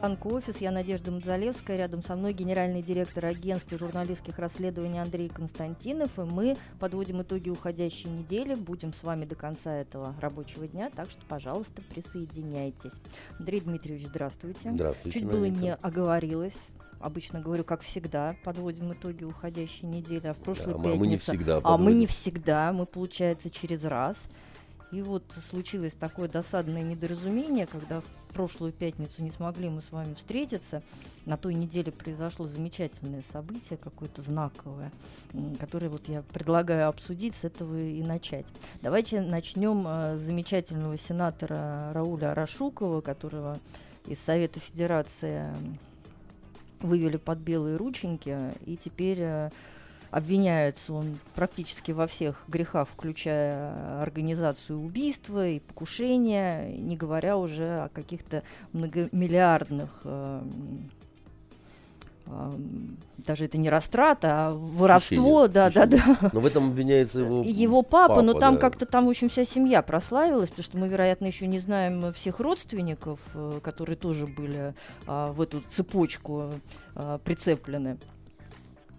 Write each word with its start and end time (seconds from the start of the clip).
Анка 0.00 0.28
офис, 0.28 0.60
я 0.60 0.70
Надежда 0.70 1.10
Мадзалевская, 1.10 1.76
рядом 1.76 2.04
со 2.04 2.14
мной 2.14 2.32
генеральный 2.32 2.82
директор 2.82 3.26
агентства 3.26 3.76
журналистских 3.78 4.38
расследований 4.38 5.00
Андрей 5.00 5.28
Константинов, 5.28 6.16
и 6.20 6.22
мы 6.22 6.56
подводим 6.78 7.22
итоги 7.22 7.50
уходящей 7.50 8.08
недели, 8.08 8.54
будем 8.54 8.94
с 8.94 9.02
вами 9.02 9.24
до 9.24 9.34
конца 9.34 9.74
этого 9.74 10.14
рабочего 10.20 10.68
дня, 10.68 10.88
так 10.94 11.10
что, 11.10 11.20
пожалуйста, 11.26 11.82
присоединяйтесь. 11.82 12.92
Андрей 13.40 13.60
Дмитриевич, 13.60 14.06
здравствуйте. 14.06 14.70
Здравствуйте. 14.72 15.18
Чуть 15.18 15.28
было 15.28 15.46
не 15.46 15.74
оговорилась. 15.74 16.54
Обычно 17.00 17.40
говорю, 17.40 17.64
как 17.64 17.80
всегда, 17.80 18.36
подводим 18.44 18.92
итоги 18.92 19.24
уходящей 19.24 19.88
недели, 19.88 20.28
а 20.28 20.34
в 20.34 20.38
прошлой 20.38 20.74
Да, 20.74 20.78
а 20.78 20.82
пятнице... 20.82 20.98
мы 20.98 21.06
не 21.08 21.18
всегда 21.18 21.60
А 21.64 21.76
мы 21.76 21.84
не 21.86 22.06
подводим. 22.06 22.08
всегда, 22.08 22.72
мы, 22.72 22.86
получается, 22.86 23.50
через 23.50 23.84
раз. 23.84 24.28
И 24.92 25.02
вот 25.02 25.24
случилось 25.50 25.94
такое 25.94 26.28
досадное 26.28 26.82
недоразумение, 26.82 27.66
когда 27.66 28.00
в 28.00 28.04
прошлую 28.38 28.72
пятницу 28.72 29.20
не 29.20 29.32
смогли 29.32 29.68
мы 29.68 29.80
с 29.80 29.90
вами 29.90 30.14
встретиться. 30.14 30.80
На 31.26 31.36
той 31.36 31.54
неделе 31.54 31.90
произошло 31.90 32.46
замечательное 32.46 33.24
событие, 33.32 33.76
какое-то 33.76 34.22
знаковое, 34.22 34.92
которое 35.58 35.88
вот 35.88 36.06
я 36.06 36.22
предлагаю 36.22 36.88
обсудить, 36.88 37.34
с 37.34 37.42
этого 37.42 37.76
и 37.76 38.00
начать. 38.00 38.46
Давайте 38.80 39.22
начнем 39.22 39.84
э, 39.88 40.16
с 40.16 40.20
замечательного 40.20 40.96
сенатора 40.96 41.90
Рауля 41.92 42.30
Арашукова, 42.30 43.00
которого 43.00 43.58
из 44.06 44.20
Совета 44.20 44.60
Федерации 44.60 45.46
вывели 46.78 47.16
под 47.16 47.40
белые 47.40 47.76
рученьки, 47.76 48.52
и 48.66 48.76
теперь 48.76 49.18
э, 49.18 49.50
обвиняется 50.10 50.92
он 50.92 51.18
практически 51.34 51.92
во 51.92 52.06
всех 52.06 52.44
грехах, 52.48 52.88
включая 52.88 54.02
организацию 54.02 54.80
убийства 54.80 55.46
и 55.46 55.60
покушения, 55.60 56.72
не 56.76 56.96
говоря 56.96 57.36
уже 57.36 57.82
о 57.82 57.88
каких-то 57.88 58.42
многомиллиардных 58.72 59.90
э, 60.04 60.42
ам, 62.26 62.96
даже 63.18 63.44
это 63.44 63.58
не 63.58 63.68
растрата, 63.68 64.28
а 64.30 64.54
воровство, 64.54 65.46
Хищение, 65.46 65.48
да, 65.48 65.70
да, 65.70 65.86
да. 65.86 66.30
Но 66.32 66.40
в 66.40 66.46
этом 66.46 66.68
обвиняется 66.68 67.20
его, 67.20 67.42
Его 67.42 67.82
папа, 67.82 68.22
но 68.22 68.32
там 68.34 68.54
да. 68.54 68.60
как-то 68.60 68.86
там, 68.86 69.06
в 69.06 69.10
общем, 69.10 69.28
вся 69.28 69.44
семья 69.44 69.82
прославилась, 69.82 70.48
потому 70.48 70.64
что 70.64 70.78
мы, 70.78 70.88
вероятно, 70.88 71.26
еще 71.26 71.46
не 71.46 71.58
знаем 71.58 72.06
э, 72.06 72.12
всех 72.12 72.40
родственников, 72.40 73.20
э, 73.34 73.60
которые 73.62 73.96
тоже 73.96 74.26
были 74.26 74.74
а, 75.06 75.32
в 75.32 75.42
эту 75.42 75.60
цепочку 75.68 76.52
а, 76.94 77.18
прицеплены. 77.18 77.98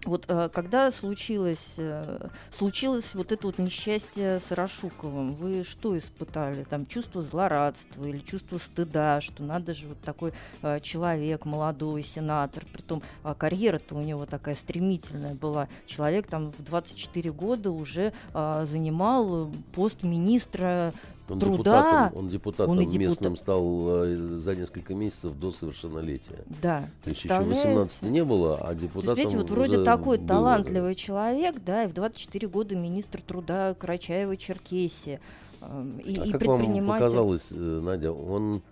Вот 0.06 0.24
а, 0.28 0.48
когда 0.48 0.90
случилось, 0.90 1.74
э, 1.76 2.28
случилось 2.50 3.14
вот 3.14 3.32
это 3.32 3.46
вот 3.46 3.58
несчастье 3.58 4.40
с 4.40 4.50
Рашуковым, 4.50 5.34
вы 5.34 5.62
что 5.62 5.96
испытали? 5.98 6.64
Там 6.64 6.86
чувство 6.86 7.20
злорадства 7.20 8.06
или 8.06 8.18
чувство 8.20 8.56
стыда, 8.56 9.20
что 9.20 9.42
надо 9.42 9.74
же 9.74 9.88
вот 9.88 10.00
такой 10.00 10.32
а, 10.62 10.80
человек, 10.80 11.44
молодой 11.44 12.02
сенатор, 12.02 12.64
притом 12.72 13.02
а, 13.22 13.34
карьера-то 13.34 13.94
у 13.94 14.00
него 14.00 14.24
такая 14.24 14.54
стремительная 14.54 15.34
была. 15.34 15.68
Человек 15.86 16.26
там 16.28 16.50
в 16.50 16.62
24 16.62 17.30
года 17.32 17.70
уже 17.70 18.14
а, 18.32 18.64
занимал 18.64 19.48
э, 19.48 19.52
пост 19.74 20.02
министра 20.02 20.94
Он 21.32 21.38
труда. 21.38 21.56
депутатом, 21.56 22.18
он 22.18 22.28
депутатом 22.28 22.70
Он 22.70 22.78
депутат. 22.78 22.98
местным 22.98 23.36
стал 23.36 24.04
э, 24.04 24.14
за 24.16 24.56
несколько 24.56 24.94
месяцев 24.94 25.38
до 25.38 25.52
совершеннолетия. 25.52 26.44
Да, 26.62 26.88
То 27.04 27.10
есть 27.10 27.24
еще 27.24 27.28
представляете? 27.28 27.68
18 27.68 28.02
не 28.02 28.24
было, 28.24 28.56
а 28.56 28.60
То 28.60 28.70
есть, 28.70 28.80
депутатом 28.82 29.16
видите, 29.16 29.36
вот 29.38 29.50
вроде 29.50 29.82
такой 29.84 30.18
было, 30.18 30.26
талантливый 30.28 30.94
человек, 30.94 31.56
да, 31.64 31.84
и 31.84 31.88
в 31.88 31.94
24 31.94 32.48
года 32.48 32.76
министр 32.76 33.20
труда 33.22 33.74
Карачаева-Черкесии. 33.78 35.20
эм, 35.62 35.98
И. 35.98 36.18
А 36.18 36.24
и 36.26 36.30
как 36.32 36.42
вам 36.46 36.58
предприниматель. 36.58 37.00
показалось, 37.00 37.46
э, 37.50 37.54
Надя, 37.82 38.12
он 38.12 38.62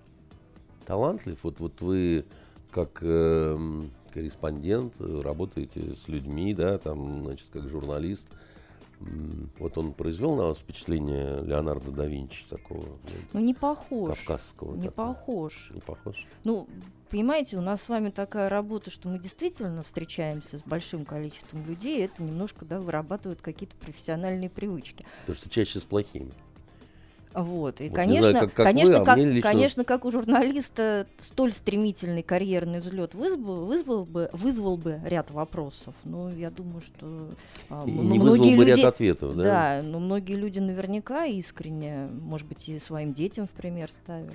талантлив? 0.87 1.39
Вот, 1.43 1.61
вот 1.61 1.81
вы 1.81 2.25
как 2.71 2.99
эм, 3.03 3.91
корреспондент 4.13 4.95
э, 5.01 5.21
работаете 5.23 5.95
с 5.95 6.09
людьми, 6.09 6.55
да, 6.55 6.79
там, 6.79 7.25
значит, 7.25 7.47
как 7.53 7.69
журналист. 7.69 8.27
Вот 9.59 9.79
он 9.79 9.93
произвел 9.93 10.35
на 10.35 10.45
вас 10.47 10.59
впечатление 10.59 11.43
Леонардо 11.43 11.91
да 11.91 12.07
Винчи 12.07 12.45
такого, 12.49 12.85
Ну, 13.33 13.41
не 13.41 13.55
похож. 13.55 14.17
кавказского? 14.17 14.75
Не 14.77 14.89
такого? 14.89 15.15
похож. 15.15 15.71
Не 15.73 15.81
похож? 15.81 16.27
Ну, 16.45 16.67
понимаете, 17.09 17.57
у 17.59 17.61
нас 17.61 17.83
с 17.83 17.89
вами 17.89 18.11
такая 18.11 18.49
работа, 18.49 18.91
что 18.91 19.09
мы 19.09 19.19
действительно 19.19 19.83
встречаемся 19.83 20.59
с 20.59 20.63
большим 20.63 21.05
количеством 21.05 21.65
людей, 21.65 22.05
это 22.05 22.23
немножко, 22.23 22.65
да, 22.65 22.81
вырабатывает 22.81 23.41
какие-то 23.41 23.77
профессиональные 23.77 24.51
привычки. 24.51 25.07
Потому 25.21 25.37
что 25.37 25.49
чаще 25.49 25.79
с 25.79 25.85
плохими. 25.85 26.33
Вот. 27.43 27.81
И, 27.81 27.85
Вот 27.85 27.91
не 27.91 27.95
конечно, 27.97 28.31
знаю, 28.31 28.47
как- 28.47 28.55
как 28.55 28.67
конечно, 28.67 28.97
вы, 28.97 29.03
а 29.03 29.05
как, 29.05 29.19
лично- 29.19 29.43
конечно, 29.43 29.85
как 29.85 30.05
у 30.05 30.11
журналиста 30.11 31.07
столь 31.21 31.53
стремительный 31.53 32.23
карьерный 32.23 32.81
взлет 32.81 33.15
вызвал, 33.15 33.65
вызвал, 33.67 34.05
бы, 34.05 34.29
вызвал 34.33 34.77
бы 34.77 35.01
ряд 35.05 35.31
вопросов. 35.31 35.95
Но 36.05 36.31
я 36.31 36.51
думаю, 36.51 36.81
что 36.81 37.29
а, 37.71 37.85
И 37.87 37.91
м- 37.91 38.11
не 38.13 38.19
многие 38.19 38.57
бы 38.57 38.65
люди... 38.65 38.81
ряд 38.81 38.95
ответов, 38.95 39.35
да? 39.37 39.43
Да, 39.43 39.83
но 39.85 40.01
многие 40.01 40.35
люди 40.35 40.59
наверняка 40.59 41.27
искренне, 41.27 42.09
может 42.23 42.47
быть, 42.49 42.69
и 42.69 42.79
своим 42.79 43.13
детям 43.13 43.47
в 43.47 43.51
пример 43.51 43.91
ставили. 43.91 44.33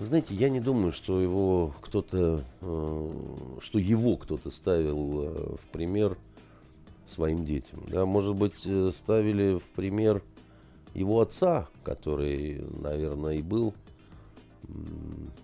Вы 0.00 0.06
знаете, 0.06 0.34
я 0.34 0.48
не 0.50 0.58
думаю, 0.60 0.90
что 0.92 1.20
его 1.20 1.72
кто-то, 1.80 2.42
э, 2.60 3.10
что 3.62 3.78
его 3.78 4.16
кто-то 4.16 4.50
ставил 4.50 5.22
э, 5.22 5.56
в 5.62 5.66
пример 5.72 6.16
своим 7.06 7.44
детям. 7.44 7.84
Да, 7.86 8.04
может 8.04 8.34
быть, 8.34 8.54
э, 8.64 8.90
ставили 8.92 9.58
в 9.58 9.62
пример 9.76 10.22
его 10.94 11.20
отца, 11.20 11.68
который, 11.82 12.64
наверное, 12.80 13.34
и 13.34 13.42
был 13.42 13.74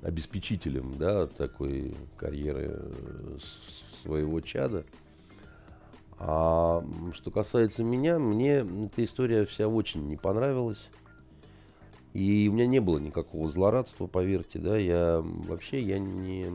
обеспечителем, 0.03 0.97
да, 0.97 1.27
такой 1.27 1.95
карьеры 2.17 2.71
э, 2.71 3.39
своего 4.03 4.41
чада. 4.41 4.85
А 6.19 6.85
что 7.13 7.31
касается 7.31 7.83
меня, 7.83 8.19
мне 8.19 8.59
эта 8.59 9.05
история 9.05 9.45
вся 9.45 9.69
очень 9.69 10.07
не 10.07 10.17
понравилась. 10.17 10.91
И 12.13 12.49
у 12.51 12.55
меня 12.55 12.67
не 12.67 12.81
было 12.81 12.99
никакого 12.99 13.49
злорадства, 13.49 14.07
поверьте, 14.07 14.59
да, 14.59 14.77
я 14.77 15.21
вообще 15.23 15.81
я 15.81 15.99
не... 15.99 16.51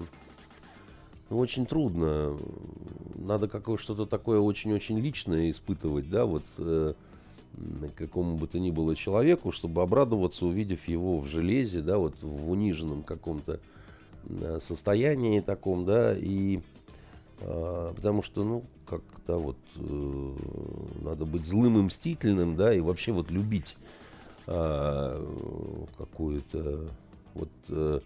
Ну, 1.30 1.40
очень 1.40 1.66
трудно. 1.66 2.38
Надо 3.16 3.48
какое 3.48 3.78
что-то 3.78 4.06
такое 4.06 4.40
очень-очень 4.40 5.00
личное 5.00 5.50
испытывать, 5.50 6.10
да, 6.10 6.26
вот 6.26 6.44
э, 6.58 6.94
какому 7.96 8.38
бы 8.38 8.48
то 8.48 8.60
ни 8.60 8.72
было 8.72 8.96
человеку, 8.96 9.52
чтобы 9.52 9.82
обрадоваться, 9.82 10.46
увидев 10.46 10.88
его 10.88 11.20
в 11.20 11.28
железе, 11.28 11.82
да, 11.82 11.98
вот 11.98 12.22
в 12.22 12.50
униженном 12.50 13.04
каком-то 13.04 13.60
э, 14.28 14.60
состоянии 14.62 15.40
таком, 15.40 15.86
да, 15.86 16.16
и 16.16 16.60
а, 17.42 17.94
потому 17.94 18.22
что, 18.24 18.44
ну, 18.44 18.64
как-то 18.86 19.38
вот 19.38 19.58
э, 19.76 20.36
надо 21.02 21.26
быть 21.26 21.46
злым 21.46 21.80
и 21.80 21.82
мстительным, 21.84 22.56
да, 22.56 22.74
и 22.74 22.80
вообще 22.80 23.12
вот 23.12 23.32
любить 23.32 23.76
а, 24.48 25.22
какую-то 25.98 26.90
вот 27.34 27.50
э, 27.70 28.00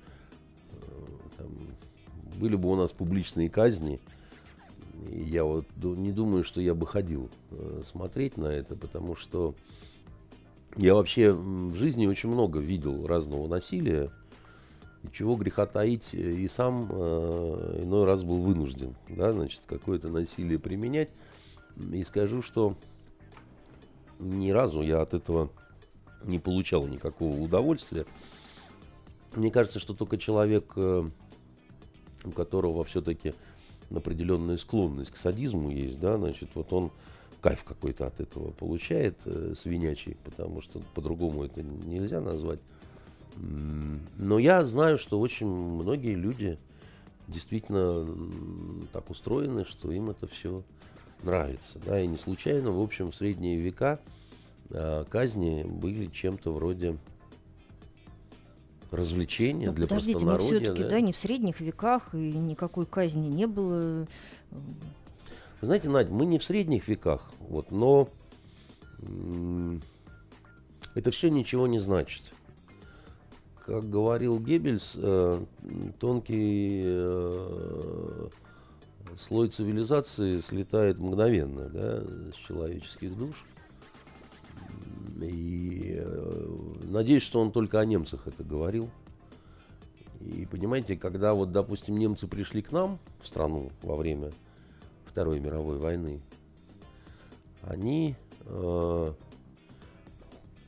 э, 0.72 0.76
там, 1.38 1.48
были 2.40 2.56
бы 2.56 2.70
у 2.70 2.76
нас 2.76 2.92
публичные 2.92 3.50
казни, 3.50 3.96
и 3.96 4.00
я 5.12 5.44
вот 5.44 5.66
не 5.82 6.12
думаю, 6.12 6.44
что 6.44 6.62
я 6.62 6.74
бы 6.74 6.86
ходил 6.88 7.30
э, 7.52 7.82
смотреть 7.86 8.38
на 8.38 8.48
это, 8.48 8.76
потому 8.76 9.16
что 9.16 9.56
я 10.76 10.94
вообще 10.94 11.34
в 11.34 11.76
жизни 11.76 12.06
очень 12.08 12.30
много 12.30 12.60
видел 12.60 13.08
разного 13.08 13.48
насилия, 13.48 14.12
и 15.04 15.08
чего 15.14 15.36
греха 15.36 15.66
таить, 15.66 16.14
и 16.14 16.48
сам 16.48 16.88
э, 16.92 17.82
иной 17.84 18.06
раз 18.06 18.24
был 18.24 18.42
вынужден, 18.42 18.96
да, 19.08 19.32
значит, 19.32 19.64
какое-то 19.66 20.10
насилие 20.10 20.60
применять. 20.60 21.10
И 21.94 22.04
скажу, 22.04 22.42
что 22.42 22.76
ни 24.20 24.52
разу 24.52 24.82
я 24.82 25.02
от 25.02 25.14
этого 25.14 25.50
не 26.24 26.40
получал 26.40 26.86
никакого 26.88 27.40
удовольствия. 27.40 28.06
Мне 29.36 29.52
кажется, 29.52 29.80
что 29.80 29.94
только 29.94 30.18
человек, 30.18 30.74
э, 30.76 31.10
у 32.26 32.32
которого 32.32 32.84
все-таки 32.84 33.34
определенная 33.94 34.58
склонность 34.58 35.12
к 35.12 35.18
садизму 35.18 35.70
есть, 35.70 36.00
да, 36.00 36.18
значит, 36.18 36.50
вот 36.54 36.72
он 36.74 36.92
кайф 37.42 37.64
какой-то 37.64 38.08
от 38.08 38.20
этого 38.20 38.52
получает, 38.52 39.18
э, 39.26 39.54
свинячий, 39.58 40.18
потому 40.24 40.62
что 40.62 40.82
по-другому 40.94 41.44
это 41.44 41.62
нельзя 41.64 42.22
назвать. 42.22 42.60
Но 43.38 44.38
я 44.40 44.66
знаю, 44.66 44.98
что 44.98 45.20
очень 45.20 45.48
многие 45.48 46.14
люди 46.14 46.58
действительно 47.28 48.08
так 48.92 49.10
устроены, 49.10 49.64
что 49.66 49.92
им 49.92 50.10
это 50.10 50.28
все 50.28 50.64
нравится. 51.24 51.80
Да, 51.86 52.02
и 52.02 52.08
не 52.08 52.18
случайно, 52.18 52.72
в 52.72 52.82
общем, 52.82 53.12
в 53.12 53.16
средние 53.16 53.58
века 53.58 54.00
а, 54.72 55.06
казни 55.06 55.64
были 55.64 56.08
чем-то 56.08 56.52
вроде 56.52 56.98
развлечения 58.92 59.68
Но 59.68 59.74
для 59.74 59.88
подождите, 59.88 60.26
мы 60.26 60.38
все-таки, 60.38 60.84
да? 60.84 60.90
да, 60.90 61.02
не 61.02 61.14
в 61.14 61.18
средних 61.18 61.60
веках, 61.62 62.14
и 62.14 62.18
никакой 62.18 62.86
казни 62.86 63.28
не 63.28 63.48
было. 63.48 64.08
Вы 65.62 65.68
знаете, 65.68 65.90
Надь, 65.90 66.10
мы 66.10 66.26
не 66.26 66.40
в 66.40 66.44
средних 66.44 66.88
веках, 66.88 67.30
вот, 67.40 67.72
но 67.72 68.10
это 70.96 71.12
все 71.12 71.30
ничего 71.30 71.68
не 71.68 71.80
значит. 71.80 72.24
Как 73.66 73.88
говорил 73.88 74.40
Геббельс, 74.40 74.96
э, 74.98 75.46
тонкий 76.00 76.82
э, 76.86 78.28
слой 79.18 79.50
цивилизации 79.50 80.40
слетает 80.40 80.98
мгновенно 80.98 81.70
да, 81.70 82.04
с 82.34 82.48
человеческих 82.48 83.16
душ. 83.16 83.46
И 85.22 85.96
э, 85.98 86.56
надеюсь, 86.84 87.24
что 87.24 87.42
он 87.42 87.52
только 87.52 87.80
о 87.80 87.86
немцах 87.86 88.28
это 88.28 88.44
говорил. 88.44 88.90
И 90.22 90.46
понимаете, 90.50 90.98
когда 90.98 91.34
вот, 91.34 91.52
допустим, 91.52 91.98
немцы 91.98 92.28
пришли 92.28 92.62
к 92.62 92.72
нам 92.72 93.00
в 93.22 93.28
страну 93.28 93.72
во 93.82 93.96
время 93.96 94.32
Второй 95.06 95.40
мировой 95.40 95.78
войны, 95.78 96.20
они 97.64 98.16
э, 98.46 99.14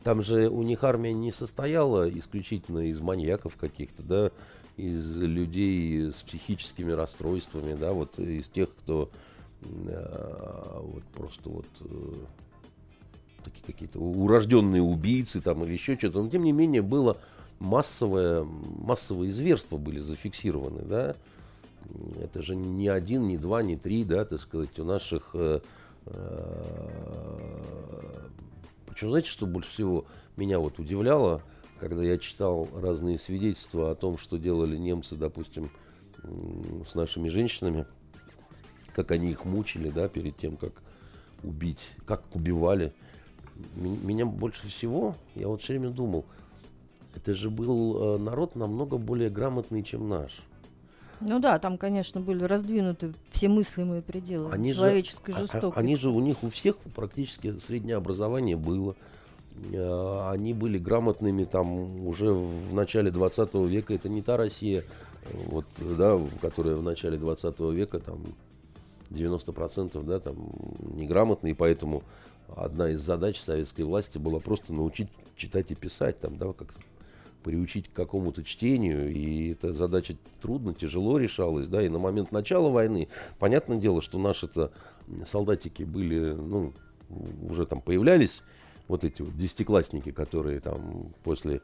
там 0.04 0.24
же 0.24 0.50
у 0.50 0.64
них 0.64 0.84
армия 0.84 1.14
не 1.14 1.32
состояла 1.32 2.10
исключительно 2.10 2.80
из 2.90 3.00
маньяков 3.02 3.56
каких-то, 3.56 4.04
да, 4.04 4.32
из 4.78 5.18
людей 5.18 6.12
с 6.12 6.24
психическими 6.24 6.92
расстройствами, 6.92 7.76
да, 7.76 7.94
вот 7.94 8.18
из 8.18 8.48
тех, 8.48 8.74
кто 8.76 9.10
э, 9.62 10.80
вот 10.82 11.04
просто 11.14 11.50
вот 11.50 11.68
э, 11.82 12.14
такие 13.44 13.64
какие-то 13.66 14.00
урожденные 14.00 14.82
убийцы 14.82 15.42
там 15.42 15.64
или 15.64 15.74
еще 15.74 15.98
что-то, 15.98 16.22
но 16.22 16.30
тем 16.30 16.44
не 16.44 16.52
менее 16.52 16.82
было 16.82 17.18
массовое, 17.60 18.44
массовые 18.44 19.32
зверства 19.32 19.78
были 19.78 20.00
зафиксированы, 20.00 20.82
да, 20.84 21.16
это 22.22 22.42
же 22.42 22.56
не 22.56 22.88
один, 22.88 23.28
не 23.28 23.38
два, 23.38 23.62
не 23.62 23.76
три, 23.76 24.04
да, 24.04 24.26
так 24.26 24.40
сказать, 24.40 24.78
у 24.80 24.86
наших 24.86 25.32
э, 25.34 25.60
э, 26.06 26.92
причем, 28.92 29.10
знаете, 29.10 29.30
что 29.30 29.46
больше 29.46 29.70
всего 29.72 30.06
меня 30.36 30.60
вот 30.60 30.78
удивляло, 30.78 31.42
когда 31.80 32.04
я 32.04 32.18
читал 32.18 32.68
разные 32.76 33.18
свидетельства 33.18 33.92
о 33.92 33.96
том, 33.96 34.18
что 34.18 34.38
делали 34.38 34.78
немцы, 34.78 35.16
допустим, 35.16 35.72
с 36.88 36.94
нашими 36.94 37.30
женщинами, 37.30 37.86
как 38.94 39.12
они 39.12 39.32
их 39.32 39.46
мучили, 39.46 39.90
да, 39.90 40.08
перед 40.08 40.38
тем, 40.38 40.58
как 40.58 40.74
убить, 41.42 41.80
как 42.06 42.24
убивали. 42.36 42.94
Меня 43.76 44.26
больше 44.26 44.68
всего, 44.68 45.16
я 45.36 45.48
вот 45.48 45.62
все 45.62 45.74
время 45.74 45.90
думал, 45.90 46.26
это 47.16 47.34
же 47.34 47.50
был 47.50 48.16
э, 48.16 48.18
народ 48.18 48.56
намного 48.56 48.98
более 48.98 49.30
грамотный, 49.30 49.84
чем 49.84 50.08
наш. 50.10 50.42
Ну 51.20 51.40
да, 51.40 51.60
там, 51.60 51.78
конечно, 51.78 52.20
были 52.20 52.44
раздвинуты 52.44 53.14
все 53.30 53.48
мыслимые 53.48 54.02
пределы 54.02 54.52
они 54.52 54.74
человеческой 54.74 55.34
же, 55.34 55.40
жестокости. 55.40 55.78
Они 55.78 55.96
же 55.96 56.10
у 56.10 56.20
них 56.20 56.44
у 56.44 56.50
всех 56.50 56.78
практически 56.96 57.58
среднее 57.60 57.98
образование 57.98 58.56
было. 58.56 58.96
Э, 59.72 60.30
они 60.32 60.54
были 60.54 60.80
грамотными 60.80 61.44
там 61.44 62.08
уже 62.08 62.32
в 62.34 62.74
начале 62.74 63.12
20 63.12 63.54
века. 63.56 63.94
Это 63.94 64.10
не 64.10 64.22
та 64.22 64.38
Россия, 64.38 64.84
вот, 65.46 65.66
да, 65.78 66.20
которая 66.42 66.76
в 66.76 66.84
начале 66.84 67.18
20 67.18 67.60
века 67.60 68.00
там 68.00 68.20
90% 69.12 70.04
да, 70.04 70.20
там, 70.20 70.36
неграмотные, 70.96 71.54
поэтому 71.54 72.04
одна 72.56 72.92
из 72.92 73.02
задач 73.02 73.40
советской 73.40 73.82
власти 73.82 74.18
была 74.18 74.40
просто 74.40 74.74
научить 74.74 75.10
читать 75.36 75.72
и 75.72 75.76
писать, 75.76 76.20
там, 76.20 76.38
да, 76.38 76.54
как 76.54 76.74
приучить 77.44 77.88
к 77.88 77.94
какому-то 77.94 78.44
чтению, 78.44 79.12
и 79.12 79.52
эта 79.52 79.74
задача 79.74 80.16
трудно, 80.42 80.74
тяжело 80.74 81.18
решалась, 81.18 81.68
да, 81.68 81.82
и 81.84 81.90
на 81.90 81.98
момент 81.98 82.32
начала 82.32 82.70
войны, 82.70 83.08
понятное 83.40 83.78
дело, 83.78 84.02
что 84.02 84.20
наши-то 84.20 84.72
солдатики 85.26 85.84
были, 85.84 86.34
ну, 86.34 86.74
уже 87.50 87.66
там 87.66 87.82
появлялись 87.82 88.44
вот 88.88 89.04
эти 89.04 89.22
вот 89.22 89.36
десятиклассники, 89.36 90.12
которые 90.12 90.60
там 90.60 91.12
после 91.24 91.62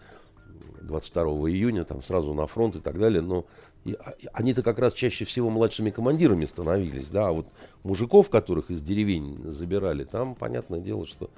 22 0.81 1.23
июня 1.49 1.83
там 1.83 2.01
сразу 2.01 2.33
на 2.33 2.47
фронт 2.47 2.75
и 2.75 2.79
так 2.79 2.97
далее, 2.97 3.21
но 3.21 3.45
и, 3.87 3.93
а, 3.93 4.13
они-то 4.33 4.61
как 4.61 4.79
раз 4.79 4.93
чаще 4.93 5.25
всего 5.25 5.49
младшими 5.49 5.89
командирами 5.89 6.45
становились, 6.45 7.07
да, 7.07 7.29
а 7.29 7.31
вот 7.31 7.47
мужиков, 7.83 8.29
которых 8.29 8.69
из 8.69 8.81
деревень 8.81 9.39
забирали, 9.45 10.03
там, 10.03 10.35
понятное 10.35 10.79
дело, 10.79 11.05
что 11.05 11.29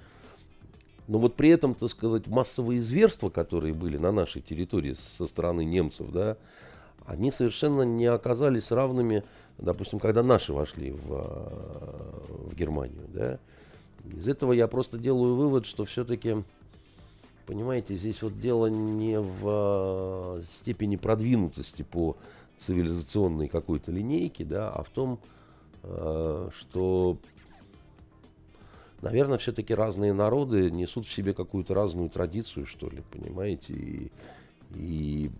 но 1.08 1.18
вот 1.18 1.36
при 1.36 1.50
этом, 1.50 1.74
так 1.74 1.90
сказать, 1.90 2.28
массовые 2.28 2.80
зверства, 2.80 3.30
которые 3.30 3.74
были 3.74 3.98
на 3.98 4.12
нашей 4.12 4.44
территории 4.44 4.94
со 4.94 5.26
стороны 5.26 5.66
немцев, 5.66 6.12
да, 6.12 6.38
они 7.08 7.32
совершенно 7.32 7.82
не 7.82 8.06
оказались 8.06 8.72
равными, 8.72 9.24
допустим, 9.58 10.00
когда 10.00 10.22
наши 10.22 10.54
вошли 10.54 10.92
в, 10.92 11.08
в 12.50 12.56
Германию. 12.56 13.08
Да. 13.08 13.40
Из 14.16 14.28
этого 14.28 14.54
я 14.54 14.68
просто 14.68 15.00
делаю 15.00 15.34
вывод, 15.34 15.66
что 15.66 15.84
все-таки, 15.84 16.44
понимаете, 17.48 17.96
здесь 17.96 18.22
вот 18.22 18.40
дело 18.40 18.68
не 18.68 19.20
в 19.20 20.44
степени 20.46 20.96
продвинутости 20.96 21.82
по 21.82 22.18
цивилизационной 22.60 23.48
какой-то 23.48 23.92
линейке, 23.92 24.46
да, 24.46 24.70
а 24.70 24.84
в 24.84 24.90
том, 24.90 25.20
э, 25.84 26.50
что 26.54 27.18
наверное, 29.02 29.38
все-таки 29.38 29.74
разные 29.74 30.14
народы 30.14 30.70
несут 30.72 31.06
в 31.06 31.14
себе 31.14 31.34
какую-то 31.34 31.74
разную 31.74 32.10
традицию, 32.10 32.66
что 32.66 32.90
ли, 32.90 33.02
понимаете, 33.12 33.74
и, 33.74 34.12
и 34.76 35.32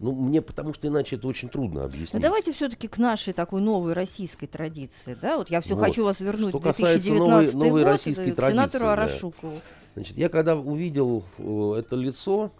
ну, 0.00 0.12
мне 0.12 0.42
потому 0.42 0.74
что 0.74 0.88
иначе 0.88 1.16
это 1.16 1.28
очень 1.28 1.48
трудно 1.48 1.84
объяснить. 1.84 2.12
Ну, 2.14 2.20
давайте 2.20 2.52
все-таки 2.52 2.88
к 2.88 2.98
нашей 2.98 3.32
такой 3.32 3.60
новой 3.60 3.92
российской 3.92 4.46
традиции, 4.46 5.16
да? 5.20 5.38
Вот 5.38 5.50
я 5.50 5.60
все 5.60 5.74
вот. 5.74 5.84
хочу 5.84 6.04
вас 6.04 6.20
вернуть 6.20 6.50
что 6.50 6.58
в 6.58 6.62
2019 6.62 7.54
новой, 7.54 7.68
новой 7.68 7.82
год, 7.84 7.92
российской 7.92 8.32
к 8.32 8.50
сенатору 8.50 8.86
да. 8.86 8.92
Арашукову. 8.92 9.54
Значит, 9.94 10.16
я 10.16 10.28
когда 10.28 10.54
увидел 10.56 11.24
э, 11.38 11.74
это 11.78 11.96
лицо, 11.96 12.52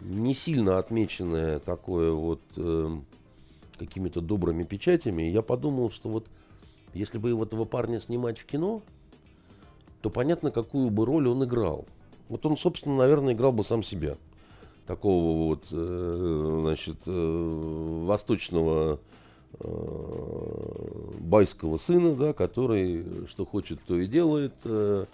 не 0.00 0.34
сильно 0.34 0.78
отмеченное 0.78 1.58
такое 1.58 2.12
вот 2.12 2.40
э, 2.56 2.98
какими-то 3.78 4.20
добрыми 4.20 4.64
печатями, 4.64 5.22
я 5.22 5.42
подумал, 5.42 5.90
что 5.90 6.08
вот 6.08 6.26
если 6.94 7.18
бы 7.18 7.30
этого 7.30 7.64
парня 7.64 8.00
снимать 8.00 8.38
в 8.38 8.46
кино, 8.46 8.82
то 10.00 10.10
понятно, 10.10 10.50
какую 10.50 10.90
бы 10.90 11.04
роль 11.04 11.28
он 11.28 11.44
играл. 11.44 11.86
Вот 12.28 12.44
он, 12.46 12.56
собственно, 12.56 12.96
наверное, 12.96 13.34
играл 13.34 13.52
бы 13.52 13.64
сам 13.64 13.82
себя. 13.82 14.16
Такого 14.86 15.48
вот, 15.48 15.64
э, 15.70 16.58
значит, 16.60 16.96
э, 17.06 18.04
восточного 18.06 19.00
э, 19.60 21.10
байского 21.20 21.76
сына, 21.76 22.14
да, 22.14 22.32
который 22.32 23.26
что 23.26 23.44
хочет, 23.44 23.80
то 23.86 23.98
и 23.98 24.06
делает, 24.06 24.54
э, 24.64 25.06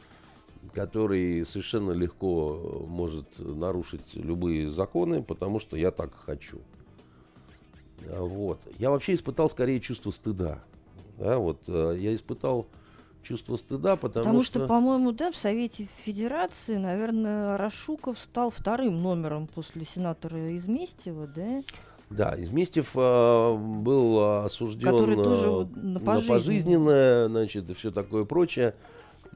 который 0.73 1.45
совершенно 1.47 1.93
легко 1.93 2.87
может 2.89 3.39
нарушить 3.39 4.15
любые 4.15 4.71
законы, 4.71 5.23
потому 5.23 5.61
что 5.61 5.77
я 5.77 5.91
так 5.91 6.15
хочу. 6.15 6.61
Вот. 8.07 8.61
Я 8.79 8.91
вообще 8.91 9.15
испытал 9.15 9.49
скорее 9.49 9.81
чувство 9.81 10.11
стыда. 10.11 10.63
Да, 11.19 11.39
вот 11.39 11.63
э, 11.69 11.97
я 12.01 12.15
испытал 12.15 12.67
чувство 13.23 13.57
стыда, 13.57 13.97
потому, 13.97 14.25
потому 14.25 14.43
что... 14.43 14.59
что, 14.61 14.69
по-моему, 14.69 15.13
да, 15.13 15.31
в 15.31 15.37
Совете 15.37 15.89
Федерации, 16.05 16.77
наверное, 16.77 17.57
Рашуков 17.57 18.19
стал 18.19 18.51
вторым 18.51 19.03
номером 19.03 19.47
после 19.47 19.85
сенатора 19.85 20.57
Изместьева, 20.57 21.27
да? 21.27 21.63
Да, 22.11 22.35
Изместьев 22.37 22.91
э, 22.95 23.57
был 23.57 24.43
осужден 24.45 24.91
Который 24.91 25.17
тоже 25.17 25.69
на, 25.75 25.99
на 25.99 26.21
пожизненное, 26.21 27.29
значит, 27.29 27.71
и 27.71 27.75
все 27.75 27.91
такое 27.91 28.25
прочее. 28.25 28.75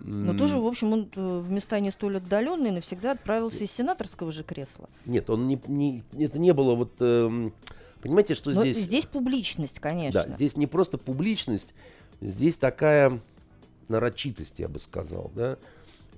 Но 0.00 0.36
тоже, 0.36 0.58
в 0.58 0.66
общем, 0.66 0.92
он 0.92 1.08
э, 1.16 1.38
в 1.40 1.50
места 1.50 1.80
не 1.80 1.90
столь 1.90 2.18
отдаленные 2.18 2.72
навсегда 2.72 3.12
отправился 3.12 3.64
из 3.64 3.72
сенаторского 3.72 4.30
же 4.32 4.44
кресла. 4.44 4.88
Нет, 5.06 5.28
он 5.30 5.48
не, 5.48 5.60
не 5.66 6.02
это 6.18 6.38
не 6.38 6.52
было 6.52 6.74
вот 6.74 6.92
э, 7.00 7.50
Понимаете, 8.00 8.34
что 8.34 8.52
Но 8.52 8.62
здесь... 8.62 8.78
Здесь 8.78 9.06
публичность, 9.06 9.80
конечно. 9.80 10.24
Да, 10.24 10.34
здесь 10.34 10.56
не 10.56 10.66
просто 10.66 10.98
публичность, 10.98 11.74
здесь 12.20 12.56
такая 12.56 13.20
нарочитость, 13.88 14.58
я 14.58 14.68
бы 14.68 14.78
сказал, 14.78 15.30
да. 15.34 15.58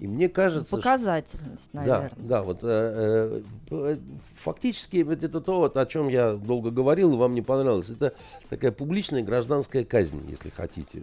И 0.00 0.07
мне 0.07 0.30
кажется... 0.30 0.76
Показательность, 0.76 1.69
наверное. 1.75 2.11
Да, 2.16 2.38
да, 2.38 2.42
вот 2.42 2.61
э, 2.62 3.42
э, 3.71 3.97
фактически 4.35 4.97
это, 4.97 5.26
это 5.26 5.42
то, 5.42 5.59
вот, 5.59 5.76
о 5.76 5.85
чем 5.85 6.09
я 6.09 6.33
долго 6.33 6.71
говорил, 6.71 7.12
и 7.12 7.16
вам 7.16 7.35
не 7.35 7.42
понравилось. 7.42 7.90
Это 7.90 8.14
такая 8.49 8.73
публичная 8.73 9.23
гражданская 9.23 9.85
казнь, 9.85 10.23
если 10.26 10.49
хотите, 10.49 11.02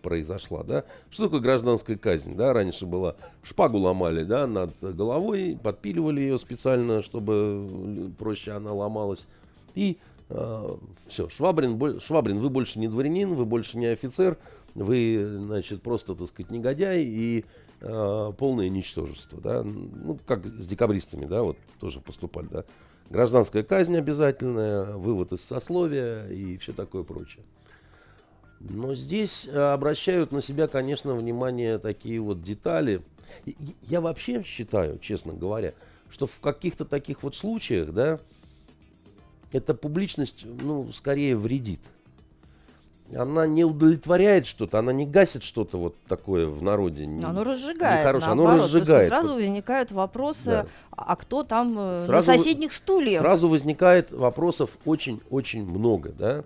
произошла. 0.00 0.62
Да? 0.62 0.84
Что 1.10 1.24
такое 1.24 1.40
гражданская 1.40 1.98
казнь? 1.98 2.34
Да? 2.34 2.54
Раньше 2.54 2.86
была 2.86 3.16
шпагу 3.42 3.76
ломали 3.76 4.24
да, 4.24 4.46
над 4.46 4.72
головой, 4.80 5.58
подпиливали 5.62 6.22
ее 6.22 6.38
специально, 6.38 7.02
чтобы 7.02 8.10
проще 8.18 8.52
она 8.52 8.72
ломалась. 8.72 9.26
И 9.74 9.98
э, 10.30 10.76
все, 11.08 11.28
Швабрин, 11.28 12.00
Швабрин, 12.00 12.38
вы 12.38 12.48
больше 12.48 12.78
не 12.78 12.88
дворянин, 12.88 13.34
вы 13.34 13.44
больше 13.44 13.76
не 13.76 13.86
офицер, 13.86 14.38
вы, 14.74 15.40
значит, 15.44 15.82
просто, 15.82 16.14
так 16.14 16.26
сказать, 16.26 16.50
негодяй, 16.50 17.04
и 17.04 17.44
э, 17.84 18.32
полное 18.36 18.68
ничтожество, 18.68 19.40
да, 19.40 19.62
ну, 19.62 20.18
как 20.26 20.46
с 20.46 20.66
декабристами, 20.66 21.26
да, 21.26 21.42
вот 21.42 21.56
тоже 21.78 22.00
поступали, 22.00 22.46
да, 22.50 22.64
гражданская 23.10 23.62
казнь 23.62 23.96
обязательная, 23.96 24.96
вывод 24.96 25.32
из 25.32 25.42
сословия 25.42 26.26
и 26.28 26.56
все 26.56 26.72
такое 26.72 27.02
прочее. 27.02 27.44
Но 28.60 28.94
здесь 28.94 29.46
э, 29.46 29.72
обращают 29.72 30.32
на 30.32 30.40
себя, 30.40 30.66
конечно, 30.68 31.14
внимание 31.14 31.78
такие 31.78 32.20
вот 32.20 32.42
детали. 32.42 33.02
Я 33.82 34.00
вообще 34.00 34.42
считаю, 34.42 34.98
честно 34.98 35.34
говоря, 35.34 35.74
что 36.08 36.26
в 36.26 36.40
каких-то 36.40 36.84
таких 36.84 37.22
вот 37.22 37.36
случаях, 37.36 37.92
да, 37.92 38.20
эта 39.52 39.74
публичность, 39.74 40.44
ну, 40.44 40.90
скорее 40.92 41.36
вредит 41.36 41.80
она 43.14 43.46
не 43.46 43.64
удовлетворяет 43.64 44.46
что-то, 44.46 44.78
она 44.78 44.92
не 44.92 45.06
гасит 45.06 45.42
что-то 45.42 45.78
вот 45.78 45.96
такое 46.08 46.46
в 46.46 46.62
народе. 46.62 47.04
Оно 47.22 47.44
разжигает. 47.44 48.00
Нехорошее. 48.00 48.32
Оно 48.32 48.56
разжигает. 48.56 49.08
Сразу 49.08 49.34
возникают 49.34 49.92
вопросы, 49.92 50.44
да. 50.44 50.66
а 50.90 51.16
кто 51.16 51.42
там 51.42 51.76
э, 51.78 52.04
сразу, 52.06 52.30
на 52.30 52.36
соседних 52.36 52.72
стульях? 52.72 53.20
Сразу 53.20 53.48
возникает 53.48 54.12
вопросов 54.12 54.78
очень-очень 54.84 55.64
много, 55.64 56.10
да. 56.10 56.44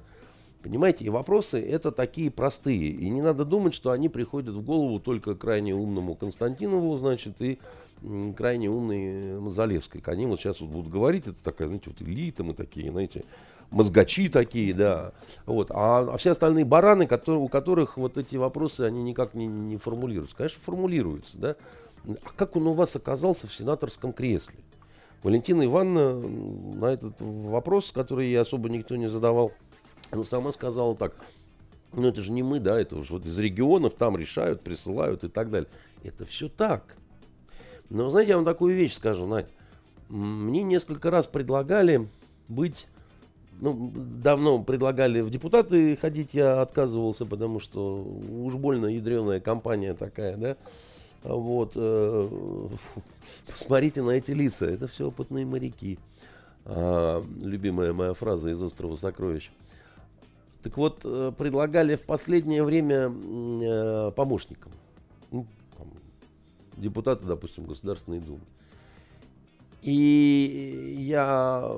Понимаете, 0.62 1.04
и 1.04 1.08
вопросы 1.08 1.64
это 1.64 1.92
такие 1.92 2.30
простые. 2.30 2.88
И 2.88 3.08
не 3.08 3.22
надо 3.22 3.44
думать, 3.44 3.74
что 3.74 3.90
они 3.90 4.08
приходят 4.08 4.54
в 4.54 4.64
голову 4.64 4.98
только 4.98 5.34
крайне 5.34 5.74
умному 5.74 6.14
Константинову, 6.14 6.98
значит, 6.98 7.40
и 7.40 7.58
крайне 8.36 8.68
умной 8.68 9.40
Мазалевской. 9.40 10.02
Они 10.06 10.26
вот 10.26 10.40
сейчас 10.40 10.60
вот 10.60 10.70
будут 10.70 10.90
говорить, 10.90 11.26
это 11.26 11.42
такая, 11.42 11.68
знаете, 11.68 11.90
вот 11.90 12.02
элита, 12.06 12.44
мы 12.44 12.54
такие, 12.54 12.90
знаете, 12.90 13.24
мозгачи 13.70 14.28
такие, 14.28 14.74
да. 14.74 15.12
Вот. 15.46 15.70
А, 15.70 16.00
а 16.12 16.16
все 16.16 16.32
остальные 16.32 16.64
бараны, 16.64 17.06
которые, 17.06 17.40
у 17.40 17.48
которых 17.48 17.96
вот 17.96 18.18
эти 18.18 18.36
вопросы, 18.36 18.82
они 18.82 19.02
никак 19.02 19.34
не, 19.34 19.46
не 19.46 19.76
формулируются. 19.76 20.36
Конечно, 20.36 20.60
формулируются, 20.64 21.36
да. 21.36 21.56
А 22.06 22.30
как 22.36 22.56
он 22.56 22.66
у 22.66 22.72
вас 22.72 22.96
оказался 22.96 23.46
в 23.46 23.54
сенаторском 23.54 24.12
кресле? 24.12 24.56
Валентина 25.22 25.64
Ивановна 25.64 26.14
на 26.14 26.86
этот 26.86 27.20
вопрос, 27.20 27.90
который 27.92 28.26
ей 28.26 28.40
особо 28.40 28.68
никто 28.68 28.96
не 28.96 29.08
задавал, 29.08 29.52
она 30.10 30.24
сама 30.24 30.52
сказала 30.52 30.94
так, 30.94 31.16
ну 31.92 32.06
это 32.06 32.22
же 32.22 32.30
не 32.30 32.42
мы, 32.42 32.60
да, 32.60 32.80
это 32.80 32.96
уже 32.96 33.14
вот 33.14 33.26
из 33.26 33.38
регионов 33.38 33.94
там 33.94 34.16
решают, 34.16 34.62
присылают 34.62 35.24
и 35.24 35.28
так 35.28 35.50
далее. 35.50 35.68
Это 36.04 36.24
все 36.24 36.48
так. 36.48 36.96
Но 37.90 38.08
знаете, 38.10 38.30
я 38.30 38.36
вам 38.36 38.44
такую 38.44 38.76
вещь 38.76 38.94
скажу, 38.94 39.26
Надь. 39.26 39.48
Мне 40.08 40.62
несколько 40.62 41.10
раз 41.10 41.26
предлагали 41.26 42.08
быть 42.48 42.86
ну, 43.60 43.92
давно 43.94 44.62
предлагали 44.62 45.20
в 45.20 45.30
депутаты 45.30 45.96
ходить, 45.96 46.34
я 46.34 46.62
отказывался, 46.62 47.26
потому 47.26 47.60
что 47.60 48.02
уж 48.02 48.54
больно 48.54 48.86
ядреная 48.86 49.40
компания 49.40 49.94
такая, 49.94 50.36
да. 50.36 50.56
Вот, 51.24 51.72
э, 51.74 52.68
посмотрите 53.50 54.02
на 54.02 54.12
эти 54.12 54.30
лица, 54.30 54.66
это 54.66 54.86
все 54.86 55.08
опытные 55.08 55.44
моряки. 55.44 55.98
А, 56.64 57.24
любимая 57.40 57.92
моя 57.92 58.14
фраза 58.14 58.50
из 58.50 58.62
«Острова 58.62 58.96
сокровищ». 58.96 59.50
Так 60.62 60.76
вот, 60.76 61.00
э, 61.04 61.32
предлагали 61.36 61.96
в 61.96 62.02
последнее 62.02 62.62
время 62.62 63.10
э, 63.10 64.12
помощникам. 64.14 64.72
Ну, 65.30 65.46
там, 65.76 65.88
депутаты, 66.76 67.26
допустим, 67.26 67.64
Государственной 67.64 68.20
Думы. 68.20 68.40
И 69.82 70.96
я 70.98 71.70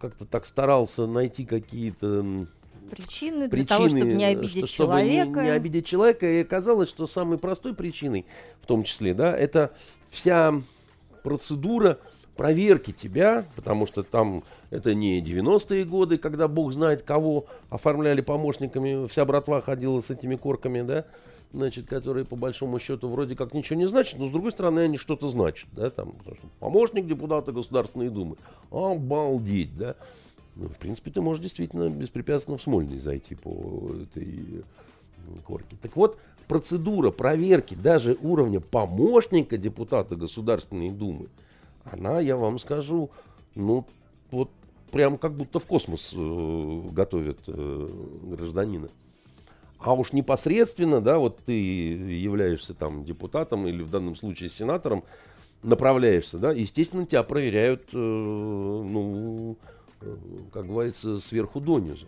как-то 0.00 0.24
так 0.24 0.46
старался 0.46 1.06
найти 1.06 1.44
какие-то 1.44 2.46
причины, 2.90 3.48
для 3.48 3.64
того, 3.64 3.88
чтобы 3.88 4.12
не 4.14 4.24
обидеть 4.24 4.68
что, 4.68 4.84
человека. 4.84 5.22
Чтобы 5.22 5.40
не, 5.40 5.46
не 5.46 5.50
обидеть 5.50 5.86
человека. 5.86 6.30
И 6.30 6.42
оказалось, 6.42 6.88
что 6.88 7.06
самой 7.06 7.38
простой 7.38 7.74
причиной, 7.74 8.24
в 8.60 8.66
том 8.66 8.84
числе, 8.84 9.14
да, 9.14 9.36
это 9.36 9.72
вся 10.08 10.54
процедура 11.22 11.98
проверки 12.36 12.92
тебя, 12.92 13.46
потому 13.56 13.86
что 13.86 14.02
там 14.02 14.42
это 14.70 14.94
не 14.94 15.20
90-е 15.22 15.84
годы, 15.84 16.18
когда 16.18 16.48
бог 16.48 16.72
знает 16.72 17.02
кого 17.02 17.46
оформляли 17.70 18.20
помощниками, 18.20 19.06
вся 19.06 19.24
братва 19.24 19.60
ходила 19.60 20.00
с 20.00 20.10
этими 20.10 20.36
корками, 20.36 20.82
да, 20.82 21.04
значит, 21.54 21.86
которые 21.86 22.24
по 22.24 22.36
большому 22.36 22.78
счету 22.78 23.08
вроде 23.08 23.36
как 23.36 23.54
ничего 23.54 23.78
не 23.78 23.86
значат, 23.86 24.18
но 24.18 24.26
с 24.26 24.30
другой 24.30 24.50
стороны 24.50 24.80
они 24.80 24.98
что-то 24.98 25.28
значат, 25.28 25.68
да, 25.72 25.88
там, 25.88 26.14
помощник 26.58 27.06
депутата 27.06 27.52
Государственной 27.52 28.10
Думы, 28.10 28.36
обалдеть, 28.70 29.76
да, 29.76 29.94
ну, 30.56 30.68
в 30.68 30.76
принципе, 30.76 31.10
ты 31.10 31.20
можешь 31.20 31.42
действительно 31.42 31.88
беспрепятственно 31.88 32.58
в 32.58 32.62
Смольный 32.62 32.98
зайти 32.98 33.34
по 33.34 33.92
этой 34.02 34.64
корке. 35.44 35.76
Так 35.80 35.96
вот, 35.96 36.18
процедура 36.48 37.10
проверки 37.10 37.74
даже 37.74 38.16
уровня 38.20 38.60
помощника 38.60 39.56
депутата 39.56 40.16
Государственной 40.16 40.90
Думы, 40.90 41.28
она, 41.84 42.20
я 42.20 42.36
вам 42.36 42.58
скажу, 42.58 43.10
ну, 43.54 43.86
вот 44.30 44.50
прям 44.90 45.18
как 45.18 45.34
будто 45.34 45.58
в 45.58 45.66
космос 45.66 46.12
э, 46.14 46.80
готовят 46.92 47.38
э, 47.46 47.88
гражданина. 48.22 48.88
А 49.78 49.92
уж 49.94 50.12
непосредственно, 50.12 51.00
да, 51.00 51.18
вот 51.18 51.38
ты 51.44 51.52
являешься 51.52 52.74
там 52.74 53.04
депутатом 53.04 53.66
или 53.66 53.82
в 53.82 53.90
данном 53.90 54.16
случае 54.16 54.48
сенатором, 54.48 55.04
направляешься, 55.62 56.38
да, 56.38 56.52
естественно, 56.52 57.06
тебя 57.06 57.22
проверяют, 57.22 57.88
э, 57.92 57.96
ну, 57.96 59.56
э, 60.00 60.16
как 60.52 60.66
говорится, 60.66 61.20
сверху 61.20 61.60
донизу. 61.60 62.06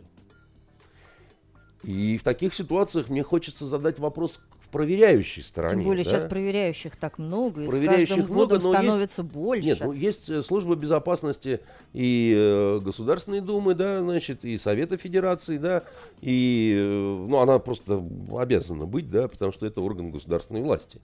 И 1.82 2.18
в 2.18 2.22
таких 2.22 2.54
ситуациях 2.54 3.08
мне 3.08 3.22
хочется 3.22 3.64
задать 3.64 3.98
вопрос 3.98 4.40
в 4.66 4.72
проверяющей 4.72 5.42
стороне. 5.42 5.74
Тем 5.76 5.84
более 5.84 6.04
да? 6.04 6.10
сейчас 6.10 6.28
проверяющих 6.28 6.96
так 6.96 7.18
много, 7.18 7.62
и 7.62 7.66
проверяющих 7.66 8.14
с 8.14 8.18
каждым 8.18 8.36
годом 8.36 8.60
много, 8.60 8.78
становится 8.78 9.22
есть, 9.22 9.32
больше. 9.32 9.66
Нет, 9.66 9.80
ну, 9.80 9.92
есть 9.92 10.28
э, 10.28 10.42
служба 10.42 10.74
безопасности 10.74 11.60
и 11.92 12.34
э, 12.36 12.80
Государственной 12.80 13.40
Думы, 13.40 13.74
да, 13.74 14.00
значит, 14.00 14.44
и 14.44 14.58
Совета 14.58 14.96
Федерации, 14.96 15.58
да, 15.58 15.84
и, 16.20 16.74
э, 16.76 17.26
ну, 17.28 17.38
она 17.38 17.58
просто 17.58 18.02
обязана 18.36 18.86
быть, 18.86 19.10
да, 19.10 19.28
потому 19.28 19.52
что 19.52 19.66
это 19.66 19.80
орган 19.80 20.10
государственной 20.10 20.62
власти. 20.62 21.00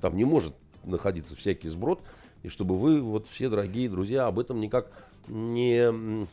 Там 0.00 0.16
не 0.16 0.24
может 0.24 0.54
находиться 0.84 1.36
всякий 1.36 1.68
сброд, 1.68 2.00
и 2.42 2.48
чтобы 2.48 2.78
вы, 2.78 3.00
вот 3.00 3.26
все 3.28 3.48
дорогие 3.48 3.88
друзья, 3.88 4.26
об 4.26 4.38
этом 4.38 4.60
никак 4.60 4.86
не 5.28 6.26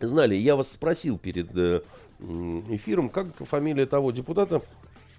знали. 0.00 0.34
Я 0.34 0.56
вас 0.56 0.70
спросил 0.70 1.18
перед 1.18 1.48
э, 1.56 1.80
эфиром, 2.20 3.08
как 3.08 3.26
фамилия 3.38 3.86
того 3.86 4.10
депутата, 4.10 4.62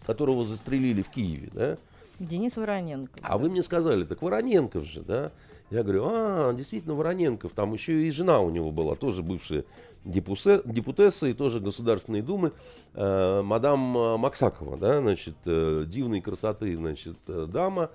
которого 0.05 0.43
застрелили 0.43 1.01
в 1.01 1.09
Киеве, 1.09 1.49
да? 1.53 1.77
Денис 2.19 2.55
Вороненко. 2.55 3.13
А 3.21 3.29
да. 3.29 3.37
вы 3.37 3.49
мне 3.49 3.63
сказали, 3.63 4.03
так 4.03 4.21
Вороненков 4.21 4.85
же, 4.85 5.01
да? 5.01 5.31
Я 5.71 5.83
говорю, 5.83 6.03
а, 6.05 6.53
действительно, 6.53 6.95
Вороненков, 6.95 7.53
там 7.53 7.73
еще 7.73 8.03
и 8.03 8.11
жена 8.11 8.41
у 8.41 8.49
него 8.49 8.71
была, 8.71 8.95
тоже 8.95 9.23
бывшая 9.23 9.63
депутесса, 10.03 10.61
депутесса 10.65 11.27
и 11.27 11.33
тоже 11.33 11.59
Государственной 11.59 12.21
Думы, 12.21 12.51
э, 12.93 13.41
мадам 13.41 13.79
Максакова, 14.19 14.77
да, 14.77 14.99
значит, 14.99 15.35
э, 15.45 15.85
дивной 15.87 16.21
красоты, 16.21 16.75
значит, 16.75 17.17
э, 17.27 17.47
дама, 17.47 17.89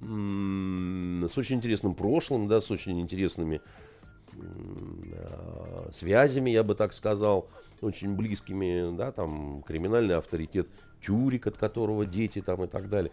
м- 0.00 1.28
с 1.30 1.38
очень 1.38 1.56
интересным 1.56 1.94
прошлым, 1.94 2.48
да, 2.48 2.60
с 2.60 2.70
очень 2.70 3.00
интересными 3.00 3.60
э, 4.34 5.90
связями, 5.92 6.50
я 6.50 6.62
бы 6.64 6.74
так 6.74 6.92
сказал, 6.92 7.48
очень 7.80 8.14
близкими, 8.16 8.96
да, 8.96 9.12
там, 9.12 9.62
криминальный 9.62 10.16
авторитет 10.16 10.68
Чурик, 11.02 11.46
от 11.46 11.56
которого 11.58 12.06
дети 12.06 12.40
там 12.40 12.64
и 12.64 12.66
так 12.66 12.88
далее. 12.88 13.12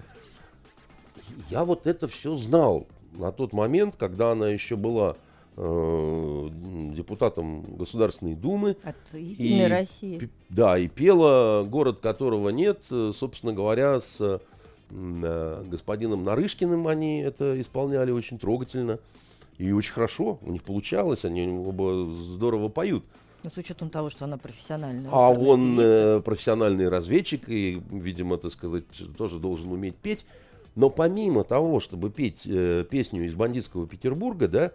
Я 1.50 1.66
вот 1.66 1.88
это 1.88 2.08
все 2.08 2.36
знал 2.36 2.88
на 3.14 3.32
тот 3.32 3.54
момент, 3.54 3.96
когда 3.98 4.32
она 4.32 4.50
еще 4.50 4.76
была 4.76 5.16
э, 5.58 6.50
депутатом 6.94 7.76
Государственной 7.76 8.36
Думы. 8.36 8.78
От 8.84 8.96
Единой 9.14 9.66
и, 9.66 9.70
России. 9.70 10.30
Да, 10.50 10.78
и 10.78 10.88
пела 10.88 11.64
«Город, 11.64 12.00
которого 12.00 12.50
нет», 12.50 12.80
э, 12.92 13.12
собственно 13.16 13.54
говоря, 13.54 14.00
с 14.00 14.20
э, 14.22 15.64
господином 15.66 16.24
Нарышкиным 16.24 16.88
они 16.88 17.20
это 17.20 17.60
исполняли 17.60 18.12
очень 18.12 18.40
трогательно. 18.40 19.00
И 19.58 19.74
очень 19.74 19.92
хорошо, 19.92 20.40
у 20.42 20.52
них 20.52 20.64
получалось, 20.64 21.26
они 21.26 21.46
оба 21.48 22.14
здорово 22.16 22.70
поют. 22.70 23.04
С 23.44 23.58
учетом 23.58 23.90
того, 23.90 24.10
что 24.10 24.26
она 24.26 24.38
профессиональная. 24.38 25.10
А 25.12 25.30
он 25.30 25.80
э, 25.80 26.22
профессиональный 26.22 26.90
разведчик 26.90 27.48
и, 27.48 27.82
видимо, 27.90 28.38
так 28.38 28.52
сказать, 28.52 28.84
тоже 29.18 29.40
должен 29.40 29.72
уметь 29.72 29.96
петь. 29.96 30.26
Но 30.76 30.90
помимо 30.90 31.44
того, 31.44 31.80
чтобы 31.80 32.10
петь 32.10 32.42
э, 32.46 32.86
песню 32.90 33.26
из 33.26 33.36
бандитского 33.36 33.88
Петербурга, 33.88 34.48
да, 34.48 34.72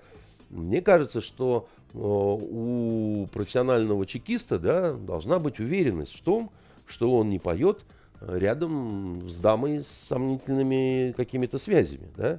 мне 0.48 0.80
кажется, 0.80 1.20
что 1.20 1.68
э, 1.92 1.98
у 1.98 3.28
профессионального 3.32 4.06
чекиста 4.06 4.58
да, 4.58 4.94
должна 4.94 5.38
быть 5.38 5.60
уверенность 5.60 6.14
в 6.14 6.22
том, 6.22 6.50
что 6.86 7.14
он 7.14 7.28
не 7.28 7.38
поет 7.38 7.84
рядом 8.26 9.28
с 9.28 9.38
дамой 9.40 9.82
с 9.82 9.88
сомнительными 9.88 11.12
какими-то 11.14 11.58
связями. 11.58 12.08
Да? 12.16 12.38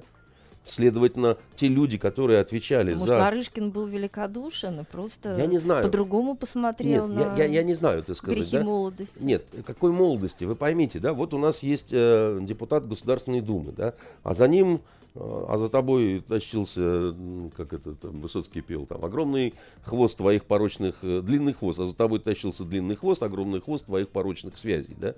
Следовательно, 0.66 1.36
те 1.54 1.68
люди, 1.68 1.96
которые 1.96 2.40
отвечали 2.40 2.92
Может, 2.92 3.08
за... 3.08 3.18
Нарышкин 3.18 3.70
был 3.70 3.86
великодушен 3.86 4.80
и 4.80 4.84
просто 4.84 5.36
Я 5.36 5.46
не 5.46 5.58
знаю. 5.58 5.84
по-другому 5.84 6.34
посмотрел 6.34 7.06
Нет, 7.06 7.16
на 7.16 7.36
я, 7.36 7.44
я, 7.44 7.52
я 7.52 7.62
не 7.62 7.74
знаю, 7.74 8.02
ты 8.02 8.16
сказать. 8.16 8.38
грехи 8.38 8.56
да? 8.56 8.64
молодости. 8.64 9.16
Нет, 9.20 9.44
какой 9.64 9.92
молодости? 9.92 10.42
Вы 10.44 10.56
поймите, 10.56 10.98
да, 10.98 11.12
вот 11.12 11.34
у 11.34 11.38
нас 11.38 11.62
есть 11.62 11.90
э, 11.92 12.40
депутат 12.42 12.88
Государственной 12.88 13.42
Думы, 13.42 13.72
да, 13.76 13.94
а 14.24 14.34
за 14.34 14.48
ним, 14.48 14.80
э, 15.14 15.44
а 15.48 15.56
за 15.56 15.68
тобой 15.68 16.24
тащился, 16.26 17.14
как 17.56 17.72
это 17.72 17.94
там 17.94 18.20
Высоцкий 18.20 18.60
пел, 18.60 18.86
там, 18.86 19.04
огромный 19.04 19.54
хвост 19.84 20.18
твоих 20.18 20.46
порочных, 20.46 20.96
э, 21.02 21.20
длинный 21.20 21.52
хвост, 21.52 21.78
а 21.78 21.86
за 21.86 21.94
тобой 21.94 22.18
тащился 22.18 22.64
длинный 22.64 22.96
хвост, 22.96 23.22
огромный 23.22 23.60
хвост 23.60 23.86
твоих 23.86 24.08
порочных 24.08 24.58
связей, 24.58 24.96
да. 24.98 25.14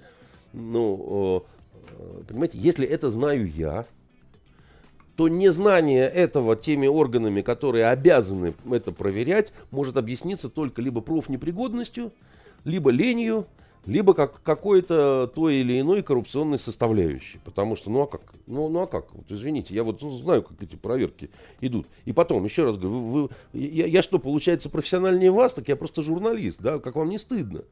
Ну, 0.52 1.44
э, 1.88 2.22
понимаете, 2.28 2.58
если 2.58 2.86
это 2.86 3.08
знаю 3.08 3.50
я, 3.50 3.86
то 5.18 5.26
незнание 5.26 6.04
этого 6.04 6.54
теми 6.54 6.86
органами, 6.86 7.42
которые 7.42 7.88
обязаны 7.88 8.54
это 8.70 8.92
проверять, 8.92 9.52
может 9.72 9.96
объясниться 9.96 10.48
только 10.48 10.80
либо 10.80 11.00
профнепригодностью, 11.00 12.12
либо 12.62 12.92
ленью, 12.92 13.48
либо 13.84 14.14
как 14.14 14.40
какой-то 14.44 15.28
той 15.34 15.56
или 15.56 15.80
иной 15.80 16.04
коррупционной 16.04 16.60
составляющей. 16.60 17.40
Потому 17.44 17.74
что, 17.74 17.90
ну 17.90 18.02
а 18.02 18.06
как? 18.06 18.20
Ну, 18.46 18.68
ну 18.68 18.82
а 18.82 18.86
как? 18.86 19.12
Вот 19.12 19.24
извините, 19.28 19.74
я 19.74 19.82
вот 19.82 20.02
ну, 20.02 20.10
знаю, 20.18 20.44
как 20.44 20.62
эти 20.62 20.76
проверки 20.76 21.30
идут. 21.60 21.88
И 22.04 22.12
потом, 22.12 22.44
еще 22.44 22.64
раз 22.64 22.76
говорю, 22.76 23.00
вы, 23.00 23.22
вы- 23.22 23.30
я, 23.54 23.86
я 23.86 24.02
что, 24.02 24.20
получается, 24.20 24.70
профессиональнее 24.70 25.32
вас? 25.32 25.52
Так 25.52 25.66
я 25.66 25.74
просто 25.74 26.00
журналист, 26.00 26.60
да? 26.62 26.78
Как 26.78 26.94
вам 26.94 27.08
не 27.08 27.18
стыдно? 27.18 27.64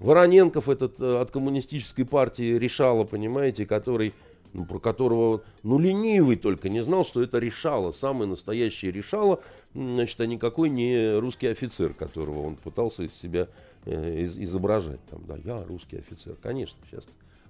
Вороненков 0.00 0.68
этот 0.68 1.00
э, 1.00 1.20
от 1.20 1.30
коммунистической 1.30 2.04
партии 2.04 2.58
решала, 2.58 3.04
понимаете, 3.04 3.64
который, 3.64 4.12
ну, 4.52 4.64
про 4.64 4.78
которого, 4.78 5.42
ну, 5.62 5.78
ленивый 5.78 6.36
только 6.36 6.68
не 6.68 6.82
знал, 6.82 7.04
что 7.04 7.22
это 7.22 7.38
решало, 7.38 7.92
самое 7.92 8.28
настоящее 8.28 8.92
решало, 8.92 9.40
значит, 9.74 10.20
а 10.20 10.26
никакой 10.26 10.68
не 10.68 11.18
русский 11.18 11.46
офицер, 11.46 11.94
которого 11.94 12.46
он 12.46 12.56
пытался 12.56 13.04
из 13.04 13.14
себя 13.14 13.48
э, 13.86 14.20
из- 14.22 14.38
изображать. 14.38 15.00
Там, 15.10 15.22
да, 15.26 15.36
я 15.44 15.64
русский 15.64 15.96
офицер, 15.96 16.36
конечно, 16.42 16.78
сейчас 16.90 17.06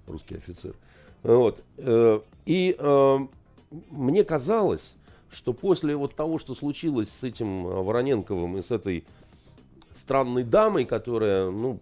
русский 0.06 0.36
офицер. 0.36 0.74
Вот. 1.22 1.62
э, 1.78 2.20
И 2.46 2.76
э, 2.78 3.18
мне 3.90 4.24
казалось, 4.24 4.94
что 5.30 5.52
после 5.52 5.96
вот 5.96 6.14
того, 6.14 6.38
что 6.38 6.54
случилось 6.54 7.10
с 7.10 7.24
этим 7.24 7.66
э, 7.66 7.82
Вороненковым 7.82 8.58
и 8.58 8.62
с 8.62 8.70
этой 8.70 9.04
странной 9.94 10.44
дамой, 10.44 10.84
которая, 10.84 11.50
ну, 11.50 11.80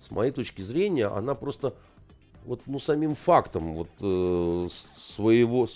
с 0.00 0.10
моей 0.10 0.32
точки 0.32 0.62
зрения, 0.62 1.06
она 1.06 1.34
просто 1.34 1.74
вот 2.44 2.60
ну 2.66 2.78
самим 2.78 3.14
фактом 3.14 3.74
вот 3.74 3.88
э, 4.00 4.68
своего 4.96 5.68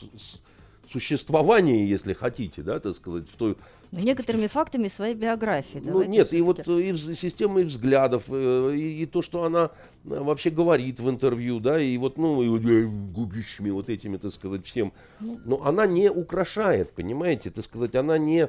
существования, 0.88 1.86
если 1.86 2.12
хотите, 2.12 2.62
да, 2.62 2.80
так 2.80 2.94
сказать, 2.94 3.28
в 3.28 3.36
той 3.36 3.56
некоторыми 3.92 4.46
фактами 4.46 4.88
своей 4.88 5.14
биографии. 5.14 5.78
ну, 5.82 6.02
нет, 6.02 6.32
и 6.32 6.40
вот 6.40 6.66
э, 6.68 6.80
и 6.80 6.96
система 6.96 7.60
и 7.60 7.64
взглядов, 7.64 8.24
э, 8.28 8.74
и, 8.76 9.02
и 9.02 9.06
то, 9.06 9.22
что 9.22 9.44
она 9.44 9.70
э, 10.04 10.20
вообще 10.20 10.50
говорит 10.50 11.00
в 11.00 11.08
интервью, 11.08 11.60
да, 11.60 11.80
и 11.80 11.96
вот, 11.96 12.18
ну, 12.18 12.42
и 12.42 12.84
губищами 12.86 13.70
вот 13.70 13.88
этими, 13.88 14.16
так 14.16 14.32
сказать, 14.32 14.64
всем. 14.64 14.92
Но 15.20 15.62
она 15.64 15.86
не 15.86 16.10
украшает, 16.10 16.92
понимаете, 16.92 17.50
так 17.50 17.64
сказать, 17.64 17.94
она 17.94 18.18
не... 18.18 18.48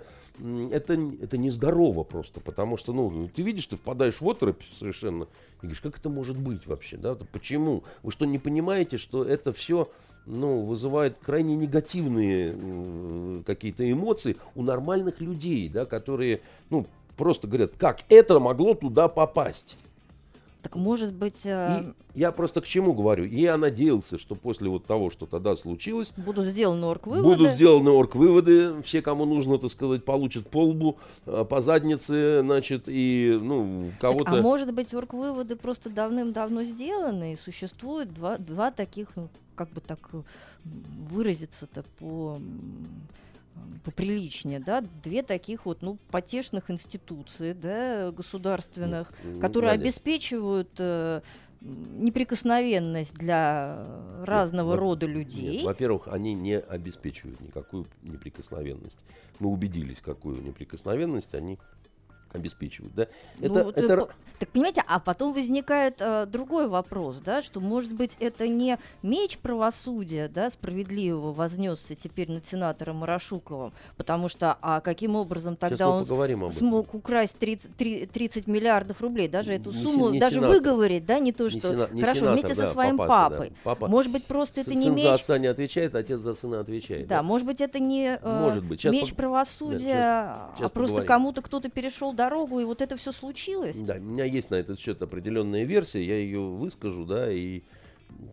Это, 0.71 0.93
это 0.93 1.37
нездорово 1.37 2.03
просто, 2.03 2.39
потому 2.39 2.77
что, 2.77 2.93
ну, 2.93 3.29
ты 3.33 3.41
видишь, 3.41 3.67
ты 3.67 3.75
впадаешь 3.75 4.21
в 4.21 4.29
оторопь 4.29 4.63
совершенно, 4.77 5.23
и 5.23 5.27
говоришь, 5.61 5.81
как 5.81 5.97
это 5.97 6.09
может 6.09 6.37
быть 6.37 6.65
вообще, 6.65 6.97
да, 6.97 7.17
почему? 7.33 7.83
Вы 8.03 8.11
что, 8.11 8.25
не 8.25 8.39
понимаете, 8.39 8.97
что 8.97 9.25
это 9.25 9.51
все 9.51 9.89
ну, 10.29 10.61
вызывает 10.61 11.17
крайне 11.19 11.55
негативные 11.55 13.43
какие-то 13.43 13.89
эмоции 13.91 14.37
у 14.55 14.61
нормальных 14.61 15.19
людей, 15.21 15.67
да, 15.69 15.85
которые, 15.85 16.41
ну, 16.69 16.85
просто 17.17 17.47
говорят, 17.47 17.71
как 17.77 18.01
это 18.09 18.39
могло 18.39 18.75
туда 18.75 19.07
попасть. 19.07 19.75
Так 20.61 20.75
может 20.75 21.13
быть, 21.13 21.45
э, 21.45 21.93
И 22.15 22.19
я 22.19 22.31
просто 22.33 22.59
к 22.59 22.65
чему 22.65 22.93
говорю? 22.93 23.23
Я 23.23 23.57
надеялся, 23.57 24.17
что 24.17 24.35
после 24.35 24.67
вот 24.67 24.85
того, 24.85 25.09
что 25.09 25.25
тогда 25.25 25.55
случилось, 25.55 26.11
будут 26.17 26.47
сделаны 26.47 26.85
орг-выводы. 26.85 27.23
будут 27.23 27.53
сделаны 27.53 27.91
орг-выводы, 27.91 28.81
все, 28.81 29.01
кому 29.01 29.25
нужно, 29.25 29.57
так 29.57 29.71
сказать, 29.71 30.03
получат 30.03 30.49
по 30.49 30.65
лбу, 30.65 30.97
э, 31.25 31.45
по 31.49 31.61
заднице, 31.61 32.41
значит, 32.41 32.83
и, 32.87 33.39
ну, 33.41 33.91
Так, 33.91 34.01
кого-то... 34.01 34.31
а 34.31 34.41
может 34.41 34.73
быть, 34.73 34.93
орг-выводы 34.93 35.55
просто 35.55 35.89
давным-давно 35.89 36.63
сделаны, 36.63 37.33
и 37.33 37.37
существует 37.37 38.13
два, 38.13 38.37
два 38.37 38.71
таких, 38.71 39.15
ну, 39.15 39.29
как 39.55 39.69
бы 39.69 39.79
так 39.79 39.99
выразиться-то 41.09 41.83
по 41.99 42.39
поприличнее, 43.83 44.59
да, 44.59 44.81
две 45.03 45.23
таких 45.23 45.65
вот, 45.65 45.81
ну, 45.81 45.97
потешных 46.11 46.69
институции, 46.69 47.53
да, 47.53 48.11
государственных, 48.11 49.11
Ну, 49.23 49.39
которые 49.39 49.71
Галя, 49.71 49.81
обеспечивают 49.81 50.69
э, 50.77 51.21
неприкосновенность 51.61 53.13
для 53.13 53.85
разного 54.25 54.71
во- 54.71 54.77
рода 54.77 55.07
Нет, 55.07 55.15
людей. 55.15 55.63
во-первых, 55.63 56.07
они 56.07 56.33
не 56.33 56.57
обеспечивают 56.57 57.39
никакую 57.41 57.85
неприкосновенность. 58.01 58.99
Мы 59.39 59.49
убедились, 59.49 59.97
какую 60.01 60.41
неприкосновенность 60.41 61.33
они 61.35 61.59
обеспечивают. 62.33 62.93
Да? 62.95 63.07
Ну, 63.39 63.45
Это, 63.47 63.63
вот, 63.63 63.77
это 63.77 63.97
по- 63.97 64.09
Так 64.39 64.49
понимаете, 64.49 64.81
а 64.87 64.99
потом 64.99 65.33
возникает 65.33 65.95
э, 65.99 66.25
другой 66.25 66.67
вопрос, 66.69 67.17
да, 67.25 67.41
что 67.41 67.59
может 67.59 67.91
быть 67.91 68.15
это 68.21 68.47
не 68.47 68.77
меч 69.03 69.37
правосудия, 69.37 70.29
да, 70.29 70.49
справедливого 70.49 71.33
вознесся 71.33 71.93
теперь 71.95 72.31
над 72.31 72.45
сенатором 72.45 72.97
Марашуковым, 72.97 73.73
потому 73.97 74.29
что 74.29 74.57
а 74.61 74.79
каким 74.79 75.15
образом 75.17 75.55
Сейчас 75.59 75.69
тогда 75.71 75.89
он 75.89 76.05
смог 76.53 76.93
украсть 76.93 77.37
30, 77.37 77.75
три- 77.75 78.05
30 78.05 78.47
миллиардов 78.47 79.01
рублей, 79.01 79.27
даже 79.27 79.53
эту 79.53 79.71
Не 79.73 79.83
сумму, 79.83 80.09
не 80.11 80.19
даже 80.19 80.35
сенатор. 80.35 80.55
выговорить, 80.55 81.05
да, 81.05 81.19
не 81.19 81.33
то, 81.33 81.45
Не 81.49 81.59
что 81.59 81.71
сена- 81.73 81.89
не 81.91 82.01
хорошо, 82.01 82.19
сенатор, 82.21 82.39
вместе 82.41 82.55
да, 82.61 82.67
со 82.67 82.71
своим 82.73 82.97
папаша, 82.97 83.29
да. 83.29 83.35
папой. 83.35 83.53
Папа- 83.63 83.87
Может 83.89 84.11
быть, 84.13 84.23
просто 84.25 84.61
это 84.61 84.69
Сын 84.71 84.79
не 84.79 84.85
за 84.85 84.91
меч 84.93 85.05
отца 85.07 85.37
не 85.37 85.47
отвечает, 85.47 85.95
отец 85.95 86.19
за 86.19 86.33
сына 86.33 86.61
отвечает. 86.61 87.07
да, 87.07 87.23
может 87.23 87.45
быть, 87.45 87.59
это 87.59 87.79
не 87.79 88.17
э, 88.21 88.39
Может 88.41 88.63
быть. 88.63 88.85
Меч 88.85 89.09
пог- 89.11 89.15
правосудия, 89.15 89.93
да, 89.93 90.49
а 90.53 90.55
щас 90.59 90.71
просто 90.71 90.95
поговорим. 90.95 91.07
кому-то 91.07 91.41
кто-то 91.41 91.69
перешел 91.69 92.13
дорогу, 92.19 92.59
и 92.59 92.65
вот 92.65 92.81
это 92.81 92.97
все 92.97 93.13
случилось. 93.13 93.77
Да, 93.77 93.95
у 93.95 94.01
меня 94.01 94.25
есть 94.25 94.51
на 94.51 94.55
этот 94.55 94.77
счет 94.79 95.01
определенная 95.01 95.63
версия, 95.63 96.03
я 96.03 96.17
ее 96.17 96.41
выскажу, 96.41 97.05
да, 97.05 97.31
и 97.31 97.61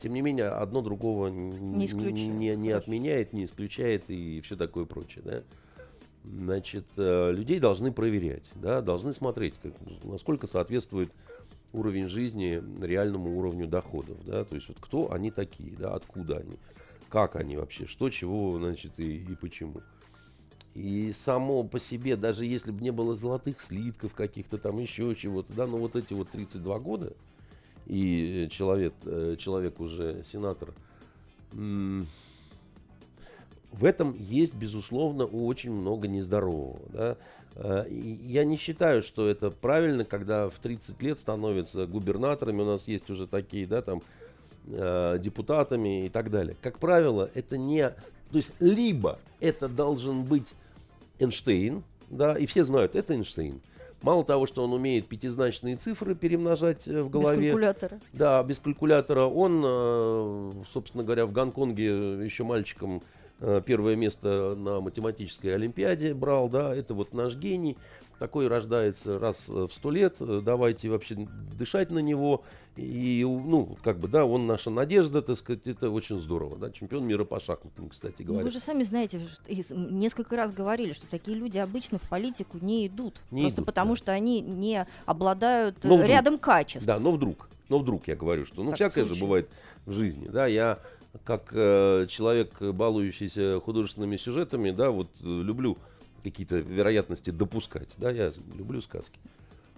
тем 0.02 0.12
не 0.12 0.22
менее 0.22 0.48
одно 0.48 0.82
другого 0.82 1.28
Не 1.28 1.86
исключает, 1.86 2.34
не, 2.34 2.56
не 2.56 2.70
отменяет, 2.70 3.32
не 3.32 3.44
исключает 3.44 4.04
и 4.08 4.40
все 4.40 4.56
такое 4.56 4.86
прочее, 4.86 5.22
да. 5.24 5.42
Значит, 6.24 6.84
э, 6.96 7.30
людей 7.30 7.60
должны 7.60 7.92
проверять, 7.92 8.42
да, 8.56 8.80
должны 8.80 9.14
смотреть, 9.14 9.54
как, 9.62 9.72
насколько 10.02 10.48
соответствует 10.48 11.12
уровень 11.72 12.08
жизни 12.08 12.60
реальному 12.84 13.38
уровню 13.38 13.68
доходов, 13.68 14.16
да, 14.24 14.44
то 14.44 14.56
есть 14.56 14.66
вот 14.66 14.78
кто 14.80 15.12
они 15.12 15.30
такие, 15.30 15.76
да, 15.78 15.94
откуда 15.94 16.38
они, 16.38 16.56
как 17.08 17.36
они 17.36 17.56
вообще, 17.56 17.86
что, 17.86 18.10
чего, 18.10 18.58
значит, 18.58 18.98
и, 18.98 19.18
и 19.18 19.36
почему. 19.36 19.82
И 20.76 21.10
само 21.12 21.64
по 21.64 21.80
себе, 21.80 22.16
даже 22.16 22.44
если 22.44 22.70
бы 22.70 22.82
не 22.82 22.90
было 22.90 23.14
золотых 23.14 23.62
слитков 23.62 24.12
каких-то 24.12 24.58
там 24.58 24.78
еще 24.78 25.14
чего-то, 25.14 25.50
да, 25.54 25.66
но 25.66 25.78
вот 25.78 25.96
эти 25.96 26.12
вот 26.12 26.28
32 26.28 26.78
года, 26.80 27.14
и 27.86 28.44
э, 28.44 28.48
человек, 28.50 28.92
э, 29.06 29.36
человек 29.38 29.80
уже 29.80 30.22
сенатор, 30.22 30.74
в 31.52 32.04
этом 33.84 34.14
есть, 34.18 34.54
безусловно, 34.54 35.24
очень 35.24 35.72
много 35.72 36.08
нездорового. 36.08 36.78
Да? 36.92 37.16
Э, 37.54 37.86
Я 37.90 38.44
не 38.44 38.58
считаю, 38.58 39.00
что 39.00 39.26
это 39.26 39.50
правильно, 39.50 40.04
когда 40.04 40.50
в 40.50 40.58
30 40.58 41.00
лет 41.00 41.18
становятся 41.18 41.86
губернаторами, 41.86 42.60
у 42.60 42.66
нас 42.66 42.86
есть 42.86 43.08
уже 43.08 43.26
такие, 43.26 43.66
да, 43.66 43.80
там, 43.80 44.02
депутатами 44.66 46.06
и 46.06 46.08
так 46.10 46.30
далее. 46.30 46.54
Как 46.60 46.80
правило, 46.80 47.30
это 47.32 47.56
не... 47.56 47.88
То 47.88 48.36
есть, 48.36 48.52
либо 48.58 49.20
это 49.38 49.68
должен 49.68 50.24
быть 50.24 50.54
Эйнштейн, 51.18 51.82
да, 52.10 52.36
и 52.36 52.46
все 52.46 52.64
знают, 52.64 52.94
это 52.94 53.14
Эйнштейн. 53.14 53.60
Мало 54.02 54.24
того, 54.24 54.46
что 54.46 54.62
он 54.62 54.72
умеет 54.72 55.08
пятизначные 55.08 55.76
цифры 55.76 56.14
перемножать 56.14 56.86
э, 56.86 57.02
в 57.02 57.06
Без 57.06 57.12
голове, 57.12 57.46
калькулятора. 57.52 58.00
да, 58.12 58.42
без 58.42 58.58
калькулятора. 58.58 59.22
Он, 59.24 59.62
э, 59.64 60.52
собственно 60.72 61.02
говоря, 61.02 61.26
в 61.26 61.32
Гонконге 61.32 62.22
еще 62.24 62.44
мальчиком 62.44 63.02
э, 63.40 63.62
первое 63.64 63.96
место 63.96 64.54
на 64.54 64.80
математической 64.80 65.48
олимпиаде 65.54 66.12
брал, 66.14 66.48
да, 66.48 66.74
это 66.74 66.92
вот 66.94 67.14
наш 67.14 67.36
гений, 67.36 67.76
такой 68.18 68.48
рождается 68.48 69.18
раз 69.18 69.48
в 69.48 69.68
сто 69.68 69.90
лет, 69.90 70.16
давайте 70.18 70.88
вообще 70.88 71.28
дышать 71.56 71.90
на 71.90 71.98
него, 71.98 72.44
и, 72.76 73.24
ну, 73.24 73.76
как 73.82 73.98
бы, 73.98 74.08
да, 74.08 74.26
он 74.26 74.46
наша 74.46 74.70
надежда, 74.70 75.22
так 75.22 75.36
сказать, 75.36 75.66
это 75.66 75.90
очень 75.90 76.18
здорово, 76.18 76.58
да, 76.58 76.70
чемпион 76.70 77.06
мира 77.06 77.24
по 77.24 77.40
шахматам, 77.40 77.88
кстати 77.88 78.22
говоря. 78.22 78.40
Ну, 78.40 78.44
вы 78.44 78.50
же 78.50 78.60
сами 78.60 78.82
знаете, 78.82 79.20
несколько 79.70 80.36
раз 80.36 80.52
говорили, 80.52 80.92
что 80.92 81.06
такие 81.06 81.36
люди 81.36 81.58
обычно 81.58 81.98
в 81.98 82.08
политику 82.08 82.58
не 82.60 82.86
идут, 82.86 83.20
не 83.30 83.42
просто 83.42 83.60
идут, 83.60 83.66
потому 83.66 83.90
да. 83.92 83.96
что 83.96 84.12
они 84.12 84.40
не 84.40 84.86
обладают 85.06 85.76
но 85.84 86.04
рядом 86.04 86.38
качеств. 86.38 86.86
Да, 86.86 86.98
но 86.98 87.12
вдруг, 87.12 87.48
но 87.68 87.78
вдруг 87.78 88.08
я 88.08 88.16
говорю, 88.16 88.44
что, 88.44 88.62
ну, 88.62 88.70
так 88.70 88.76
всякое 88.76 89.04
же 89.06 89.14
бывает 89.14 89.48
в 89.86 89.92
жизни, 89.92 90.28
да, 90.28 90.46
я 90.46 90.78
как 91.24 91.48
э, 91.52 92.06
человек, 92.10 92.60
балующийся 92.60 93.60
художественными 93.64 94.18
сюжетами, 94.18 94.70
да, 94.70 94.90
вот 94.90 95.08
э, 95.22 95.24
люблю 95.24 95.78
какие-то 96.22 96.56
вероятности 96.56 97.30
допускать. 97.30 97.88
Да, 97.98 98.10
я 98.10 98.32
люблю 98.54 98.80
сказки. 98.82 99.18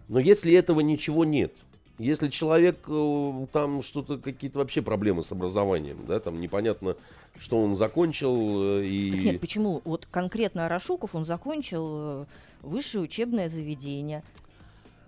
Но 0.08 0.18
если 0.18 0.52
этого 0.54 0.80
ничего 0.80 1.24
нет, 1.24 1.52
если 1.98 2.28
человек 2.28 2.78
э, 2.88 3.46
там 3.52 3.82
что-то, 3.82 4.18
какие-то 4.18 4.60
вообще 4.60 4.82
проблемы 4.82 5.24
с 5.24 5.32
образованием, 5.32 5.98
да, 6.06 6.20
там 6.20 6.40
непонятно, 6.40 6.96
что 7.38 7.62
он 7.62 7.74
закончил 7.76 8.78
э, 8.78 8.84
и... 8.84 9.10
Так 9.10 9.20
нет, 9.20 9.40
почему? 9.40 9.82
Вот 9.84 10.06
конкретно 10.10 10.66
Арашуков, 10.66 11.14
он 11.14 11.26
закончил 11.26 12.22
э, 12.22 12.24
высшее 12.62 13.04
учебное 13.04 13.48
заведение. 13.48 14.22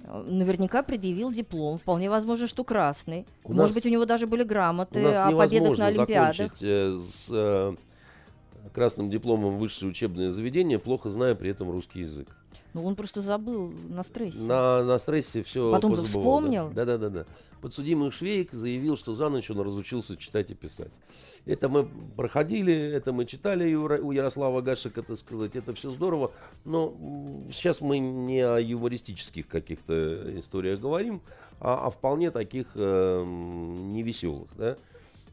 Наверняка 0.05 0.83
предъявил 0.83 1.31
диплом, 1.31 1.79
вполне 1.79 2.11
возможно, 2.11 2.47
что 2.47 2.65
красный. 2.65 3.27
У 3.45 3.53
Может 3.53 3.75
нас, 3.75 3.75
быть, 3.75 3.87
у 3.87 3.91
него 3.91 4.07
даже 4.07 4.27
были 4.27 4.43
грамоты 4.43 5.05
о 5.05 5.31
победах 5.31 5.79
на 5.79 5.87
Олимпиадах. 5.87 6.53
Э, 6.61 6.99
с 6.99 7.77
красным 8.73 9.11
дипломом 9.11 9.59
высшее 9.59 9.91
учебное 9.91 10.31
заведение, 10.31 10.79
плохо 10.79 11.11
зная 11.11 11.35
при 11.35 11.51
этом 11.51 11.71
русский 11.71 12.01
язык. 12.01 12.37
Ну, 12.73 12.85
он 12.85 12.95
просто 12.95 13.21
забыл 13.21 13.73
на 13.89 14.03
стрессе. 14.05 14.39
На, 14.39 14.85
на 14.85 14.99
стрессе 14.99 15.43
все 15.43 15.73
Потом 15.73 15.97
ты 15.97 16.03
вспомнил? 16.03 16.71
Да, 16.71 16.85
да, 16.85 16.99
да, 16.99 17.09
да. 17.09 17.27
Подсудимый 17.61 18.11
Швейк 18.13 18.53
заявил, 18.53 18.97
что 18.97 19.15
за 19.15 19.29
ночь 19.29 19.51
он 19.51 19.61
разучился 19.61 20.17
читать 20.17 20.51
и 20.51 20.55
писать. 20.55 20.91
Это 21.47 21.69
мы 21.69 21.89
проходили, 22.17 22.73
это 22.73 23.13
мы 23.13 23.27
читали 23.27 23.75
у 23.75 24.13
Ярослава 24.13 24.61
Гашика, 24.61 25.03
так 25.03 25.17
сказать, 25.17 25.57
это 25.57 25.75
все 25.75 25.91
здорово. 25.91 26.33
Но 26.65 26.95
сейчас 27.53 27.81
мы 27.81 27.99
не 27.99 28.41
о 28.41 28.59
юмористических 28.59 29.49
каких-то 29.49 30.39
историях 30.39 30.81
говорим, 30.81 31.23
а 31.59 31.87
о 31.87 31.91
вполне 31.91 32.31
таких 32.31 32.69
э, 32.75 33.25
невеселых, 33.25 34.49
да. 34.57 34.77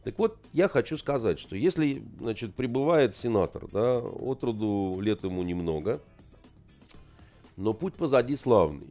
Так 0.07 0.17
вот, 0.19 0.37
я 0.53 0.69
хочу 0.69 0.95
сказать, 0.95 1.37
что 1.37 1.57
если, 1.57 2.01
значит, 2.21 2.55
прибывает 2.55 3.13
сенатор, 3.13 3.67
да, 3.73 3.97
от 3.97 4.41
роду 4.41 4.99
лет 5.01 5.25
ему 5.25 5.43
немного, 5.43 5.99
но 7.57 7.73
путь 7.73 7.93
позади 7.93 8.37
славный. 8.37 8.87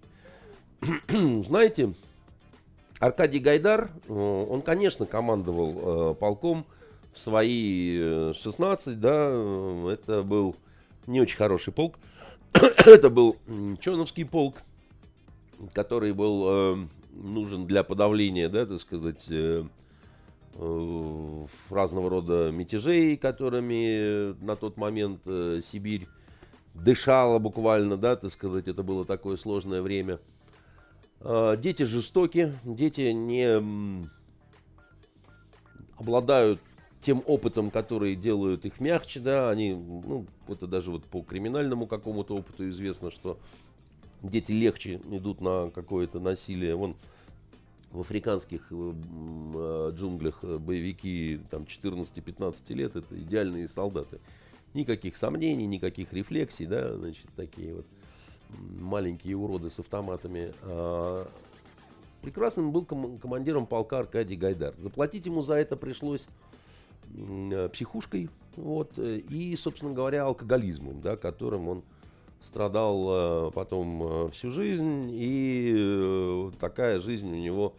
Знаете, 1.09 1.95
Аркадий 2.99 3.39
Гайдар, 3.39 3.93
э, 4.07 4.13
он, 4.13 4.61
конечно, 4.61 5.07
командовал 5.07 6.11
э, 6.11 6.15
полком 6.17 6.67
в 7.15 7.19
свои 7.19 8.35
16, 8.35 8.89
э, 8.89 9.01
да, 9.01 9.29
это 9.91 10.23
был 10.23 10.55
не 11.07 11.23
очень 11.23 11.39
хороший 11.39 11.73
полк. 11.73 11.99
это 12.53 13.09
был 13.09 13.39
Чоновский 13.81 14.27
полк, 14.27 14.57
который 15.73 16.13
был 16.13 16.77
нужен 17.11 17.67
для 17.67 17.85
подавления, 17.85 18.51
да, 18.51 18.67
так 18.67 18.83
сказать, 18.83 19.27
разного 21.71 22.11
рода 22.11 22.51
мятежей, 22.51 23.17
которыми 23.17 24.33
на 24.45 24.57
тот 24.57 24.77
момент 24.77 25.21
э, 25.27 25.61
Сибирь 25.63 26.09
дышала 26.75 27.39
буквально, 27.39 27.97
да, 27.97 28.17
так 28.17 28.31
сказать, 28.31 28.69
это 28.69 28.83
было 28.83 29.05
такое 29.05 29.37
сложное 29.37 29.83
время. 29.83 30.19
Э, 31.21 31.57
дети 31.59 31.85
жестоки, 31.85 32.53
дети 32.65 33.13
не 33.13 34.07
обладают 35.99 36.61
тем 37.01 37.23
опытом, 37.27 37.71
который 37.71 38.17
делают 38.17 38.65
их 38.65 38.81
мягче, 38.81 39.21
да, 39.21 39.51
они, 39.51 39.75
ну, 39.75 40.27
это 40.49 40.67
даже 40.67 40.91
вот 40.91 41.05
по 41.05 41.23
криминальному 41.23 41.87
какому-то 41.87 42.35
опыту 42.35 42.69
известно, 42.69 43.11
что 43.11 43.39
дети 44.23 44.53
легче 44.53 45.01
идут 45.11 45.41
на 45.41 45.71
какое-то 45.71 46.21
насилие. 46.21 46.75
Вон, 46.75 46.97
в 47.97 48.01
африканских 48.01 48.67
э, 48.71 48.93
э, 49.55 49.93
джунглях 49.95 50.41
э, 50.43 50.59
боевики 50.59 51.41
там 51.51 51.63
14-15 51.63 52.75
лет 52.75 52.95
это 52.95 53.19
идеальные 53.19 53.69
солдаты. 53.69 54.21
Никаких 54.75 55.17
сомнений, 55.17 55.67
никаких 55.67 56.13
рефлексий, 56.13 56.67
да, 56.67 56.95
значит, 56.95 57.27
такие 57.35 57.75
вот 57.75 57.87
маленькие 58.79 59.37
уроды 59.37 59.71
с 59.71 59.79
автоматами. 59.79 60.53
А 60.63 61.27
прекрасным 62.21 62.71
был 62.71 62.85
ком- 62.85 63.19
командиром 63.19 63.67
полка 63.67 64.01
Аркадий 64.01 64.37
Гайдар. 64.37 64.75
Заплатить 64.77 65.25
ему 65.25 65.43
за 65.43 65.55
это 65.55 65.77
пришлось 65.77 66.29
психушкой, 67.73 68.29
вот, 68.57 68.99
и, 68.99 69.57
собственно 69.57 69.95
говоря, 69.95 70.25
алкоголизмом, 70.25 71.01
да, 71.01 71.17
которым 71.17 71.69
он 71.69 71.83
страдал 72.41 73.51
потом 73.53 74.31
всю 74.31 74.51
жизнь, 74.51 75.09
и 75.13 76.51
такая 76.61 77.01
жизнь 77.01 77.29
у 77.29 77.37
него 77.37 77.75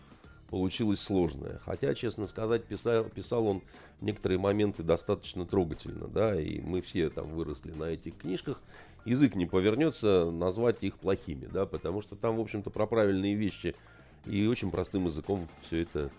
получилась 0.50 1.00
сложная. 1.00 1.60
Хотя, 1.66 1.94
честно 1.94 2.26
сказать, 2.28 2.64
писал, 2.64 3.04
писал 3.06 3.48
он 3.48 3.62
некоторые 4.02 4.40
моменты 4.40 4.84
достаточно 4.84 5.46
трогательно, 5.46 6.08
да, 6.08 6.40
и 6.40 6.62
мы 6.62 6.82
все 6.82 7.10
там 7.10 7.28
выросли 7.30 7.72
на 7.72 7.86
этих 7.86 8.18
книжках. 8.18 8.62
Язык 9.06 9.36
не 9.36 9.46
повернется 9.46 10.30
назвать 10.32 10.84
их 10.84 10.98
плохими, 10.98 11.48
да, 11.52 11.66
потому 11.66 12.02
что 12.02 12.16
там, 12.16 12.38
в 12.38 12.42
общем-то, 12.42 12.70
про 12.70 12.88
правильные 12.88 13.36
вещи 13.36 13.76
и 14.26 14.48
очень 14.48 14.72
простым 14.72 15.06
языком 15.06 15.48
все 15.66 15.84
это 15.84 16.10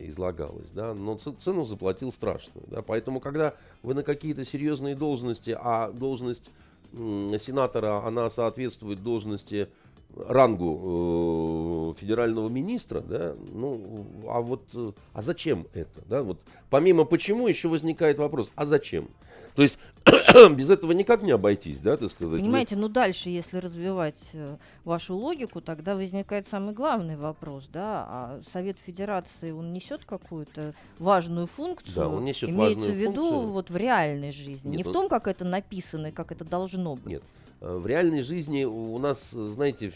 излагалось, 0.00 0.70
да, 0.70 0.92
но 0.92 1.16
цену 1.16 1.64
заплатил 1.64 2.12
страшную, 2.12 2.66
да, 2.66 2.82
поэтому, 2.82 3.20
когда 3.20 3.54
вы 3.82 3.94
на 3.94 4.02
какие-то 4.02 4.44
серьезные 4.44 4.94
должности, 4.94 5.56
а 5.58 5.90
должность 5.90 6.50
сенатора, 6.92 8.04
она 8.04 8.30
соответствует 8.30 9.02
должности 9.02 9.68
рангу 10.16 11.94
э, 11.94 12.00
федерального 12.00 12.48
министра, 12.48 13.00
да, 13.00 13.34
ну, 13.52 14.06
а 14.26 14.40
вот, 14.40 14.64
э, 14.74 14.92
а 15.12 15.22
зачем 15.22 15.66
это, 15.72 16.02
да, 16.06 16.22
вот, 16.22 16.40
помимо 16.68 17.04
почему 17.04 17.46
еще 17.46 17.68
возникает 17.68 18.18
вопрос, 18.18 18.52
а 18.56 18.66
зачем? 18.66 19.08
То 19.60 19.64
есть 19.64 19.78
без 20.56 20.70
этого 20.70 20.92
никак 20.92 21.20
не 21.20 21.32
обойтись, 21.32 21.80
да, 21.80 21.98
так 21.98 22.08
сказать. 22.10 22.40
Понимаете, 22.40 22.76
ну 22.76 22.88
дальше, 22.88 23.28
если 23.28 23.58
развивать 23.58 24.16
э, 24.32 24.56
вашу 24.84 25.14
логику, 25.14 25.60
тогда 25.60 25.96
возникает 25.96 26.48
самый 26.48 26.72
главный 26.72 27.18
вопрос, 27.18 27.68
да, 27.70 28.06
а 28.08 28.40
Совет 28.50 28.78
Федерации, 28.78 29.50
он 29.50 29.74
несет 29.74 30.06
какую-то 30.06 30.72
важную 30.98 31.46
функцию, 31.46 31.94
да, 31.94 32.08
он 32.08 32.24
несет 32.24 32.48
имеется 32.48 32.90
в 32.90 32.94
виду 32.94 33.16
функцию. 33.16 33.50
вот 33.50 33.68
в 33.68 33.76
реальной 33.76 34.32
жизни, 34.32 34.70
Нет, 34.70 34.78
не 34.78 34.82
в 34.82 34.94
том, 34.94 35.10
как 35.10 35.26
это 35.28 35.44
написано 35.44 36.06
и 36.06 36.10
как 36.10 36.32
это 36.32 36.46
должно 36.46 36.96
быть. 36.96 37.04
Нет, 37.04 37.22
Э, 37.60 37.76
в 37.76 37.86
реальной 37.86 38.22
жизни 38.22 38.64
у 38.64 38.98
нас, 38.98 39.30
знаете, 39.30 39.92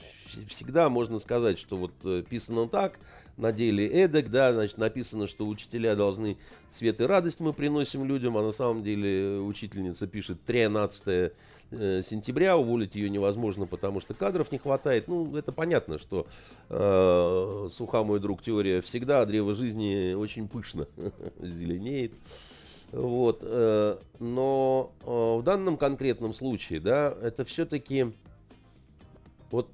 всегда 0.48 0.88
можно 0.88 1.18
сказать, 1.18 1.58
что 1.58 1.76
вот 1.76 1.92
э, 2.04 2.22
писано 2.28 2.68
так, 2.68 2.98
на 3.36 3.52
деле 3.52 3.86
эдак, 3.86 4.30
да, 4.30 4.52
значит, 4.52 4.78
написано, 4.78 5.26
что 5.26 5.46
учителя 5.46 5.96
должны 5.96 6.36
свет 6.70 7.00
и 7.00 7.04
радость 7.04 7.40
мы 7.40 7.52
приносим 7.52 8.04
людям, 8.04 8.36
а 8.36 8.42
на 8.42 8.52
самом 8.52 8.82
деле 8.82 9.38
учительница 9.40 10.06
пишет 10.06 10.38
13 10.44 11.32
э, 11.70 12.02
сентября, 12.02 12.56
уволить 12.56 12.94
ее 12.94 13.10
невозможно, 13.10 13.66
потому 13.66 14.00
что 14.00 14.14
кадров 14.14 14.52
не 14.52 14.58
хватает. 14.58 15.08
Ну, 15.08 15.36
это 15.36 15.52
понятно, 15.52 15.98
что 15.98 16.26
э, 16.68 17.68
суха, 17.70 18.04
мой 18.04 18.20
друг, 18.20 18.42
теория 18.42 18.80
всегда, 18.80 19.22
а 19.22 19.26
древо 19.26 19.54
жизни 19.54 20.14
очень 20.14 20.48
пышно 20.48 20.86
зеленеет. 21.40 22.12
Вот, 22.92 23.40
э, 23.42 23.96
но 24.20 24.92
э, 25.02 25.38
в 25.40 25.42
данном 25.42 25.76
конкретном 25.76 26.32
случае, 26.32 26.78
да, 26.78 27.12
это 27.22 27.44
все-таки, 27.44 28.12
вот 29.50 29.68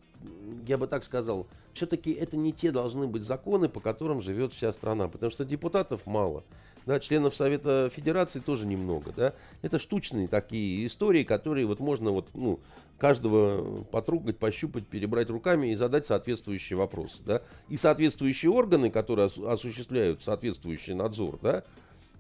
я 0.67 0.79
бы 0.79 0.87
так 0.87 1.05
сказал, 1.05 1.47
все-таки 1.75 2.13
это 2.13 2.37
не 2.37 2.53
те 2.53 2.71
должны 2.71 3.07
быть 3.07 3.25
законы, 3.25 3.69
по 3.69 3.81
которым 3.81 4.23
живет 4.23 4.53
вся 4.53 4.73
страна, 4.73 5.09
потому 5.09 5.31
что 5.31 5.45
депутатов 5.45 6.07
мало, 6.07 6.45
да, 6.87 7.01
членов 7.01 7.35
Совета 7.35 7.91
Федерации 7.93 8.41
тоже 8.41 8.67
немного, 8.67 9.13
да, 9.17 9.35
это 9.63 9.79
штучные 9.79 10.29
такие 10.29 10.87
истории, 10.87 11.25
которые 11.25 11.67
вот 11.67 11.81
можно 11.81 12.11
вот, 12.11 12.29
ну, 12.35 12.61
каждого 12.99 13.83
потрогать, 13.85 14.39
пощупать, 14.39 14.87
перебрать 14.87 15.31
руками 15.31 15.73
и 15.73 15.75
задать 15.75 16.07
соответствующие 16.07 16.77
вопросы, 16.77 17.23
да, 17.25 17.43
и 17.69 17.77
соответствующие 17.77 18.51
органы, 18.51 18.91
которые 18.91 19.27
осуществляют 19.27 20.23
соответствующий 20.23 20.95
надзор, 20.95 21.39
да, 21.43 21.65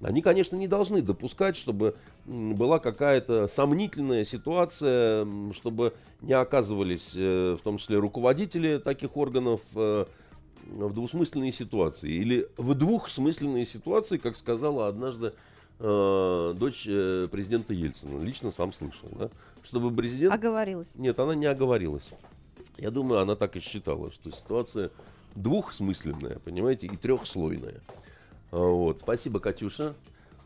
они, 0.02 0.22
конечно, 0.22 0.56
не 0.56 0.68
должны 0.68 1.02
допускать, 1.02 1.56
чтобы 1.56 1.94
была 2.24 2.78
какая-то 2.78 3.48
сомнительная 3.48 4.24
ситуация, 4.24 5.26
чтобы 5.52 5.94
не 6.22 6.32
оказывались, 6.32 7.12
э, 7.14 7.56
в 7.58 7.62
том 7.62 7.78
числе 7.78 7.98
руководители 7.98 8.78
таких 8.78 9.16
органов, 9.16 9.60
э, 9.74 10.06
в 10.64 10.92
двусмысленные 10.94 11.52
ситуации. 11.52 12.10
Или 12.10 12.48
в 12.56 12.74
двухсмысленные 12.74 13.66
ситуации, 13.66 14.18
как 14.18 14.36
сказала 14.36 14.88
однажды 14.88 15.32
э, 15.78 16.54
дочь 16.56 16.86
э, 16.86 17.28
президента 17.30 17.74
Ельцина. 17.74 18.22
Лично 18.22 18.50
сам 18.50 18.72
слышал, 18.72 19.08
да? 19.18 19.30
Чтобы 19.62 19.94
президент... 19.94 20.32
Оговорилась. 20.34 20.88
Нет, 20.94 21.18
она 21.18 21.34
не 21.34 21.46
оговорилась. 21.46 22.10
Я 22.78 22.90
думаю, 22.90 23.20
она 23.20 23.36
так 23.36 23.56
и 23.56 23.60
считала, 23.60 24.10
что 24.10 24.30
ситуация 24.30 24.90
двухсмысленная, 25.34 26.38
понимаете, 26.38 26.86
и 26.86 26.96
трехслойная. 26.96 27.80
Вот. 28.50 29.00
Спасибо, 29.02 29.40
Катюша. 29.40 29.94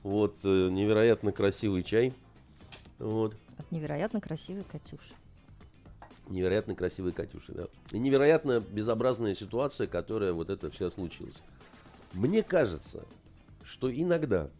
Вот, 0.03 0.37
э, 0.45 0.69
невероятно 0.71 1.33
красивый 1.33 1.83
чай. 1.83 2.12
Вот. 2.99 3.35
От 3.57 3.71
невероятно 3.73 4.21
красивой 4.21 4.64
Катюши. 4.64 5.14
Невероятно 6.29 6.75
красивый 6.75 7.12
Катюша, 7.12 7.53
да. 7.53 7.67
И 7.93 7.99
невероятно 7.99 8.61
безобразная 8.61 9.35
ситуация, 9.35 9.87
которая 9.87 10.33
вот 10.33 10.51
это 10.51 10.71
вся 10.71 10.90
случилась. 10.90 11.35
Мне 12.12 12.43
кажется, 12.43 13.05
что 13.62 13.93
иногда, 13.93 14.51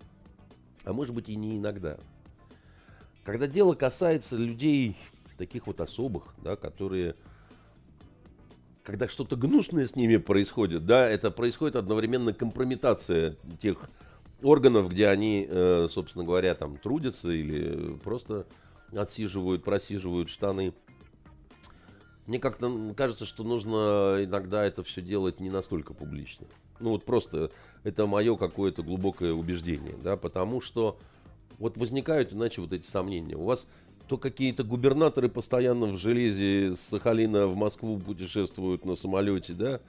а 0.85 0.93
может 0.93 1.15
быть 1.15 1.29
и 1.29 1.37
не 1.37 1.57
иногда, 1.59 1.99
когда 3.23 3.47
дело 3.47 3.75
касается 3.75 4.37
людей 4.37 4.97
таких 5.37 5.67
вот 5.67 5.81
особых, 5.81 6.35
да, 6.43 6.57
которые, 6.57 7.17
когда 8.85 9.09
что-то 9.09 9.35
гнусное 9.37 9.87
с 9.87 9.97
ними 9.97 10.19
происходит, 10.19 10.85
да, 10.85 11.09
это 11.09 11.31
происходит 11.31 11.75
одновременно 11.75 12.35
компрометация 12.35 13.37
тех 13.61 13.79
органов, 14.43 14.91
где 14.91 15.09
они, 15.09 15.47
э, 15.49 15.89
собственно 15.91 16.25
говоря, 16.25 16.55
там 16.55 16.77
трудятся 16.77 17.31
или 17.31 17.97
просто 18.05 18.47
отсиживают, 18.93 19.65
просиживают 19.65 20.29
штаны. 20.29 20.75
Мне 22.27 22.39
как-то 22.39 22.95
кажется, 22.95 23.25
что 23.25 23.43
нужно 23.43 24.19
иногда 24.23 24.65
это 24.65 24.83
все 24.83 25.01
делать 25.01 25.41
не 25.41 25.51
настолько 25.51 25.95
публично. 25.95 26.47
Ну 26.79 26.91
вот 26.91 27.05
просто 27.05 27.51
это 27.85 28.07
мое 28.07 28.37
какое-то 28.37 28.83
глубокое 28.83 29.33
убеждение, 29.33 29.97
да, 30.03 30.17
потому 30.17 30.61
что 30.61 30.99
вот 31.59 31.79
возникают 31.79 32.35
иначе 32.35 32.61
вот 32.61 32.73
эти 32.73 32.87
сомнения. 32.87 33.37
У 33.37 33.45
вас 33.45 33.69
то 34.09 34.19
какие-то 34.19 34.65
губернаторы 34.65 35.29
постоянно 35.29 35.87
в 35.87 35.97
железе 35.97 36.75
с 36.77 36.81
Сахалина 36.81 37.47
в 37.47 37.57
Москву 37.57 37.99
путешествуют 37.99 38.85
на 38.85 38.97
самолете, 38.97 39.55
да, 39.55 39.81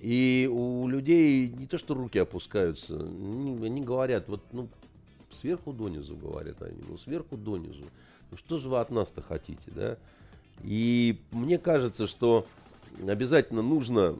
и 0.00 0.48
у 0.52 0.86
людей 0.88 1.48
не 1.48 1.66
то 1.66 1.78
что 1.78 1.94
руки 1.94 2.18
опускаются, 2.18 2.98
они, 2.98 3.80
говорят, 3.82 4.28
вот, 4.28 4.42
ну, 4.52 4.68
сверху 5.30 5.72
донизу, 5.72 6.16
говорят 6.16 6.62
они, 6.62 6.78
ну, 6.88 6.98
сверху 6.98 7.36
донизу. 7.36 7.84
Ну, 8.30 8.36
что 8.36 8.58
же 8.58 8.68
вы 8.68 8.80
от 8.80 8.90
нас-то 8.90 9.22
хотите, 9.22 9.70
да? 9.74 9.98
И 10.62 11.18
мне 11.30 11.58
кажется, 11.58 12.06
что 12.06 12.46
обязательно 13.06 13.62
нужно 13.62 14.16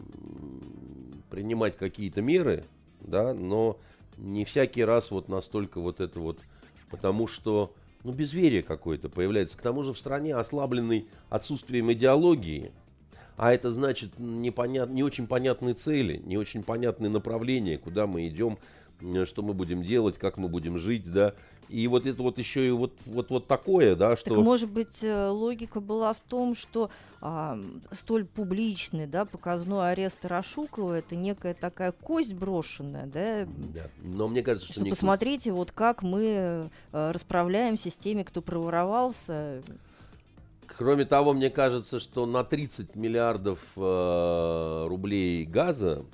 принимать 1.30 1.76
какие-то 1.76 2.22
меры, 2.22 2.64
да, 3.00 3.34
но 3.34 3.78
не 4.16 4.44
всякий 4.44 4.84
раз 4.84 5.10
вот 5.10 5.28
настолько 5.28 5.80
вот 5.80 6.00
это 6.00 6.20
вот, 6.20 6.38
потому 6.90 7.26
что, 7.26 7.72
ну, 8.06 8.12
безверие 8.12 8.62
какое-то 8.62 9.08
появляется. 9.08 9.58
К 9.58 9.62
тому 9.62 9.82
же 9.82 9.92
в 9.92 9.98
стране, 9.98 10.36
ослабленной 10.36 11.06
отсутствием 11.28 11.92
идеологии, 11.92 12.70
а 13.36 13.52
это 13.52 13.72
значит 13.72 14.18
непонят, 14.18 14.90
не 14.90 15.02
очень 15.02 15.26
понятные 15.26 15.74
цели, 15.74 16.22
не 16.24 16.38
очень 16.38 16.62
понятные 16.62 17.10
направления, 17.10 17.78
куда 17.78 18.06
мы 18.06 18.28
идем, 18.28 18.58
что 19.24 19.42
мы 19.42 19.54
будем 19.54 19.82
делать, 19.82 20.18
как 20.18 20.38
мы 20.38 20.48
будем 20.48 20.78
жить, 20.78 21.10
да. 21.10 21.34
И 21.68 21.88
вот 21.88 22.06
это 22.06 22.22
вот 22.22 22.38
еще 22.38 22.66
и 22.66 22.70
вот, 22.70 22.92
вот, 23.06 23.30
вот 23.30 23.46
такое, 23.46 23.96
да, 23.96 24.16
что... 24.16 24.34
Так 24.36 24.44
может 24.44 24.70
быть 24.70 25.02
э, 25.02 25.28
логика 25.28 25.80
была 25.80 26.12
в 26.12 26.20
том, 26.20 26.54
что 26.54 26.90
а, 27.20 27.58
столь 27.90 28.24
публичный, 28.24 29.06
да, 29.06 29.24
показной 29.24 29.90
арест 29.90 30.24
Рашукова 30.24 30.94
это 30.98 31.16
некая 31.16 31.54
такая 31.54 31.90
кость 31.92 32.34
брошенная, 32.34 33.06
да, 33.06 33.46
Да. 33.74 33.88
Но 34.02 34.28
мне 34.28 34.42
кажется, 34.42 34.66
что, 34.66 34.74
что 34.74 34.84
не 34.84 34.90
посмотрите, 34.90 35.50
вот 35.50 35.72
как 35.72 36.02
мы 36.02 36.70
э, 36.92 37.10
расправляемся 37.12 37.90
с 37.90 37.96
теми, 37.96 38.22
кто 38.22 38.42
проворовался. 38.42 39.62
Кроме 40.66 41.04
того, 41.04 41.32
мне 41.32 41.50
кажется, 41.50 42.00
что 42.00 42.26
на 42.26 42.44
30 42.44 42.94
миллиардов 42.96 43.58
э, 43.76 44.86
рублей 44.88 45.44
газа 45.46 46.04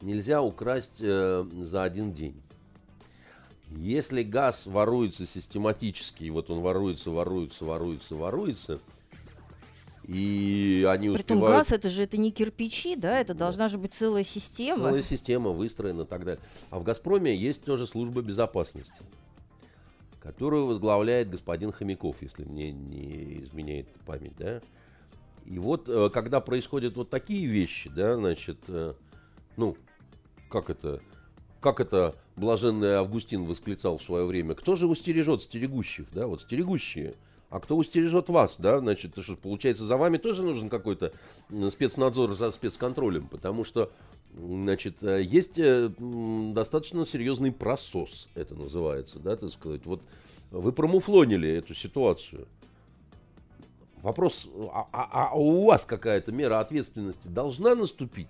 нельзя 0.00 0.40
украсть 0.40 0.98
э, 1.00 1.44
за 1.62 1.82
один 1.82 2.12
день. 2.12 2.40
Если 3.70 4.22
газ 4.22 4.66
воруется 4.66 5.26
систематически, 5.26 6.24
и 6.24 6.30
вот 6.30 6.50
он 6.50 6.60
воруется, 6.60 7.10
воруется, 7.10 7.64
воруется, 7.64 8.14
воруется, 8.14 8.80
и 10.06 10.86
они 10.88 11.08
Притом 11.10 11.38
успевают... 11.38 11.68
газ 11.68 11.72
это 11.72 11.88
же 11.88 12.02
это 12.02 12.16
не 12.18 12.30
кирпичи, 12.30 12.94
да, 12.94 13.20
это 13.20 13.34
должна 13.34 13.68
же 13.68 13.78
быть 13.78 13.94
целая 13.94 14.24
система. 14.24 14.88
Целая 14.88 15.02
система 15.02 15.50
выстроена 15.50 16.02
и 16.02 16.06
так 16.06 16.24
далее. 16.24 16.42
А 16.70 16.78
в 16.78 16.84
«Газпроме» 16.84 17.34
есть 17.34 17.64
тоже 17.64 17.86
служба 17.86 18.20
безопасности, 18.20 18.92
которую 20.20 20.66
возглавляет 20.66 21.30
господин 21.30 21.72
Хомяков, 21.72 22.16
если 22.20 22.44
мне 22.44 22.70
не 22.70 23.44
изменяет 23.44 23.88
память, 24.04 24.36
да. 24.36 24.60
И 25.46 25.58
вот, 25.58 25.88
э, 25.88 26.10
когда 26.12 26.40
происходят 26.40 26.96
вот 26.96 27.08
такие 27.08 27.46
вещи, 27.46 27.88
да, 27.88 28.16
значит, 28.16 28.58
э, 28.68 28.94
ну, 29.56 29.76
как 30.50 30.68
это, 30.68 31.00
как 31.64 31.80
это 31.80 32.14
блаженный 32.36 32.96
Августин 32.96 33.46
восклицал 33.46 33.96
в 33.96 34.02
свое 34.02 34.26
время, 34.26 34.54
кто 34.54 34.76
же 34.76 34.86
устережет 34.86 35.40
стерегущих, 35.40 36.04
да, 36.12 36.26
вот 36.26 36.42
стерегущие, 36.42 37.14
а 37.48 37.58
кто 37.58 37.78
устережет 37.78 38.28
вас, 38.28 38.56
да, 38.58 38.80
значит, 38.80 39.12
что, 39.18 39.34
получается, 39.34 39.86
за 39.86 39.96
вами 39.96 40.18
тоже 40.18 40.42
нужен 40.42 40.68
какой-то 40.68 41.12
спецнадзор 41.70 42.34
за 42.34 42.50
спецконтролем, 42.50 43.28
потому 43.28 43.64
что, 43.64 43.90
значит, 44.36 45.02
э, 45.02 45.22
есть 45.22 45.54
э, 45.56 45.88
достаточно 46.52 47.06
серьезный 47.06 47.50
просос, 47.50 48.28
это 48.34 48.54
называется, 48.54 49.18
да, 49.18 49.34
так 49.34 49.50
сказать, 49.50 49.86
вот 49.86 50.02
вы 50.50 50.70
промуфлонили 50.70 51.48
эту 51.48 51.74
ситуацию. 51.74 52.46
Вопрос, 54.02 54.46
а, 54.70 54.86
а- 54.92 55.28
а 55.30 55.34
у 55.34 55.64
вас 55.64 55.86
какая-то 55.86 56.30
мера 56.30 56.60
ответственности 56.60 57.26
должна 57.26 57.74
наступить? 57.74 58.28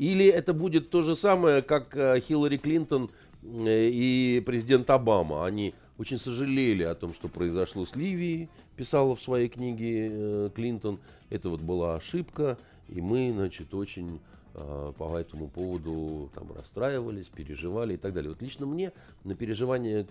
Или 0.00 0.24
это 0.24 0.54
будет 0.54 0.88
то 0.88 1.02
же 1.02 1.14
самое, 1.14 1.60
как 1.60 1.94
э, 1.94 2.20
Хиллари 2.20 2.56
Клинтон 2.56 3.10
э, 3.42 3.90
и 3.92 4.42
президент 4.46 4.88
Обама? 4.88 5.44
Они 5.44 5.74
очень 5.98 6.16
сожалели 6.16 6.84
о 6.84 6.94
том, 6.94 7.12
что 7.12 7.28
произошло 7.28 7.84
с 7.84 7.94
Ливией, 7.94 8.48
писала 8.76 9.14
в 9.14 9.20
своей 9.20 9.50
книге 9.50 10.08
э, 10.10 10.50
Клинтон. 10.54 11.00
Это 11.28 11.50
вот 11.50 11.60
была 11.60 11.96
ошибка, 11.96 12.56
и 12.88 13.02
мы, 13.02 13.30
значит, 13.34 13.74
очень 13.74 14.20
по 14.52 15.16
этому 15.16 15.46
поводу 15.46 16.28
там 16.34 16.50
расстраивались, 16.52 17.26
переживали 17.26 17.94
и 17.94 17.96
так 17.96 18.12
далее. 18.12 18.30
Вот 18.30 18.42
лично 18.42 18.66
мне 18.66 18.92
на 19.22 19.36
переживания 19.36 20.06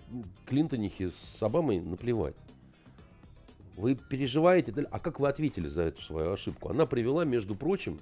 Клинтонихи 0.46 1.10
с 1.10 1.42
Обамой 1.42 1.78
наплевать. 1.80 2.36
Вы 3.76 3.96
переживаете, 3.96 4.72
а 4.90 4.98
как 4.98 5.20
вы 5.20 5.28
ответили 5.28 5.68
за 5.68 5.82
эту 5.82 6.00
свою 6.00 6.32
ошибку? 6.32 6.70
Она 6.70 6.86
привела, 6.86 7.26
между 7.26 7.54
прочим, 7.54 8.00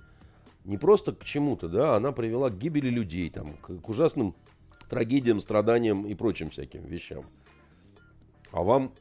не 0.65 0.79
просто 0.79 1.13
к 1.13 1.25
чему-то, 1.25 1.69
да, 1.69 1.97
она 1.97 2.13
привела 2.13 2.51
к 2.51 2.59
гибели 2.59 2.89
людей, 2.89 3.31
там, 3.31 3.57
к, 3.57 3.81
к 3.81 3.89
ужасным 3.89 4.35
трагедиям, 4.89 5.41
страданиям 5.41 6.07
и 6.07 6.15
прочим 6.15 6.51
всяким 6.51 6.85
вещам. 6.85 7.25
А 8.51 8.63
вам 8.63 8.93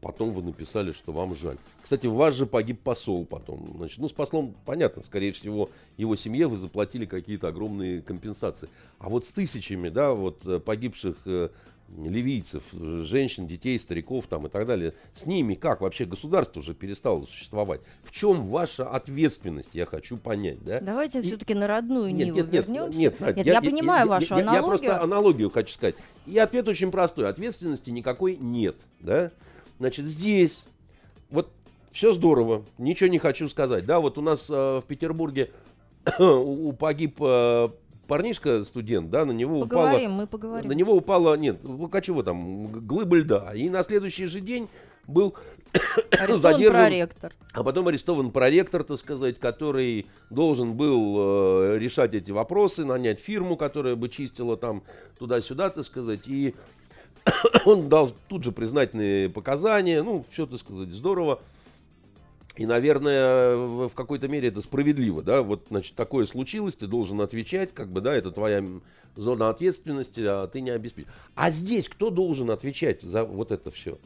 потом 0.00 0.32
вы 0.32 0.42
написали, 0.42 0.92
что 0.92 1.12
вам 1.12 1.34
жаль. 1.34 1.58
Кстати, 1.82 2.06
у 2.06 2.14
вас 2.14 2.34
же 2.34 2.46
погиб 2.46 2.80
посол 2.80 3.24
потом. 3.24 3.74
Значит, 3.76 3.98
ну, 3.98 4.08
с 4.08 4.12
послом, 4.12 4.54
понятно, 4.64 5.02
скорее 5.02 5.32
всего, 5.32 5.70
его 5.96 6.16
семье 6.16 6.46
вы 6.46 6.56
заплатили 6.56 7.06
какие-то 7.06 7.48
огромные 7.48 8.02
компенсации. 8.02 8.68
А 8.98 9.08
вот 9.08 9.26
с 9.26 9.32
тысячами, 9.32 9.88
да, 9.88 10.12
вот 10.12 10.46
э, 10.46 10.60
погибших 10.60 11.16
э, 11.26 11.48
ливийцев, 11.96 12.62
женщин, 12.72 13.46
детей, 13.46 13.78
стариков 13.78 14.26
там 14.26 14.46
и 14.46 14.50
так 14.50 14.66
далее, 14.66 14.94
с 15.14 15.26
ними 15.26 15.54
как 15.54 15.80
вообще 15.80 16.04
государство 16.04 16.60
уже 16.60 16.74
перестало 16.74 17.24
существовать? 17.26 17.80
В 18.02 18.12
чем 18.12 18.48
ваша 18.48 18.84
ответственность, 18.88 19.70
я 19.74 19.86
хочу 19.86 20.16
понять, 20.16 20.62
да? 20.64 20.80
Давайте 20.80 21.20
И- 21.20 21.22
все-таки 21.22 21.54
на 21.54 21.66
родную 21.66 22.14
Нет, 22.14 22.26
Ниву 22.26 22.36
нет, 22.38 22.52
нет, 22.52 22.66
вернемся. 22.68 22.98
нет, 22.98 23.20
Надь, 23.20 23.36
я, 23.38 23.60
понимаю 23.62 24.08
вашу 24.08 24.34
я- 24.34 24.40
я 24.42 24.48
аналогию. 24.50 24.68
просто 24.68 25.02
аналогию 25.02 25.50
хочу 25.50 25.72
сказать. 25.74 25.94
И 26.26 26.38
ответ 26.38 26.68
очень 26.68 26.90
простой. 26.90 27.28
Ответственности 27.28 27.90
никакой 27.90 28.36
нет. 28.36 28.76
Да? 29.00 29.30
Значит, 29.78 30.04
здесь 30.06 30.62
вот 31.30 31.50
все 31.90 32.12
здорово, 32.12 32.64
ничего 32.76 33.08
не 33.08 33.18
хочу 33.18 33.48
сказать. 33.48 33.86
Да, 33.86 33.98
вот 34.00 34.18
у 34.18 34.20
нас 34.20 34.48
э, 34.50 34.52
в 34.52 34.84
Петербурге 34.86 35.50
у- 36.18 36.68
у- 36.68 36.72
погиб 36.72 37.16
э, 37.20 37.68
парнишка, 38.08 38.64
студент, 38.64 39.10
да, 39.10 39.24
на 39.24 39.32
него 39.32 39.60
упала... 39.60 39.84
Поговорим, 39.84 40.12
мы 40.12 40.26
поговорим. 40.26 40.68
На 40.68 40.72
него 40.72 40.94
упала, 40.94 41.36
нет, 41.36 41.60
чего 42.02 42.24
там, 42.24 42.66
глыба 42.86 43.18
льда. 43.18 43.52
И 43.54 43.68
на 43.68 43.84
следующий 43.84 44.26
же 44.26 44.40
день 44.40 44.68
был 45.06 45.36
Арестован 46.10 46.40
задержан 46.40 46.86
проректор. 46.86 47.32
а 47.52 47.62
потом 47.62 47.88
арестован 47.88 48.30
проректор, 48.30 48.82
так 48.84 48.98
сказать, 48.98 49.38
который 49.38 50.06
должен 50.30 50.74
был 50.74 51.16
э, 51.18 51.78
решать 51.78 52.14
эти 52.14 52.30
вопросы, 52.30 52.84
нанять 52.84 53.20
фирму, 53.20 53.56
которая 53.56 53.94
бы 53.94 54.08
чистила 54.08 54.56
там 54.56 54.82
туда-сюда, 55.18 55.70
так 55.70 55.84
сказать. 55.84 56.26
И 56.26 56.54
он 57.64 57.88
дал 57.88 58.10
тут 58.28 58.44
же 58.44 58.52
признательные 58.52 59.28
показания. 59.28 60.02
Ну, 60.02 60.24
все, 60.30 60.46
так 60.46 60.58
сказать, 60.58 60.88
здорово. 60.90 61.40
И, 62.58 62.66
наверное, 62.66 63.54
в 63.54 63.90
какой-то 63.90 64.26
мере 64.26 64.48
это 64.48 64.60
справедливо, 64.60 65.22
да, 65.22 65.42
вот, 65.42 65.66
значит, 65.70 65.94
такое 65.94 66.26
случилось, 66.26 66.74
ты 66.74 66.88
должен 66.88 67.20
отвечать, 67.20 67.72
как 67.72 67.88
бы, 67.88 68.00
да, 68.00 68.12
это 68.12 68.32
твоя 68.32 68.64
зона 69.14 69.48
ответственности, 69.48 70.24
а 70.26 70.48
ты 70.48 70.60
не 70.60 70.70
обеспечишь. 70.70 71.08
А 71.36 71.52
здесь 71.52 71.88
кто 71.88 72.10
должен 72.10 72.50
отвечать 72.50 73.02
за 73.02 73.22
вот 73.22 73.52
это 73.52 73.70
все? 73.70 73.96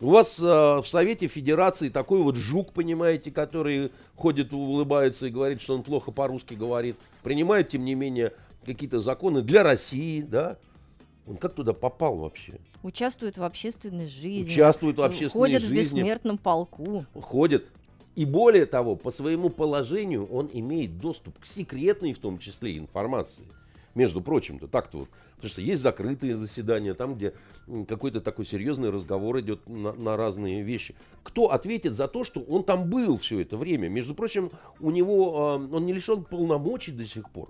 У 0.00 0.08
вас 0.08 0.40
э, 0.40 0.42
в 0.42 0.84
Совете 0.86 1.26
Федерации 1.26 1.90
такой 1.90 2.22
вот 2.22 2.36
жук, 2.36 2.72
понимаете, 2.72 3.30
который 3.30 3.92
ходит, 4.16 4.54
улыбается 4.54 5.26
и 5.26 5.30
говорит, 5.30 5.60
что 5.60 5.74
он 5.74 5.82
плохо 5.82 6.12
по-русски 6.12 6.54
говорит, 6.54 6.96
принимает, 7.22 7.68
тем 7.68 7.84
не 7.84 7.94
менее, 7.94 8.32
какие-то 8.64 9.02
законы 9.02 9.42
для 9.42 9.62
России, 9.62 10.22
да, 10.22 10.56
он 11.26 11.36
как 11.36 11.54
туда 11.54 11.74
попал 11.74 12.16
вообще? 12.16 12.54
Участвует 12.82 13.36
в 13.36 13.42
общественной 13.42 14.08
жизни. 14.08 14.50
Участвует 14.50 14.96
в 14.96 15.02
общественной 15.02 15.42
ходит 15.42 15.60
жизни. 15.60 15.76
Ходит 15.76 15.90
в 15.90 15.94
бессмертном 15.94 16.38
полку. 16.38 17.04
Ходит. 17.20 17.66
И 18.14 18.24
более 18.24 18.66
того, 18.66 18.94
по 18.94 19.10
своему 19.10 19.48
положению 19.48 20.26
он 20.26 20.50
имеет 20.52 20.98
доступ 20.98 21.38
к 21.38 21.46
секретной, 21.46 22.12
в 22.12 22.18
том 22.18 22.38
числе, 22.38 22.76
информации. 22.76 23.44
Между 23.94 24.20
прочим-то, 24.20 24.68
так-то 24.68 24.98
вот. 25.00 25.08
Потому 25.36 25.50
что 25.50 25.60
есть 25.60 25.82
закрытые 25.82 26.36
заседания, 26.36 26.94
там, 26.94 27.14
где 27.14 27.34
какой-то 27.88 28.20
такой 28.20 28.46
серьезный 28.46 28.90
разговор 28.90 29.40
идет 29.40 29.68
на, 29.68 29.92
на 29.92 30.16
разные 30.16 30.62
вещи. 30.62 30.94
Кто 31.22 31.50
ответит 31.50 31.94
за 31.94 32.08
то, 32.08 32.24
что 32.24 32.40
он 32.40 32.64
там 32.64 32.88
был 32.88 33.16
все 33.16 33.40
это 33.40 33.56
время? 33.56 33.88
Между 33.88 34.14
прочим, 34.14 34.50
у 34.80 34.90
него, 34.90 35.58
э, 35.60 35.74
он 35.74 35.84
не 35.84 35.92
лишен 35.92 36.24
полномочий 36.24 36.92
до 36.92 37.04
сих 37.04 37.28
пор. 37.30 37.48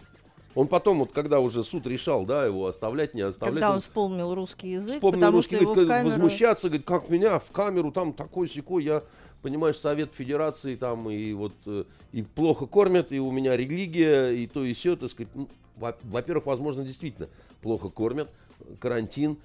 Он 0.54 0.68
потом, 0.68 0.98
вот 0.98 1.12
когда 1.12 1.40
уже 1.40 1.64
суд 1.64 1.86
решал, 1.86 2.26
да, 2.26 2.44
его 2.44 2.66
оставлять, 2.66 3.14
не 3.14 3.22
оставлять. 3.22 3.54
Когда 3.54 3.70
он, 3.70 3.76
он 3.76 3.80
вспомнил 3.80 4.34
русский 4.34 4.72
язык, 4.72 4.94
вспомнил 4.96 5.20
потому 5.20 5.36
русский 5.38 5.56
что 5.56 5.64
его 5.64 5.74
в 5.74 5.86
камеру... 5.86 6.10
возмущаться, 6.10 6.68
говорит, 6.68 6.86
как 6.86 7.08
меня 7.08 7.38
в 7.38 7.50
камеру, 7.52 7.90
там 7.90 8.12
такой 8.12 8.48
секой, 8.48 8.84
я, 8.84 9.02
понимаешь, 9.42 9.76
Совет 9.76 10.14
Федерации, 10.14 10.76
там, 10.76 11.10
и 11.10 11.32
вот, 11.32 11.52
э, 11.66 11.84
и 12.12 12.22
плохо 12.22 12.66
кормят, 12.66 13.12
и 13.12 13.20
у 13.20 13.30
меня 13.30 13.56
религия, 13.56 14.30
и 14.30 14.46
то, 14.46 14.64
и 14.64 14.72
все, 14.72 14.96
так 14.96 15.10
сказать. 15.10 15.32
Ну, 15.34 15.48
во-первых, 15.76 16.46
возможно, 16.46 16.84
действительно 16.84 17.28
плохо 17.60 17.88
кормят, 17.88 18.30
карантин 18.78 19.36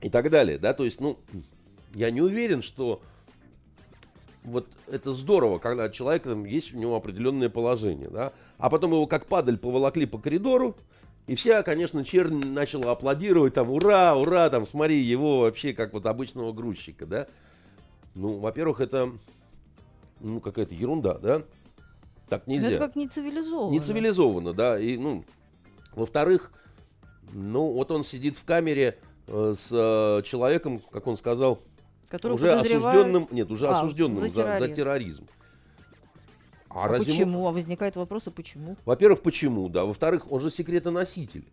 и 0.00 0.08
так 0.08 0.30
далее, 0.30 0.58
да, 0.58 0.72
то 0.72 0.84
есть, 0.84 1.00
ну, 1.00 1.18
я 1.94 2.10
не 2.10 2.22
уверен, 2.22 2.62
что 2.62 3.02
вот 4.42 4.66
это 4.86 5.12
здорово, 5.12 5.58
когда 5.58 5.90
человек, 5.90 6.22
там, 6.22 6.44
есть 6.44 6.72
у 6.72 6.78
него 6.78 6.96
определенное 6.96 7.50
положение, 7.50 8.08
да, 8.08 8.32
а 8.58 8.70
потом 8.70 8.92
его 8.92 9.06
как 9.06 9.26
падаль 9.26 9.58
поволокли 9.58 10.06
по 10.06 10.18
коридору, 10.18 10.76
и 11.26 11.34
вся, 11.34 11.62
конечно, 11.62 12.04
чернь 12.04 12.44
начала 12.52 12.92
аплодировать, 12.92 13.54
там, 13.54 13.70
ура, 13.70 14.16
ура, 14.16 14.48
там, 14.48 14.66
смотри, 14.66 14.98
его 15.00 15.40
вообще 15.40 15.74
как 15.74 15.92
вот 15.92 16.06
обычного 16.06 16.52
грузчика, 16.52 17.06
да. 17.06 17.28
Ну, 18.14 18.38
во-первых, 18.38 18.80
это, 18.80 19.12
ну, 20.20 20.40
какая-то 20.40 20.74
ерунда, 20.74 21.14
да. 21.18 21.42
Так 22.28 22.46
нельзя. 22.46 22.68
Но 22.68 22.74
это 22.74 22.86
как 22.86 22.96
не 22.96 23.08
цивилизованно. 23.08 23.72
Не 23.72 23.80
цивилизованно, 23.80 24.52
да. 24.52 24.78
И, 24.78 24.96
ну, 24.96 25.24
во-вторых, 25.92 26.52
ну, 27.32 27.72
вот 27.72 27.90
он 27.90 28.04
сидит 28.04 28.36
в 28.36 28.44
камере 28.44 28.98
э, 29.26 29.54
с 29.56 29.68
э, 29.70 30.22
человеком, 30.24 30.80
как 30.90 31.06
он 31.06 31.16
сказал, 31.16 31.60
Который 32.08 32.34
уже 32.34 32.52
осужденным, 32.52 33.28
нет, 33.30 33.50
уже 33.50 33.68
а, 33.68 33.78
осужденным 33.78 34.20
за 34.20 34.28
за, 34.28 34.34
терроризм. 34.34 34.66
за 34.66 34.74
терроризм. 34.74 35.26
А, 36.68 36.88
разве 36.88 37.12
мо- 37.12 37.18
почему? 37.18 37.48
А 37.48 37.52
возникает 37.52 37.96
вопрос, 37.96 38.26
а 38.26 38.30
почему? 38.30 38.76
Во-первых, 38.84 39.22
почему, 39.22 39.68
да. 39.68 39.84
Во-вторых, 39.84 40.30
он 40.30 40.40
же 40.40 40.50
секретоноситель. 40.50 41.44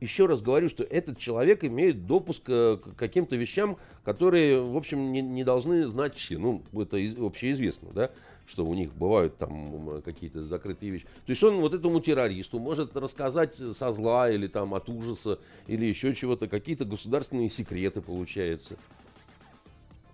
Еще 0.00 0.26
раз 0.26 0.40
говорю, 0.42 0.68
что 0.68 0.84
этот 0.84 1.18
человек 1.18 1.64
имеет 1.64 2.06
допуск 2.06 2.44
э, 2.46 2.76
к 2.76 2.94
каким-то 2.94 3.34
вещам, 3.36 3.76
которые, 4.04 4.60
в 4.62 4.76
общем, 4.76 5.10
не, 5.10 5.22
не 5.22 5.42
должны 5.42 5.86
знать 5.88 6.14
все. 6.14 6.38
Ну, 6.38 6.62
это 6.72 6.98
из- 6.98 7.16
общеизвестно, 7.18 7.88
да, 7.92 8.10
что 8.46 8.64
у 8.64 8.74
них 8.74 8.94
бывают 8.94 9.36
там 9.38 10.00
какие-то 10.02 10.44
закрытые 10.44 10.92
вещи. 10.92 11.04
То 11.26 11.30
есть 11.32 11.42
он 11.42 11.56
вот 11.60 11.74
этому 11.74 12.00
террористу 12.00 12.60
может 12.60 12.96
рассказать 12.96 13.56
со 13.56 13.92
зла 13.92 14.30
или 14.30 14.46
там 14.46 14.72
от 14.74 14.88
ужаса 14.88 15.40
или 15.66 15.84
еще 15.84 16.14
чего-то, 16.14 16.46
какие-то 16.46 16.84
государственные 16.84 17.50
секреты 17.50 18.00
получается. 18.00 18.76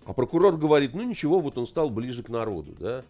А 0.06 0.12
прокурор 0.14 0.56
говорит, 0.56 0.94
ну 0.94 1.02
ничего, 1.02 1.40
вот 1.40 1.58
он 1.58 1.66
стал 1.66 1.90
ближе 1.90 2.22
к 2.22 2.28
народу, 2.30 2.74
да. 2.78 3.04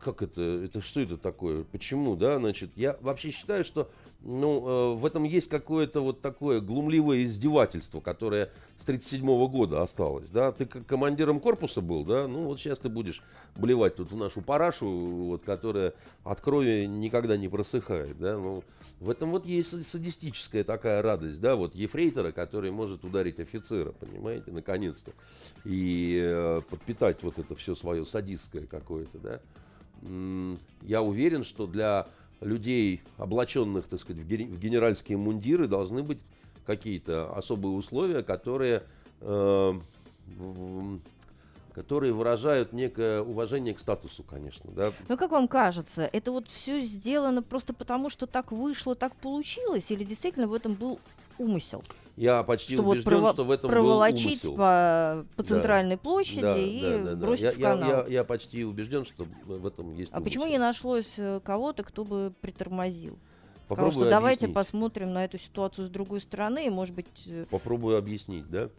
Как 0.00 0.22
это, 0.22 0.40
это 0.40 0.80
что 0.80 1.00
это 1.00 1.16
такое? 1.16 1.64
Почему, 1.64 2.14
да, 2.14 2.38
значит, 2.38 2.70
я 2.76 2.96
вообще 3.00 3.32
считаю, 3.32 3.64
что, 3.64 3.90
ну, 4.20 4.94
э, 4.94 4.94
в 4.96 5.06
этом 5.06 5.22
есть 5.22 5.48
какое-то 5.48 6.00
вот 6.00 6.20
такое 6.20 6.60
глумливое 6.60 7.22
издевательство, 7.22 8.00
которое 8.00 8.50
с 8.76 8.84
37 8.84 9.24
года 9.48 9.82
осталось, 9.82 10.28
да. 10.30 10.50
Ты 10.50 10.66
как 10.66 10.86
командиром 10.86 11.38
корпуса 11.38 11.80
был, 11.80 12.04
да, 12.04 12.26
ну 12.26 12.44
вот 12.46 12.58
сейчас 12.58 12.80
ты 12.80 12.88
будешь 12.88 13.22
блевать 13.56 13.96
тут 13.96 14.10
в 14.10 14.16
нашу 14.16 14.42
парашу, 14.42 14.88
вот, 14.88 15.44
которая 15.44 15.94
от 16.24 16.40
крови 16.40 16.86
никогда 16.86 17.36
не 17.36 17.48
просыхает, 17.48 18.18
да, 18.18 18.36
ну, 18.36 18.64
в 18.98 19.08
этом 19.08 19.30
вот 19.30 19.46
есть 19.46 19.86
садистическая 19.86 20.64
такая 20.64 21.00
радость, 21.00 21.40
да, 21.40 21.54
вот 21.54 21.76
ефрейтора, 21.76 22.32
который 22.32 22.72
может 22.72 23.04
ударить 23.04 23.38
офицера, 23.38 23.92
понимаете, 23.92 24.50
наконец-то, 24.50 25.12
и 25.64 26.20
э, 26.20 26.62
подпитать 26.68 27.22
вот 27.22 27.38
это 27.38 27.54
все 27.54 27.76
свое 27.76 28.04
садистское 28.04 28.66
какое-то, 28.66 29.18
да. 29.18 29.40
Я 30.82 31.02
уверен, 31.02 31.42
что 31.42 31.66
для 31.66 32.06
людей, 32.40 33.02
облаченных, 33.16 33.86
так 33.86 34.00
сказать, 34.00 34.22
в 34.22 34.26
генеральские 34.26 35.18
мундиры, 35.18 35.66
должны 35.66 36.02
быть 36.02 36.18
какие-то 36.66 37.34
особые 37.34 37.74
условия, 37.74 38.22
которые, 38.22 38.82
э, 39.20 39.72
которые 41.74 42.12
выражают 42.12 42.72
некое 42.72 43.22
уважение 43.22 43.74
к 43.74 43.80
статусу, 43.80 44.22
конечно, 44.22 44.70
да. 44.72 44.92
Ну 45.08 45.16
как 45.16 45.30
вам 45.30 45.48
кажется, 45.48 46.08
это 46.12 46.30
вот 46.30 46.48
все 46.48 46.80
сделано 46.80 47.42
просто 47.42 47.72
потому, 47.72 48.10
что 48.10 48.26
так 48.26 48.52
вышло, 48.52 48.94
так 48.94 49.14
получилось, 49.16 49.90
или 49.90 50.04
действительно 50.04 50.46
в 50.46 50.54
этом 50.54 50.74
был 50.74 51.00
умысел? 51.38 51.82
Я 52.18 52.42
почти 52.42 52.74
что 52.74 52.82
вот 52.82 52.92
убежден, 52.94 53.12
прово- 53.12 53.32
что 53.32 53.44
в 53.44 53.50
этом 53.52 53.68
был 53.70 53.74
проволочить 53.76 54.44
умысел. 54.44 54.50
по, 54.56 55.26
по 55.36 55.42
Да. 55.42 55.48
центральной 55.48 55.96
площади 55.96 56.40
Да, 56.40 56.56
и 56.58 56.80
да, 56.82 56.98
да, 56.98 57.04
да. 57.14 57.16
бросить 57.26 57.44
я, 57.44 57.50
в 57.52 57.58
я- 57.58 57.64
канал. 57.64 57.88
я- 57.90 58.06
я 58.08 58.24
почти 58.24 58.64
убежден, 58.64 59.04
что 59.04 59.26
в 59.46 59.64
этом 59.64 59.94
есть 59.94 60.10
А 60.12 60.20
почему 60.20 60.42
умысел. 60.44 60.58
не 60.58 60.58
нашлось 60.58 61.12
э, 61.16 61.40
кого-то, 61.44 61.84
кто 61.84 62.04
бы 62.04 62.32
притормозил? 62.40 63.18
Сказал, 63.66 63.84
Попробую 63.86 63.92
что 64.06 64.10
давайте 64.10 64.46
объяснить. 64.46 64.54
посмотрим 64.54 65.12
на 65.12 65.24
эту 65.24 65.38
ситуацию 65.38 65.86
с 65.86 65.90
другой 65.90 66.20
стороны, 66.20 66.66
и, 66.66 66.70
может 66.70 66.94
быть, 66.96 67.06
э, 67.26 67.46
Попробую 67.50 67.96
объяснить, 67.98 68.48
да. 68.50 68.70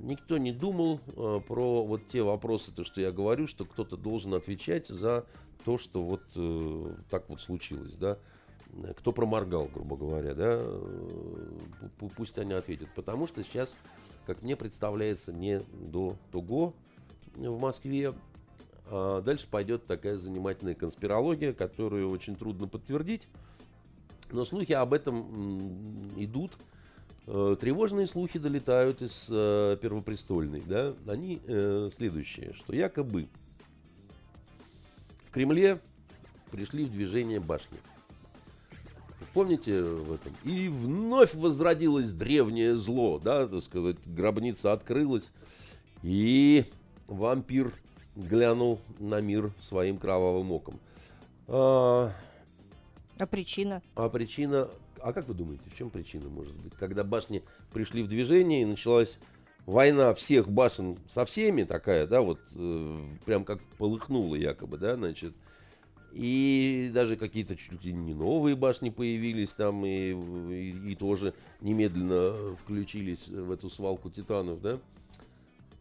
Никто 0.00 0.38
не 0.38 0.52
думал 0.52 1.00
э, 1.08 1.40
про 1.46 1.84
вот 1.84 2.06
те 2.06 2.22
вопросы, 2.22 2.72
то, 2.72 2.84
что 2.84 3.02
я 3.02 3.12
говорю, 3.12 3.46
что 3.46 3.66
кто-то 3.66 3.98
должен 3.98 4.32
отвечать 4.32 4.88
за 4.88 5.26
то, 5.66 5.76
что 5.76 6.02
вот 6.02 6.22
э, 6.36 6.94
так 7.10 7.28
вот 7.28 7.40
случилось, 7.42 7.92
да. 7.96 8.16
Кто 8.96 9.12
проморгал, 9.12 9.68
грубо 9.72 9.96
говоря, 9.96 10.34
да, 10.34 10.56
э, 10.56 11.58
пу- 11.80 11.90
пу- 11.98 12.12
пусть 12.16 12.38
они 12.38 12.54
ответят. 12.54 12.88
Потому 12.94 13.26
что 13.26 13.44
сейчас, 13.44 13.76
как 14.26 14.40
мне 14.40 14.56
представляется, 14.56 15.30
не 15.30 15.60
до 15.74 16.16
того 16.30 16.72
в 17.36 17.60
Москве, 17.60 18.14
а 18.86 19.20
дальше 19.20 19.46
пойдет 19.50 19.86
такая 19.86 20.16
занимательная 20.16 20.74
конспирология, 20.74 21.52
которую 21.52 22.10
очень 22.10 22.34
трудно 22.34 22.66
подтвердить. 22.66 23.28
Но 24.30 24.46
слухи 24.46 24.72
об 24.72 24.94
этом 24.94 26.02
идут. 26.16 26.52
Э, 27.26 27.56
Тревожные 27.60 28.06
слухи 28.06 28.38
долетают 28.38 29.02
из 29.02 29.28
э, 29.30 29.76
Первопрестольной. 29.82 30.62
Да? 30.66 30.94
Они 31.06 31.42
следующие, 31.90 32.54
что 32.54 32.74
якобы 32.74 33.28
в 35.26 35.30
Кремле 35.30 35.78
пришли 36.50 36.86
в 36.86 36.90
движение 36.90 37.38
башни. 37.38 37.78
Помните 39.34 39.82
в 39.82 40.12
этом? 40.12 40.34
И 40.44 40.68
вновь 40.68 41.34
возродилось 41.34 42.12
древнее 42.12 42.76
зло, 42.76 43.18
да, 43.18 43.46
так 43.46 43.62
сказать, 43.62 43.96
гробница 44.04 44.72
открылась, 44.72 45.32
и 46.02 46.64
вампир 47.08 47.72
глянул 48.14 48.78
на 48.98 49.20
мир 49.20 49.52
своим 49.60 49.96
кровавым 49.96 50.52
оком. 50.52 50.78
А, 51.48 52.12
а 53.18 53.26
причина? 53.26 53.82
а 53.94 54.08
причина... 54.08 54.68
А 55.00 55.12
как 55.12 55.26
вы 55.26 55.34
думаете, 55.34 55.64
в 55.68 55.76
чем 55.76 55.90
причина 55.90 56.28
может 56.28 56.54
быть? 56.54 56.74
Когда 56.74 57.02
башни 57.02 57.42
пришли 57.72 58.04
в 58.04 58.08
движение 58.08 58.62
и 58.62 58.66
началась 58.66 59.18
война 59.66 60.14
всех 60.14 60.48
башен 60.48 60.96
со 61.08 61.24
всеми 61.24 61.64
такая, 61.64 62.06
да, 62.06 62.20
вот 62.20 62.38
э, 62.54 63.04
прям 63.24 63.44
как 63.44 63.60
полыхнула 63.78 64.36
якобы, 64.36 64.78
да, 64.78 64.94
значит. 64.94 65.34
И 66.12 66.90
даже 66.92 67.16
какие-то 67.16 67.56
чуть 67.56 67.82
ли 67.84 67.92
не 67.92 68.12
новые 68.12 68.54
башни 68.54 68.90
появились 68.90 69.54
там 69.54 69.84
и, 69.86 70.12
и, 70.12 70.92
и 70.92 70.94
тоже 70.94 71.34
немедленно 71.60 72.54
включились 72.56 73.28
в 73.28 73.50
эту 73.50 73.70
свалку 73.70 74.10
титанов, 74.10 74.60
да. 74.60 74.78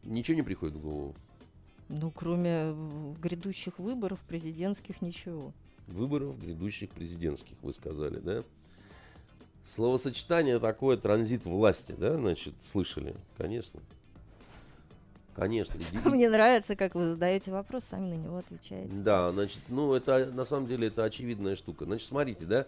Ничего 0.03 0.35
не 0.35 0.43
приходит 0.43 0.75
в 0.75 0.81
голову. 0.81 1.15
Ну, 1.89 2.09
кроме 2.11 2.49
э, 2.49 3.13
грядущих 3.21 3.77
выборов 3.77 4.19
президентских, 4.21 5.01
ничего. 5.01 5.51
Выборов 5.87 6.39
грядущих 6.39 6.89
президентских, 6.91 7.57
вы 7.61 7.73
сказали, 7.73 8.19
да? 8.19 8.43
Словосочетание 9.75 10.59
такое 10.59 10.95
транзит 10.95 11.45
власти, 11.45 11.93
да, 11.97 12.17
значит, 12.17 12.53
слышали, 12.61 13.15
конечно. 13.37 13.81
Конечно. 15.41 15.73
Мне 16.05 16.29
нравится, 16.29 16.75
как 16.75 16.93
вы 16.93 17.07
задаете 17.07 17.49
вопрос, 17.51 17.85
сами 17.85 18.09
на 18.09 18.13
него 18.13 18.37
отвечаете. 18.37 18.93
Да, 18.93 19.31
значит, 19.31 19.61
ну 19.69 19.91
это 19.95 20.27
на 20.27 20.45
самом 20.45 20.67
деле 20.67 20.89
это 20.89 21.03
очевидная 21.03 21.55
штука. 21.55 21.85
Значит, 21.85 22.09
смотрите, 22.09 22.45
да, 22.45 22.67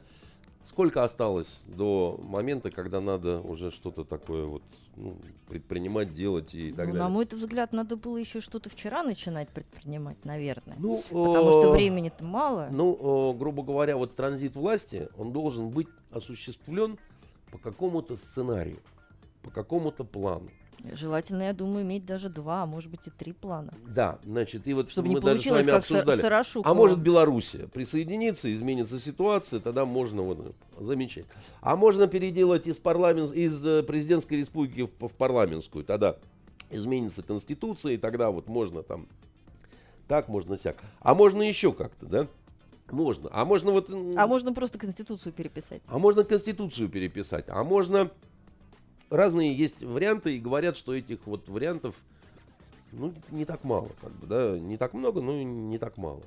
сколько 0.64 1.04
осталось 1.04 1.62
до 1.68 2.20
момента, 2.24 2.72
когда 2.72 3.00
надо 3.00 3.42
уже 3.42 3.70
что-то 3.70 4.04
такое 4.04 4.46
вот 4.46 4.64
ну, 4.96 5.16
предпринимать, 5.50 6.16
делать 6.16 6.56
и 6.56 6.72
так 6.72 6.88
Ну, 6.88 6.94
далее. 6.94 7.04
на 7.04 7.10
мой 7.10 7.28
взгляд, 7.32 7.74
надо 7.74 7.96
было 7.96 8.18
еще 8.18 8.42
что-то 8.42 8.72
вчера 8.72 9.04
начинать 9.04 9.50
предпринимать, 9.50 10.26
наверное. 10.26 10.76
Ну, 10.80 11.04
Потому 11.10 11.52
что 11.52 11.66
э, 11.66 11.72
времени-то 11.74 12.24
мало. 12.24 12.70
Ну, 12.72 13.34
э, 13.34 13.38
грубо 13.38 13.62
говоря, 13.62 13.98
вот 13.98 14.16
транзит 14.16 14.56
власти, 14.56 15.10
он 15.16 15.32
должен 15.32 15.70
быть 15.70 15.90
осуществлен 16.10 16.98
по 17.52 17.60
какому-то 17.60 18.16
сценарию, 18.16 18.80
по 19.44 19.52
какому-то 19.52 20.04
плану. 20.04 20.50
Желательно, 20.94 21.44
я 21.44 21.54
думаю, 21.54 21.84
иметь 21.86 22.06
даже 22.06 22.30
два, 22.30 22.64
а 22.64 22.66
может 22.66 22.92
быть 22.92 23.02
и 23.06 23.10
три 23.10 23.32
плана. 23.32 23.74
Да, 23.88 24.20
значит, 24.26 24.68
и 24.68 24.74
вот 24.74 24.92
Чтобы 24.92 25.10
мы 25.10 25.14
не 25.16 25.20
даже 25.22 25.42
с 25.42 25.46
вами 25.46 25.66
как 25.66 25.80
обсуждали. 25.80 26.20
Сарашукова. 26.20 26.70
А 26.70 26.74
может 26.74 27.00
Белоруссия 27.00 27.68
присоединиться, 27.68 28.54
изменится 28.54 29.00
ситуация, 29.00 29.60
тогда 29.60 29.86
можно 29.86 30.24
вот, 30.24 30.56
замечать. 30.80 31.26
А 31.62 31.76
можно 31.76 32.08
переделать 32.08 32.68
из, 32.68 32.80
парламент, 32.80 33.32
из 33.32 33.66
э, 33.66 33.84
президентской 33.84 34.36
республики 34.36 34.90
в, 35.00 35.08
в 35.08 35.14
парламентскую, 35.14 35.86
тогда 35.86 36.18
изменится 36.70 37.24
конституция, 37.24 37.94
и 37.94 37.98
тогда 37.98 38.30
вот 38.30 38.48
можно 38.48 38.84
там 38.84 39.08
так, 40.08 40.28
можно 40.28 40.58
сяк. 40.58 40.78
А 41.00 41.16
можно 41.16 41.42
еще 41.42 41.72
как-то, 41.74 42.06
да? 42.06 42.28
Можно. 42.92 43.30
А 43.32 43.46
можно 43.46 43.72
вот... 43.72 43.90
А 43.90 44.28
можно 44.28 44.54
просто 44.54 44.78
Конституцию 44.78 45.34
переписать. 45.34 45.82
а 45.88 45.98
можно 45.98 46.24
Конституцию 46.24 46.90
переписать, 46.90 47.46
а 47.48 47.64
можно... 47.64 48.12
Разные 49.14 49.54
есть 49.54 49.84
варианты, 49.84 50.36
и 50.36 50.40
говорят, 50.40 50.76
что 50.76 50.96
этих 50.96 51.28
вот 51.28 51.48
вариантов, 51.48 51.94
ну, 52.92 53.14
не 53.30 53.46
так 53.46 53.64
мало, 53.64 53.92
как 54.02 54.12
бы, 54.14 54.26
да, 54.26 54.58
не 54.58 54.76
так 54.76 54.96
много, 54.96 55.22
но 55.22 55.40
не 55.44 55.78
так 55.78 55.98
мало. 55.98 56.24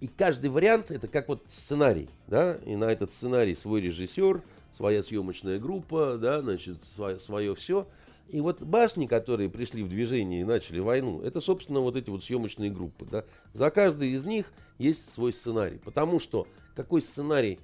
И 0.00 0.08
каждый 0.08 0.50
вариант 0.50 0.90
это 0.90 1.08
как 1.08 1.28
вот 1.28 1.44
сценарий, 1.48 2.10
да, 2.26 2.56
и 2.66 2.76
на 2.76 2.84
этот 2.84 3.12
сценарий 3.12 3.54
свой 3.54 3.80
режиссер, 3.80 4.42
своя 4.72 5.02
съемочная 5.02 5.58
группа, 5.58 6.18
да, 6.18 6.42
значит, 6.42 6.84
свое, 6.84 7.54
все. 7.54 7.88
И 8.28 8.42
вот 8.42 8.62
башни, 8.62 9.06
которые 9.06 9.48
пришли 9.48 9.82
в 9.82 9.88
движение 9.88 10.42
и 10.42 10.44
начали 10.44 10.80
войну, 10.80 11.22
это, 11.22 11.40
собственно, 11.40 11.80
вот 11.80 11.96
эти 11.96 12.10
вот 12.10 12.22
съемочные 12.22 12.70
группы, 12.70 13.06
да. 13.10 13.24
За 13.54 13.70
каждой 13.70 14.10
из 14.10 14.26
них 14.26 14.52
есть 14.76 15.10
свой 15.10 15.32
сценарий, 15.32 15.78
потому 15.82 16.20
что 16.20 16.46
какой 16.76 17.00
сценарий 17.00 17.58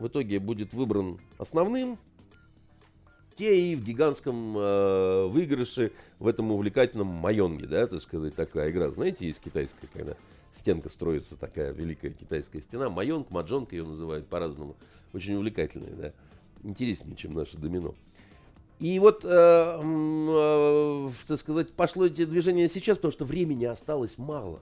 в 0.00 0.08
итоге 0.08 0.40
будет 0.40 0.74
выбран 0.74 1.20
основным, 1.38 2.00
те 3.34 3.72
и 3.72 3.76
в 3.76 3.84
гигантском 3.84 4.56
э, 4.56 5.26
выигрыше 5.26 5.92
в 6.18 6.26
этом 6.26 6.50
увлекательном 6.52 7.06
майонге, 7.06 7.66
да, 7.66 7.86
так 7.86 8.00
сказать, 8.00 8.34
такая 8.34 8.70
игра. 8.70 8.90
Знаете, 8.90 9.26
есть 9.26 9.40
китайская, 9.40 9.88
когда 9.92 10.16
стенка 10.52 10.88
строится, 10.88 11.36
такая 11.36 11.72
великая 11.72 12.10
китайская 12.10 12.60
стена. 12.60 12.90
Майонг, 12.90 13.30
маджонг 13.30 13.72
ее 13.72 13.84
называют 13.84 14.26
по-разному. 14.26 14.76
Очень 15.12 15.34
увлекательная, 15.34 15.94
да. 15.94 16.12
Интереснее, 16.62 17.16
чем 17.16 17.34
наше 17.34 17.56
домино. 17.56 17.94
И 18.78 18.98
вот, 18.98 19.24
э, 19.24 19.28
э, 19.28 21.10
так 21.28 21.38
сказать, 21.38 21.72
пошло 21.72 22.06
эти 22.06 22.24
движения 22.24 22.68
сейчас, 22.68 22.98
потому 22.98 23.12
что 23.12 23.24
времени 23.24 23.64
осталось 23.64 24.18
мало. 24.18 24.60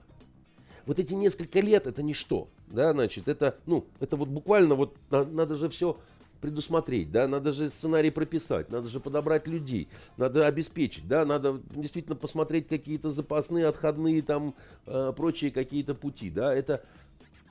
Вот 0.85 0.99
эти 0.99 1.13
несколько 1.13 1.59
лет 1.59 1.87
это 1.87 2.03
ничто, 2.03 2.47
да, 2.67 2.91
значит, 2.91 3.27
это, 3.27 3.57
ну, 3.65 3.85
это 3.99 4.17
вот 4.17 4.29
буквально 4.29 4.75
вот 4.75 4.95
на- 5.09 5.25
надо 5.25 5.55
же 5.55 5.69
все 5.69 5.97
предусмотреть, 6.41 7.11
да, 7.11 7.27
надо 7.27 7.51
же 7.51 7.69
сценарий 7.69 8.09
прописать, 8.09 8.69
надо 8.69 8.89
же 8.89 8.99
подобрать 8.99 9.47
людей, 9.47 9.87
надо 10.17 10.47
обеспечить, 10.47 11.07
да, 11.07 11.23
надо 11.23 11.61
действительно 11.69 12.15
посмотреть 12.15 12.67
какие-то 12.67 13.11
запасные, 13.11 13.67
отходные 13.67 14.21
там, 14.21 14.55
э, 14.87 15.13
прочие 15.15 15.51
какие-то 15.51 15.93
пути, 15.93 16.29
да, 16.29 16.53
это 16.53 16.83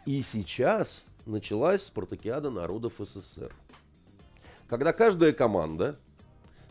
и 0.07 0.22
сейчас 0.22 1.03
началась 1.24 1.84
спартакиада 1.84 2.51
народов 2.51 2.95
СССР, 2.99 3.53
когда 4.68 4.93
каждая 4.93 5.32
команда 5.32 5.97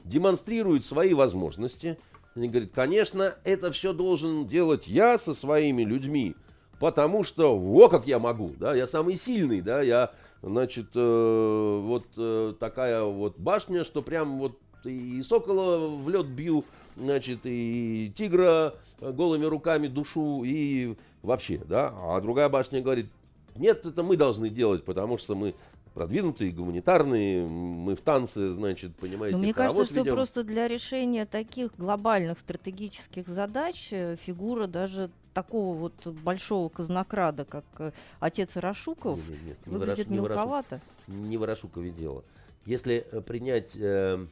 демонстрирует 0.04 0.84
свои 0.84 1.14
возможности, 1.14 1.98
они 2.36 2.50
говорят, 2.50 2.72
конечно, 2.74 3.36
это 3.44 3.72
все 3.72 3.94
должен 3.94 4.48
делать 4.48 4.88
я 4.88 5.18
со 5.18 5.34
своими 5.34 5.84
людьми, 5.84 6.36
потому 6.80 7.24
что, 7.24 7.58
во 7.58 7.90
как 7.90 8.08
я 8.08 8.20
могу, 8.20 8.54
да, 8.58 8.76
я 8.76 8.88
самый 8.88 9.16
сильный, 9.16 9.62
да, 9.62 9.82
я, 9.82 10.12
значит, 10.42 10.88
э, 10.96 11.82
вот 11.84 12.06
э, 12.18 12.54
такая 12.60 13.04
вот 13.04 13.38
башня, 13.38 13.84
что 13.84 14.02
прям 14.02 14.40
вот 14.40 14.58
и 14.86 15.22
сокола 15.24 15.88
в 15.88 16.10
лед 16.10 16.28
бью, 16.28 16.66
значит, 16.96 17.42
и 17.44 18.12
тигра 18.16 18.76
э, 19.00 19.12
голыми 19.12 19.46
руками 19.46 19.88
душу, 19.88 20.44
и 20.46 20.96
вообще, 21.22 21.62
да, 21.66 21.94
а 21.96 22.22
другая 22.22 22.50
башня 22.50 22.82
говорит, 22.82 23.08
нет, 23.56 23.86
это 23.86 24.04
мы 24.04 24.16
должны 24.16 24.50
делать, 24.50 24.86
потому 24.86 25.18
что 25.18 25.36
мы 25.36 25.54
продвинутые, 25.94 26.52
гуманитарные, 26.52 27.46
мы 27.46 27.96
в 27.96 28.02
танце, 28.02 28.54
значит, 28.54 28.96
понимаете, 28.96 29.36
Но 29.36 29.44
мне 29.44 29.54
хоровод 29.54 29.76
кажется, 29.76 29.94
что 29.94 30.04
ведем. 30.04 30.16
просто 30.16 30.44
для 30.44 30.68
решения 30.68 31.26
таких 31.26 31.76
глобальных 31.78 32.40
стратегических 32.40 33.28
задач 33.28 33.90
э, 33.92 34.16
фигура 34.16 34.68
даже 34.68 35.10
такого 35.34 35.76
вот 35.78 36.08
большого 36.08 36.70
казнокрада, 36.70 37.46
как 37.46 37.66
э, 37.80 37.92
отец 38.20 38.56
Рашуков, 38.56 39.20
Не, 39.30 39.36
не, 39.38 39.44
нет, 39.50 39.58
не 39.68 39.74
выглядит 39.78 40.08
Ворошук- 40.08 40.12
мелковато. 40.30 40.82
не 41.08 41.38
в 41.38 41.40
Ворошукове 41.42 41.92
дело. 41.92 42.24
Если 42.66 43.06
э, 43.12 43.22
принять 43.22 43.76
э, 43.76 44.26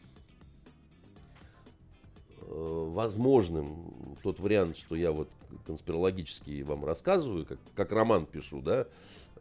э, 2.42 2.90
возможным 2.94 4.18
тот 4.24 4.40
вариант, 4.40 4.78
что 4.78 4.96
я 4.96 5.12
вот 5.12 5.30
конспирологически 5.66 6.62
вам 6.64 6.86
рассказываю, 6.86 7.46
как, 7.46 7.60
как 7.76 7.92
роман 7.92 8.26
пишу, 8.26 8.62
да, 8.62 8.86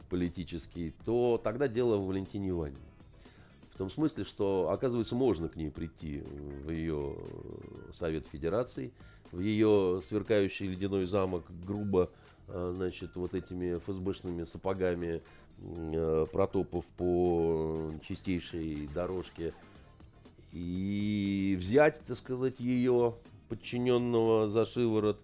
политический, 0.09 0.95
то 1.05 1.41
тогда 1.43 1.69
дело 1.69 1.97
в 1.97 2.07
Валентине 2.07 2.51
Ивановне. 2.51 2.79
В 3.75 3.79
том 3.79 3.91
смысле, 3.91 4.25
что, 4.25 4.71
оказывается, 4.71 5.15
можно 5.15 5.49
к 5.49 5.57
ней 5.57 5.71
прийти 5.71 6.21
в 6.65 6.71
ее 6.71 7.17
Совет 7.93 8.27
Федерации, 8.27 8.91
в 9.33 9.41
ее 9.41 10.01
сверкающий 10.03 10.69
ледяной 10.69 11.07
замок, 11.07 11.45
грубо, 11.67 12.11
э, 12.49 12.73
значит, 12.75 13.17
вот 13.17 13.35
этими 13.35 13.79
ФСБшными 13.79 14.45
сапогами 14.45 15.23
э, 15.59 16.27
протопав 16.33 16.85
по 16.97 17.93
чистейшей 18.07 18.89
дорожке 18.95 19.53
и 20.53 21.57
взять, 21.59 22.01
так 22.07 22.17
сказать, 22.17 22.61
ее 22.61 23.15
подчиненного 23.49 24.49
за 24.49 24.65
шиворот, 24.65 25.21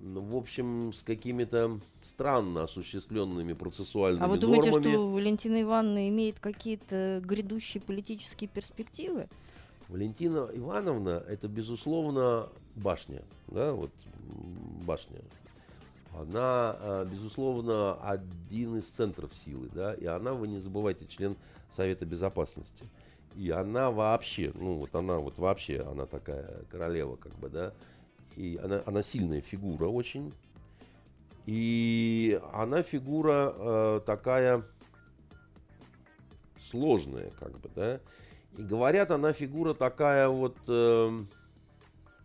ну, 0.00 0.20
в 0.20 0.36
общем, 0.36 0.92
с 0.92 1.02
какими-то 1.02 1.80
странно 2.02 2.64
осуществленными 2.64 3.52
процессуальными 3.52 4.24
А 4.24 4.28
вы 4.28 4.38
думаете, 4.38 4.70
нормами. 4.70 4.92
что 4.92 5.10
Валентина 5.12 5.62
Ивановна 5.62 6.08
имеет 6.08 6.40
какие-то 6.40 7.22
грядущие 7.24 7.80
политические 7.80 8.48
перспективы? 8.48 9.28
Валентина 9.92 10.48
Ивановна 10.54 11.22
это, 11.28 11.48
безусловно, 11.48 12.48
башня. 12.76 13.22
Да, 13.48 13.74
вот 13.74 13.90
башня. 14.86 15.20
Она, 16.14 16.76
а, 16.80 17.04
безусловно, 17.04 17.94
один 18.02 18.78
из 18.78 18.88
центров 18.88 19.34
силы, 19.34 19.68
да, 19.74 19.92
и 19.92 20.06
она, 20.06 20.32
вы 20.32 20.48
не 20.48 20.60
забывайте, 20.60 21.06
член 21.06 21.36
Совета 21.70 22.06
Безопасности. 22.06 22.86
И 23.36 23.50
она 23.50 23.90
вообще, 23.90 24.50
ну 24.54 24.76
вот 24.76 24.94
она 24.94 25.18
вот 25.18 25.36
вообще, 25.36 25.82
она 25.82 26.06
такая 26.06 26.64
королева, 26.70 27.16
как 27.16 27.34
бы, 27.38 27.50
да, 27.50 27.74
и 28.34 28.58
она, 28.62 28.82
она 28.86 29.02
сильная 29.02 29.42
фигура 29.42 29.88
очень. 29.88 30.32
И 31.44 32.40
она 32.54 32.82
фигура 32.82 33.54
э, 33.54 34.00
такая 34.06 34.64
сложная, 36.58 37.30
как 37.38 37.58
бы, 37.60 37.68
да. 37.74 38.00
И 38.56 38.62
говорят, 38.62 39.10
она 39.10 39.32
фигура 39.32 39.74
такая 39.74 40.28
вот 40.28 40.56
э, 40.68 41.24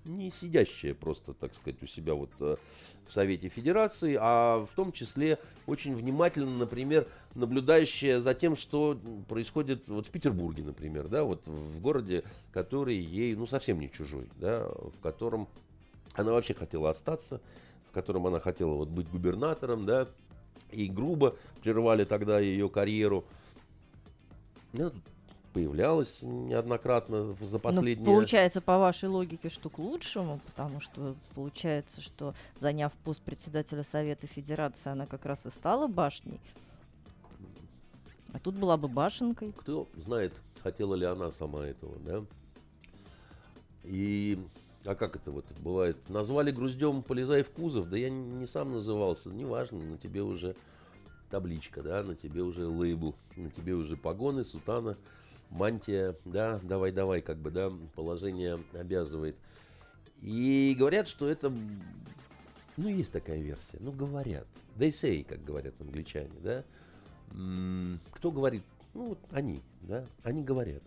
не 0.07 0.31
сидящая 0.31 0.93
просто, 0.93 1.33
так 1.33 1.53
сказать, 1.53 1.81
у 1.83 1.87
себя 1.87 2.13
вот 2.13 2.29
э, 2.39 2.55
в 3.07 3.13
Совете 3.13 3.49
Федерации, 3.49 4.17
а 4.19 4.65
в 4.65 4.75
том 4.75 4.91
числе 4.91 5.37
очень 5.65 5.95
внимательно, 5.95 6.57
например, 6.57 7.07
наблюдающая 7.35 8.19
за 8.19 8.33
тем, 8.33 8.55
что 8.55 8.97
происходит 9.27 9.87
вот 9.89 10.07
в 10.07 10.09
Петербурге, 10.09 10.63
например, 10.63 11.07
да, 11.07 11.23
вот 11.23 11.45
в 11.45 11.79
городе, 11.79 12.23
который 12.51 12.95
ей, 12.95 13.35
ну, 13.35 13.47
совсем 13.47 13.79
не 13.79 13.91
чужой, 13.91 14.29
да, 14.37 14.67
в 14.67 14.99
котором 15.01 15.47
она 16.13 16.31
вообще 16.31 16.53
хотела 16.53 16.89
остаться, 16.89 17.41
в 17.89 17.93
котором 17.93 18.27
она 18.27 18.39
хотела 18.39 18.73
вот 18.73 18.89
быть 18.89 19.09
губернатором, 19.09 19.85
да, 19.85 20.07
и 20.71 20.87
грубо 20.87 21.35
прервали 21.61 22.03
тогда 22.03 22.39
ее 22.39 22.69
карьеру. 22.69 23.23
Ну, 24.73 24.91
появлялась 25.57 26.19
неоднократно 26.21 27.35
за 27.41 27.53
Ну, 27.53 27.59
последние... 27.59 28.05
получается, 28.05 28.61
по 28.61 28.77
вашей 28.77 29.09
логике, 29.09 29.49
что 29.49 29.71
к 29.71 29.79
лучшему, 29.79 30.39
потому 30.45 30.79
что 30.79 31.15
получается, 31.33 31.99
что 31.99 32.35
заняв 32.59 32.93
пост 33.03 33.21
председателя 33.21 33.83
Совета 33.83 34.27
Федерации, 34.27 34.91
она 34.91 35.07
как 35.07 35.25
раз 35.25 35.47
и 35.47 35.49
стала 35.49 35.87
башней. 35.87 36.39
А 38.33 38.39
тут 38.39 38.53
была 38.53 38.77
бы 38.77 38.87
башенкой. 38.87 39.51
Кто 39.57 39.87
знает, 39.95 40.31
хотела 40.61 40.93
ли 40.93 41.07
она 41.07 41.31
сама 41.31 41.65
этого, 41.65 41.95
да? 42.05 42.23
И 43.83 44.37
А 44.85 44.93
как 44.93 45.15
это 45.15 45.31
вот 45.31 45.45
бывает? 45.57 45.97
Назвали 46.07 46.51
груздем, 46.51 47.01
полезай 47.01 47.41
в 47.41 47.49
кузов, 47.49 47.89
да 47.89 47.97
я 47.97 48.11
не 48.11 48.45
сам 48.45 48.73
назывался, 48.73 49.29
неважно, 49.29 49.79
на 49.79 49.97
тебе 49.97 50.21
уже 50.21 50.55
табличка, 51.31 51.81
да, 51.81 52.03
на 52.03 52.15
тебе 52.15 52.43
уже 52.43 52.67
лейбл, 52.67 53.15
на 53.35 53.49
тебе 53.49 53.73
уже 53.73 53.97
погоны, 53.97 54.43
сутана, 54.43 54.97
мантия, 55.49 56.15
да, 56.25 56.59
давай-давай, 56.63 57.21
как 57.21 57.37
бы, 57.37 57.51
да, 57.51 57.71
положение 57.95 58.63
обязывает. 58.73 59.35
И 60.21 60.75
говорят, 60.77 61.07
что 61.07 61.27
это, 61.27 61.51
ну, 62.75 62.87
есть 62.87 63.11
такая 63.11 63.39
версия, 63.39 63.77
ну, 63.79 63.91
говорят, 63.91 64.47
they 64.77 64.89
say, 64.89 65.23
как 65.23 65.43
говорят 65.43 65.75
англичане, 65.79 66.39
да, 66.41 66.63
кто 68.11 68.31
говорит, 68.31 68.63
ну, 68.93 69.09
вот 69.09 69.19
они, 69.31 69.61
да, 69.81 70.05
они 70.23 70.43
говорят, 70.43 70.81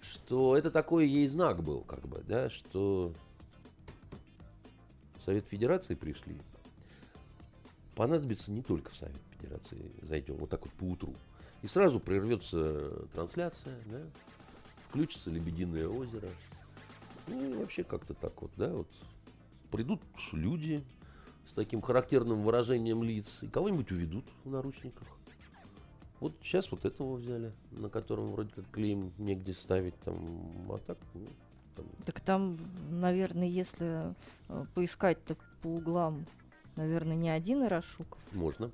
что 0.00 0.56
это 0.56 0.70
такой 0.70 1.06
ей 1.08 1.28
знак 1.28 1.62
был, 1.62 1.82
как 1.82 2.06
бы, 2.06 2.22
да, 2.26 2.50
что 2.50 3.12
Совет 5.24 5.46
Федерации 5.46 5.94
пришли, 5.94 6.36
понадобится 7.94 8.50
не 8.50 8.62
только 8.62 8.90
в 8.90 8.96
Совет 8.96 9.16
Федерации 9.38 9.78
зайдем, 10.02 10.36
вот 10.36 10.50
так 10.50 10.64
вот 10.64 10.72
по 10.74 10.84
утру. 10.84 11.14
И 11.62 11.66
сразу 11.66 12.00
прервется 12.00 13.06
трансляция, 13.12 13.76
да, 13.86 14.00
включится 14.88 15.30
Лебединое 15.30 15.88
озеро. 15.88 16.28
Ну 17.26 17.42
и 17.42 17.54
вообще 17.54 17.82
как-то 17.82 18.14
так 18.14 18.40
вот, 18.40 18.50
да, 18.56 18.68
вот 18.68 18.88
придут 19.70 20.00
люди 20.32 20.84
с 21.46 21.52
таким 21.52 21.82
характерным 21.82 22.42
выражением 22.42 23.02
лиц 23.02 23.38
и 23.42 23.48
кого-нибудь 23.48 23.90
уведут 23.90 24.24
в 24.44 24.50
наручниках. 24.50 25.08
Вот 26.20 26.34
сейчас 26.42 26.70
вот 26.70 26.84
этого 26.84 27.16
взяли, 27.16 27.52
на 27.72 27.90
котором 27.90 28.32
вроде 28.32 28.50
как 28.54 28.64
клейм 28.70 29.12
негде 29.18 29.52
ставить 29.52 29.98
там, 30.00 30.16
а 30.70 30.78
так, 30.78 30.98
ну, 31.14 31.26
там. 31.74 31.86
Так 32.04 32.20
там, 32.20 32.58
наверное, 32.90 33.48
если 33.48 34.14
э, 34.48 34.64
поискать-то 34.74 35.36
по 35.60 35.68
углам, 35.68 36.24
наверное, 36.76 37.16
не 37.16 37.28
один 37.28 37.64
Ирашуков. 37.64 38.18
Можно 38.32 38.70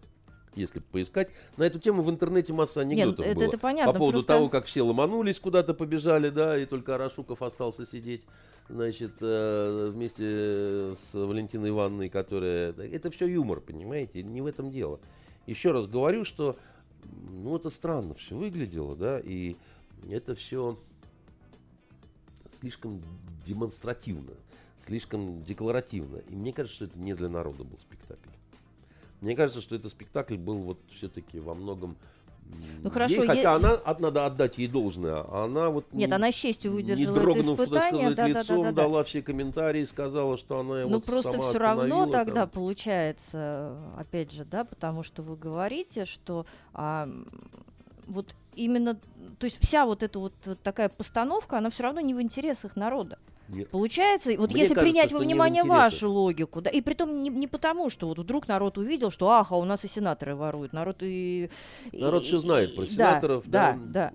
если 0.55 0.81
поискать. 0.81 1.31
На 1.57 1.65
эту 1.65 1.79
тему 1.79 2.03
в 2.03 2.11
интернете 2.11 2.53
масса 2.53 2.83
анекдотов 2.83 3.27
Нет, 3.27 3.37
было. 3.37 3.45
Это, 3.45 3.51
это 3.51 3.59
понятно, 3.59 3.93
по 3.93 3.99
поводу 3.99 4.19
просто... 4.19 4.35
того, 4.35 4.49
как 4.49 4.67
все 4.67 4.83
ломанулись, 4.83 5.41
куда-то 5.41 5.75
побежали, 5.75 6.31
да, 6.31 6.59
и 6.59 6.67
только 6.67 6.95
Арашуков 6.95 7.43
остался 7.43 7.87
сидеть, 7.87 8.23
значит, 8.69 9.13
э, 9.21 9.91
вместе 9.93 10.95
с 10.95 11.15
Валентиной 11.15 11.71
Ивановной, 11.71 12.09
которая... 12.09 12.73
Это 12.73 13.11
все 13.11 13.27
юмор, 13.27 13.61
понимаете, 13.61 14.23
не 14.23 14.41
в 14.41 14.47
этом 14.47 14.71
дело. 14.71 15.01
Еще 15.47 15.73
раз 15.73 15.87
говорю, 15.87 16.25
что, 16.25 16.57
ну, 17.31 17.57
это 17.57 17.71
странно 17.71 18.15
все 18.15 18.37
выглядело, 18.37 18.95
да, 18.95 19.21
и 19.21 19.57
это 20.09 20.35
все 20.35 20.79
слишком 22.59 23.03
демонстративно, 23.45 24.33
слишком 24.79 25.43
декларативно. 25.43 26.19
И 26.29 26.35
мне 26.35 26.53
кажется, 26.53 26.77
что 26.77 26.85
это 26.87 26.99
не 26.99 27.15
для 27.15 27.29
народа 27.29 27.65
был 27.65 27.79
спектакль. 27.79 28.29
Мне 29.23 29.37
кажется, 29.37 29.63
что 29.63 29.77
этот 29.77 29.93
спектакль 29.93 30.37
был 30.37 30.59
вот 30.59 30.79
все-таки 30.95 31.39
во 31.39 31.55
многом 31.55 31.97
ну 32.83 32.91
хорошо, 32.91 33.15
ей, 33.15 33.27
хотя 33.27 33.41
я... 33.41 33.55
она, 33.55 33.79
надо 33.99 34.27
отдать 34.27 34.59
ей 34.59 34.69
должное, 34.69 35.25
она 35.33 35.71
вот 35.71 35.87
нет, 35.93 36.11
не, 36.11 36.15
она 36.15 36.31
с 36.31 36.35
честью 36.35 36.73
выдержала 36.73 37.15
не 37.17 37.21
дрогнув, 37.21 37.61
это 37.61 37.65
испытание, 37.65 38.11
сказать, 38.11 38.17
да, 38.17 38.29
лицом, 38.29 38.57
да, 38.57 38.63
да, 38.63 38.73
да, 38.73 38.83
дала 38.83 39.05
все 39.05 39.23
комментарии, 39.23 39.85
сказала, 39.85 40.37
что 40.37 40.61
она. 40.61 40.83
Ну 40.83 40.89
вот 40.89 41.05
просто 41.05 41.41
все 41.41 41.59
равно 41.59 42.07
тогда 42.07 42.43
там. 42.43 42.51
получается, 42.51 43.79
опять 43.97 44.33
же, 44.33 44.45
да, 44.45 44.65
потому 44.65 45.03
что 45.03 45.23
вы 45.23 45.37
говорите, 45.37 46.05
что 46.05 46.45
а, 46.75 47.09
вот 48.07 48.35
именно, 48.55 48.99
то 49.39 49.47
есть 49.47 49.65
вся 49.65 49.87
вот 49.87 50.03
эта 50.03 50.19
вот 50.19 50.35
такая 50.63 50.89
постановка, 50.89 51.59
она 51.59 51.71
все 51.71 51.85
равно 51.85 52.01
не 52.01 52.13
в 52.13 52.21
интересах 52.21 52.77
народа. 52.77 53.19
Нет. 53.49 53.69
Получается, 53.71 54.31
вот 54.37 54.53
Мне 54.53 54.63
если 54.63 54.75
кажется, 54.75 54.93
принять 54.93 55.13
во 55.13 55.19
внимание 55.19 55.65
вашу 55.65 56.11
логику, 56.11 56.61
да, 56.61 56.71
и 56.71 56.81
при 56.81 56.95
том 56.95 57.23
не, 57.23 57.31
не 57.31 57.47
потому, 57.47 57.91
что 57.91 58.07
вот 58.07 58.19
вдруг 58.19 58.49
народ 58.49 58.79
увидел, 58.79 59.11
что 59.11 59.29
ах, 59.31 59.53
а 59.53 59.57
у 59.57 59.65
нас 59.65 59.85
и 59.85 59.89
сенаторы 59.89 60.35
воруют, 60.35 60.73
народ 60.73 60.99
и... 61.01 61.51
Народ 61.93 62.23
и, 62.23 62.27
все 62.27 62.41
знает 62.41 62.75
про 62.75 62.87
сенаторов, 62.87 63.45
да. 63.47 63.79
Да, 63.83 64.11
да. 64.11 64.13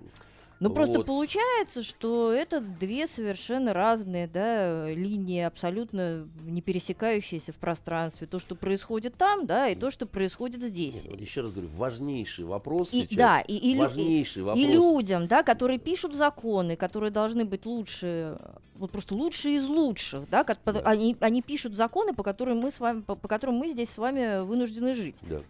Ну, 0.60 0.68
вот. 0.68 0.74
просто 0.74 1.02
получается, 1.02 1.84
что 1.84 2.32
это 2.32 2.60
две 2.60 3.06
совершенно 3.06 3.72
разные 3.72 4.26
да, 4.26 4.90
линии, 4.90 5.42
абсолютно 5.42 6.28
не 6.42 6.62
пересекающиеся 6.62 7.52
в 7.52 7.56
пространстве. 7.56 8.26
То, 8.26 8.40
что 8.40 8.56
происходит 8.56 9.14
там, 9.16 9.46
да, 9.46 9.68
и 9.68 9.76
то, 9.76 9.90
что 9.90 10.06
происходит 10.06 10.62
здесь. 10.62 10.94
Нет, 11.04 11.20
еще 11.20 11.42
раз 11.42 11.52
говорю, 11.52 11.70
важнейший 11.76 12.44
вопрос 12.44 12.92
и, 12.92 13.02
сейчас. 13.02 13.16
Да, 13.16 13.40
и, 13.40 13.54
и, 13.54 13.78
важнейший 13.78 14.40
и, 14.40 14.44
вопрос. 14.44 14.64
и 14.64 14.66
людям, 14.66 15.26
да, 15.28 15.42
которые 15.44 15.78
пишут 15.78 16.14
законы, 16.14 16.74
которые 16.74 17.10
должны 17.12 17.44
быть 17.44 17.64
лучше, 17.64 18.38
вот 18.74 18.90
просто 18.90 19.14
лучшие 19.14 19.56
из 19.56 19.66
лучших, 19.66 20.28
да, 20.28 20.42
как, 20.42 20.58
да. 20.64 20.80
Они, 20.84 21.16
они 21.20 21.40
пишут 21.40 21.76
законы, 21.76 22.14
по 22.14 22.24
которым 22.24 22.58
мы 22.58 22.72
с 22.72 22.80
вами, 22.80 23.02
по, 23.02 23.14
по 23.14 23.28
которым 23.28 23.56
мы 23.56 23.70
здесь 23.70 23.90
с 23.90 23.98
вами 23.98 24.44
вынуждены 24.44 24.94
жить. 24.94 25.16
Да. 25.22 25.40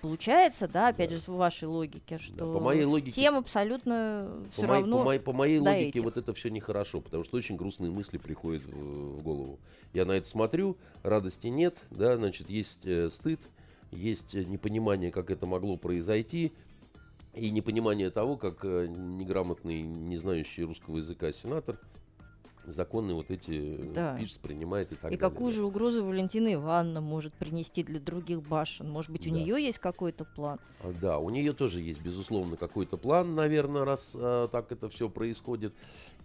Получается, 0.00 0.68
да, 0.68 0.88
опять 0.88 1.10
да. 1.10 1.16
же, 1.16 1.22
в 1.22 1.36
вашей 1.36 1.68
лоgiке, 1.68 2.18
что 2.18 2.34
да, 2.34 2.44
по 2.44 2.60
моей 2.60 2.84
логике, 2.84 3.12
тем 3.12 3.36
абсолютно 3.36 4.30
все 4.52 4.62
по 4.62 4.68
равно. 4.68 5.04
Моей, 5.04 5.20
по, 5.20 5.32
моей, 5.32 5.58
по 5.58 5.64
моей 5.64 5.78
логике 5.78 5.98
этих. 5.98 6.04
вот 6.04 6.16
это 6.16 6.32
все 6.34 6.50
нехорошо, 6.50 7.00
потому 7.00 7.24
что 7.24 7.36
очень 7.36 7.56
грустные 7.56 7.90
мысли 7.90 8.18
приходят 8.18 8.64
в, 8.64 9.18
в 9.18 9.22
голову. 9.22 9.58
Я 9.92 10.04
на 10.04 10.12
это 10.12 10.26
смотрю, 10.26 10.76
радости 11.02 11.48
нет, 11.48 11.82
да, 11.90 12.16
значит, 12.16 12.50
есть 12.50 12.84
э, 12.84 13.10
стыд, 13.10 13.40
есть 13.90 14.34
непонимание, 14.34 15.10
как 15.10 15.30
это 15.30 15.46
могло 15.46 15.76
произойти, 15.76 16.52
и 17.34 17.50
непонимание 17.50 18.10
того, 18.10 18.36
как 18.36 18.64
э, 18.64 18.86
неграмотный, 18.88 19.82
не 19.82 20.16
знающий 20.18 20.64
русского 20.64 20.98
языка 20.98 21.32
сенатор 21.32 21.78
законы 22.66 23.14
вот 23.14 23.30
эти 23.30 23.76
э, 23.78 23.92
да. 23.94 24.16
пишет, 24.18 24.40
принимает 24.40 24.92
и 24.92 24.94
так 24.94 24.98
и 24.98 25.02
далее. 25.04 25.16
И 25.16 25.20
какую 25.20 25.52
же 25.52 25.64
угрозу 25.64 26.04
Валентина 26.04 26.52
Ивановна 26.54 27.00
может 27.00 27.32
принести 27.34 27.82
для 27.82 28.00
других 28.00 28.42
башен? 28.42 28.90
Может 28.90 29.10
быть, 29.10 29.26
у 29.26 29.30
да. 29.30 29.36
нее 29.36 29.62
есть 29.62 29.78
какой-то 29.78 30.24
план? 30.24 30.58
А, 30.80 30.92
да, 31.00 31.18
у 31.18 31.30
нее 31.30 31.52
тоже 31.52 31.80
есть, 31.80 32.00
безусловно, 32.00 32.56
какой-то 32.56 32.96
план, 32.96 33.34
наверное, 33.34 33.84
раз 33.84 34.12
а, 34.14 34.48
так 34.48 34.72
это 34.72 34.88
все 34.88 35.08
происходит. 35.08 35.74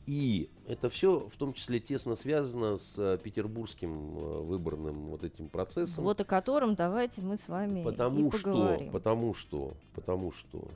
И 0.10 0.50
это 0.66 0.90
все 0.90 1.30
в 1.32 1.38
том 1.38 1.54
числе 1.54 1.80
тесно 1.80 2.16
связано 2.16 2.78
с 2.78 2.96
а, 2.98 3.18
петербургским 3.18 3.92
а, 3.92 4.42
выборным 4.42 5.10
вот 5.10 5.24
этим 5.24 5.50
процессом. 5.50 6.04
Вот 6.04 6.20
о 6.20 6.26
котором 6.26 6.74
давайте 6.74 7.22
мы 7.22 7.38
с 7.38 7.48
вами 7.48 7.84
потому 7.84 8.28
и 8.28 8.32
поговорим. 8.32 8.90
Что, 8.90 8.92
потому 8.92 9.34
что, 9.36 9.74
потому 9.94 10.32
что 10.32 10.68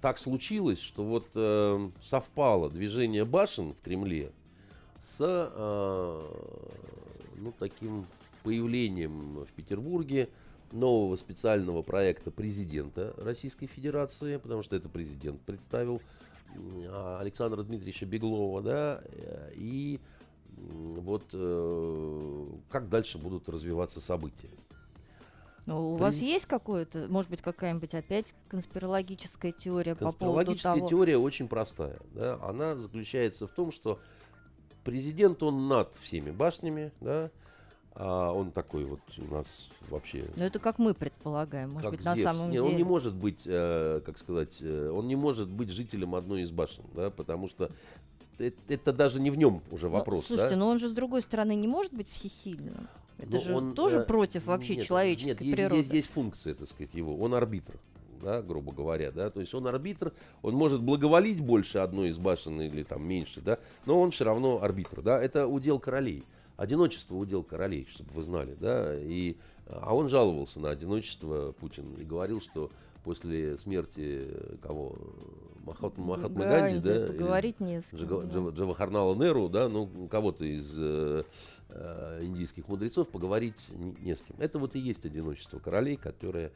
так 0.00 0.18
случилось, 0.18 0.80
что 0.80 1.04
вот 1.04 1.28
э, 1.34 1.90
совпало 2.02 2.70
движение 2.70 3.24
башен 3.24 3.74
в 3.74 3.80
Кремле 3.80 4.32
с 5.00 5.18
э, 5.20 6.22
ну, 7.36 7.52
таким 7.58 8.06
появлением 8.42 9.44
в 9.44 9.52
Петербурге 9.52 10.28
нового 10.72 11.16
специального 11.16 11.82
проекта 11.82 12.30
президента 12.30 13.14
Российской 13.18 13.66
Федерации, 13.66 14.36
потому 14.36 14.62
что 14.62 14.76
это 14.76 14.88
президент 14.88 15.40
представил 15.42 16.00
Александра 17.18 17.62
Дмитриевича 17.62 18.06
Беглова, 18.06 18.62
да, 18.62 19.02
и 19.54 20.00
вот 20.56 21.24
э, 21.32 22.46
как 22.70 22.88
дальше 22.88 23.18
будут 23.18 23.48
развиваться 23.48 24.00
события. 24.00 24.50
Ну, 25.66 25.94
у 25.94 25.96
вас 25.96 26.16
есть 26.16 26.46
какое-то, 26.46 27.06
может 27.08 27.30
быть, 27.30 27.42
какая-нибудь 27.42 27.94
опять 27.94 28.34
конспирологическая 28.48 29.52
теория 29.52 29.94
по 29.94 30.12
поводу 30.12 30.56
того... 30.56 30.88
теория 30.88 31.18
очень 31.18 31.48
простая. 31.48 31.98
Да? 32.14 32.38
Она 32.42 32.76
заключается 32.76 33.46
в 33.46 33.50
том, 33.50 33.70
что 33.70 34.00
президент, 34.84 35.42
он 35.42 35.68
над 35.68 35.94
всеми 35.96 36.30
башнями, 36.30 36.92
да, 37.00 37.30
а 37.94 38.32
он 38.32 38.52
такой 38.52 38.84
вот 38.84 39.00
у 39.18 39.34
нас 39.34 39.68
вообще... 39.88 40.26
Ну, 40.36 40.44
это 40.44 40.58
как 40.58 40.78
мы 40.78 40.94
предполагаем, 40.94 41.72
может 41.72 41.90
быть, 41.90 42.02
Зевс. 42.02 42.16
на 42.16 42.22
самом 42.22 42.50
Нет, 42.50 42.62
деле... 42.62 42.72
Он 42.72 42.76
не 42.76 42.84
может 42.84 43.14
быть, 43.14 43.42
э, 43.46 44.00
как 44.04 44.18
сказать, 44.18 44.58
э, 44.60 44.90
он 44.90 45.08
не 45.08 45.16
может 45.16 45.48
быть 45.48 45.70
жителем 45.70 46.14
одной 46.14 46.42
из 46.42 46.50
башен, 46.50 46.84
да, 46.94 47.10
потому 47.10 47.48
что 47.48 47.70
это, 48.38 48.56
это 48.68 48.92
даже 48.92 49.20
не 49.20 49.30
в 49.30 49.36
нем 49.36 49.62
уже 49.70 49.88
вопрос. 49.88 50.22
Но, 50.22 50.26
слушайте, 50.28 50.54
да? 50.54 50.60
но 50.60 50.68
он 50.68 50.78
же 50.78 50.88
с 50.88 50.92
другой 50.92 51.22
стороны 51.22 51.54
не 51.54 51.68
может 51.68 51.92
быть 51.92 52.08
всесильным. 52.08 52.88
Это 53.20 53.32
но 53.32 53.40
же 53.40 53.54
он, 53.54 53.74
тоже 53.74 53.98
э, 53.98 54.04
против 54.04 54.46
вообще 54.46 54.76
нет, 54.76 54.86
человеческой 54.86 55.44
нет, 55.44 55.56
природы. 55.56 55.76
Есть, 55.76 55.86
есть, 55.88 55.94
есть 55.94 56.14
функция, 56.14 56.54
так 56.54 56.68
сказать, 56.68 56.94
его. 56.94 57.16
Он 57.16 57.34
арбитр, 57.34 57.74
да, 58.22 58.42
грубо 58.42 58.72
говоря, 58.72 59.10
да. 59.10 59.30
То 59.30 59.40
есть 59.40 59.54
он 59.54 59.66
арбитр, 59.66 60.12
он 60.42 60.54
может 60.54 60.82
благоволить 60.82 61.40
больше 61.40 61.78
одной 61.78 62.08
из 62.08 62.18
башен 62.18 62.60
или 62.60 62.82
там 62.82 63.06
меньше, 63.06 63.40
да, 63.40 63.58
но 63.84 64.00
он 64.00 64.10
все 64.10 64.24
равно 64.24 64.62
арбитр, 64.62 65.02
да. 65.02 65.22
Это 65.22 65.46
удел 65.46 65.78
королей. 65.78 66.24
Одиночество 66.56 67.14
удел 67.14 67.42
королей, 67.42 67.86
чтобы 67.90 68.10
вы 68.12 68.22
знали, 68.22 68.56
да. 68.58 68.94
И, 68.98 69.36
а 69.66 69.94
он 69.94 70.08
жаловался 70.08 70.60
на 70.60 70.70
одиночество 70.70 71.52
Путин 71.52 71.94
и 71.94 72.04
говорил, 72.04 72.40
что 72.40 72.70
после 73.04 73.56
смерти 73.58 74.28
кого 74.62 74.96
Махатма, 75.64 76.04
Махатма 76.04 76.44
Ганди, 76.44 76.78
да, 76.80 77.06
поговорить 77.06 77.60
не 77.60 77.80
с 77.80 77.86
кем, 77.90 78.00
Джава, 78.00 78.24
да. 78.24 78.56
Джавахарнала 78.56 79.14
Неру, 79.14 79.48
да, 79.48 79.68
ну 79.68 80.08
кого-то 80.08 80.44
из 80.44 80.74
э, 80.76 81.24
э, 81.68 82.20
индийских 82.22 82.68
мудрецов 82.68 83.08
поговорить 83.08 83.56
не, 83.70 83.94
не 84.00 84.16
с 84.16 84.22
кем. 84.22 84.36
Это 84.38 84.58
вот 84.58 84.74
и 84.76 84.78
есть 84.78 85.04
одиночество 85.04 85.58
королей, 85.58 85.96
которое 85.96 86.52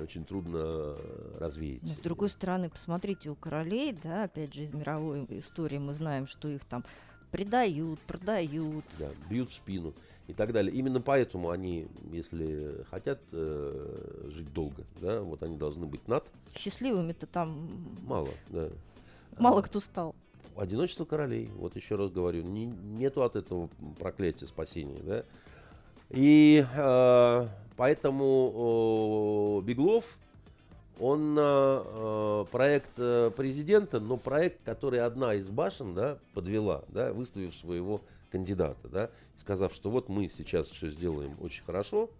очень 0.00 0.24
трудно 0.24 0.96
развеять. 1.38 1.82
Но, 1.82 1.94
с 1.94 1.98
другой 1.98 2.30
стороны, 2.30 2.70
посмотрите, 2.70 3.30
у 3.30 3.34
королей, 3.34 3.96
да, 4.00 4.24
опять 4.24 4.54
же, 4.54 4.64
из 4.64 4.72
мировой 4.72 5.26
истории 5.30 5.78
мы 5.78 5.92
знаем, 5.92 6.26
что 6.26 6.48
их 6.48 6.64
там 6.64 6.84
предают, 7.30 7.98
продают. 8.00 8.84
Да, 8.98 9.10
бьют 9.28 9.50
в 9.50 9.54
спину 9.54 9.92
и 10.28 10.32
так 10.32 10.52
далее. 10.52 10.74
Именно 10.74 11.00
поэтому 11.00 11.50
они, 11.50 11.86
если 12.10 12.84
хотят 12.90 13.20
э, 13.32 14.28
жить 14.28 14.52
долго, 14.52 14.84
да, 15.00 15.22
вот 15.22 15.42
они 15.42 15.56
должны 15.56 15.86
быть 15.86 16.06
над. 16.08 16.24
Счастливыми-то 16.56 17.26
там 17.26 17.68
Мало, 18.02 18.28
да. 18.48 18.68
мало 19.38 19.62
кто 19.62 19.80
стал. 19.80 20.14
Одиночество 20.56 21.04
королей, 21.04 21.50
вот 21.56 21.76
еще 21.76 21.96
раз 21.96 22.10
говорю, 22.10 22.42
не, 22.42 22.66
нету 22.66 23.22
от 23.22 23.36
этого 23.36 23.68
проклятия 23.98 24.46
спасения, 24.46 25.00
да. 25.02 25.24
И 26.10 26.64
э, 26.74 27.48
поэтому 27.76 29.60
э, 29.62 29.66
Беглов, 29.66 30.18
он 30.98 31.36
э, 31.38 32.44
проект 32.50 32.90
э, 32.96 33.30
президента, 33.36 34.00
но 34.00 34.16
проект, 34.16 34.62
который 34.64 35.00
одна 35.00 35.34
из 35.34 35.48
башен, 35.48 35.94
да, 35.94 36.18
подвела, 36.32 36.84
да, 36.88 37.12
выставив 37.12 37.54
своего 37.54 38.00
кандидата, 38.30 38.88
да, 38.88 39.10
сказав, 39.36 39.74
что 39.74 39.90
вот 39.90 40.08
мы 40.08 40.28
сейчас 40.28 40.68
все 40.68 40.90
сделаем 40.90 41.36
очень 41.40 41.64
хорошо, 41.64 42.10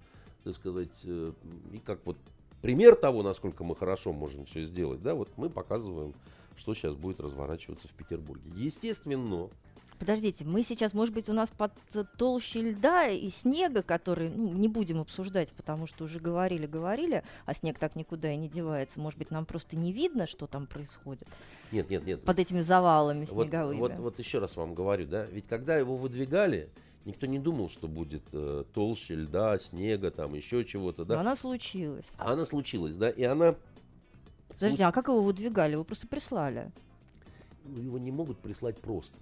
так 0.44 0.54
сказать, 0.54 1.00
э, 1.04 1.32
и 1.72 1.78
как 1.78 2.00
вот 2.04 2.16
пример 2.62 2.96
того, 2.96 3.22
насколько 3.22 3.64
мы 3.64 3.76
хорошо 3.76 4.12
можем 4.12 4.44
все 4.46 4.64
сделать, 4.64 5.02
да, 5.02 5.14
вот 5.14 5.28
мы 5.36 5.50
показываем, 5.50 6.14
что 6.56 6.74
сейчас 6.74 6.94
будет 6.94 7.20
разворачиваться 7.20 7.88
в 7.88 7.92
Петербурге. 7.92 8.50
Естественно, 8.54 9.50
Подождите, 9.98 10.44
мы 10.44 10.62
сейчас, 10.62 10.94
может 10.94 11.14
быть, 11.14 11.28
у 11.28 11.32
нас 11.32 11.50
под 11.50 11.72
э, 11.94 12.04
толще 12.18 12.60
льда 12.60 13.08
и 13.08 13.30
снега, 13.30 13.82
который, 13.82 14.28
ну, 14.28 14.52
не 14.52 14.68
будем 14.68 15.00
обсуждать, 15.00 15.50
потому 15.52 15.86
что 15.86 16.04
уже 16.04 16.20
говорили, 16.20 16.66
говорили, 16.66 17.24
а 17.46 17.54
снег 17.54 17.78
так 17.78 17.96
никуда 17.96 18.30
и 18.32 18.36
не 18.36 18.48
девается. 18.48 19.00
Может 19.00 19.18
быть, 19.18 19.30
нам 19.30 19.46
просто 19.46 19.76
не 19.76 19.92
видно, 19.92 20.26
что 20.26 20.46
там 20.46 20.66
происходит 20.66 21.26
нет, 21.72 21.90
нет, 21.90 22.06
нет. 22.06 22.22
под 22.22 22.38
этими 22.38 22.60
завалами 22.60 23.26
Вот, 23.30 23.46
снеговыми. 23.46 23.78
вот, 23.78 23.92
вот 23.98 24.18
еще 24.18 24.38
раз 24.38 24.56
вам 24.56 24.74
говорю, 24.74 25.06
да, 25.06 25.24
ведь 25.26 25.46
когда 25.46 25.76
его 25.76 25.96
выдвигали, 25.96 26.68
никто 27.04 27.26
не 27.26 27.38
думал, 27.38 27.68
что 27.68 27.88
будет 27.88 28.22
э, 28.32 28.64
толще 28.72 29.14
льда, 29.14 29.58
снега, 29.58 30.10
там 30.10 30.34
еще 30.34 30.64
чего-то, 30.64 31.02
Но 31.02 31.14
да. 31.14 31.20
она 31.20 31.36
случилась. 31.36 32.06
А 32.18 32.32
она 32.32 32.46
случилась, 32.46 32.94
да, 32.94 33.10
и 33.10 33.22
она 33.24 33.54
Подождите, 34.48 34.84
а 34.84 34.92
как 34.92 35.08
его 35.08 35.22
выдвигали? 35.22 35.72
Его 35.72 35.84
просто 35.84 36.06
прислали. 36.06 36.70
ну, 37.64 37.80
его 37.80 37.98
не 37.98 38.12
могут 38.12 38.38
прислать 38.38 38.78
просто. 38.78 39.16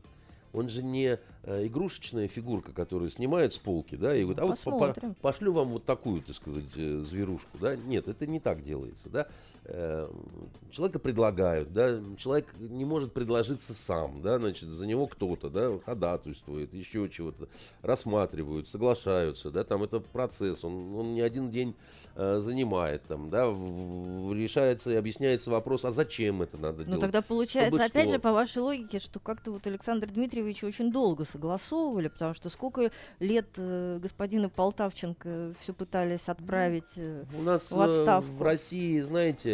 Он 0.54 0.68
же 0.68 0.82
не 0.84 1.18
э, 1.42 1.66
игрушечная 1.66 2.28
фигурка, 2.28 2.72
которую 2.72 3.10
снимают 3.10 3.52
с 3.54 3.58
полки, 3.58 3.96
да, 3.96 4.16
и 4.16 4.22
говорит, 4.22 4.38
а 4.38 4.46
вот 4.46 4.58
по- 4.64 4.70
по- 4.78 4.86
пошлю 5.20 5.52
вам 5.52 5.68
вот 5.70 5.84
такую, 5.84 6.22
так 6.22 6.36
сказать, 6.36 6.64
э, 6.76 7.00
зверушку, 7.00 7.58
да. 7.58 7.74
Нет, 7.76 8.06
это 8.08 8.26
не 8.26 8.38
так 8.40 8.62
делается, 8.62 9.08
да. 9.08 9.26
Э, 9.66 10.08
Человека 10.70 10.98
предлагают, 10.98 11.72
да, 11.72 12.00
человек 12.18 12.52
не 12.58 12.84
может 12.84 13.12
предложиться 13.12 13.72
сам, 13.72 14.22
да, 14.22 14.40
значит, 14.40 14.68
за 14.70 14.86
него 14.88 15.06
кто-то, 15.06 15.48
да, 15.48 15.78
ходатайствует, 15.86 16.74
еще 16.74 17.08
чего-то, 17.08 17.46
рассматривают, 17.80 18.66
соглашаются, 18.68 19.52
да, 19.52 19.62
там 19.62 19.84
это 19.84 20.00
процесс, 20.00 20.64
он, 20.64 20.92
он 20.96 21.14
не 21.14 21.20
один 21.20 21.50
день 21.52 21.76
э, 22.16 22.40
занимает, 22.40 23.02
там, 23.04 23.30
да, 23.30 23.46
в- 23.48 23.54
в- 24.30 24.34
решается 24.34 24.90
и 24.90 24.96
объясняется 24.96 25.52
вопрос, 25.52 25.84
а 25.84 25.92
зачем 25.92 26.42
это 26.42 26.58
надо 26.58 26.78
Ну 26.78 26.84
делать? 26.86 27.00
тогда 27.02 27.22
получается, 27.22 27.70
Чтобы 27.70 27.84
опять 27.84 28.04
что? 28.08 28.14
же, 28.14 28.18
по 28.18 28.32
вашей 28.32 28.58
логике, 28.62 28.98
что 28.98 29.20
как-то 29.20 29.52
вот 29.52 29.64
Александр 29.68 30.08
Дмитриевич 30.10 30.64
очень 30.64 30.90
долго 30.90 31.24
согласовывали, 31.24 32.08
потому 32.08 32.34
что 32.34 32.48
сколько 32.48 32.90
лет 33.20 33.46
э, 33.58 34.00
господина 34.02 34.48
Полтавченко 34.50 35.54
все 35.60 35.72
пытались 35.72 36.28
отправить. 36.28 36.92
э, 36.96 37.22
У 37.38 37.42
нас 37.42 37.70
в 37.70 37.78
э, 37.78 37.84
отставку. 37.84 38.32
в 38.32 38.42
России, 38.42 39.00
знаете, 39.00 39.53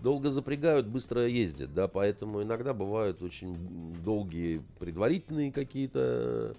долго 0.00 0.30
запрягают, 0.30 0.86
быстро 0.86 1.26
ездят, 1.26 1.72
да, 1.74 1.88
поэтому 1.88 2.42
иногда 2.42 2.74
бывают 2.74 3.22
очень 3.22 3.56
долгие 4.04 4.62
предварительные 4.78 5.52
какие-то 5.52 6.54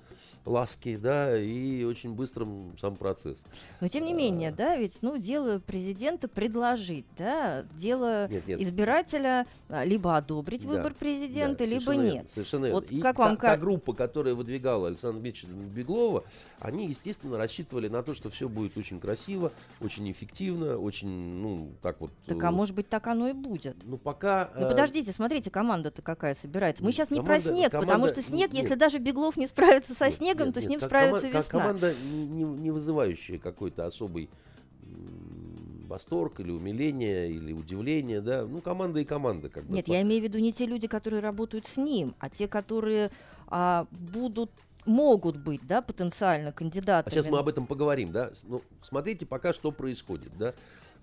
ласки, 0.46 0.96
да, 0.96 1.38
и 1.38 1.84
очень 1.84 2.14
быстрым 2.14 2.78
сам 2.80 2.96
процесс. 2.96 3.44
Но 3.82 3.88
тем 3.88 4.06
не 4.06 4.14
менее, 4.14 4.52
да, 4.52 4.76
ведь, 4.76 5.00
ну, 5.02 5.18
дело 5.18 5.60
президента 5.60 6.28
предложить, 6.28 7.06
да, 7.18 7.64
дело 7.76 8.28
Нет, 8.30 8.48
нет. 8.48 8.62
избирателя 8.62 9.48
а, 9.70 9.84
либо 9.84 10.16
одобрить 10.16 10.64
Да, 10.64 10.70
выбор 10.70 10.94
Да, 10.94 11.00
президента, 11.00 11.66
либо 11.66 11.82
совершенно 11.82 12.04
верно, 12.04 12.16
нет. 12.18 12.32
Совершенно 12.32 12.70
Вот 12.70 12.84
верно. 12.92 12.98
И 12.98 13.02
как 13.02 13.18
вам 13.18 13.38
та, 13.38 13.42
та 13.42 13.56
ка- 13.56 13.62
группа, 13.62 13.94
которая 13.94 14.36
выдвигала 14.36 14.88
Александра 14.88 15.20
Дмитриевича 15.20 15.48
Беглова, 15.76 16.24
они, 16.60 16.88
естественно, 16.88 17.38
рассчитывали 17.38 17.88
на 17.88 18.04
то, 18.04 18.14
что 18.14 18.30
все 18.30 18.48
будет 18.48 18.78
очень 18.78 19.00
красиво, 19.00 19.52
очень 19.82 20.10
эффективно, 20.12 20.78
очень, 20.78 21.08
ну, 21.08 21.72
так 21.82 22.00
вот... 22.02 22.12
Так, 22.26 22.38
э, 22.38 22.46
а 22.46 22.52
может 22.52 22.76
быть, 22.76 22.88
так 22.88 23.08
оно 23.08 23.30
и 23.30 23.34
будет. 23.36 23.78
Ну, 23.84 23.98
пока... 23.98 24.52
Ну 24.56 24.66
э, 24.66 24.70
подождите, 24.70 25.12
смотрите, 25.12 25.50
команда-то 25.52 26.02
какая 26.02 26.36
собирается. 26.36 26.84
Мы 26.84 26.92
сейчас 26.92 27.12
не 27.12 27.18
про 27.22 27.38
команда- 27.40 27.50
снег, 27.54 27.72
потому 27.72 27.88
команда- 27.92 28.14
что 28.14 28.22
снег, 28.22 28.54
нет. 28.54 28.64
если 28.64 28.76
даже 28.76 28.98
Беглов 28.98 29.38
не 29.38 29.48
справится 29.48 29.94
со 29.94 30.06
Нет, 30.06 30.16
снегом, 30.16 30.46
нет, 30.48 30.56
то 30.56 30.62
с 30.62 30.66
ним 30.66 30.82
справится 30.82 31.28
кома- 31.28 31.32
ко- 31.32 31.38
весна. 31.38 31.60
Команда 31.60 31.94
не, 32.12 32.26
не- 32.26 32.44
не 32.44 32.72
вызывающая 32.72 33.38
какой-то 33.40 33.86
особый 33.86 34.30
восторг 35.88 36.40
или 36.40 36.52
умиление, 36.52 37.30
или 37.32 37.54
удивление, 37.54 38.22
да. 38.22 38.46
Ну, 38.46 38.62
команда 38.62 39.00
и 39.00 39.06
команда, 39.06 39.50
как 39.50 39.66
бы. 39.66 39.76
Нет, 39.76 39.88
я 39.88 40.02
имею 40.02 40.22
в 40.22 40.24
виду 40.24 40.40
не 40.40 40.52
те 40.52 40.66
люди, 40.66 40.88
которые 40.88 41.22
работают 41.22 41.68
с 41.68 41.78
ним, 41.78 42.16
а 42.20 42.30
те, 42.30 42.48
которые 42.48 43.12
а, 43.48 43.88
будут, 43.92 44.52
могут 44.86 45.38
быть, 45.38 45.62
да, 45.68 45.82
потенциально 45.82 46.50
А 46.50 46.54
кандидатами. 46.54 47.14
сейчас 47.14 47.28
мы 47.28 47.38
об 47.40 47.48
этом 47.48 47.68
поговорим, 47.68 48.12
да. 48.12 48.32
Ну, 48.44 48.62
смотрите 48.82 49.26
пока, 49.26 49.54
что 49.54 49.72
происходит, 49.72 50.32
да. 50.38 50.54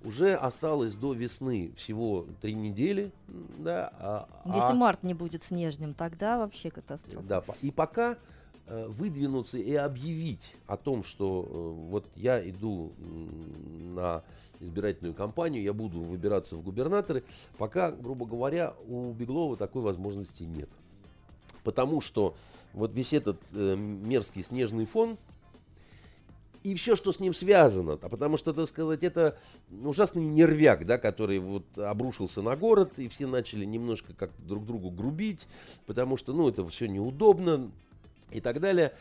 Уже 0.05 0.35
осталось 0.35 0.95
до 0.95 1.13
весны 1.13 1.73
всего 1.77 2.27
три 2.41 2.55
недели, 2.55 3.13
да. 3.59 3.93
а- 3.99 4.29
Если 4.47 4.73
а- 4.73 4.75
март 4.75 5.03
не 5.03 5.15
будет 5.15 5.45
снежным, 5.45 5.95
тогда 5.95 6.39
вообще 6.39 6.71
катастрофа. 6.71 7.25
Да, 7.27 7.45
и 7.63 7.71
пока 7.71 8.17
э, 8.67 8.87
выдвинуться 8.89 9.59
и 9.59 9.75
объявить 9.75 10.57
о 10.67 10.77
том, 10.77 11.05
что 11.05 11.47
э, 11.47 11.91
вот 11.91 12.07
я 12.17 12.49
иду 12.49 12.93
на 13.95 14.23
избирательную 14.61 15.15
кампанию, 15.15 15.63
я 15.63 15.73
буду 15.73 16.01
выбираться 16.01 16.57
в 16.57 16.63
губернаторы, 16.63 17.25
пока, 17.59 17.91
грубо 17.91 18.25
говоря, 18.27 18.75
у 18.89 19.13
Беглова 19.13 19.57
такой 19.57 19.83
возможности 19.83 20.45
нет. 20.45 20.69
Потому 21.65 22.01
что 22.01 22.35
вот 22.73 22.93
весь 22.93 23.13
этот 23.13 23.41
э, 23.53 23.77
мерзкий 23.77 24.43
снежный 24.43 24.87
фон 24.87 25.19
и 26.63 26.75
все, 26.75 26.97
что 26.97 27.13
с 27.13 27.21
ним 27.21 27.35
связано, 27.35 27.99
а 28.01 28.09
потому 28.09 28.37
что, 28.37 28.53
так 28.53 28.67
сказать, 28.67 29.03
это 29.03 29.39
ужасный 29.83 30.25
нервяк, 30.25 30.87
да, 30.87 30.99
который 30.99 31.39
вот 31.39 31.65
обрушился 31.77 32.43
на 32.43 32.57
город, 32.57 32.93
и 32.99 33.09
все 33.09 33.27
начали 33.27 33.65
немножко 33.65 34.15
как 34.15 34.31
друг 34.39 34.65
другу 34.67 34.91
грубить, 34.91 35.47
потому 35.87 36.17
что, 36.17 36.33
ну, 36.33 36.49
это 36.49 36.67
все 36.69 36.87
неудобно 36.87 37.71
и 38.31 38.41
так 38.41 38.61
далее. 38.61 38.93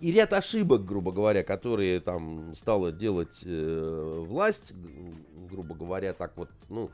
И 0.00 0.12
ряд 0.12 0.32
ошибок, 0.32 0.86
грубо 0.86 1.12
говоря, 1.12 1.44
которые 1.44 2.00
там 2.00 2.54
стала 2.54 2.90
делать 2.90 3.42
э, 3.44 4.24
власть, 4.26 4.72
грубо 5.50 5.74
говоря, 5.74 6.14
так 6.14 6.32
вот, 6.36 6.48
ну, 6.70 6.90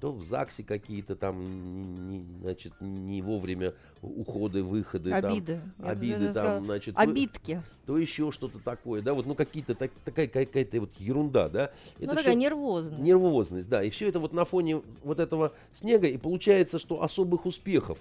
то 0.00 0.12
в 0.12 0.22
ЗАГСе 0.22 0.62
какие-то 0.64 1.16
там, 1.16 2.08
не, 2.10 2.24
значит, 2.42 2.72
не 2.80 3.22
вовремя 3.22 3.74
уходы, 4.02 4.62
выходы. 4.62 5.10
там, 5.10 5.32
Обиды. 5.32 5.60
Я 5.78 5.84
бы 5.84 5.90
обиды 5.90 6.18
даже 6.18 6.30
сказала, 6.30 6.54
там, 6.56 6.64
значит, 6.66 6.94
то- 6.94 7.00
Обидки. 7.00 7.62
то 7.86 7.98
еще 7.98 8.32
что-то 8.32 8.58
такое, 8.58 9.02
да, 9.02 9.14
вот, 9.14 9.26
ну, 9.26 9.34
какие-то, 9.34 9.74
так- 9.74 9.90
такая 10.04 10.28
какая-то 10.28 10.80
вот 10.80 10.90
ерунда, 10.98 11.48
да. 11.48 11.70
Ну, 11.98 12.04
Это 12.06 12.16
такая 12.16 12.32
всё- 12.32 12.38
нервозность. 12.40 12.98
Нервозность, 13.02 13.68
да. 13.68 13.82
И 13.82 13.90
все 13.90 14.08
это 14.08 14.20
вот 14.20 14.32
на 14.32 14.44
фоне 14.44 14.82
вот 15.02 15.20
этого 15.20 15.52
снега. 15.72 16.06
И 16.06 16.16
получается, 16.16 16.78
что 16.78 17.02
особых 17.02 17.46
успехов 17.46 17.98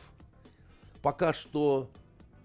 пока 1.02 1.34
что, 1.34 1.90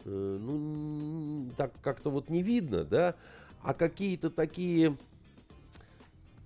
э, 0.04 0.38
ну, 0.40 1.50
так 1.56 1.72
как-то 1.82 2.10
вот 2.10 2.28
не 2.28 2.42
видно, 2.42 2.84
да. 2.84 3.14
А 3.62 3.74
какие-то 3.74 4.30
такие 4.30 4.96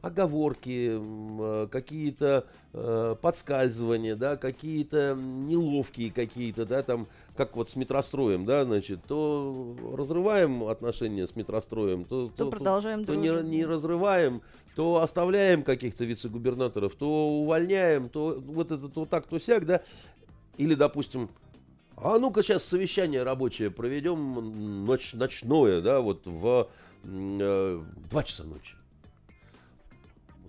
оговорки, 0.03 0.99
э, 1.01 1.69
какие-то 1.71 2.47
э, 2.73 3.17
подскальзывания, 3.23 4.17
да, 4.17 4.37
какие-то 4.37 5.15
неловкие 5.17 6.11
какие-то, 6.11 6.67
да, 6.67 6.83
там, 6.83 7.07
как 7.37 7.57
вот 7.57 7.71
с 7.71 7.77
метростроем, 7.77 8.45
да, 8.45 8.65
значит, 8.65 9.01
то 9.07 9.77
разрываем 9.97 10.65
отношения 10.65 11.27
с 11.27 11.37
метростроем, 11.37 12.05
то, 12.05 12.29
То 12.37 12.51
продолжаем 12.51 13.05
то 13.05 13.15
не, 13.15 13.29
дружить. 13.29 13.47
не 13.47 13.65
разрываем, 13.65 14.43
то 14.75 15.01
оставляем 15.01 15.63
каких-то 15.63 16.05
вице-губернаторов, 16.05 16.95
то 16.95 17.29
увольняем, 17.41 18.09
то 18.09 18.43
вот 18.45 18.73
это 18.73 18.89
то 18.89 19.07
так, 19.07 19.27
то 19.29 19.39
сяк, 19.39 19.65
да. 19.67 19.83
Или, 20.57 20.75
допустим, 20.75 21.31
а 21.97 22.19
ну-ка 22.19 22.43
сейчас 22.43 22.65
совещание 22.65 23.23
рабочее 23.23 23.71
проведем 23.71 24.85
ночь, 24.85 25.13
ночное, 25.13 25.81
да, 25.81 26.01
вот 26.01 26.27
в 26.27 26.69
э, 27.05 27.83
2 28.11 28.23
часа 28.25 28.43
ночи. 28.43 28.75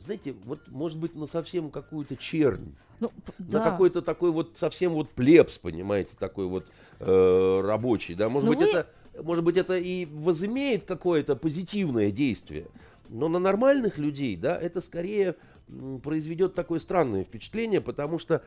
Знаете, 0.03 0.35
вот 0.43 0.59
может 0.67 0.97
быть 0.97 1.15
на 1.15 1.27
совсем 1.27 1.69
какую-то 1.71 2.17
чернь, 2.17 2.75
Ну, 2.99 3.09
п- 3.09 3.31
на 3.39 3.45
да. 3.59 3.71
какой-то 3.71 4.01
такой 4.01 4.31
вот 4.31 4.51
совсем 4.57 4.93
вот 4.93 5.09
плебс, 5.11 5.57
понимаете, 5.57 6.11
такой 6.19 6.47
вот 6.47 6.67
э, 6.99 7.61
рабочий, 7.63 8.13
да, 8.13 8.27
может 8.27 8.49
Но 8.49 8.55
быть 8.55 8.61
вы- 8.65 8.67
это, 8.79 8.87
может 9.23 9.43
быть 9.45 9.55
это 9.55 9.77
и 9.77 10.05
возымеет 10.05 10.83
какое-то 10.83 11.37
позитивное 11.37 12.11
действие, 12.11 12.67
но 13.07 13.29
на 13.29 13.39
нормальных 13.39 13.97
людей, 13.97 14.35
да, 14.35 14.57
это 14.59 14.81
скорее 14.81 15.35
произведет 16.03 16.53
такое 16.53 16.79
странное 16.79 17.23
впечатление, 17.23 17.79
потому 17.79 18.19
что 18.19 18.43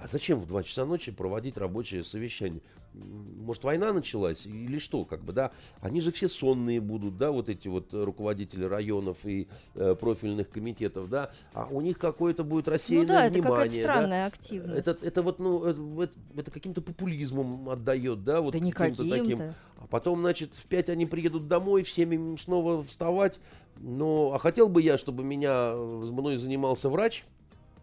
А 0.00 0.06
зачем 0.06 0.40
в 0.40 0.46
2 0.46 0.62
часа 0.62 0.86
ночи 0.86 1.12
проводить 1.12 1.58
рабочее 1.58 2.02
совещание? 2.02 2.62
Может, 2.94 3.64
война 3.64 3.92
началась 3.92 4.46
или 4.46 4.78
что, 4.78 5.04
как 5.04 5.22
бы, 5.22 5.32
да? 5.32 5.52
Они 5.80 6.00
же 6.00 6.10
все 6.10 6.28
сонные 6.28 6.80
будут, 6.80 7.18
да, 7.18 7.30
вот 7.30 7.50
эти 7.50 7.68
вот 7.68 7.92
руководители 7.92 8.64
районов 8.64 9.18
и 9.24 9.46
э, 9.74 9.94
профильных 9.94 10.48
комитетов, 10.48 11.10
да? 11.10 11.30
А 11.52 11.68
у 11.70 11.82
них 11.82 11.98
какое-то 11.98 12.44
будет 12.44 12.66
рассеянное 12.66 13.06
ну, 13.06 13.08
да, 13.08 13.28
внимание. 13.28 13.40
это 13.40 13.48
какая-то 13.48 13.74
странная 13.82 14.22
да? 14.22 14.26
активность. 14.26 14.86
Это, 14.88 15.06
это 15.06 15.22
вот, 15.22 15.38
ну, 15.38 16.00
это, 16.00 16.12
это 16.34 16.50
каким-то 16.50 16.80
популизмом 16.80 17.68
отдает, 17.68 18.24
да? 18.24 18.40
Вот 18.40 18.54
да 18.54 18.58
никаким 18.58 19.08
таким. 19.08 19.38
А 19.76 19.86
потом, 19.86 20.20
значит, 20.20 20.54
в 20.54 20.64
5 20.66 20.88
они 20.88 21.04
приедут 21.04 21.46
домой, 21.46 21.82
всем 21.82 22.12
им 22.12 22.38
снова 22.38 22.82
вставать. 22.82 23.38
Ну, 23.76 24.32
а 24.32 24.38
хотел 24.38 24.68
бы 24.68 24.80
я, 24.80 24.96
чтобы 24.96 25.24
меня, 25.24 25.72
э, 25.74 26.08
мной 26.10 26.38
занимался 26.38 26.88
врач, 26.88 27.24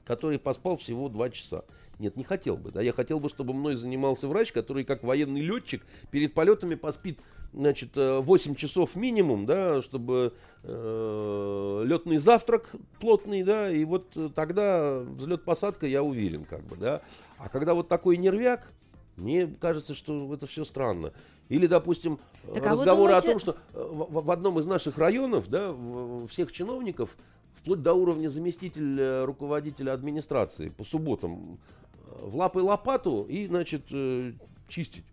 который 0.04 0.40
поспал 0.40 0.78
всего 0.78 1.10
2 1.10 1.30
часа. 1.30 1.64
Нет, 2.00 2.16
не 2.16 2.24
хотел 2.24 2.58
бы. 2.58 2.72
Да? 2.72 2.82
Я 2.82 2.94
хотел 2.94 3.20
бы, 3.20 3.30
чтобы 3.30 3.54
мной 3.54 3.76
занимался 3.76 4.28
врач, 4.28 4.52
который 4.52 4.84
как 4.84 5.04
военный 5.04 5.42
летчик 5.42 5.84
перед 6.12 6.34
полетами 6.34 6.76
поспит 6.76 7.20
значит, 7.54 7.96
8 7.96 8.52
э, 8.52 8.56
часов 8.56 8.96
минимум, 8.96 9.46
да, 9.46 9.82
чтобы 9.82 10.34
э, 10.64 11.84
летный 11.86 12.18
завтрак 12.18 12.72
плотный, 13.00 13.44
да, 13.44 13.72
и 13.72 13.84
вот 13.86 14.16
тогда 14.36 15.00
взлет-посадка, 15.00 15.88
я 15.88 16.04
уверен, 16.04 16.46
как 16.46 16.64
бы, 16.64 16.76
да. 16.76 17.02
А 17.38 17.50
когда 17.50 17.74
вот 17.74 17.88
такой 17.88 18.18
нервяк, 18.18 18.72
мне 19.16 19.48
кажется, 19.48 19.96
что 19.96 20.32
это 20.34 20.46
все 20.46 20.64
странно. 20.64 21.14
Или, 21.50 21.66
допустим, 21.66 22.20
так, 22.54 22.66
разговоры 22.66 23.14
а 23.14 23.22
думаете... 23.22 23.28
о 23.28 23.32
том, 23.32 23.40
что 23.40 23.58
э, 23.74 23.90
в, 23.92 24.26
в 24.26 24.32
одном 24.32 24.60
из 24.60 24.66
наших 24.66 24.98
районов, 24.98 25.50
да, 25.50 25.76
всех 26.28 26.52
чиновников, 26.52 27.18
вплоть 27.56 27.82
до 27.82 27.94
уровня 27.94 28.30
заместителя 28.30 29.26
руководителя 29.26 29.94
администрации, 29.94 30.70
по 30.70 30.84
субботам 30.84 31.60
в 32.22 32.36
лапы 32.36 32.60
лопату 32.60 33.26
и, 33.30 33.48
значит, 33.48 33.84
э, 33.92 34.34
чистить. 34.68 35.04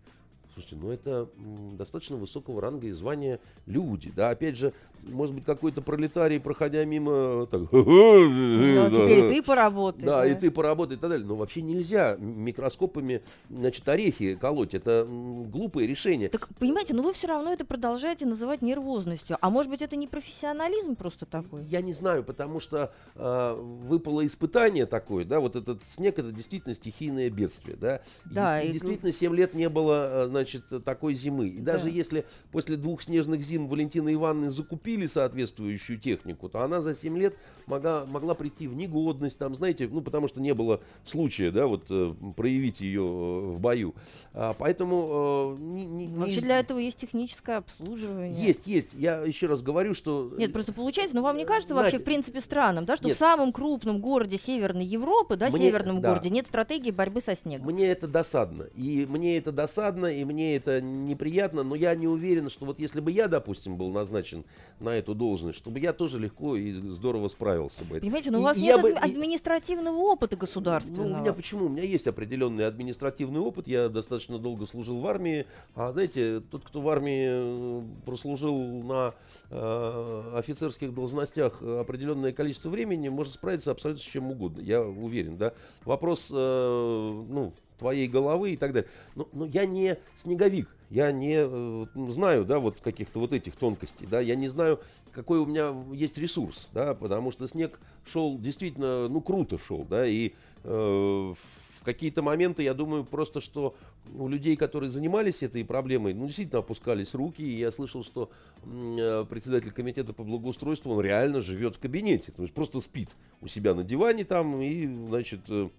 Слушайте, 0.55 0.77
ну 0.77 0.89
это 0.89 1.29
достаточно 1.77 2.15
высокого 2.15 2.61
ранга 2.61 2.87
и 2.87 2.91
звания 2.91 3.41
люди. 3.65 4.09
Да, 4.15 4.29
опять 4.29 4.55
же, 4.55 4.71
может 5.03 5.35
быть, 5.35 5.43
какой-то 5.43 5.81
пролетарий, 5.81 6.39
проходя 6.39 6.85
мимо, 6.85 7.45
так... 7.47 7.61
Ну, 7.71 8.89
теперь 8.89 9.29
ты 9.29 9.43
поработай. 9.43 10.05
Да, 10.05 10.21
да, 10.21 10.27
и 10.27 10.33
ты 10.33 10.49
поработай 10.51 10.95
и 10.95 10.99
так 10.99 11.09
далее. 11.09 11.27
Но 11.27 11.35
вообще 11.35 11.61
нельзя 11.61 12.15
микроскопами, 12.17 13.21
значит, 13.49 13.87
орехи 13.87 14.35
колоть. 14.35 14.73
Это 14.73 15.05
глупое 15.07 15.87
решение. 15.87 16.29
Так, 16.29 16.47
понимаете, 16.57 16.93
но 16.93 17.03
вы 17.03 17.13
все 17.13 17.27
равно 17.27 17.51
это 17.51 17.65
продолжаете 17.65 18.25
называть 18.25 18.61
нервозностью. 18.61 19.37
А 19.41 19.49
может 19.49 19.69
быть, 19.69 19.81
это 19.81 19.95
не 19.95 20.07
профессионализм 20.07 20.95
просто 20.95 21.25
такой? 21.25 21.63
Я 21.63 21.81
не 21.81 21.93
знаю, 21.93 22.23
потому 22.23 22.59
что 22.59 22.93
э, 23.15 23.53
выпало 23.53 24.25
испытание 24.25 24.85
такое, 24.85 25.25
да, 25.25 25.39
вот 25.39 25.55
этот 25.55 25.83
снег, 25.83 26.17
это 26.17 26.31
действительно 26.31 26.73
стихийное 26.75 27.29
бедствие, 27.29 27.77
да. 27.77 28.01
Да. 28.25 28.61
И, 28.61 28.69
и... 28.69 28.71
Действительно, 28.71 29.11
7 29.11 29.35
лет 29.35 29.53
не 29.53 29.69
было, 29.69 30.25
значит, 30.27 30.44
значит, 30.45 30.83
такой 30.83 31.13
зимы. 31.13 31.49
И 31.49 31.59
даже 31.59 31.85
да. 31.85 31.89
если 31.89 32.25
после 32.51 32.77
двух 32.77 33.01
снежных 33.01 33.41
зим 33.41 33.67
Валентина 33.67 34.13
Ивановна 34.13 34.49
закупили 34.49 35.07
соответствующую 35.07 35.99
технику, 35.99 36.49
то 36.49 36.61
она 36.61 36.81
за 36.81 36.95
7 36.95 37.17
лет 37.17 37.35
могла, 37.65 38.05
могла 38.05 38.35
прийти 38.35 38.67
в 38.67 38.75
негодность, 38.75 39.37
там, 39.37 39.55
знаете, 39.55 39.87
ну, 39.91 40.01
потому 40.01 40.27
что 40.27 40.41
не 40.41 40.53
было 40.53 40.81
случая, 41.05 41.51
да, 41.51 41.67
вот, 41.67 41.85
э, 41.89 42.13
проявить 42.35 42.81
ее 42.81 43.01
э, 43.01 43.55
в 43.55 43.59
бою. 43.59 43.95
А, 44.33 44.53
поэтому... 44.57 45.57
Э, 45.57 45.61
не, 45.61 45.85
не, 45.85 46.07
Вообще 46.07 46.41
для 46.41 46.59
этого 46.59 46.79
есть 46.79 46.97
техническое 46.97 47.57
обслуживание. 47.57 48.45
Есть, 48.45 48.67
есть. 48.67 48.93
Я 48.93 49.21
еще 49.21 49.47
раз 49.47 49.61
говорю, 49.61 49.93
что... 49.93 50.33
Нет, 50.37 50.53
просто 50.53 50.73
получается, 50.73 51.15
но 51.15 51.23
вам 51.23 51.37
не 51.37 51.45
кажется 51.45 51.73
вообще, 51.73 51.99
в 51.99 52.03
принципе, 52.03 52.41
странным, 52.41 52.85
да, 52.85 52.95
что 52.95 53.07
нет. 53.07 53.15
в 53.15 53.19
самом 53.19 53.51
крупном 53.51 53.99
городе 53.99 54.37
Северной 54.37 54.85
Европы, 54.85 55.35
да, 55.35 55.49
мне, 55.49 55.67
северном 55.69 56.01
да. 56.01 56.09
городе, 56.09 56.29
нет 56.29 56.47
стратегии 56.47 56.91
борьбы 56.91 57.21
со 57.21 57.35
снегом? 57.35 57.65
Мне 57.65 57.87
это 57.87 58.07
досадно. 58.07 58.63
И 58.75 59.05
мне 59.09 59.37
это 59.37 59.51
досадно, 59.51 60.07
и 60.07 60.23
мне 60.23 60.34
мне 60.35 60.57
это 60.57 60.81
неприятно, 60.81 61.63
но 61.63 61.75
я 61.75 61.95
не 61.95 62.07
уверен, 62.07 62.49
что 62.49 62.65
вот 62.65 62.77
если 62.77 62.99
бы 62.99 63.09
я, 63.09 63.29
допустим, 63.29 63.77
был 63.77 63.89
назначен 63.89 64.43
на 64.81 64.89
эту 64.89 65.15
должность, 65.15 65.57
чтобы 65.57 65.79
я 65.79 65.93
тоже 65.93 66.19
легко 66.19 66.57
и 66.57 66.73
здорово 66.73 67.29
справился 67.29 67.85
бы. 67.85 68.01
Понимаете, 68.01 68.31
но 68.31 68.39
и, 68.39 68.41
у 68.41 68.43
вас 68.43 68.57
нет 68.57 68.81
бы, 68.81 68.91
административного 68.91 69.97
опыта 69.97 70.35
государственного. 70.35 71.07
Ну, 71.07 71.15
у 71.15 71.21
меня 71.21 71.33
почему? 71.33 71.65
У 71.65 71.69
меня 71.69 71.83
есть 71.83 72.07
определенный 72.07 72.67
административный 72.67 73.39
опыт, 73.39 73.67
я 73.67 73.87
достаточно 73.87 74.37
долго 74.37 74.65
служил 74.65 74.99
в 74.99 75.07
армии, 75.07 75.45
а 75.73 75.93
знаете, 75.93 76.41
тот, 76.51 76.65
кто 76.65 76.81
в 76.81 76.89
армии 76.89 77.27
э, 77.29 77.83
прослужил 78.05 78.57
на 78.83 79.13
э, 79.49 80.31
офицерских 80.35 80.93
должностях 80.93 81.61
определенное 81.61 82.33
количество 82.33 82.69
времени, 82.69 83.07
может 83.07 83.33
справиться 83.33 83.71
абсолютно 83.71 84.03
с 84.03 84.05
чем 84.05 84.31
угодно, 84.31 84.59
я 84.59 84.81
уверен, 84.81 85.37
да. 85.37 85.53
Вопрос, 85.85 86.29
э, 86.33 87.25
ну, 87.29 87.53
твоей 87.77 88.07
головы 88.07 88.51
и 88.51 88.57
так 88.57 88.73
далее. 88.73 88.89
Но, 89.15 89.27
но 89.33 89.45
я 89.45 89.65
не 89.65 89.97
снеговик, 90.15 90.69
я 90.89 91.11
не 91.11 91.37
э, 91.37 91.85
знаю, 92.11 92.45
да, 92.45 92.59
вот 92.59 92.81
каких-то 92.81 93.19
вот 93.19 93.33
этих 93.33 93.55
тонкостей, 93.55 94.07
да, 94.07 94.19
я 94.19 94.35
не 94.35 94.47
знаю, 94.47 94.79
какой 95.11 95.39
у 95.39 95.45
меня 95.45 95.73
есть 95.93 96.17
ресурс, 96.17 96.69
да, 96.73 96.93
потому 96.93 97.31
что 97.31 97.47
снег 97.47 97.79
шел 98.05 98.37
действительно, 98.37 99.07
ну, 99.07 99.21
круто 99.21 99.57
шел, 99.57 99.83
да, 99.83 100.05
и 100.05 100.33
э, 100.63 100.69
в 100.69 101.83
какие-то 101.83 102.21
моменты, 102.21 102.63
я 102.63 102.73
думаю, 102.73 103.05
просто 103.05 103.39
что 103.39 103.75
у 104.17 104.27
людей, 104.27 104.55
которые 104.55 104.89
занимались 104.89 105.43
этой 105.43 105.63
проблемой, 105.63 106.13
ну, 106.13 106.25
действительно 106.25 106.59
опускались 106.59 107.13
руки, 107.13 107.41
и 107.41 107.57
я 107.57 107.71
слышал, 107.71 108.03
что 108.03 108.29
э, 108.63 109.25
председатель 109.29 109.71
комитета 109.71 110.11
по 110.11 110.23
благоустройству, 110.23 110.93
он 110.93 111.01
реально 111.01 111.41
живет 111.41 111.75
в 111.75 111.79
кабинете, 111.79 112.31
то 112.31 112.41
есть 112.41 112.53
просто 112.53 112.81
спит 112.81 113.09
у 113.41 113.47
себя 113.47 113.73
на 113.73 113.83
диване 113.83 114.25
там 114.25 114.61
и, 114.61 114.87
значит, 115.07 115.41
э, 115.49 115.69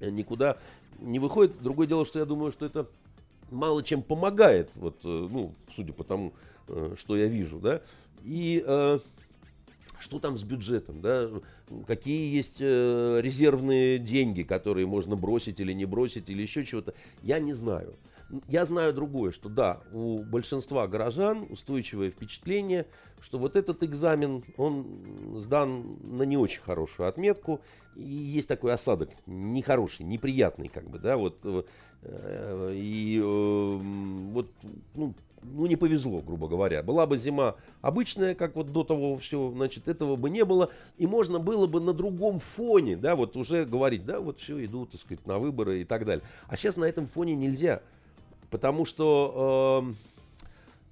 никуда 0.00 0.56
не 0.98 1.18
выходит. 1.18 1.62
Другое 1.62 1.86
дело, 1.86 2.06
что 2.06 2.18
я 2.18 2.24
думаю, 2.24 2.52
что 2.52 2.66
это 2.66 2.86
мало 3.50 3.82
чем 3.82 4.02
помогает, 4.02 4.70
вот, 4.76 5.00
э, 5.04 5.28
ну, 5.30 5.52
судя 5.74 5.92
по 5.92 6.04
тому, 6.04 6.32
э, 6.68 6.94
что 6.98 7.16
я 7.16 7.26
вижу, 7.26 7.58
да. 7.58 7.80
И 8.24 8.62
э, 8.66 8.98
что 9.98 10.18
там 10.18 10.36
с 10.36 10.42
бюджетом, 10.42 11.00
да, 11.00 11.28
какие 11.86 12.34
есть 12.34 12.58
э, 12.60 13.20
резервные 13.22 13.98
деньги, 13.98 14.42
которые 14.42 14.86
можно 14.86 15.16
бросить 15.16 15.60
или 15.60 15.72
не 15.72 15.84
бросить, 15.84 16.28
или 16.28 16.42
еще 16.42 16.64
чего-то, 16.64 16.94
я 17.22 17.38
не 17.38 17.54
знаю. 17.54 17.94
Я 18.48 18.64
знаю 18.64 18.92
другое, 18.92 19.30
что 19.30 19.48
да, 19.48 19.80
у 19.92 20.24
большинства 20.24 20.88
горожан 20.88 21.46
устойчивое 21.48 22.10
впечатление, 22.10 22.86
что 23.20 23.38
вот 23.38 23.54
этот 23.54 23.84
экзамен, 23.84 24.44
он 24.56 25.36
сдан 25.36 25.96
на 26.02 26.24
не 26.24 26.36
очень 26.36 26.60
хорошую 26.60 27.08
отметку, 27.08 27.60
и 27.94 28.02
есть 28.02 28.48
такой 28.48 28.72
осадок, 28.72 29.10
нехороший, 29.26 30.04
неприятный, 30.04 30.68
как 30.68 30.90
бы, 30.90 30.98
да, 30.98 31.16
вот, 31.16 31.38
э, 31.44 32.72
и 32.74 33.20
э, 33.22 33.78
вот, 34.32 34.50
ну, 34.94 35.14
ну, 35.42 35.66
не 35.66 35.76
повезло, 35.76 36.20
грубо 36.20 36.48
говоря. 36.48 36.82
Была 36.82 37.06
бы 37.06 37.16
зима 37.16 37.56
обычная, 37.80 38.34
как 38.34 38.56
вот 38.56 38.72
до 38.72 38.84
того 38.84 39.16
все, 39.16 39.50
значит, 39.50 39.88
этого 39.88 40.16
бы 40.16 40.30
не 40.30 40.44
было. 40.44 40.70
И 40.98 41.06
можно 41.06 41.38
было 41.38 41.66
бы 41.66 41.80
на 41.80 41.92
другом 41.92 42.38
фоне, 42.38 42.96
да, 42.96 43.14
вот 43.14 43.36
уже 43.36 43.64
говорить, 43.64 44.04
да, 44.04 44.20
вот 44.20 44.40
все, 44.40 44.64
идут, 44.64 44.90
так 44.90 45.00
сказать, 45.00 45.24
на 45.26 45.38
выборы 45.38 45.82
и 45.82 45.84
так 45.84 46.04
далее. 46.04 46.24
А 46.48 46.56
сейчас 46.56 46.76
на 46.76 46.84
этом 46.84 47.06
фоне 47.06 47.34
нельзя. 47.34 47.82
Потому 48.50 48.84
что... 48.84 49.84
Э, 49.84 49.94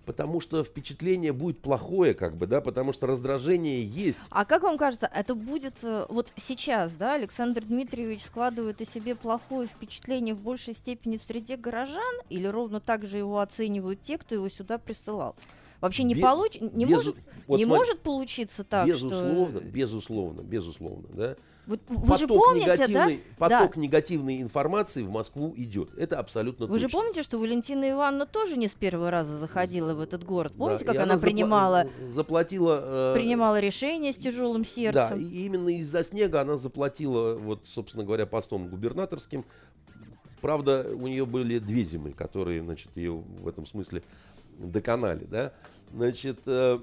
потому 0.05 0.41
что 0.41 0.63
впечатление 0.65 1.33
будет 1.33 1.61
плохое, 1.61 2.15
как 2.15 2.37
бы, 2.37 2.47
да, 2.47 2.61
потому 2.61 2.93
что 2.93 3.07
раздражение 3.07 3.83
есть. 3.83 4.21
А 4.31 4.45
как 4.45 4.63
вам 4.63 4.77
кажется, 4.77 5.11
это 5.13 5.35
будет 5.35 5.75
э, 5.83 6.07
вот 6.09 6.33
сейчас, 6.37 6.93
да, 6.93 7.15
Александр 7.15 7.65
Дмитриевич 7.65 8.23
складывает 8.25 8.81
о 8.81 8.87
себе 8.87 9.15
плохое 9.15 9.69
впечатление 9.69 10.35
в 10.35 10.41
большей 10.41 10.75
степени 10.75 11.17
в 11.17 11.23
среде 11.23 11.57
горожан, 11.57 12.15
или 12.29 12.47
ровно 12.47 12.81
так 12.81 13.05
же 13.07 13.19
его 13.19 13.41
оценивают 13.41 14.03
те, 14.03 14.19
кто 14.19 14.35
его 14.35 14.49
сюда 14.49 14.79
присылал? 14.79 15.35
Вообще 15.81 16.03
не, 16.03 16.15
Без, 16.15 16.23
получ... 16.23 16.59
не, 16.61 16.87
без, 16.87 16.97
может, 16.97 17.17
вот 17.47 17.59
не 17.59 17.65
смотри, 17.65 17.81
может 17.81 18.01
получиться 18.01 18.65
так, 18.65 18.87
безусловно, 18.87 19.61
что... 19.61 19.69
Безусловно, 19.69 20.41
безусловно, 20.41 21.09
да. 21.13 21.37
Вы, 21.67 21.79
вы 21.89 22.17
же 22.17 22.27
помните, 22.27 22.73
негативный, 22.73 23.17
да? 23.17 23.49
Поток 23.49 23.75
да. 23.75 23.81
негативной 23.81 24.43
информации 24.43 25.03
в 25.03 25.11
Москву 25.11 25.55
идет. 25.57 25.97
Это 25.97 26.19
абсолютно 26.19 26.67
Вы 26.67 26.75
точно. 26.75 26.89
же 26.89 26.93
помните, 26.93 27.23
что 27.23 27.39
Валентина 27.39 27.91
Ивановна 27.91 28.27
тоже 28.27 28.57
не 28.57 28.69
с 28.69 28.75
первого 28.75 29.11
раза 29.11 29.39
заходила 29.39 29.95
в 29.95 30.01
этот 30.01 30.25
город? 30.25 30.53
Помните, 30.57 30.85
да, 30.85 30.93
как 30.93 31.03
она, 31.03 31.15
она 31.15 31.23
принимала, 31.23 31.87
заплатила, 32.09 33.13
э, 33.13 33.15
принимала 33.15 33.61
решение 33.61 34.13
с 34.13 34.17
тяжелым 34.17 34.65
сердцем? 34.65 35.19
Да, 35.19 35.25
и 35.25 35.45
именно 35.47 35.71
из-за 35.79 36.05
снега 36.05 36.43
она 36.43 36.57
заплатила, 36.57 37.35
вот, 37.35 37.61
собственно 37.65 38.05
говоря, 38.05 38.27
постом 38.27 38.69
губернаторским. 38.69 39.45
Правда, 40.41 40.87
у 40.93 41.07
нее 41.07 41.25
были 41.25 41.59
две 41.59 41.85
зимы, 41.85 42.13
которые, 42.13 42.63
значит, 42.63 42.97
ее 42.97 43.13
в 43.13 43.49
этом 43.49 43.67
смысле 43.67 44.03
доконали, 44.59 45.25
да. 45.25 45.53
Значит, 45.95 46.41
э, 46.47 46.79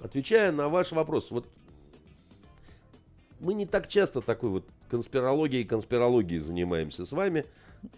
отвечая 0.00 0.52
на 0.52 0.68
ваш 0.68 0.92
вопрос, 0.92 1.30
вот 1.30 1.46
мы 3.40 3.54
не 3.54 3.66
так 3.66 3.88
часто 3.88 4.20
такой 4.20 4.50
вот 4.50 4.64
конспирологией 4.90 5.62
и 5.62 5.66
конспирологией 5.66 6.40
занимаемся 6.40 7.04
с 7.04 7.12
вами. 7.12 7.46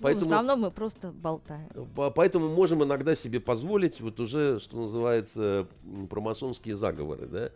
Поэтому, 0.01 0.27
ну, 0.27 0.31
в 0.31 0.33
основном 0.33 0.61
мы 0.61 0.71
просто 0.71 1.11
болтаем. 1.11 1.69
Поэтому 2.15 2.49
можем 2.49 2.85
иногда 2.85 3.17
себе 3.17 3.41
позволить 3.41 4.01
вот 4.01 4.21
уже, 4.21 4.61
что 4.61 4.77
называется, 4.77 5.67
промасонские 6.09 6.77
заговоры, 6.77 7.27
да. 7.27 7.51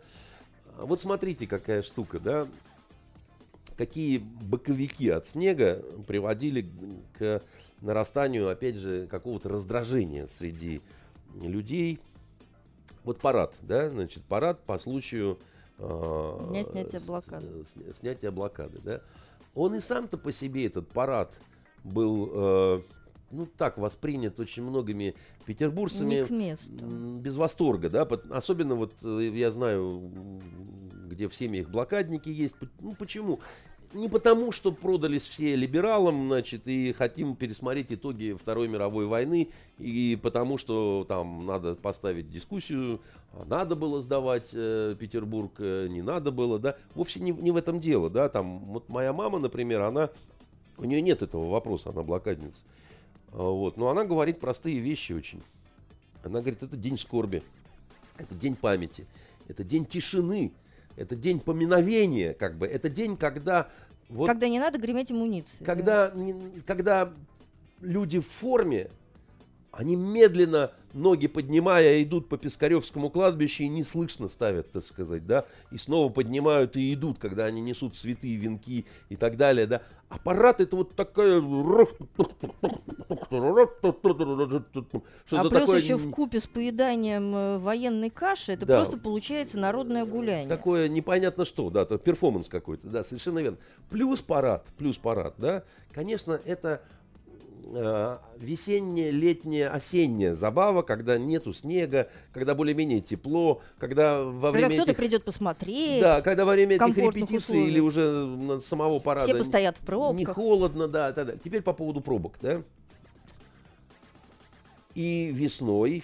А 0.77 0.85
вот 0.85 0.99
смотрите, 0.99 1.47
какая 1.47 1.81
штука, 1.81 2.19
да. 2.19 2.47
какие 3.77 4.17
боковики 4.17 5.09
от 5.09 5.25
снега 5.25 5.81
приводили 6.05 6.69
к 7.17 7.41
нарастанию, 7.81 8.49
опять 8.49 8.75
же, 8.75 9.07
какого-то 9.07 9.47
раздражения 9.49 10.27
среди 10.27 10.81
людей. 11.41 11.99
Вот 13.05 13.19
парад, 13.19 13.55
да, 13.61 13.89
значит, 13.89 14.23
парад 14.23 14.59
по 14.63 14.77
случаю 14.79 15.39
э, 15.39 15.56
Дня 15.79 16.63
снятия 16.63 16.99
блокады. 16.99 17.65
С, 17.65 17.97
снятия 17.97 18.31
блокады, 18.31 18.79
да. 18.79 19.01
Он 19.53 19.75
и 19.75 19.79
сам-то 19.79 20.17
по 20.17 20.31
себе, 20.31 20.65
этот 20.65 20.87
парад, 20.87 21.39
был, 21.83 22.29
э, 22.31 22.81
ну, 23.31 23.45
так 23.45 23.77
воспринят 23.77 24.39
очень 24.39 24.63
многими 24.63 25.15
петербуржцами. 25.45 26.15
Не 26.15 26.23
к 26.23 26.29
месту. 26.29 26.71
Без 27.19 27.35
восторга, 27.37 27.89
да. 27.89 28.03
Особенно 28.29 28.75
вот 28.75 28.93
э, 29.03 29.31
я 29.33 29.51
знаю, 29.51 30.11
где 31.07 31.27
в 31.27 31.35
семьях 31.35 31.69
блокадники 31.69 32.29
есть. 32.29 32.55
Ну, 32.79 32.95
почему? 32.95 33.39
Не 33.93 34.09
потому, 34.09 34.51
что 34.51 34.71
продались 34.71 35.23
все 35.23 35.55
либералам, 35.55 36.27
значит, 36.27 36.67
и 36.67 36.93
хотим 36.93 37.35
пересмотреть 37.35 37.91
итоги 37.91 38.35
Второй 38.39 38.67
мировой 38.67 39.05
войны, 39.05 39.49
и 39.79 40.17
потому 40.21 40.57
что 40.57 41.05
там 41.07 41.45
надо 41.45 41.75
поставить 41.75 42.29
дискуссию, 42.29 43.01
а 43.33 43.45
надо 43.45 43.75
было 43.75 44.01
сдавать 44.01 44.51
э, 44.53 44.95
Петербург, 44.99 45.53
э, 45.59 45.87
не 45.89 46.01
надо 46.01 46.31
было, 46.31 46.59
да, 46.59 46.75
вовсе 46.95 47.19
не, 47.19 47.31
не 47.31 47.51
в 47.51 47.55
этом 47.55 47.79
дело, 47.79 48.09
да, 48.09 48.29
там, 48.29 48.59
вот 48.65 48.89
моя 48.89 49.13
мама, 49.13 49.39
например, 49.39 49.81
она, 49.81 50.09
у 50.77 50.83
нее 50.83 51.01
нет 51.01 51.21
этого 51.21 51.49
вопроса, 51.49 51.89
она 51.89 52.03
блокадница, 52.03 52.63
а, 53.31 53.43
вот, 53.43 53.77
но 53.77 53.89
она 53.89 54.03
говорит 54.03 54.39
простые 54.39 54.79
вещи 54.79 55.13
очень, 55.13 55.41
она 56.23 56.41
говорит, 56.41 56.63
это 56.63 56.75
день 56.75 56.97
скорби, 56.97 57.43
это 58.17 58.35
день 58.35 58.55
памяти, 58.55 59.05
это 59.47 59.63
день 59.63 59.85
тишины, 59.85 60.51
это 60.97 61.15
день 61.15 61.39
поминовения, 61.39 62.33
как 62.33 62.57
бы. 62.57 62.67
Это 62.67 62.89
день, 62.89 63.15
когда... 63.15 63.69
Вот, 64.09 64.27
когда 64.27 64.49
не 64.49 64.59
надо 64.59 64.79
греметь 64.79 65.11
амуниции. 65.11 65.63
Когда, 65.63 66.09
да. 66.09 66.19
не, 66.19 66.61
когда 66.65 67.13
люди 67.81 68.19
в 68.19 68.27
форме, 68.27 68.89
они 69.71 69.95
медленно, 69.95 70.71
ноги 70.97 71.27
поднимая, 71.27 72.01
идут 72.03 72.27
по 72.27 72.37
Пискаревскому 72.37 73.09
кладбищу 73.09 73.63
и 73.63 73.67
неслышно 73.67 74.27
ставят, 74.27 74.71
так 74.71 74.83
сказать, 74.83 75.25
да, 75.25 75.45
и 75.71 75.77
снова 75.77 76.11
поднимают 76.11 76.75
и 76.75 76.93
идут, 76.93 77.19
когда 77.19 77.45
они 77.45 77.61
несут 77.61 77.95
цветы, 77.95 78.35
венки 78.35 78.85
и 79.09 79.15
так 79.15 79.37
далее, 79.37 79.67
да. 79.67 79.81
Аппарат 80.09 80.61
это 80.61 80.75
вот 80.75 80.95
такая... 80.95 81.39
А 81.39 81.85
плюс 85.49 85.51
такое... 85.51 85.79
еще 85.79 85.97
в 85.97 86.09
купе 86.11 86.39
с 86.39 86.47
поеданием 86.47 87.35
э, 87.35 87.57
военной 87.59 88.09
каши, 88.09 88.53
это 88.53 88.65
да. 88.65 88.77
просто 88.77 88.97
получается 88.97 89.57
народное 89.57 90.05
гуляние. 90.05 90.47
Такое 90.47 90.87
непонятно 90.87 91.43
что, 91.43 91.69
да, 91.69 91.85
перформанс 91.85 92.47
какой-то, 92.47 92.87
да, 92.87 93.03
совершенно 93.03 93.39
верно. 93.39 93.57
Плюс 93.89 94.21
парад, 94.21 94.65
плюс 94.77 94.97
парад, 94.97 95.33
да, 95.37 95.63
конечно, 95.91 96.39
это 96.45 96.81
весенняя, 98.37 99.11
летняя, 99.11 99.69
осенняя 99.69 100.33
забава, 100.33 100.81
когда 100.81 101.17
нету 101.17 101.53
снега, 101.53 102.09
когда 102.33 102.55
более-менее 102.55 103.01
тепло, 103.01 103.61
когда 103.77 104.21
во 104.23 104.51
когда 104.51 104.67
время 104.67 104.75
кто-то 104.75 104.91
этих, 104.91 104.97
придет 104.97 105.23
посмотреть. 105.23 106.01
Да, 106.01 106.21
когда 106.21 106.45
во 106.45 106.53
время 106.53 106.75
этих 106.75 106.97
репетиций 106.97 107.37
условиях. 107.37 107.67
или 107.67 107.79
уже 107.79 108.61
самого 108.61 108.99
парада. 108.99 109.27
Все 109.27 109.37
постоят 109.37 109.77
в 109.77 109.81
пробках. 109.81 110.17
Не 110.17 110.25
холодно, 110.25 110.87
да, 110.87 111.11
да, 111.11 111.25
да. 111.25 111.33
Теперь 111.43 111.61
по 111.61 111.73
поводу 111.73 112.01
пробок, 112.01 112.35
да. 112.41 112.61
И 114.95 115.31
весной, 115.33 116.03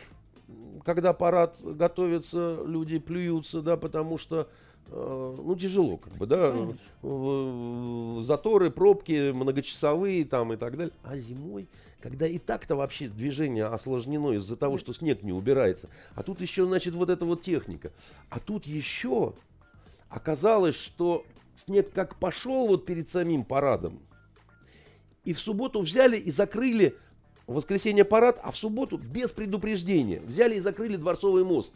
когда 0.84 1.14
парад 1.14 1.58
готовится, 1.64 2.60
люди 2.66 3.00
плюются, 3.00 3.62
да, 3.62 3.78
потому 3.78 4.18
что 4.18 4.42
Э, 4.42 4.46
ну, 4.90 5.56
тяжело, 5.56 5.98
как 5.98 6.14
бы, 6.14 6.26
да, 6.28 6.54
заторы, 8.24 8.70
пробки 8.70 9.32
многочасовые 9.32 10.26
там 10.26 10.54
и 10.54 10.56
так 10.56 10.78
далее. 10.78 10.94
А 11.04 11.18
зимой, 11.18 11.68
когда 12.00 12.28
и 12.28 12.38
так-то 12.38 12.76
вообще 12.76 13.08
движение 13.08 13.66
осложнено 13.66 14.32
из-за 14.34 14.56
того, 14.56 14.78
что 14.78 14.94
снег 14.94 15.24
не 15.24 15.34
убирается, 15.34 15.90
а 16.16 16.24
тут 16.24 16.42
еще, 16.42 16.66
значит, 16.66 16.96
вот 16.96 17.10
эта 17.10 17.26
вот 17.26 17.42
техника. 17.42 17.92
А 18.30 18.40
тут 18.40 18.66
еще 18.66 19.34
оказалось, 20.10 20.76
что 20.76 21.26
снег 21.56 21.92
как 21.92 22.20
пошел 22.20 22.68
вот 22.68 22.86
перед 22.86 23.10
самим 23.10 23.46
парадом, 23.46 24.00
и 25.24 25.34
в 25.34 25.40
субботу 25.40 25.80
взяли 25.80 26.18
и 26.18 26.30
закрыли 26.30 26.96
в 27.48 27.56
воскресенье 27.56 28.06
парад, 28.06 28.40
а 28.44 28.52
в 28.52 28.58
субботу 28.58 28.98
без 28.98 29.32
предупреждения 29.32 30.20
взяли 30.22 30.56
и 30.56 30.60
закрыли 30.60 30.98
Дворцовый 30.98 31.44
мост. 31.44 31.74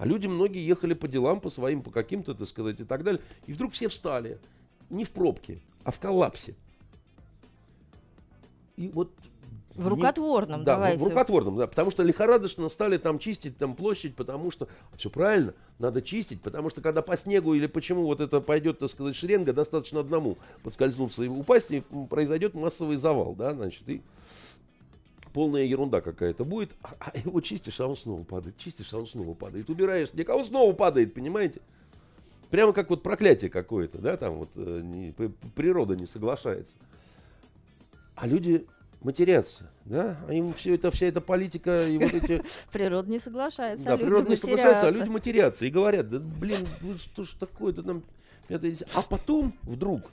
А 0.00 0.06
люди 0.06 0.26
многие 0.26 0.66
ехали 0.66 0.94
по 0.94 1.06
делам, 1.08 1.40
по 1.40 1.50
своим, 1.50 1.82
по 1.82 1.90
каким-то, 1.90 2.32
так 2.32 2.48
сказать, 2.48 2.80
и 2.80 2.84
так 2.84 3.04
далее. 3.04 3.20
И 3.46 3.52
вдруг 3.52 3.74
все 3.74 3.86
встали. 3.86 4.38
Не 4.88 5.04
в 5.04 5.10
пробке, 5.10 5.60
а 5.84 5.90
в 5.90 6.00
коллапсе. 6.00 6.54
И 8.78 8.88
вот 8.88 9.12
в 9.74 9.88
рукотворном, 9.88 10.60
не, 10.60 10.64
да, 10.64 10.76
давайте. 10.76 10.98
В, 10.98 11.02
в 11.02 11.08
рукотворном, 11.08 11.58
да, 11.58 11.66
потому 11.66 11.90
что 11.90 12.02
лихорадочно 12.02 12.66
стали 12.70 12.96
там 12.96 13.18
чистить 13.18 13.58
там 13.58 13.76
площадь, 13.76 14.16
потому 14.16 14.50
что 14.50 14.68
все 14.96 15.10
правильно, 15.10 15.52
надо 15.78 16.00
чистить, 16.00 16.40
потому 16.40 16.70
что 16.70 16.80
когда 16.80 17.02
по 17.02 17.14
снегу 17.18 17.52
или 17.52 17.66
почему 17.66 18.04
вот 18.04 18.22
это 18.22 18.40
пойдет, 18.40 18.78
так 18.78 18.88
сказать, 18.88 19.14
шеренга, 19.14 19.52
достаточно 19.52 20.00
одному 20.00 20.38
подскользнуться 20.62 21.24
и 21.24 21.28
упасть, 21.28 21.72
и 21.72 21.82
произойдет 22.08 22.54
массовый 22.54 22.96
завал, 22.96 23.34
да, 23.34 23.52
значит, 23.52 23.86
и 23.86 24.00
полная 25.32 25.64
ерунда 25.64 26.00
какая-то 26.00 26.44
будет, 26.44 26.74
а, 26.82 26.94
а 27.00 27.18
его 27.18 27.40
чистишь, 27.40 27.80
а 27.80 27.86
он 27.86 27.96
снова 27.96 28.22
падает, 28.24 28.56
чистишь, 28.58 28.92
а 28.92 28.98
он 28.98 29.06
снова 29.06 29.34
падает, 29.34 29.70
убираешь 29.70 30.10
снег, 30.10 30.28
а 30.30 30.36
он 30.36 30.44
снова 30.44 30.72
падает, 30.72 31.14
понимаете? 31.14 31.60
Прямо 32.50 32.72
как 32.72 32.90
вот 32.90 33.02
проклятие 33.02 33.50
какое-то, 33.50 33.98
да, 33.98 34.16
там 34.16 34.34
вот 34.34 34.50
э, 34.56 34.80
не, 34.82 35.12
природа 35.54 35.96
не 35.96 36.06
соглашается. 36.06 36.76
А 38.16 38.26
люди 38.26 38.66
матерятся, 39.02 39.70
да, 39.84 40.18
а 40.28 40.32
им 40.34 40.52
все 40.54 40.74
это, 40.74 40.90
вся 40.90 41.06
эта 41.06 41.20
политика 41.20 41.86
и 41.86 41.98
вот 41.98 42.12
эти... 42.12 42.42
Природа 42.72 43.10
не 43.10 43.18
соглашается, 43.18 43.86
Да, 43.86 43.96
природа 43.96 44.28
не 44.28 44.36
соглашается, 44.36 44.88
а 44.88 44.90
люди 44.90 45.08
матерятся 45.08 45.64
и 45.64 45.70
говорят, 45.70 46.10
да 46.10 46.18
блин, 46.18 46.66
ну 46.80 46.98
что 46.98 47.24
ж 47.24 47.30
такое-то 47.38 47.82
там... 47.82 48.02
А 48.48 49.02
потом 49.02 49.54
вдруг 49.62 50.10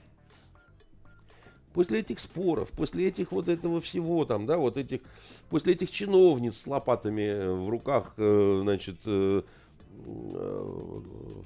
после 1.77 1.99
этих 1.99 2.19
споров, 2.19 2.71
после 2.71 3.07
этих 3.07 3.31
вот 3.31 3.47
этого 3.47 3.79
всего 3.81 4.25
там, 4.25 4.47
да, 4.47 4.57
вот 4.57 4.77
этих, 4.77 5.01
после 5.51 5.73
этих 5.73 5.91
чиновниц 5.91 6.57
с 6.57 6.65
лопатами 6.65 7.53
в 7.53 7.69
руках, 7.69 8.15
э, 8.17 8.59
значит, 8.63 8.95
э, 9.05 9.43
э, 10.07 11.01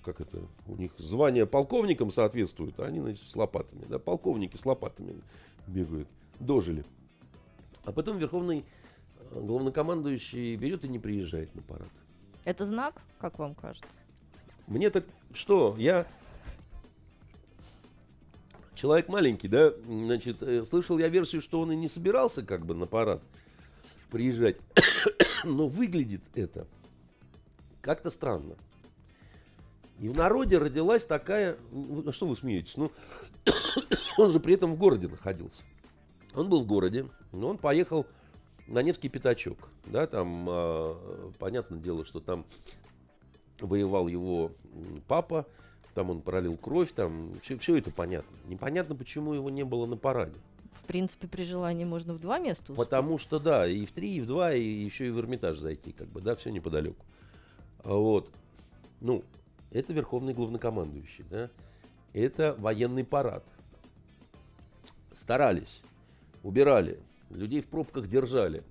как 0.05 0.21
это, 0.21 0.39
у 0.67 0.77
них 0.77 0.91
звание 0.97 1.45
полковникам 1.45 2.11
соответствует, 2.11 2.79
а 2.79 2.85
они, 2.85 3.01
значит, 3.01 3.27
с 3.27 3.35
лопатами, 3.35 3.83
да, 3.89 3.99
полковники 3.99 4.55
с 4.55 4.65
лопатами 4.65 5.15
бегают, 5.67 6.07
дожили. 6.39 6.85
А 7.83 7.91
потом 7.91 8.17
верховный 8.17 8.63
главнокомандующий 9.31 10.55
берет 10.55 10.85
и 10.85 10.87
не 10.87 10.99
приезжает 10.99 11.53
на 11.55 11.61
парад. 11.61 11.89
Это 12.45 12.65
знак, 12.65 13.01
как 13.19 13.37
вам 13.37 13.53
кажется? 13.53 13.89
Мне 14.67 14.91
так 14.91 15.03
что, 15.33 15.75
я 15.77 16.07
человек 18.81 19.09
маленький, 19.09 19.47
да, 19.47 19.73
значит, 19.85 20.41
э, 20.41 20.63
слышал 20.63 20.97
я 20.97 21.07
версию, 21.07 21.43
что 21.43 21.59
он 21.59 21.71
и 21.71 21.75
не 21.75 21.87
собирался 21.87 22.41
как 22.41 22.65
бы 22.65 22.73
на 22.73 22.87
парад 22.87 23.21
приезжать, 24.09 24.57
но 25.43 25.67
выглядит 25.67 26.23
это 26.33 26.65
как-то 27.81 28.09
странно. 28.09 28.55
И 29.99 30.09
в 30.09 30.17
народе 30.17 30.57
родилась 30.57 31.05
такая, 31.05 31.57
что 32.09 32.25
вы 32.25 32.35
смеетесь, 32.35 32.75
ну, 32.75 32.91
он 34.17 34.31
же 34.31 34.39
при 34.39 34.55
этом 34.55 34.73
в 34.73 34.79
городе 34.79 35.07
находился. 35.07 35.61
Он 36.33 36.49
был 36.49 36.63
в 36.63 36.65
городе, 36.65 37.05
но 37.31 37.49
он 37.49 37.59
поехал 37.59 38.07
на 38.65 38.81
Невский 38.81 39.09
пятачок, 39.09 39.69
да, 39.85 40.07
там, 40.07 40.47
э, 40.49 41.31
понятное 41.37 41.77
дело, 41.77 42.03
что 42.03 42.19
там 42.19 42.47
воевал 43.59 44.07
его 44.07 44.53
папа, 45.07 45.45
там 45.93 46.09
он 46.09 46.21
пролил 46.21 46.57
кровь, 46.57 46.91
там 46.91 47.39
все, 47.41 47.57
все 47.57 47.77
это 47.77 47.91
понятно. 47.91 48.35
Непонятно, 48.47 48.95
почему 48.95 49.33
его 49.33 49.49
не 49.49 49.63
было 49.63 49.85
на 49.85 49.97
параде. 49.97 50.37
В 50.73 50.85
принципе, 50.85 51.27
при 51.27 51.43
желании 51.43 51.85
можно 51.85 52.13
в 52.13 52.19
два 52.19 52.39
места 52.39 52.63
успеть. 52.63 52.77
Потому 52.77 53.17
что, 53.17 53.39
да, 53.39 53.67
и 53.67 53.85
в 53.85 53.91
три, 53.91 54.15
и 54.15 54.21
в 54.21 54.25
два, 54.27 54.53
и 54.53 54.63
еще 54.63 55.07
и 55.07 55.09
в 55.11 55.19
Эрмитаж 55.19 55.59
зайти, 55.59 55.91
как 55.91 56.07
бы, 56.07 56.21
да, 56.21 56.35
все 56.35 56.49
неподалеку. 56.49 57.05
А 57.83 57.93
вот, 57.93 58.29
ну, 58.99 59.23
это 59.71 59.93
верховный 59.93 60.33
главнокомандующий, 60.33 61.25
да, 61.29 61.49
это 62.13 62.55
военный 62.57 63.03
парад. 63.03 63.43
Старались, 65.13 65.81
убирали, 66.43 66.99
людей 67.29 67.61
в 67.61 67.67
пробках 67.67 68.07
держали, 68.07 68.63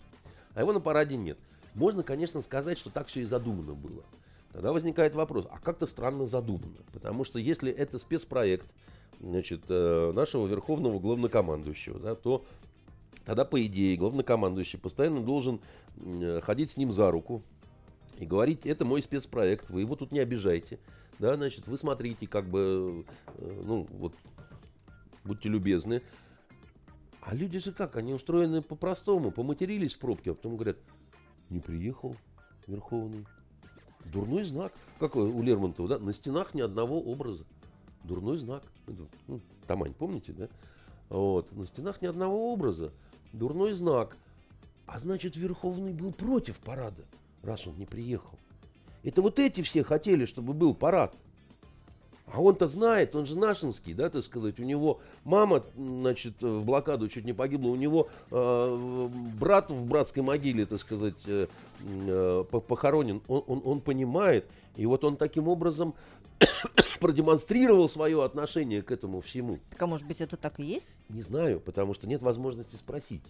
а 0.54 0.60
его 0.60 0.72
на 0.72 0.80
параде 0.80 1.16
нет. 1.16 1.38
Можно, 1.74 2.02
конечно, 2.02 2.40
сказать, 2.42 2.78
что 2.78 2.90
так 2.90 3.06
все 3.06 3.20
и 3.20 3.24
задумано 3.24 3.74
было. 3.74 4.02
Тогда 4.52 4.72
возникает 4.72 5.14
вопрос, 5.14 5.46
а 5.50 5.58
как-то 5.58 5.86
странно 5.86 6.26
задумано. 6.26 6.76
Потому 6.92 7.24
что 7.24 7.38
если 7.38 7.70
это 7.70 7.98
спецпроект 7.98 8.66
значит, 9.20 9.62
э, 9.68 10.12
нашего 10.12 10.46
верховного 10.46 10.98
главнокомандующего, 10.98 12.00
да, 12.00 12.14
то 12.14 12.44
тогда, 13.24 13.44
по 13.44 13.64
идее, 13.64 13.96
главнокомандующий 13.96 14.78
постоянно 14.78 15.20
должен 15.20 15.60
э, 15.96 16.40
ходить 16.42 16.70
с 16.70 16.76
ним 16.76 16.90
за 16.90 17.10
руку 17.10 17.42
и 18.18 18.26
говорить, 18.26 18.66
это 18.66 18.84
мой 18.84 19.02
спецпроект, 19.02 19.70
вы 19.70 19.82
его 19.82 19.94
тут 19.94 20.10
не 20.10 20.18
обижайте. 20.18 20.78
Да, 21.20 21.36
значит, 21.36 21.68
вы 21.68 21.76
смотрите, 21.76 22.26
как 22.26 22.46
бы, 22.46 23.04
э, 23.36 23.62
ну, 23.64 23.86
вот, 23.90 24.14
будьте 25.24 25.48
любезны. 25.48 26.02
А 27.20 27.34
люди 27.34 27.58
же 27.58 27.72
как, 27.72 27.96
они 27.96 28.14
устроены 28.14 28.62
по-простому, 28.62 29.30
поматерились 29.30 29.94
в 29.94 29.98
пробке, 29.98 30.32
а 30.32 30.34
потом 30.34 30.56
говорят, 30.56 30.78
не 31.50 31.60
приехал 31.60 32.16
Верховный. 32.66 33.26
Дурной 34.04 34.44
знак. 34.44 34.72
Как 34.98 35.16
у 35.16 35.42
Лермонтова, 35.42 35.88
да? 35.88 35.98
На 35.98 36.12
стенах 36.12 36.54
ни 36.54 36.60
одного 36.60 37.00
образа. 37.00 37.44
Дурной 38.04 38.38
знак. 38.38 38.62
Ну, 39.28 39.40
Тамань, 39.66 39.94
помните, 39.94 40.32
да? 40.32 40.48
Вот. 41.08 41.52
На 41.52 41.66
стенах 41.66 42.02
ни 42.02 42.06
одного 42.06 42.52
образа. 42.52 42.92
Дурной 43.32 43.72
знак. 43.72 44.16
А 44.86 44.98
значит, 44.98 45.36
Верховный 45.36 45.92
был 45.92 46.12
против 46.12 46.58
парада, 46.58 47.04
раз 47.42 47.66
он 47.66 47.76
не 47.76 47.86
приехал. 47.86 48.38
Это 49.04 49.22
вот 49.22 49.38
эти 49.38 49.62
все 49.62 49.84
хотели, 49.84 50.24
чтобы 50.24 50.52
был 50.52 50.74
парад. 50.74 51.14
А 52.32 52.40
он-то 52.40 52.68
знает, 52.68 53.16
он 53.16 53.26
же 53.26 53.36
нашинский, 53.36 53.92
да, 53.92 54.08
так 54.08 54.22
сказать, 54.22 54.60
у 54.60 54.62
него 54.62 55.00
мама, 55.24 55.64
значит, 55.76 56.40
в 56.42 56.62
блокаду 56.64 57.08
чуть 57.08 57.24
не 57.24 57.32
погибла, 57.32 57.70
у 57.70 57.76
него 57.76 58.08
э, 58.30 59.08
брат 59.38 59.70
в 59.70 59.86
братской 59.86 60.22
могиле, 60.22 60.66
так 60.66 60.78
сказать, 60.78 61.14
э, 61.26 61.48
э, 61.80 62.44
похоронен, 62.50 63.20
он, 63.26 63.42
он, 63.46 63.62
он 63.64 63.80
понимает, 63.80 64.46
и 64.76 64.86
вот 64.86 65.04
он 65.04 65.16
таким 65.16 65.48
образом 65.48 65.94
продемонстрировал 67.00 67.88
свое 67.88 68.22
отношение 68.24 68.82
к 68.82 68.92
этому 68.92 69.20
всему. 69.20 69.58
Так, 69.70 69.82
а 69.82 69.86
может 69.86 70.06
быть, 70.06 70.20
это 70.20 70.36
так 70.36 70.60
и 70.60 70.64
есть? 70.64 70.88
Не 71.08 71.22
знаю, 71.22 71.60
потому 71.60 71.94
что 71.94 72.06
нет 72.06 72.22
возможности 72.22 72.76
спросить. 72.76 73.22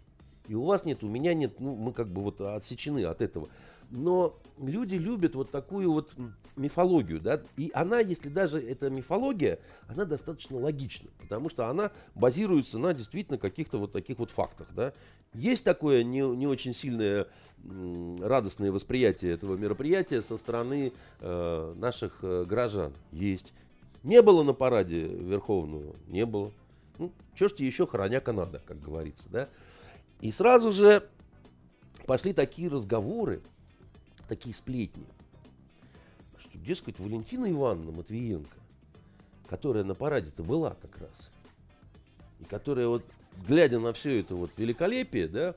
И 0.51 0.55
у 0.57 0.65
вас 0.65 0.85
нет, 0.85 1.05
у 1.05 1.07
меня 1.07 1.33
нет, 1.33 1.61
ну, 1.61 1.77
мы 1.77 1.93
как 1.93 2.09
бы 2.09 2.23
вот 2.23 2.41
отсечены 2.41 3.05
от 3.05 3.23
этого. 3.23 3.49
Но 3.89 4.37
люди 4.59 4.97
любят 4.97 5.37
вот 5.37 5.53
такую 5.53 5.93
вот 5.93 6.11
мифологию, 6.57 7.21
да, 7.21 7.41
и 7.57 7.71
она, 7.73 8.01
если 8.01 8.29
даже 8.29 8.61
это 8.61 8.91
мифология, 8.91 9.61
она 9.87 10.05
достаточно 10.05 10.59
логична, 10.59 11.09
потому 11.21 11.51
что 11.51 11.69
она 11.69 11.93
базируется 12.17 12.81
на 12.81 12.93
действительно 12.95 13.39
каких-то 13.39 13.79
вот 13.79 13.93
таких 13.93 14.19
вот 14.19 14.33
фактах, 14.33 14.67
да. 14.75 14.93
Есть 15.35 15.65
такое 15.65 16.03
не, 16.03 16.23
не 16.23 16.49
очень 16.49 16.75
сильное 16.75 17.29
радостное 18.21 18.73
восприятие 18.73 19.35
этого 19.35 19.57
мероприятия 19.57 20.21
со 20.21 20.37
стороны 20.37 20.93
э, 21.21 21.75
наших 21.77 22.19
э, 22.23 22.45
горожан? 22.45 22.93
Есть. 23.13 23.53
Не 24.03 24.21
было 24.21 24.43
на 24.43 24.53
параде 24.53 25.05
Верховного? 25.05 25.95
Не 26.09 26.27
было. 26.27 26.51
Ну, 26.99 27.13
что 27.37 27.49
ж 27.49 27.53
еще 27.59 27.87
хороняка 27.87 28.33
надо, 28.33 28.61
как 28.67 28.81
говорится, 28.81 29.29
да. 29.31 29.49
И 30.21 30.31
сразу 30.33 30.71
же 30.73 31.09
пошли 32.07 32.33
такие 32.33 32.68
разговоры, 32.68 33.41
такие 34.29 34.55
сплетни, 34.55 35.07
что, 36.39 36.59
дескать, 36.59 36.99
Валентина 36.99 37.51
Ивановна 37.51 37.93
Матвиенко, 37.93 38.57
которая 39.49 39.85
на 39.85 39.95
параде-то 39.95 40.43
была 40.43 40.77
как 40.83 40.99
раз, 40.99 41.31
и 42.39 42.45
которая 42.45 42.89
вот, 42.89 43.05
глядя 43.49 43.79
на 43.79 43.93
все 43.93 44.21
это 44.21 44.35
вот 44.35 44.51
великолепие, 44.57 45.27
да, 45.27 45.55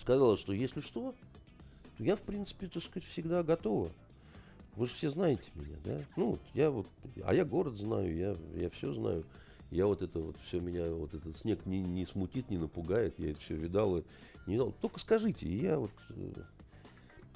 сказала, 0.00 0.36
что 0.36 0.52
если 0.52 0.80
что, 0.80 1.14
то 1.98 2.04
я, 2.04 2.16
в 2.16 2.22
принципе, 2.22 2.66
так 2.66 2.82
сказать, 2.82 3.08
всегда 3.08 3.42
готова. 3.42 3.90
Вы 4.76 4.86
же 4.86 4.94
все 4.94 5.10
знаете 5.10 5.50
меня, 5.54 5.76
да? 5.84 6.00
Ну, 6.16 6.38
я 6.54 6.70
вот, 6.70 6.86
а 7.24 7.34
я 7.34 7.44
город 7.44 7.76
знаю, 7.76 8.16
я, 8.16 8.36
я 8.54 8.70
все 8.70 8.94
знаю. 8.94 9.24
Я 9.70 9.86
вот 9.86 10.02
это 10.02 10.18
вот 10.18 10.36
все 10.46 10.60
меня, 10.60 10.90
вот 10.90 11.14
этот 11.14 11.38
снег 11.38 11.64
не, 11.64 11.80
не 11.80 12.04
смутит, 12.04 12.50
не 12.50 12.58
напугает, 12.58 13.14
я 13.18 13.30
это 13.30 13.40
все 13.40 13.54
видал 13.54 13.98
и 13.98 14.02
не 14.46 14.54
видал. 14.54 14.74
Только 14.80 14.98
скажите, 14.98 15.48
я 15.48 15.78
вот... 15.78 15.92
Э, 16.10 16.42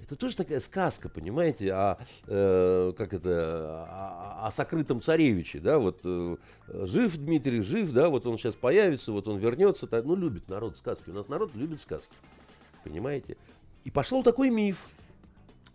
это 0.03 0.17
тоже 0.17 0.37
такая 0.37 0.61
сказка, 0.61 1.09
понимаете, 1.09 1.73
о, 1.73 1.99
э, 2.27 2.93
как 2.97 3.15
это, 3.15 3.87
о, 3.89 4.47
о 4.49 4.51
сокрытом 4.51 5.01
царевиче, 5.01 5.61
да, 5.61 5.79
вот 5.79 6.01
э, 6.05 6.37
жив 6.69 7.17
Дмитрий, 7.17 7.63
жив, 7.63 7.93
да, 7.93 8.11
вот 8.11 8.27
он 8.27 8.37
сейчас 8.37 8.55
появится, 8.55 9.13
вот 9.13 9.29
он 9.29 9.39
вернется, 9.39 9.87
так, 9.87 10.05
ну, 10.05 10.15
любит 10.17 10.49
народ 10.49 10.77
сказки, 10.77 11.09
у 11.09 11.15
нас 11.15 11.29
народ 11.29 11.55
любит 11.55 11.81
сказки, 11.81 12.15
понимаете. 12.83 13.37
И 13.85 13.91
пошел 13.91 14.23
такой 14.23 14.51
миф, 14.51 14.89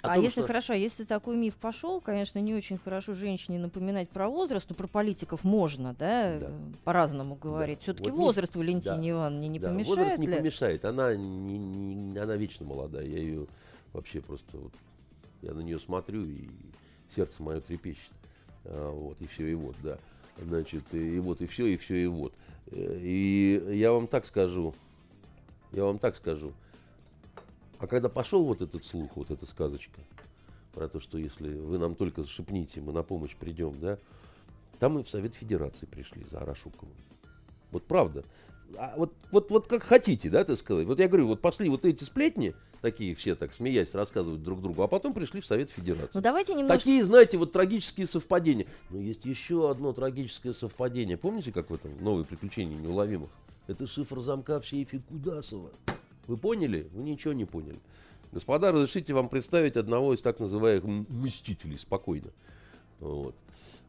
а 0.01 0.15
том, 0.15 0.23
если 0.23 0.39
что... 0.39 0.47
хорошо, 0.47 0.73
если 0.73 1.03
такой 1.03 1.35
миф 1.35 1.55
пошел, 1.55 1.99
конечно, 1.99 2.39
не 2.39 2.53
очень 2.53 2.77
хорошо 2.77 3.13
женщине 3.13 3.59
напоминать 3.59 4.09
про 4.09 4.29
возраст, 4.29 4.69
но 4.69 4.75
про 4.75 4.87
политиков 4.87 5.43
можно, 5.43 5.93
да, 5.99 6.39
да. 6.39 6.51
по-разному 6.85 7.35
говорить. 7.35 7.79
Да. 7.79 7.83
Все-таки 7.83 8.09
вот 8.09 8.19
возраст 8.19 8.55
не... 8.55 8.59
Валентине 8.59 8.97
да. 8.97 9.09
Ивановне 9.09 9.47
не 9.49 9.59
да. 9.59 9.67
помешает. 9.67 9.97
Возраст 9.97 10.17
не 10.17 10.27
для... 10.27 10.37
помешает. 10.37 10.85
Она 10.85 11.15
не, 11.15 11.57
не, 11.57 12.17
она 12.17 12.35
вечно 12.37 12.65
молодая. 12.65 13.05
Я 13.05 13.17
ее 13.17 13.47
вообще 13.91 14.21
просто 14.21 14.57
вот, 14.57 14.71
я 15.41 15.53
на 15.53 15.59
нее 15.59 15.79
смотрю 15.79 16.23
и 16.23 16.47
сердце 17.13 17.43
мое 17.43 17.59
трепещет. 17.59 18.11
А, 18.65 18.91
вот 18.91 19.21
и 19.21 19.27
все 19.27 19.47
и 19.47 19.53
вот, 19.53 19.75
да. 19.83 19.97
Значит, 20.41 20.83
и, 20.93 21.17
и 21.17 21.19
вот 21.19 21.41
и 21.41 21.47
все 21.47 21.65
и 21.67 21.77
все 21.77 22.03
и 22.03 22.07
вот. 22.07 22.33
Э, 22.71 22.99
и 23.01 23.61
я 23.75 23.91
вам 23.91 24.07
так 24.07 24.25
скажу, 24.25 24.73
я 25.73 25.83
вам 25.83 25.99
так 25.99 26.15
скажу. 26.15 26.53
А 27.79 27.87
когда 27.87 28.09
пошел 28.09 28.45
вот 28.45 28.61
этот 28.61 28.85
слух, 28.85 29.15
вот 29.15 29.31
эта 29.31 29.45
сказочка, 29.45 30.01
про 30.73 30.87
то, 30.87 30.99
что 30.99 31.17
если 31.17 31.49
вы 31.53 31.77
нам 31.77 31.95
только 31.95 32.25
шепните, 32.25 32.81
мы 32.81 32.91
на 32.91 33.03
помощь 33.03 33.35
придем, 33.35 33.79
да, 33.79 33.97
там 34.79 34.93
мы 34.93 35.03
в 35.03 35.09
Совет 35.09 35.33
Федерации 35.33 35.85
пришли 35.85 36.25
за 36.29 36.39
Арашуковым. 36.39 36.93
Вот 37.71 37.83
правда. 37.83 38.23
А 38.77 38.93
вот, 38.97 39.13
вот, 39.31 39.49
вот 39.49 39.67
как 39.67 39.83
хотите, 39.83 40.29
да, 40.29 40.43
ты 40.43 40.55
сказать. 40.55 40.85
Вот 40.85 40.99
я 40.99 41.07
говорю, 41.07 41.27
вот 41.27 41.41
пошли 41.41 41.69
вот 41.69 41.85
эти 41.85 42.03
сплетни, 42.03 42.53
такие 42.81 43.15
все 43.15 43.35
так 43.35 43.53
смеясь 43.53 43.95
рассказывать 43.95 44.43
друг 44.43 44.61
другу, 44.61 44.83
а 44.83 44.87
потом 44.87 45.13
пришли 45.13 45.41
в 45.41 45.45
Совет 45.45 45.71
Федерации. 45.71 46.11
Ну 46.13 46.21
давайте 46.21 46.53
немножко... 46.53 46.77
Такие, 46.77 47.03
знаете, 47.03 47.37
вот 47.37 47.51
трагические 47.51 48.07
совпадения. 48.07 48.67
Но 48.89 48.99
есть 48.99 49.25
еще 49.25 49.71
одно 49.71 49.93
трагическое 49.93 50.53
совпадение. 50.53 51.17
Помните, 51.17 51.51
как 51.51 51.69
в 51.69 51.73
этом 51.73 51.91
«Новые 52.01 52.25
приключения 52.25 52.77
неуловимых»? 52.77 53.29
Это 53.67 53.87
шифр 53.87 54.19
замка 54.19 54.59
в 54.59 54.67
сейфе 54.67 55.01
Кудасова. 55.09 55.71
Вы 56.29 56.37
поняли? 56.37 56.87
Вы 56.93 57.01
ничего 57.03 57.33
не 57.33 57.45
поняли. 57.45 57.79
Господа, 58.31 58.71
разрешите 58.71 59.15
вам 59.15 59.29
представить 59.29 59.77
одного 59.77 60.13
из 60.13 60.21
так 60.21 60.39
называемых 60.39 61.07
мстителей, 61.09 61.79
спокойно. 61.79 62.29
Вот. 62.99 63.33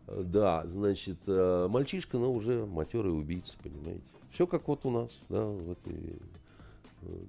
Да, 0.06 0.66
значит, 0.66 1.18
э, 1.26 1.68
мальчишка, 1.68 2.16
но 2.16 2.32
уже 2.32 2.64
матерый 2.64 3.12
убийца, 3.12 3.52
понимаете. 3.62 4.00
Все 4.32 4.46
как 4.46 4.66
вот 4.68 4.86
у 4.86 4.90
нас, 4.90 5.20
да, 5.28 5.44
в 5.44 5.72
этой... 5.72 6.18
Вот. 7.02 7.28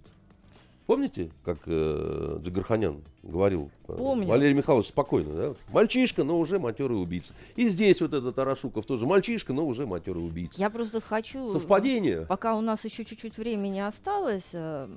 Помните, 0.87 1.31
как 1.45 1.59
э, 1.67 2.39
Джигарханян 2.41 3.01
говорил? 3.23 3.69
Помню. 3.85 4.27
Валерий 4.27 4.53
Михайлович 4.53 4.87
спокойно, 4.87 5.35
да? 5.35 5.55
Мальчишка, 5.69 6.23
но 6.23 6.37
уже 6.37 6.59
матерый 6.59 7.01
убийца. 7.01 7.33
И 7.55 7.69
здесь 7.69 8.01
вот 8.01 8.13
этот 8.13 8.37
Арашуков 8.37 8.85
тоже 8.85 9.05
мальчишка, 9.05 9.53
но 9.53 9.65
уже 9.65 9.85
матерый 9.85 10.25
убийца. 10.25 10.59
Я 10.59 10.69
просто 10.69 10.99
хочу... 10.99 11.51
Совпадение. 11.51 12.25
Пока 12.25 12.55
у 12.55 12.61
нас 12.61 12.83
еще 12.83 13.05
чуть-чуть 13.05 13.37
времени 13.37 13.79
осталось, 13.79 14.49
э, 14.53 14.87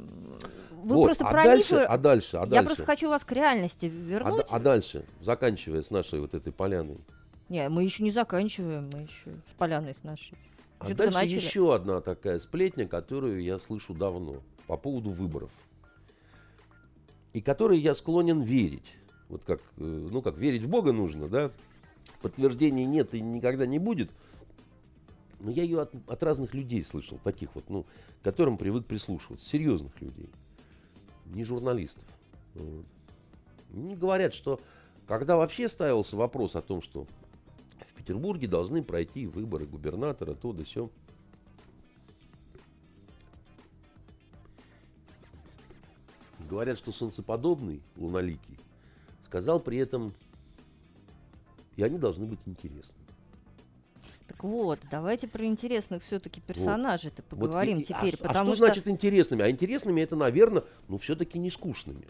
вы 0.83 0.95
вот, 0.97 1.05
просто 1.05 1.27
а 1.27 1.31
про 1.31 1.45
дальше. 1.45 1.77
А 1.77 1.99
дальше, 1.99 2.37
а 2.37 2.41
дальше. 2.41 2.55
Я 2.55 2.63
просто 2.63 2.85
хочу 2.85 3.09
вас 3.09 3.25
к 3.25 3.33
реальности 3.33 3.87
вернуть. 3.87 4.47
А, 4.51 4.57
а 4.57 4.61
дальше, 4.61 5.05
заканчивая 5.21 5.83
с 5.83 5.91
нашей 5.91 6.21
вот 6.21 6.35
этой 6.35 6.53
поляной. 6.53 6.99
Не, 7.49 7.69
мы 7.69 7.85
еще 7.85 8.03
не 8.03 8.11
заканчиваем, 8.11 8.91
мы 8.93 9.01
еще 9.01 9.39
с 9.47 9.53
поляной 9.53 9.95
с 9.95 10.03
нашей. 10.03 10.37
А 10.79 10.93
дальше 10.93 11.15
начали. 11.15 11.37
еще 11.37 11.75
одна 11.75 12.01
такая 12.01 12.39
сплетня, 12.39 12.89
которую 12.89 13.43
я 13.43 13.59
слышу 13.59 13.95
давно 13.95 14.43
по 14.67 14.77
поводу 14.77 15.11
выборов 15.11 15.51
и 17.35 17.43
которой 17.43 17.79
я 17.79 17.95
склонен 17.95 18.41
верить. 18.41 18.97
Вот 19.29 19.45
как, 19.45 19.61
э, 19.77 19.83
ну 19.85 20.23
как 20.23 20.39
верить 20.39 20.63
в 20.63 20.69
Бога 20.69 20.93
нужно, 20.93 21.29
да? 21.29 21.51
Подтверждений 22.23 22.87
нет 22.87 23.13
и 23.13 23.21
никогда 23.21 23.67
не 23.67 23.79
будет. 23.79 24.11
Но 25.41 25.51
я 25.51 25.65
ее 25.65 25.83
от, 25.83 25.93
от 26.07 26.23
разных 26.23 26.55
людей 26.55 26.83
слышал, 26.85 27.19
таких 27.23 27.55
вот, 27.55 27.69
ну, 27.69 27.85
которым 28.23 28.57
привык 28.57 28.87
прислушиваться, 28.87 29.47
серьезных 29.47 30.01
людей, 30.01 30.31
не 31.27 31.45
журналистов. 31.45 32.05
Вот. 32.55 32.87
Они 33.75 33.97
говорят, 33.97 34.33
что 34.33 34.61
когда 35.07 35.37
вообще 35.37 35.69
ставился 35.69 36.17
вопрос 36.17 36.55
о 36.55 36.63
том, 36.63 36.81
что 36.83 37.07
в 37.89 37.95
Петербурге 37.97 38.47
должны 38.47 38.83
пройти 38.83 39.27
выборы 39.27 39.67
губернатора, 39.67 40.35
то 40.35 40.53
да 40.53 40.65
сё, 40.65 40.89
говорят, 46.49 46.79
что 46.79 46.93
солнцеподобный, 46.93 47.81
луноликий, 47.97 48.59
сказал 49.25 49.61
при 49.61 49.79
этом, 49.79 50.15
и 51.77 51.83
они 51.83 51.99
должны 51.99 52.27
быть 52.27 52.41
интересны. 52.47 52.95
Так 54.27 54.43
вот, 54.43 54.79
давайте 54.91 55.29
про 55.29 55.45
интересных 55.45 56.03
все-таки 56.03 56.41
персонажей-то 56.41 57.23
вот. 57.23 57.41
поговорим 57.41 57.79
вот, 57.79 57.87
теперь. 57.87 58.15
А, 58.21 58.29
потому 58.29 58.53
а 58.53 58.57
что, 58.57 58.57
что 58.57 58.67
значит 58.67 58.89
интересными? 58.89 59.43
А 59.43 59.51
интересными 59.51 60.01
это, 60.01 60.17
наверное, 60.17 60.65
ну 60.89 60.97
все-таки 60.97 61.39
не 61.39 61.51
скучными. 61.51 62.07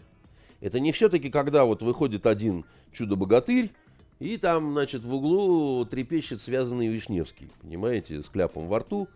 Это 0.61 0.79
не 0.79 0.91
все-таки, 0.91 1.29
когда 1.29 1.65
вот 1.65 1.81
выходит 1.81 2.25
один 2.25 2.65
чудо-богатырь, 2.93 3.71
и 4.19 4.37
там, 4.37 4.71
значит, 4.71 5.03
в 5.03 5.13
углу 5.13 5.85
трепещет 5.85 6.41
связанный 6.41 6.87
Вишневский, 6.87 7.49
понимаете, 7.61 8.23
с 8.23 8.29
кляпом 8.29 8.67
во 8.67 8.79
рту, 8.79 9.09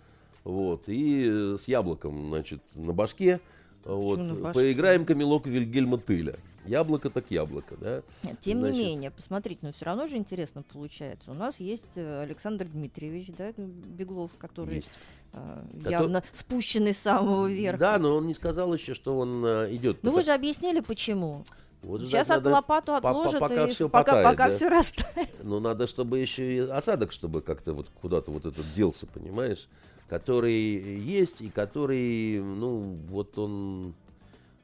вот, 0.43 0.83
и 0.87 1.55
с 1.57 1.67
яблоком, 1.67 2.27
значит, 2.29 2.61
на 2.75 2.91
башке, 2.91 3.39
вот, 3.85 4.53
поиграем 4.53 5.05
камелок 5.05 5.47
Вильгельма 5.47 5.97
Тыля. 5.97 6.35
Яблоко 6.65 7.09
так 7.09 7.31
яблоко, 7.31 7.75
да? 7.79 8.03
Нет, 8.23 8.39
тем 8.41 8.59
Значит- 8.59 8.75
не 8.75 8.83
менее, 8.85 9.11
посмотрите, 9.11 9.59
но 9.63 9.71
все 9.71 9.85
равно 9.85 10.05
же 10.07 10.17
интересно 10.17 10.61
получается. 10.61 11.31
У 11.31 11.33
нас 11.33 11.59
есть 11.59 11.85
э, 11.95 12.21
Александр 12.21 12.67
Дмитриевич, 12.67 13.27
да, 13.35 13.51
Беглов, 13.57 14.31
который 14.37 14.75
Есть. 14.77 14.91
э, 15.33 15.63
Котор- 15.81 15.89
явно 15.91 16.23
спущенный 16.33 16.93
с 16.93 16.99
самого 16.99 17.47
верха. 17.49 17.79
Да, 17.79 17.97
но 17.97 18.17
он 18.17 18.27
не 18.27 18.33
сказал 18.35 18.71
еще, 18.73 18.93
что 18.93 19.17
он 19.17 19.43
э, 19.43 19.73
идет. 19.73 20.03
Ну 20.03 20.11
вы 20.11 20.23
же 20.23 20.31
объяснили, 20.31 20.81
почему. 20.81 21.43
Вот 21.81 22.01
Сейчас 22.01 22.29
от 22.29 22.45
лопату 22.45 22.91
по- 22.93 23.01
по- 23.01 23.09
отложат, 23.09 23.39
пока 23.39 23.65
и 23.65 23.71
всё 23.71 23.87
пока, 23.89 24.03
потает, 24.11 24.25
пока 24.27 24.47
да. 24.49 24.55
все 24.55 24.67
растает. 24.69 25.29
Но 25.43 25.59
надо, 25.61 25.87
чтобы 25.87 26.19
еще 26.19 26.55
и 26.55 26.59
осадок, 26.59 27.13
чтобы 27.13 27.41
как-то 27.41 27.73
вот 27.73 27.87
куда-то 28.01 28.31
вот 28.31 28.45
этот 28.45 28.65
делся, 28.75 29.07
понимаешь? 29.07 29.69
Который 30.09 30.53
есть 30.99 31.41
и 31.41 31.49
который, 31.49 32.41
ну, 32.41 32.97
вот 33.09 33.37
он, 33.37 33.93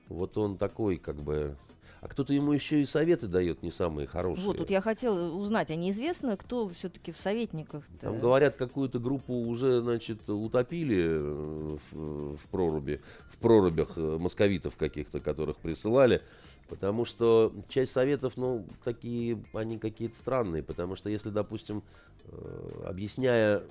вот 0.10 0.38
он 0.38 0.58
такой, 0.58 0.98
как 0.98 1.18
бы... 1.18 1.56
А 2.02 2.08
кто-то 2.08 2.34
ему 2.34 2.52
еще 2.52 2.82
и 2.82 2.86
советы 2.86 3.28
дает 3.28 3.64
не 3.64 3.72
самые 3.72 4.06
хорошие. 4.08 4.46
Вот, 4.46 4.58
тут 4.58 4.70
я 4.70 4.80
хотела 4.80 5.36
узнать, 5.36 5.72
а 5.72 5.76
неизвестно, 5.76 6.38
кто 6.38 6.70
все-таки 6.70 7.12
в 7.12 7.18
советниках 7.18 7.84
Там 8.00 8.20
говорят, 8.20 8.56
какую-то 8.58 9.00
группу 9.00 9.34
уже, 9.34 9.82
значит, 9.82 10.30
утопили 10.30 11.04
э, 11.04 11.78
в, 11.92 12.36
в 12.36 12.48
проруби, 12.52 13.02
в 13.28 13.38
прорубях 13.40 13.90
э, 13.98 14.18
московитов 14.20 14.76
каких-то, 14.76 15.20
которых 15.20 15.58
присылали. 15.58 16.22
Потому 16.68 17.06
что 17.06 17.54
часть 17.70 17.92
советов, 17.92 18.34
ну, 18.38 18.66
такие, 18.84 19.44
они 19.54 19.80
какие-то 19.80 20.16
странные. 20.16 20.62
Потому 20.62 20.96
что 20.96 21.10
если, 21.10 21.30
допустим, 21.30 21.84
э, 22.26 22.84
объясняя 22.86 23.64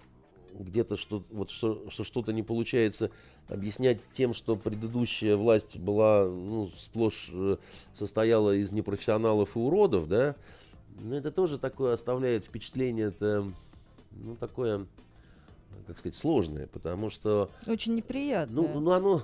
где-то, 0.58 0.96
что, 0.96 1.22
вот, 1.30 1.50
что, 1.50 1.88
что 1.90 2.04
что-то 2.04 2.32
не 2.32 2.42
получается 2.42 3.10
объяснять 3.48 3.98
тем, 4.12 4.34
что 4.34 4.56
предыдущая 4.56 5.36
власть 5.36 5.76
была, 5.76 6.26
ну, 6.26 6.70
сплошь 6.76 7.28
э, 7.32 7.56
состояла 7.94 8.54
из 8.54 8.70
непрофессионалов 8.70 9.56
и 9.56 9.58
уродов, 9.58 10.08
да, 10.08 10.36
ну, 11.00 11.14
это 11.16 11.30
тоже 11.32 11.58
такое 11.58 11.94
оставляет 11.94 12.44
впечатление, 12.44 13.08
это, 13.08 13.44
ну, 14.12 14.36
такое, 14.36 14.86
как 15.86 15.98
сказать, 15.98 16.16
сложное, 16.16 16.66
потому 16.66 17.10
что, 17.10 17.50
Очень 17.66 17.94
неприятно. 17.96 18.62
ну, 18.62 18.80
ну, 18.80 18.90
оно, 18.92 19.22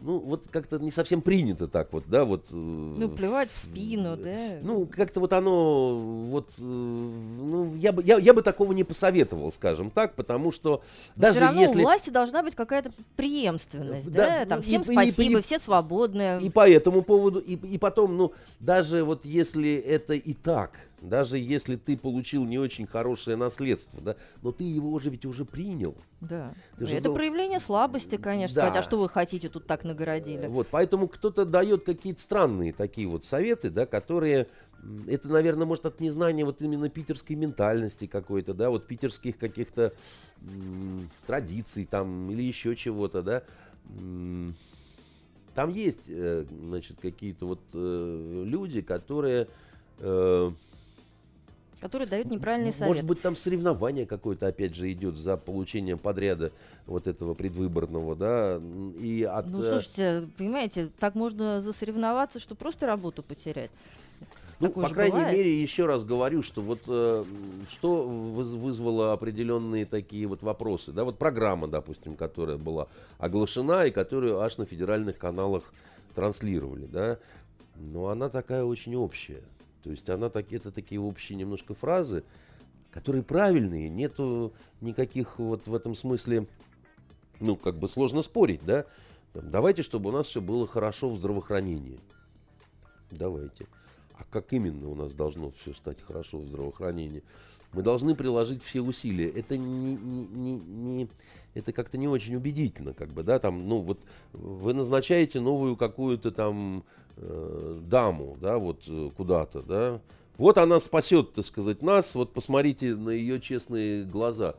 ну, 0.00 0.18
вот 0.18 0.44
как-то 0.50 0.78
не 0.78 0.90
совсем 0.90 1.20
принято 1.22 1.68
так 1.68 1.92
вот, 1.92 2.04
да, 2.08 2.24
вот. 2.24 2.46
э, 2.50 2.54
Ну, 2.56 3.08
плевать 3.10 3.50
в 3.50 3.58
спину, 3.58 4.16
да. 4.16 4.58
ну, 4.62 4.86
как-то 4.86 5.20
вот 5.20 5.32
оно, 5.32 5.96
вот, 6.30 6.50
э, 6.58 6.62
ну, 6.62 7.74
я 7.76 7.92
бы, 7.92 8.02
я, 8.02 8.18
я 8.18 8.34
бы 8.34 8.42
такого 8.42 8.72
не 8.72 8.84
посоветовал, 8.84 9.52
скажем 9.52 9.90
так, 9.90 10.14
потому 10.14 10.52
что 10.52 10.82
даже 11.16 11.34
все 11.36 11.44
равно 11.44 11.60
если... 11.60 11.78
у 11.80 11.82
власти 11.82 12.10
должна 12.10 12.42
быть 12.42 12.54
какая-то 12.54 12.90
преемственность, 13.16 14.10
Да, 14.12 14.40
да? 14.40 14.44
Там 14.46 14.58
ну, 14.58 14.62
и- 14.62 14.66
всем 14.66 14.82
и- 14.82 14.84
и- 14.84 15.10
спасибо, 15.12 15.38
и- 15.38 15.42
все 15.42 15.58
свободны. 15.58 16.38
И 16.40 16.50
по 16.50 16.68
этому 16.68 17.02
поводу, 17.02 17.38
и, 17.40 17.54
и 17.54 17.78
потом, 17.78 18.16
ну, 18.16 18.32
даже 18.60 19.04
вот 19.04 19.24
если 19.24 19.74
это 19.74 20.14
и 20.14 20.32
так, 20.34 20.72
даже 21.08 21.38
если 21.38 21.76
ты 21.76 21.96
получил 21.96 22.44
не 22.44 22.58
очень 22.58 22.86
хорошее 22.86 23.36
наследство, 23.36 24.00
да, 24.00 24.16
но 24.42 24.52
ты 24.52 24.64
его 24.64 24.98
же 24.98 25.10
ведь 25.10 25.24
уже 25.26 25.44
принял. 25.44 25.94
Да. 26.20 26.52
Ты 26.78 26.86
же 26.86 26.94
Это 26.94 27.04
дол- 27.04 27.14
проявление 27.14 27.60
слабости, 27.60 28.16
конечно. 28.16 28.54
Да. 28.54 28.62
Сказать, 28.68 28.80
а 28.80 28.82
что 28.82 28.98
вы 28.98 29.08
хотите, 29.08 29.48
тут 29.48 29.66
так 29.66 29.84
нагородили. 29.84 30.46
Вот, 30.46 30.68
поэтому 30.70 31.08
кто-то 31.08 31.44
дает 31.44 31.84
какие-то 31.84 32.20
странные 32.20 32.72
такие 32.72 33.06
вот 33.06 33.24
советы, 33.24 33.70
да, 33.70 33.84
которые, 33.86 34.48
это, 35.06 35.28
наверное, 35.28 35.66
может 35.66 35.86
от 35.86 36.00
незнания 36.00 36.44
вот 36.44 36.60
именно 36.62 36.88
питерской 36.88 37.36
ментальности 37.36 38.06
какой-то, 38.06 38.54
да, 38.54 38.70
вот 38.70 38.86
питерских 38.86 39.38
каких-то 39.38 39.92
м, 40.42 41.10
традиций 41.26 41.84
там 41.84 42.30
или 42.30 42.42
еще 42.42 42.74
чего-то, 42.76 43.22
да. 43.22 43.42
М, 43.90 44.54
Там 45.54 45.70
есть, 45.70 46.08
э, 46.08 46.44
значит, 46.50 46.96
какие-то 47.00 47.46
вот 47.46 47.60
э, 47.74 48.42
люди, 48.44 48.80
которые 48.80 49.46
э, 50.00 50.50
Который 51.84 52.06
дает 52.06 52.30
неправильный 52.30 52.70
М- 52.70 52.72
совет. 52.72 52.88
Может 52.88 53.04
быть, 53.04 53.20
там 53.20 53.36
соревнование 53.36 54.06
какое-то, 54.06 54.46
опять 54.46 54.74
же, 54.74 54.90
идет 54.90 55.18
за 55.18 55.36
получением 55.36 55.98
подряда 55.98 56.50
вот 56.86 57.06
этого 57.06 57.34
предвыборного, 57.34 58.16
да, 58.16 58.58
и 58.98 59.22
от... 59.22 59.44
Ну, 59.44 59.62
э, 59.62 59.70
слушайте, 59.70 60.26
понимаете, 60.38 60.88
так 60.98 61.14
можно 61.14 61.60
засоревноваться, 61.60 62.40
что 62.40 62.54
просто 62.54 62.86
работу 62.86 63.22
потерять. 63.22 63.70
ну, 64.60 64.68
такое 64.68 64.86
по 64.86 64.94
крайней 64.94 65.12
бывает. 65.16 65.36
мере, 65.36 65.60
еще 65.60 65.84
раз 65.84 66.04
говорю, 66.04 66.42
что 66.42 66.62
вот 66.62 66.80
э, 66.86 67.24
что 67.68 68.04
выз- 68.34 68.56
вызвало 68.56 69.12
определенные 69.12 69.84
такие 69.84 70.26
вот 70.26 70.42
вопросы, 70.42 70.90
да, 70.90 71.04
вот 71.04 71.18
программа, 71.18 71.68
допустим, 71.68 72.16
которая 72.16 72.56
была 72.56 72.88
оглашена 73.18 73.84
и 73.84 73.90
которую 73.90 74.40
аж 74.40 74.56
на 74.56 74.64
федеральных 74.64 75.18
каналах 75.18 75.64
транслировали, 76.14 76.86
да, 76.86 77.18
но 77.76 78.08
она 78.08 78.30
такая 78.30 78.64
очень 78.64 78.96
общая. 78.96 79.42
То 79.84 79.90
есть 79.90 80.08
она 80.08 80.30
так, 80.30 80.50
это 80.50 80.72
такие 80.72 80.98
общие 80.98 81.36
немножко 81.36 81.74
фразы, 81.74 82.24
которые 82.90 83.22
правильные, 83.22 83.90
нету 83.90 84.54
никаких 84.80 85.38
вот 85.38 85.68
в 85.68 85.74
этом 85.74 85.94
смысле, 85.94 86.46
ну, 87.38 87.54
как 87.54 87.78
бы 87.78 87.86
сложно 87.86 88.22
спорить, 88.22 88.64
да. 88.64 88.86
Там, 89.34 89.50
Давайте, 89.50 89.82
чтобы 89.82 90.08
у 90.08 90.12
нас 90.12 90.26
все 90.26 90.40
было 90.40 90.66
хорошо 90.66 91.10
в 91.10 91.16
здравоохранении. 91.16 92.00
Давайте. 93.10 93.66
А 94.14 94.24
как 94.30 94.54
именно 94.54 94.88
у 94.88 94.94
нас 94.94 95.12
должно 95.12 95.50
все 95.50 95.74
стать 95.74 96.00
хорошо 96.00 96.38
в 96.38 96.46
здравоохранении? 96.46 97.22
Мы 97.74 97.82
должны 97.82 98.14
приложить 98.14 98.62
все 98.62 98.80
усилия. 98.80 99.28
Это 99.28 99.58
не, 99.58 99.96
не- 99.96 100.26
не- 100.26 100.60
не- 100.60 101.08
это 101.52 101.72
как-то 101.72 101.98
не 101.98 102.08
очень 102.08 102.36
убедительно, 102.36 102.94
как 102.94 103.10
бы, 103.12 103.22
да, 103.22 103.38
там, 103.38 103.68
ну 103.68 103.80
вот 103.80 104.00
вы 104.32 104.72
назначаете 104.72 105.40
новую 105.40 105.76
какую-то 105.76 106.30
там 106.30 106.84
э, 107.16 107.80
даму, 107.86 108.36
да, 108.40 108.58
вот 108.58 108.82
э, 108.88 109.10
куда-то, 109.16 109.62
да. 109.62 110.00
Вот 110.36 110.58
она 110.58 110.80
спасет, 110.80 111.32
так 111.34 111.44
сказать, 111.44 111.80
нас. 111.82 112.14
Вот 112.14 112.32
посмотрите 112.32 112.94
на 112.96 113.10
ее 113.10 113.40
честные 113.40 114.04
глаза. 114.04 114.54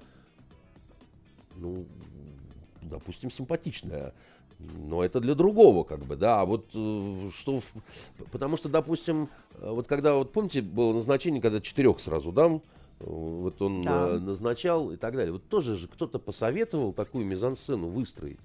Ну, 1.57 1.85
допустим, 2.81 3.31
симпатичная. 3.31 4.13
Но 4.87 5.03
это 5.03 5.19
для 5.19 5.35
другого, 5.35 5.83
как 5.83 5.99
бы, 6.05 6.15
да. 6.15 6.41
А 6.41 6.45
вот 6.45 6.67
э, 6.73 7.29
что... 7.33 7.59
в- 7.59 7.73
Потому 8.31 8.55
что, 8.55 8.69
допустим, 8.69 9.29
э, 9.59 9.69
вот 9.69 9.87
когда, 9.87 10.15
вот 10.15 10.31
помните, 10.31 10.61
было 10.61 10.93
назначение, 10.93 11.41
когда 11.41 11.59
четырех 11.59 11.99
сразу 11.99 12.31
дам, 12.31 12.61
вот 12.99 13.61
он 13.61 13.81
Да. 13.81 14.17
назначал 14.17 14.91
и 14.91 14.95
так 14.95 15.13
далее. 15.15 15.33
Вот 15.33 15.43
тоже 15.49 15.75
же 15.75 15.89
кто-то 15.89 16.19
посоветовал 16.19 16.93
такую 16.93 17.25
мизансцену 17.25 17.87
выстроить. 17.89 18.39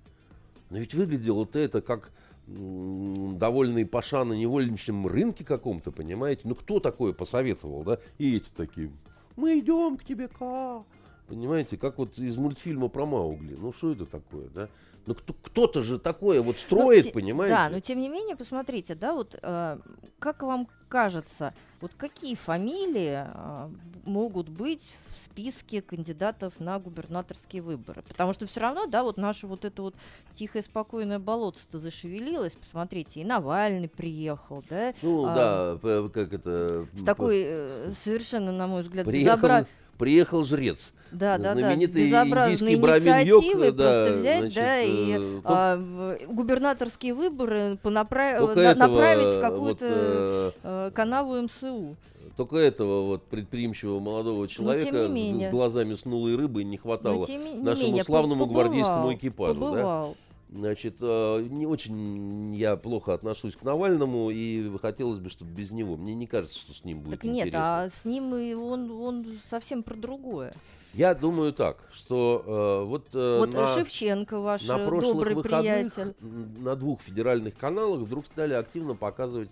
Но 0.70 0.78
ведь 0.78 0.94
выглядело-то 0.94 1.58
это 1.60 1.80
как 1.80 2.10
м, 2.50 3.38
довольный 3.38 3.86
паша 3.86 4.24
на 4.24 4.32
невольничном 4.32 5.06
рынке 5.06 5.44
каком-то, 5.44 5.92
понимаете? 5.92 6.42
Ну 6.44 6.54
кто 6.54 6.80
такое 6.80 7.12
посоветовал, 7.12 7.82
да? 7.84 7.98
И 8.18 8.36
эти 8.36 8.48
такие, 8.56 8.90
мы 9.36 9.58
идем 9.58 9.96
к 9.96 10.04
тебе, 10.04 10.28
Ка. 10.28 10.84
Понимаете, 11.28 11.76
как 11.76 11.98
вот 11.98 12.18
из 12.18 12.36
мультфильма 12.36 12.88
про 12.88 13.06
Маугли. 13.06 13.56
Ну 13.56 13.72
что 13.72 13.92
это 13.92 14.04
такое, 14.04 14.48
да? 14.48 14.68
Ну 15.06 15.14
кто, 15.14 15.32
кто-то 15.32 15.82
же 15.82 15.98
такое 15.98 16.42
вот 16.42 16.58
строит, 16.58 17.04
Ну, 17.04 17.10
те- 17.10 17.14
понимаете? 17.14 17.54
Да, 17.54 17.68
но 17.70 17.80
тем 17.80 18.00
не 18.00 18.08
менее, 18.08 18.36
посмотрите, 18.36 18.94
да, 18.94 19.14
вот 19.14 19.38
э, 19.42 19.78
как 20.18 20.42
вам 20.42 20.68
кажется, 20.88 21.54
вот 21.80 21.92
какие 21.96 22.34
фамилии 22.34 23.24
э, 23.24 23.68
могут 24.04 24.48
быть 24.48 24.82
в 25.12 25.18
списке 25.18 25.80
кандидатов 25.82 26.60
на 26.60 26.78
губернаторские 26.78 27.62
выборы? 27.62 28.02
Потому 28.08 28.32
что 28.32 28.46
все 28.46 28.60
равно, 28.60 28.86
да, 28.86 29.02
вот 29.02 29.16
наше 29.16 29.46
вот 29.46 29.64
это 29.64 29.82
вот 29.82 29.94
тихое 30.34 30.62
спокойное 30.62 31.18
болото-то 31.18 31.78
зашевелилось, 31.78 32.52
посмотрите, 32.52 33.20
и 33.20 33.24
Навальный 33.24 33.88
приехал, 33.88 34.62
да, 34.68 34.92
Ну 35.02 35.24
а, 35.26 35.34
да, 35.34 35.78
п- 35.78 36.08
как 36.10 36.32
это... 36.34 36.86
с 36.94 37.02
такой 37.04 37.42
э, 37.46 37.92
совершенно, 38.04 38.52
на 38.52 38.66
мой 38.66 38.82
взгляд, 38.82 39.06
Приехал, 39.06 39.38
безобра- 39.48 39.66
приехал 40.00 40.44
жрец. 40.44 40.92
Да, 41.12 41.38
да, 41.38 41.54
да. 41.54 41.74
Безобразные 41.74 42.76
инициативы 42.76 43.72
да, 43.72 43.92
просто 43.92 44.14
взять, 44.14 44.38
значит, 44.38 44.54
да, 44.54 44.80
и 44.80 45.18
э, 45.18 45.40
а, 45.44 46.16
губернаторские 46.28 47.14
выборы 47.14 47.78
понапра- 47.82 48.38
Только 48.38 48.60
на- 48.60 48.70
этого, 48.70 48.88
направить 48.88 49.26
в 49.26 49.34
вот, 49.34 49.40
какую-то 49.42 49.86
э, 49.88 50.50
э, 50.62 50.90
канаву 50.94 51.34
МСУ. 51.42 51.96
Только 52.36 52.56
этого 52.56 53.06
вот 53.06 53.24
предприимчивого 53.24 53.98
молодого 53.98 54.46
человека 54.48 55.08
с- 55.12 55.46
с, 55.46 55.50
глазами 55.50 55.94
с 55.94 56.04
нулой 56.04 56.36
рыбы 56.36 56.62
не 56.64 56.76
хватало 56.76 57.20
Но 57.20 57.26
тем 57.26 57.44
не 57.44 57.60
нашему 57.60 57.86
менее, 57.88 58.04
славному 58.04 58.46
побывал, 58.46 58.62
гвардейскому 58.64 59.14
экипажу. 59.14 59.60
Да? 59.72 60.06
Значит, 60.52 60.96
э, 61.00 61.46
не 61.48 61.64
очень 61.64 62.54
я 62.56 62.76
плохо 62.76 63.14
отношусь 63.14 63.54
к 63.54 63.62
Навальному, 63.62 64.30
и 64.30 64.76
хотелось 64.78 65.20
бы, 65.20 65.30
чтобы 65.30 65.52
без 65.52 65.70
него. 65.70 65.96
Мне 65.96 66.14
не 66.14 66.26
кажется, 66.26 66.58
что 66.58 66.74
с 66.74 66.84
ним 66.84 67.02
будет 67.02 67.20
Так 67.20 67.24
нет, 67.24 67.46
интересно. 67.46 67.82
а 67.84 67.88
с 67.88 68.04
ним 68.04 68.34
и 68.34 68.52
он, 68.54 68.90
он 68.90 69.26
совсем 69.48 69.84
про 69.84 69.94
другое. 69.94 70.52
Я 70.92 71.14
думаю 71.14 71.52
так, 71.52 71.78
что 71.92 72.42
э, 72.44 72.88
вот, 72.88 73.08
э, 73.14 73.38
вот 73.38 73.54
на, 73.54 73.68
Шевченко, 73.68 74.40
ваш 74.40 74.66
на 74.66 74.80
э, 74.80 74.88
прошлых 74.88 75.14
добрый 75.14 75.34
выходных 75.36 75.94
приятель. 75.94 76.14
на 76.20 76.74
двух 76.74 77.00
федеральных 77.00 77.56
каналах 77.56 78.00
вдруг 78.00 78.26
стали 78.26 78.54
активно 78.54 78.96
показывать 78.96 79.50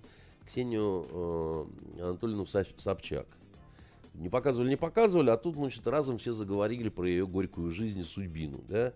Ксению 0.48 1.06
э, 1.98 2.02
Анатольевну 2.02 2.46
Собчак. 2.46 3.26
Не 4.14 4.28
показывали, 4.28 4.70
не 4.70 4.76
показывали, 4.76 5.30
а 5.30 5.36
тут, 5.36 5.54
значит, 5.54 5.86
разом 5.86 6.18
все 6.18 6.32
заговорили 6.32 6.88
про 6.88 7.08
ее 7.08 7.24
горькую 7.24 7.70
жизнь 7.70 8.00
и 8.00 8.02
судьбину, 8.02 8.64
да. 8.68 8.92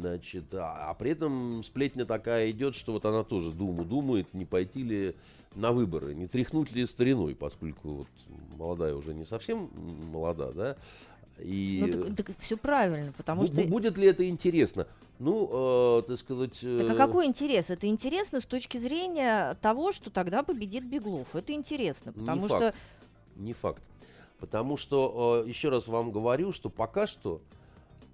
Значит, 0.00 0.54
а, 0.54 0.90
а 0.90 0.94
при 0.94 1.12
этом 1.12 1.62
сплетня 1.64 2.04
такая 2.04 2.50
идет, 2.50 2.76
что 2.76 2.92
вот 2.92 3.04
она 3.06 3.24
тоже 3.24 3.50
думу 3.50 3.84
думает, 3.84 4.32
не 4.34 4.44
пойти 4.44 4.82
ли 4.82 5.14
на 5.54 5.72
выборы, 5.72 6.14
не 6.14 6.26
тряхнуть 6.26 6.70
ли 6.72 6.86
стариной, 6.86 7.34
поскольку 7.34 7.88
вот 7.88 8.08
молодая 8.58 8.94
уже 8.94 9.14
не 9.14 9.24
совсем 9.24 9.70
молода, 10.12 10.52
да. 10.52 10.76
И 11.38 11.84
ну, 11.86 11.92
так, 11.92 12.26
так 12.26 12.38
все 12.38 12.56
правильно, 12.56 13.12
потому 13.16 13.46
что... 13.46 13.62
Будет 13.66 13.98
ли 13.98 14.06
это 14.06 14.28
интересно? 14.28 14.86
Ну, 15.18 15.98
э, 15.98 16.02
так 16.06 16.18
сказать... 16.18 16.58
Э... 16.62 16.78
Так 16.80 16.92
а 16.92 17.06
какой 17.06 17.26
интерес? 17.26 17.70
Это 17.70 17.86
интересно 17.86 18.40
с 18.40 18.46
точки 18.46 18.78
зрения 18.78 19.54
того, 19.60 19.92
что 19.92 20.10
тогда 20.10 20.42
победит 20.42 20.84
Беглов. 20.84 21.34
Это 21.34 21.52
интересно, 21.52 22.12
потому 22.12 22.42
не 22.42 22.48
что... 22.48 22.58
Факт. 22.58 22.76
Не 23.36 23.52
факт. 23.52 23.82
Потому 24.38 24.76
что, 24.76 25.42
э, 25.44 25.48
еще 25.48 25.68
раз 25.68 25.88
вам 25.88 26.10
говорю, 26.10 26.52
что 26.52 26.70
пока 26.70 27.06
что 27.06 27.40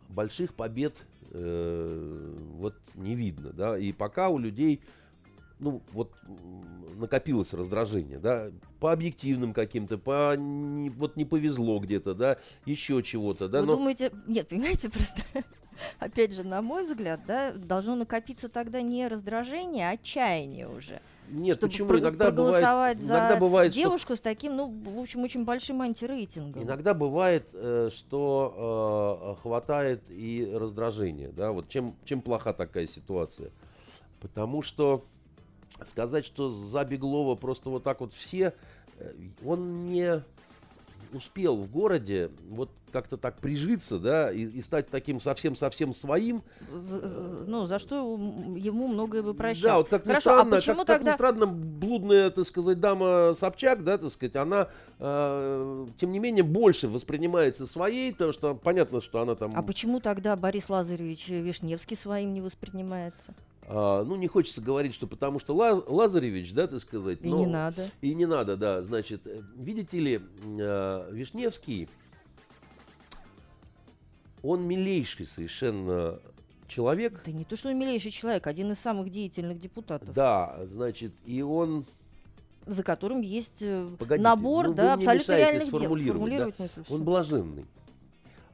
больших 0.09 0.55
побед 0.55 0.95
э, 1.33 2.35
вот 2.59 2.75
не 2.95 3.15
видно, 3.15 3.53
да, 3.53 3.79
и 3.79 3.93
пока 3.93 4.29
у 4.29 4.39
людей, 4.39 4.81
ну, 5.59 5.83
вот 5.93 6.13
накопилось 6.97 7.53
раздражение, 7.55 8.19
да, 8.19 8.51
по 8.81 8.93
объективным 8.93 9.53
каким-то, 9.53 9.99
по, 9.99 10.37
не, 10.37 10.91
вот 10.91 11.17
не 11.17 11.25
повезло 11.25 11.79
где-то, 11.79 12.15
да, 12.15 12.39
еще 12.67 13.03
чего-то, 13.03 13.49
да. 13.49 13.61
Вы 13.61 13.67
но... 13.67 13.77
думаете, 13.77 14.11
нет, 14.27 14.49
понимаете, 14.49 14.91
просто 14.91 15.23
опять 15.99 16.33
же, 16.33 16.45
на 16.45 16.63
мой 16.63 16.85
взгляд, 16.87 17.21
да, 17.27 17.53
должно 17.53 17.95
накопиться 17.95 18.49
тогда 18.49 18.83
не 18.83 19.09
раздражение, 19.09 19.91
а 19.91 19.93
отчаяние 19.93 20.69
уже. 20.69 21.01
Нет, 21.29 21.57
чтобы 21.57 21.71
почему? 21.71 21.89
Про- 21.89 22.01
иногда 22.01 22.31
бывает, 22.31 23.01
за 23.01 23.07
иногда 23.07 23.37
бывает, 23.37 23.73
девушку 23.73 24.15
что... 24.15 24.17
с 24.17 24.21
таким, 24.21 24.57
ну, 24.57 24.71
в 24.71 25.01
общем, 25.01 25.23
очень 25.23 25.45
большим 25.45 25.81
антирейтингом. 25.81 26.63
Иногда 26.63 26.95
бывает, 26.95 27.49
э, 27.53 27.91
что 27.95 29.37
э, 29.39 29.43
хватает 29.43 30.03
и 30.11 30.51
раздражения, 30.53 31.31
да, 31.31 31.53
вот 31.53 31.69
чем, 31.69 31.97
чем 32.05 32.21
плоха 32.21 32.53
такая 32.53 32.87
ситуация. 32.87 33.51
Потому 34.21 34.63
что 34.63 35.05
сказать, 35.87 36.27
что 36.27 36.51
за 36.51 36.85
Беглова 36.85 37.35
просто 37.35 37.71
вот 37.71 37.83
так 37.83 38.01
вот 38.01 38.13
все, 38.13 38.55
э, 38.99 39.13
он 39.45 39.87
не 39.87 40.23
успел 41.13 41.57
в 41.57 41.71
городе 41.71 42.31
вот 42.49 42.71
как-то 42.93 43.17
так 43.17 43.41
прижиться, 43.41 43.99
да, 43.99 44.31
и, 44.31 44.45
и 44.45 44.63
стать 44.63 44.89
таким 44.91 45.21
совсем-совсем 45.21 45.93
своим. 45.93 46.43
Ну, 46.71 47.67
за 47.67 47.79
что 47.79 47.97
ему 48.57 48.87
многое 48.87 49.23
бы 49.23 49.35
прощал. 49.35 49.63
Да, 49.63 49.77
вот 49.79 49.89
как 49.89 50.05
Хорошо, 50.05 50.13
ни 50.13 50.19
а 50.19 50.21
странно, 50.21 50.57
а 50.57 50.61
почему 50.61 50.77
как, 50.79 50.87
тогда... 50.87 51.05
как 51.05 51.13
ни 51.13 51.17
странно, 51.17 51.47
блудная, 51.47 52.31
так 52.31 52.47
сказать, 52.47 52.81
дама 52.81 53.33
Собчак, 53.35 53.83
да, 53.83 53.99
так 53.99 54.11
сказать, 54.11 54.37
она, 54.37 54.69
э, 54.99 55.87
тем 55.97 56.13
не 56.13 56.19
менее, 56.19 56.45
больше 56.45 56.89
воспринимается 56.89 57.67
своей, 57.67 58.13
потому 58.13 58.33
что 58.33 58.55
понятно, 58.55 59.01
что 59.01 59.21
она 59.21 59.35
там... 59.35 59.53
А 59.55 59.63
почему 59.63 60.01
тогда 60.01 60.37
Борис 60.37 60.69
Лазаревич 60.69 61.29
Вишневский 61.29 61.97
своим 61.97 62.35
не 62.35 62.43
воспринимается? 62.43 63.35
А, 63.69 64.05
ну, 64.05 64.17
не 64.17 64.29
хочется 64.29 64.61
говорить, 64.61 64.95
что 64.95 65.07
потому 65.07 65.39
что 65.39 65.55
Лазаревич, 65.55 66.53
да, 66.53 66.67
так 66.67 66.81
сказать. 66.81 67.19
И 67.23 67.29
но, 67.29 67.39
не 67.39 67.47
надо. 67.47 67.89
И 68.01 68.15
не 68.15 68.27
надо, 68.27 68.57
да. 68.57 68.83
Значит, 68.83 69.23
э, 69.27 69.43
видите 69.57 69.99
ли, 70.01 70.21
э, 70.45 71.09
Вишневский, 71.13 71.89
он 74.43 74.67
милейший 74.67 75.27
совершенно 75.27 76.19
человек. 76.67 77.23
Да 77.25 77.33
не 77.33 77.45
то, 77.45 77.57
что 77.57 77.69
он 77.69 77.79
милейший 77.79 78.11
человек, 78.11 78.47
один 78.47 78.73
из 78.73 78.79
самых 78.79 79.11
деятельных 79.11 79.61
депутатов. 79.61 80.13
Да, 80.13 80.59
значит, 80.67 81.13
и 81.25 81.43
он 81.43 81.87
за 82.67 82.85
которым 82.85 83.21
есть 83.23 83.61
э, 83.61 83.89
Погодите, 83.99 84.23
набор, 84.23 84.69
ну, 84.69 84.75
да, 84.75 84.95
абсолютно 84.95 85.37
реальных 85.37 85.71
дел. 85.71 85.97
Сформулировать 85.97 86.55
да? 86.59 86.63
мысль. 86.65 86.83
Он 86.89 87.03
блаженный. 87.05 87.67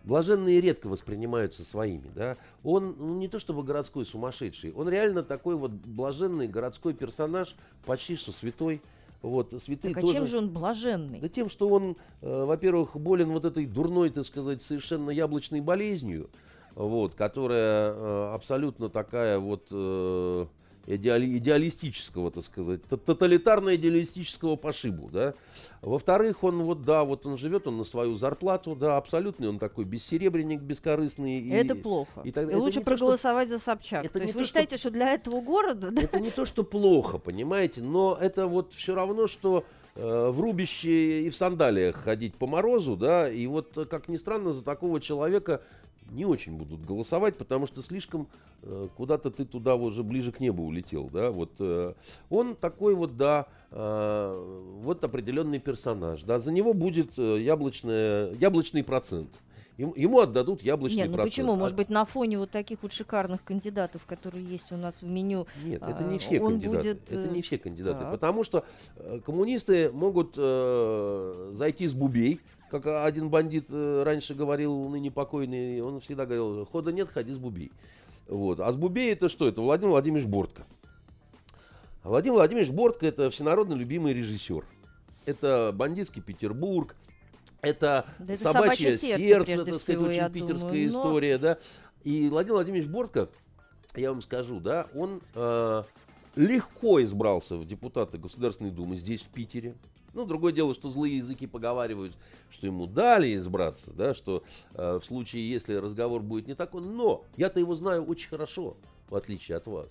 Блаженные 0.05 0.61
редко 0.61 0.89
воспринимаются 0.89 1.65
своими, 1.65 2.11
да. 2.15 2.37
Он 2.63 2.95
ну, 2.99 3.19
не 3.19 3.29
то 3.29 3.39
чтобы 3.39 3.63
городской 3.63 4.05
сумасшедший, 4.05 4.73
он 4.73 4.89
реально 4.89 5.23
такой 5.23 5.57
вот 5.57 5.71
блаженный 5.71 6.49
городской 6.49 6.95
персонаж, 6.95 7.55
почти 7.85 8.17
что 8.17 8.33
святой. 8.33 8.81
Вот, 9.21 9.53
святые 9.61 9.95
так 9.95 9.99
а 9.99 10.07
тоже... 10.07 10.15
чем 10.15 10.27
же 10.27 10.39
он 10.39 10.51
блаженный? 10.51 11.19
Да 11.19 11.29
тем, 11.29 11.49
что 11.49 11.69
он, 11.69 11.97
э, 12.23 12.45
во-первых, 12.45 12.97
болен 12.97 13.31
вот 13.33 13.45
этой 13.45 13.67
дурной, 13.67 14.11
так 14.11 14.25
сказать, 14.25 14.63
совершенно 14.63 15.11
яблочной 15.11 15.61
болезнью, 15.61 16.31
вот, 16.77 17.15
которая 17.15 17.93
э, 17.93 18.35
абсолютно 18.35 18.89
такая 18.89 19.39
вот... 19.39 19.67
Э, 19.73 20.47
идеали, 20.89 21.39
идеалистического, 21.39 22.31
так 22.31 22.45
сказать, 22.45 22.81
тоталитарно-идеалистического 22.89 24.57
пошибу, 24.57 25.11
да. 25.13 25.35
Во-вторых, 25.83 26.43
он 26.43 26.63
вот, 26.63 26.85
да, 26.85 27.05
вот 27.05 27.27
он 27.27 27.37
живет, 27.37 27.67
он 27.67 27.79
на 27.79 27.85
свою 27.85 28.17
зарплату, 28.17 28.75
да, 28.75 28.97
абсолютный, 28.97 29.49
он 29.49 29.59
такой 29.59 29.85
бессеребренник, 29.85 30.61
бескорыстный. 30.61 31.39
И, 31.41 31.51
это 31.51 31.77
плохо. 31.77 32.23
И, 32.25 32.31
и, 32.31 32.33
и 32.33 32.55
лучше 32.55 32.81
проголосовать 32.81 33.49
то, 33.49 33.59
что... 33.59 33.59
за 33.59 33.65
Собчак. 33.65 34.05
Это 34.07 34.19
то 34.19 34.21
есть 34.21 34.35
вы 34.35 34.41
то, 34.41 34.47
считаете, 34.47 34.77
что... 34.77 34.89
что 34.89 34.91
для 34.91 35.13
этого 35.13 35.41
города... 35.41 35.91
Да? 35.91 36.03
Это 36.03 36.21
не 36.21 36.31
то, 36.31 36.47
что 36.47 36.65
плохо, 36.65 37.19
понимаете, 37.19 37.83
но 37.83 38.17
это 38.21 38.47
вот 38.47 38.73
все 38.73 38.95
равно, 38.95 39.27
что 39.27 39.65
э, 39.95 40.31
в 40.31 40.41
рубище 40.41 41.23
и 41.23 41.31
в 41.31 41.37
сандалиях 41.37 41.97
ходить 41.97 42.35
по 42.35 42.47
морозу, 42.47 42.97
да, 42.97 43.31
и 43.31 43.47
вот, 43.47 43.89
как 43.91 44.09
ни 44.09 44.17
странно, 44.17 44.53
за 44.53 44.63
такого 44.63 45.01
человека 45.01 45.61
не 46.11 46.25
очень 46.25 46.57
будут 46.57 46.85
голосовать, 46.85 47.37
потому 47.37 47.67
что 47.67 47.83
слишком 47.83 48.29
э, 48.63 48.89
куда-то 48.97 49.31
ты 49.31 49.45
туда 49.45 49.75
уже 49.75 50.03
ближе 50.03 50.33
к 50.33 50.41
небу 50.41 50.65
улетел, 50.65 51.09
да, 51.13 51.31
вот 51.31 51.53
э, 51.61 51.95
он 52.31 52.57
такой 52.57 52.95
вот, 52.95 53.17
да, 53.17 53.47
э, 53.71 54.79
вот 54.83 55.05
определенный 55.05 55.59
персонаж, 55.59 56.23
да, 56.23 56.39
за 56.39 56.53
него 56.53 56.75
будет 56.75 57.19
э, 57.19 57.41
яблочное, 57.41 58.33
яблочный 58.35 58.83
процент. 58.83 59.41
Ему, 59.79 60.19
отдадут 60.19 60.63
яблочный 60.63 61.03
Нет, 61.03 61.07
ну 61.11 61.15
процент. 61.15 61.35
почему? 61.35 61.55
Может 61.55 61.77
быть, 61.77 61.89
на 61.89 62.05
фоне 62.05 62.41
вот 62.41 62.51
таких 62.51 62.83
вот 62.83 62.93
шикарных 62.93 63.45
кандидатов, 63.45 64.07
которые 64.07 64.45
есть 64.45 64.73
у 64.73 64.77
нас 64.77 64.97
в 65.01 65.09
меню, 65.09 65.47
Нет, 65.65 65.81
это 65.81 66.03
не 66.03 66.17
а, 66.17 66.19
все 66.19 66.41
он 66.41 66.55
кандидаты. 66.55 66.79
Будет... 66.79 67.13
Это 67.13 67.29
не 67.29 67.43
все 67.43 67.59
кандидаты. 67.59 68.01
Так. 68.01 68.11
Потому 68.11 68.43
что 68.43 68.65
э, 68.97 69.21
коммунисты 69.25 69.93
могут 69.93 70.35
э, 70.37 71.51
зайти 71.53 71.87
с 71.87 71.95
бубей, 71.95 72.41
как 72.71 72.87
один 72.87 73.31
бандит 73.31 73.67
э, 73.69 74.03
раньше 74.05 74.35
говорил, 74.35 74.89
ныне 74.89 75.11
покойный, 75.11 75.81
он 75.81 76.01
всегда 76.01 76.27
говорил, 76.27 76.65
хода 76.67 76.93
нет, 76.93 77.09
ходи 77.09 77.33
с 77.33 77.39
Бубей. 77.39 77.73
Вот. 78.27 78.61
А 78.61 78.71
с 78.71 78.77
Бубей 78.77 79.13
это 79.13 79.29
что? 79.29 79.49
Это 79.49 79.61
Владимир 79.61 79.93
Владимирович 79.93 80.27
Бортко. 80.27 80.67
А 82.03 82.09
Владимир 82.09 82.37
Владимирович 82.37 82.71
Бортко 82.71 83.07
это 83.07 83.31
всенародно 83.31 83.75
любимый 83.75 84.13
режиссер. 84.13 84.65
Это 85.27 85.73
бандитский 85.75 86.23
Петербург, 86.23 86.95
это, 87.61 88.07
да 88.19 88.35
это 88.35 88.43
собачье, 88.43 88.97
собачье 88.97 88.99
сердце, 88.99 89.47
сердце 89.47 89.65
так 89.65 89.81
сказать, 89.81 90.01
очень 90.01 90.33
питерская 90.33 90.71
думаю, 90.71 90.93
но... 90.93 91.01
история, 91.01 91.39
да. 91.39 91.59
И 92.05 92.29
Владимир 92.29 92.55
Владимирович 92.55 92.89
Бортко, 92.89 93.29
я 93.95 94.11
вам 94.11 94.23
скажу, 94.23 94.61
да, 94.61 94.87
он 94.95 95.21
э, 95.35 95.83
легко 96.37 97.03
избрался 97.03 97.57
в 97.57 97.67
депутаты 97.67 98.19
Государственной 98.19 98.71
Думы 98.71 98.97
здесь, 98.97 99.23
в 99.23 99.29
Питере. 99.29 99.75
Ну, 100.15 100.25
другое 100.25 100.53
дело, 100.53 100.75
что 100.75 100.89
злые 100.89 101.19
языки 101.19 101.47
поговаривают, 101.47 102.15
что 102.51 102.67
ему 102.67 102.87
дали 102.87 103.37
избраться, 103.37 103.93
да, 103.93 104.15
что 104.15 104.43
э, 104.75 104.99
в 105.03 105.05
случае, 105.05 105.49
если 105.49 105.75
разговор 105.75 106.23
будет 106.23 106.47
не 106.47 106.55
такой. 106.55 106.81
Но 106.81 107.25
я-то 107.37 107.61
его 107.61 107.75
знаю 107.75 108.05
очень 108.05 108.29
хорошо, 108.29 108.77
в 109.11 109.15
отличие 109.15 109.57
от 109.57 109.67
вас. 109.67 109.91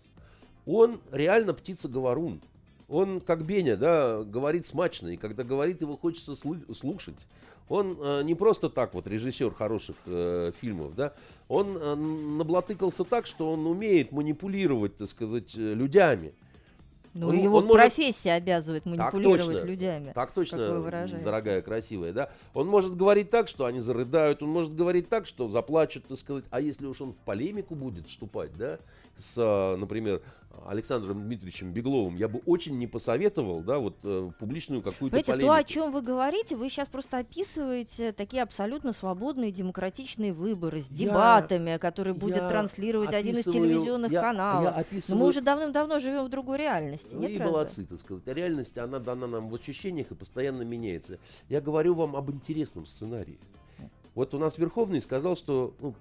Он 0.66 1.00
реально 1.12 1.54
птица-говорун. 1.54 2.42
Он, 2.90 3.20
как 3.20 3.46
Беня, 3.46 3.76
да, 3.76 4.24
говорит 4.24 4.66
смачно, 4.66 5.10
и 5.10 5.18
когда 5.18 5.44
говорит, 5.44 5.82
его 5.82 5.98
хочется 5.98 6.36
слушать. 6.36 7.16
Он 7.70 7.98
э, 8.00 8.24
не 8.24 8.34
просто 8.34 8.70
так 8.70 8.94
вот 8.94 9.08
режиссер 9.08 9.54
хороших 9.54 9.98
э, 10.06 10.52
фильмов, 10.60 10.96
да, 10.96 11.14
он 11.50 11.78
э, 11.78 11.96
наблатыкался 11.96 13.04
так, 13.04 13.26
что 13.26 13.52
он 13.52 13.68
умеет 13.68 14.14
манипулировать, 14.14 14.96
так 14.96 15.10
сказать, 15.10 15.54
э, 15.58 15.74
людьми. 15.74 16.32
Ну, 17.20 17.30
он, 17.30 17.38
его 17.38 17.58
он 17.58 17.68
профессия 17.68 18.30
может... 18.30 18.44
обязывает 18.44 18.86
манипулировать 18.86 19.42
так 19.42 19.54
точно, 19.54 19.68
людьми. 19.68 20.12
Так 20.14 20.32
точно, 20.32 21.22
дорогая, 21.24 21.62
красивая, 21.62 22.14
да. 22.14 22.30
Он 22.54 22.68
может 22.68 22.96
говорить 22.96 23.30
так, 23.30 23.48
что 23.48 23.66
они 23.66 23.80
зарыдают, 23.80 24.44
он 24.44 24.50
может 24.50 24.76
говорить 24.76 25.10
так, 25.10 25.26
что 25.26 25.50
заплачут, 25.50 26.06
так 26.08 26.18
сказать. 26.18 26.46
А 26.50 26.62
если 26.62 26.86
уж 26.86 27.02
он 27.02 27.14
в 27.14 27.18
полемику 27.18 27.76
будет 27.76 28.08
вступать, 28.08 28.56
да, 28.58 28.80
с, 29.18 29.36
а, 29.38 29.76
например, 29.76 30.22
Александром 30.66 31.24
Дмитриевичем 31.24 31.72
Бегловым, 31.72 32.16
я 32.16 32.28
бы 32.28 32.42
очень 32.46 32.78
не 32.78 32.88
посоветовал, 32.88 33.62
да, 33.62 33.80
вот 33.80 33.98
э, 34.04 34.32
публичную 34.40 34.82
какую-то 34.82 35.16
Знаете, 35.16 35.32
полемику. 35.32 35.48
то, 35.48 35.54
о 35.54 35.64
чем 35.64 35.92
вы 35.92 36.02
говорите, 36.02 36.56
вы 36.56 36.70
сейчас 36.70 36.88
просто 36.90 37.20
описываете 37.20 38.12
такие 38.12 38.42
абсолютно 38.44 38.94
свободные 38.94 39.52
демократические 39.52 40.34
выборы 40.34 40.82
с 40.82 40.88
дебатами, 40.88 41.72
я, 41.72 41.80
которые 41.80 42.14
будет 42.14 42.48
транслировать 42.48 43.14
один 43.14 43.38
из 43.38 43.46
телевизионных 43.46 44.12
я, 44.12 44.22
каналов. 44.22 44.64
Я 44.64 44.70
описываю... 44.72 45.18
Но 45.18 45.24
мы 45.24 45.30
уже 45.30 45.42
давным-давно 45.42 46.00
живем 46.00 46.26
в 46.26 46.30
другой 46.30 46.58
реальности, 46.58 47.14
нет 47.16 47.32
И 47.32 47.40
молодцы, 47.40 47.86
так 47.86 48.00
сказать. 48.00 48.24
Реальность, 48.28 48.78
она 48.78 49.00
дана 49.00 49.28
нам 49.28 49.50
в 49.50 49.56
ощущениях 49.56 50.12
и 50.12 50.16
постоянно 50.16 50.64
меняется. 50.64 51.20
Я 51.50 51.62
говорю 51.62 51.94
вам 51.94 52.16
об 52.16 52.32
интересном 52.32 52.86
сценарии. 52.86 53.40
Вот 54.16 54.34
у 54.34 54.40
нас 54.40 54.58
Верховный 54.58 55.02
сказал, 55.02 55.36
что 55.36 55.76
ну, 55.80 55.94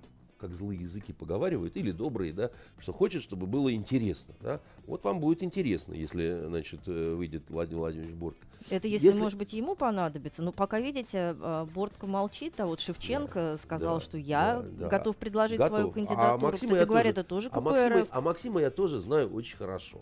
как 0.47 0.56
злые 0.56 0.81
языки 0.81 1.12
поговаривают, 1.12 1.77
или 1.77 1.90
добрые, 1.90 2.32
да, 2.32 2.51
что 2.78 2.93
хочет, 2.93 3.23
чтобы 3.23 3.47
было 3.47 3.73
интересно, 3.74 4.35
да. 4.40 4.60
Вот 4.86 5.02
вам 5.05 5.18
будет 5.20 5.43
интересно, 5.43 5.94
если, 5.94 6.44
значит, 6.47 6.81
э, 6.86 7.14
выйдет 7.14 7.43
Владимир 7.48 7.81
Владимирович 7.81 8.14
Бортко. 8.14 8.47
Это 8.70 8.86
если, 8.86 9.06
если... 9.06 9.20
может 9.20 9.39
быть, 9.39 9.52
ему 9.52 9.74
понадобится. 9.74 10.43
Но 10.43 10.52
пока, 10.52 10.81
видите, 10.81 11.35
а, 11.40 11.66
Бортко 11.66 12.06
молчит, 12.06 12.59
а 12.60 12.66
вот 12.66 12.81
Шевченко 12.81 13.35
да, 13.35 13.59
сказал, 13.59 13.97
да, 13.97 14.01
что 14.01 14.18
я 14.18 14.64
да, 14.78 14.89
готов 14.89 15.16
предложить 15.16 15.59
готов. 15.59 15.73
свою 15.73 15.90
а 15.90 15.93
кандидатуру. 15.93 16.27
А 16.27 16.39
Максима 16.39 16.73
Кстати 16.73 16.89
говоря, 16.89 17.12
тоже, 17.12 17.20
это 17.20 17.24
тоже 17.24 17.51
КПРФ. 17.51 17.59
А 17.59 17.60
Максима, 17.60 18.06
а 18.10 18.20
Максима 18.20 18.60
я 18.60 18.70
тоже 18.70 19.01
знаю 19.01 19.32
очень 19.32 19.56
хорошо. 19.56 19.98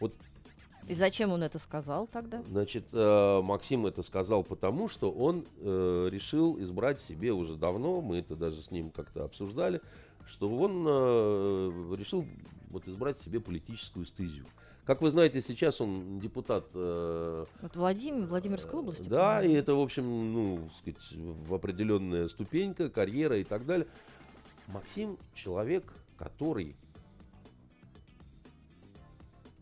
Вот 0.00 0.14
и 0.88 0.94
зачем 0.94 1.32
он 1.32 1.42
это 1.42 1.58
сказал 1.58 2.06
тогда? 2.06 2.42
Значит, 2.48 2.86
э, 2.92 3.40
Максим 3.42 3.86
это 3.86 4.02
сказал 4.02 4.42
потому, 4.42 4.88
что 4.88 5.10
он 5.10 5.44
э, 5.58 6.08
решил 6.10 6.60
избрать 6.60 7.00
себе 7.00 7.32
уже 7.32 7.56
давно, 7.56 8.00
мы 8.00 8.18
это 8.18 8.36
даже 8.36 8.62
с 8.62 8.70
ним 8.70 8.90
как-то 8.90 9.24
обсуждали, 9.24 9.80
что 10.26 10.48
он 10.48 10.84
э, 10.86 11.96
решил 11.96 12.24
вот 12.70 12.86
избрать 12.88 13.18
себе 13.18 13.40
политическую 13.40 14.06
стезию. 14.06 14.46
Как 14.84 15.02
вы 15.02 15.10
знаете, 15.10 15.42
сейчас 15.42 15.82
он 15.82 16.18
депутат... 16.18 16.64
Э, 16.72 17.44
вот 17.60 17.76
Владимир, 17.76 18.26
Владимирской 18.26 18.80
области. 18.80 19.06
Да, 19.06 19.44
и 19.44 19.52
это, 19.52 19.74
в 19.74 19.80
общем, 19.80 20.32
ну, 20.32 20.70
сказать, 20.74 20.96
в 21.12 21.52
определенная 21.52 22.26
ступенька, 22.28 22.88
карьера 22.88 23.36
и 23.36 23.44
так 23.44 23.66
далее. 23.66 23.86
Максим 24.66 25.18
человек, 25.34 25.92
который 26.16 26.74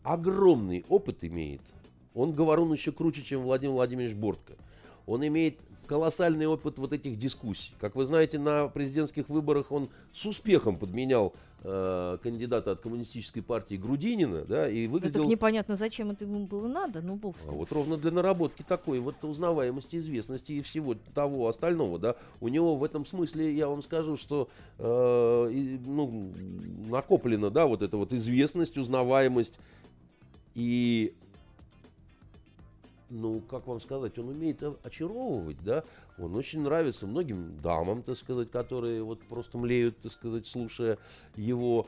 огромный 0.07 0.85
опыт 0.87 1.23
имеет. 1.23 1.61
Он 2.13 2.33
говорун 2.33 2.71
еще 2.71 2.91
круче, 2.91 3.21
чем 3.21 3.41
Владимир 3.41 3.73
Владимирович 3.73 4.15
Бортко. 4.15 4.53
Он 5.05 5.25
имеет 5.27 5.59
колоссальный 5.85 6.47
опыт 6.47 6.79
вот 6.79 6.93
этих 6.93 7.17
дискуссий. 7.17 7.73
Как 7.79 7.95
вы 7.95 8.05
знаете, 8.05 8.39
на 8.39 8.67
президентских 8.67 9.29
выборах 9.29 9.71
он 9.71 9.89
с 10.13 10.25
успехом 10.25 10.77
подменял 10.77 11.33
э, 11.63 12.17
кандидата 12.21 12.71
от 12.71 12.81
коммунистической 12.81 13.41
партии 13.41 13.75
Грудинина, 13.75 14.43
да, 14.43 14.69
и 14.69 14.87
выглядел... 14.87 15.19
Ну, 15.19 15.23
так 15.25 15.31
непонятно, 15.31 15.77
зачем 15.77 16.11
это 16.11 16.25
ему 16.25 16.45
было 16.45 16.67
надо, 16.67 17.01
ну 17.01 17.15
бог 17.15 17.37
с 17.39 17.47
А 17.47 17.51
вот 17.51 17.71
ровно 17.71 17.97
для 17.97 18.11
наработки 18.11 18.63
такой 18.67 18.99
вот 18.99 19.23
узнаваемости, 19.23 19.95
известности 19.95 20.53
и 20.53 20.61
всего 20.61 20.95
того 21.13 21.47
остального, 21.47 21.99
да. 21.99 22.15
У 22.41 22.49
него 22.49 22.75
в 22.75 22.83
этом 22.83 23.05
смысле, 23.05 23.55
я 23.55 23.69
вам 23.69 23.81
скажу, 23.81 24.17
что 24.17 24.49
э, 24.77 25.51
и, 25.53 25.79
ну, 25.85 26.33
накоплено, 26.89 27.49
да, 27.49 27.65
вот 27.65 27.81
эта 27.81 27.95
вот 27.95 28.11
известность, 28.11 28.77
узнаваемость, 28.77 29.57
и, 30.57 31.13
ну, 33.11 33.41
как 33.41 33.67
вам 33.67 33.79
сказать, 33.79 34.17
он 34.17 34.29
умеет 34.29 34.63
очаровывать, 34.83 35.63
да, 35.63 35.83
он 36.17 36.35
очень 36.35 36.61
нравится 36.61 37.05
многим 37.05 37.59
дамам, 37.61 38.01
так 38.01 38.17
сказать, 38.17 38.49
которые 38.49 39.03
вот 39.03 39.21
просто 39.21 39.59
млеют, 39.59 39.99
так 39.99 40.11
сказать, 40.11 40.47
слушая 40.47 40.97
его. 41.35 41.85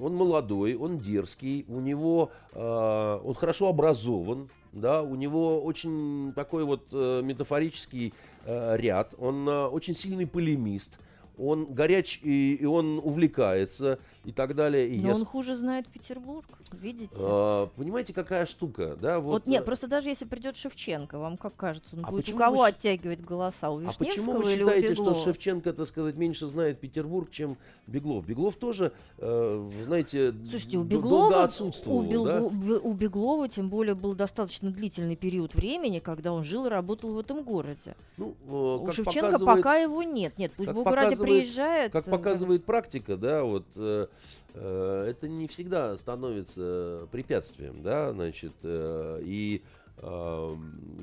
Он 0.00 0.14
молодой, 0.14 0.76
он 0.76 1.00
дерзкий, 1.00 1.66
у 1.68 1.80
него, 1.80 2.30
э, 2.52 3.20
он 3.24 3.34
хорошо 3.34 3.68
образован, 3.68 4.48
да, 4.72 5.02
у 5.02 5.16
него 5.16 5.60
очень 5.60 6.32
такой 6.34 6.64
вот 6.64 6.86
э, 6.92 7.22
метафорический 7.22 8.14
э, 8.44 8.76
ряд, 8.76 9.14
он 9.18 9.48
э, 9.48 9.66
очень 9.66 9.96
сильный 9.96 10.28
полемист, 10.28 11.00
он 11.38 11.66
горяч 11.66 12.20
и, 12.22 12.54
и 12.54 12.64
он 12.64 13.00
увлекается 13.02 13.98
и 14.24 14.32
так 14.32 14.54
далее. 14.54 14.88
И 14.88 15.00
Но 15.00 15.08
я... 15.08 15.14
он 15.14 15.24
хуже 15.24 15.56
знает 15.56 15.86
Петербург, 15.88 16.46
видите? 16.72 17.14
А, 17.18 17.68
понимаете, 17.76 18.12
какая 18.12 18.46
штука, 18.46 18.96
да? 19.00 19.20
Вот, 19.20 19.32
вот 19.32 19.46
нет, 19.46 19.62
э, 19.62 19.64
просто 19.64 19.88
даже 19.88 20.08
если 20.08 20.24
придет 20.24 20.56
Шевченко, 20.56 21.18
вам 21.18 21.36
как 21.36 21.56
кажется, 21.56 21.96
он 21.96 22.04
а 22.04 22.10
будет 22.10 22.28
у 22.28 22.36
кого 22.36 22.58
вы... 22.58 22.68
оттягивать 22.68 23.20
голоса, 23.22 23.70
у 23.70 23.78
Вишневского 23.78 24.06
а 24.06 24.10
почему 24.10 24.32
вы 24.32 24.52
или 24.52 24.60
считаете, 24.60 24.92
у 24.92 24.94
что 24.94 25.14
Шевченко, 25.24 25.72
так 25.72 25.86
сказать, 25.86 26.14
меньше 26.16 26.46
знает 26.46 26.78
Петербург, 26.78 27.30
чем 27.30 27.56
Беглов? 27.86 28.26
Беглов 28.26 28.56
тоже, 28.56 28.92
э, 29.18 29.70
знаете, 29.82 30.34
Слушайте, 30.48 30.78
у 30.78 30.84
Беглова, 30.84 31.44
отсутствовал, 31.44 31.98
у, 31.98 32.02
Бегло, 32.02 32.26
да? 32.26 32.78
у 32.82 32.92
Беглова, 32.92 33.48
тем 33.48 33.68
более, 33.68 33.94
был 33.94 34.14
достаточно 34.14 34.70
длительный 34.70 35.16
период 35.16 35.54
времени, 35.54 35.98
когда 35.98 36.32
он 36.32 36.44
жил 36.44 36.66
и 36.66 36.68
работал 36.68 37.14
в 37.14 37.18
этом 37.18 37.42
городе. 37.42 37.96
Ну, 38.16 38.34
э, 38.46 38.52
у 38.52 38.92
Шевченко 38.92 39.38
пока 39.44 39.76
его 39.76 40.02
нет. 40.02 40.38
Нет, 40.38 40.52
пусть 40.56 40.70
в 40.70 40.74
Белгороде 40.74 41.16
приезжает. 41.22 41.92
Как 41.92 42.04
показывает 42.04 42.64
практика, 42.64 43.16
да, 43.16 43.44
вот 43.44 43.64
э, 43.76 44.06
Э, 44.54 45.06
это 45.08 45.28
не 45.28 45.46
всегда 45.46 45.96
становится 45.96 47.08
препятствием, 47.10 47.82
да, 47.82 48.12
значит, 48.12 48.54
э, 48.62 49.20
и 49.24 49.62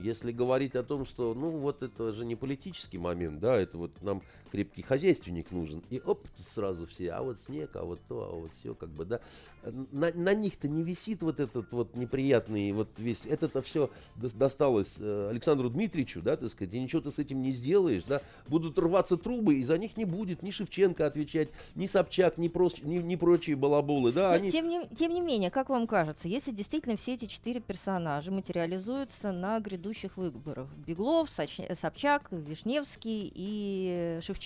если 0.02 0.34
говорить 0.34 0.76
о 0.76 0.84
том, 0.84 1.06
что, 1.06 1.34
ну, 1.34 1.52
вот 1.52 1.84
это 1.84 2.12
же 2.12 2.26
не 2.26 2.36
политический 2.36 2.98
момент, 2.98 3.40
да, 3.40 3.56
это 3.56 3.78
вот 3.78 3.92
нам 4.02 4.24
крепкий 4.52 4.82
хозяйственник 4.82 5.52
нужен, 5.52 5.84
и 5.90 6.02
оп, 6.06 6.28
сразу 6.48 6.88
все, 6.88 7.12
а 7.12 7.22
вот 7.22 7.40
снег, 7.40 7.72
а 7.76 7.84
вот 7.84 8.00
то, 8.08 8.30
а 8.32 8.36
вот 8.36 8.52
все, 8.54 8.74
как 8.74 8.90
бы, 8.90 9.06
да, 9.06 9.22
на, 9.64 10.12
на 10.14 10.34
них-то 10.34 10.68
не 10.68 10.84
висит 10.84 11.22
вот 11.22 11.40
этот 11.40 11.72
вот 11.72 11.96
неприятный, 11.96 12.72
вот 12.72 12.90
весь, 12.98 13.26
это-то 13.26 13.62
все 13.62 13.90
досталось 14.16 14.98
э, 15.00 15.30
Александру 15.30 15.70
Дмитриевичу, 15.70 16.22
да, 16.22 16.36
так 16.36 16.50
сказать, 16.50 16.74
и 16.74 16.80
ничего 16.80 17.02
ты 17.02 17.12
с 17.12 17.20
этим 17.20 17.42
не 17.42 17.52
сделаешь, 17.52 18.04
да, 18.04 18.22
будут 18.48 18.78
рваться 18.80 19.18
трубы, 19.18 19.56
и 19.56 19.64
за 19.64 19.78
них 19.78 19.98
не 19.98 20.06
будет 20.06 20.44
ни 20.44 20.52
Шевченко 20.52 21.06
отвечать, 21.06 21.50
ни 21.76 21.86
Собчак, 21.86 22.38
ни, 22.38 22.48
прос, 22.48 22.76
ни, 22.82 22.98
ни 22.98 23.16
прочие 23.16 23.56
балаболы, 23.56 24.12
да. 24.12 24.30
Но 24.30 24.36
они... 24.36 24.52
тем, 24.52 24.68
не, 24.68 24.88
тем 24.98 25.14
не 25.14 25.22
менее, 25.22 25.52
как 25.52 25.70
вам 25.70 25.88
кажется, 25.88 26.28
если 26.28 26.52
действительно 26.52 26.98
все 26.98 27.16
эти 27.16 27.26
четыре 27.26 27.60
персонажа 27.60 28.32
материализуются 28.32 29.32
на 29.32 29.60
грядущих 29.60 30.18
выборах, 30.18 30.68
Беглов, 30.86 31.30
Собчак, 31.30 32.28
Вишневский 32.32 33.32
и 33.34 34.20
Шевченко, 34.22 34.39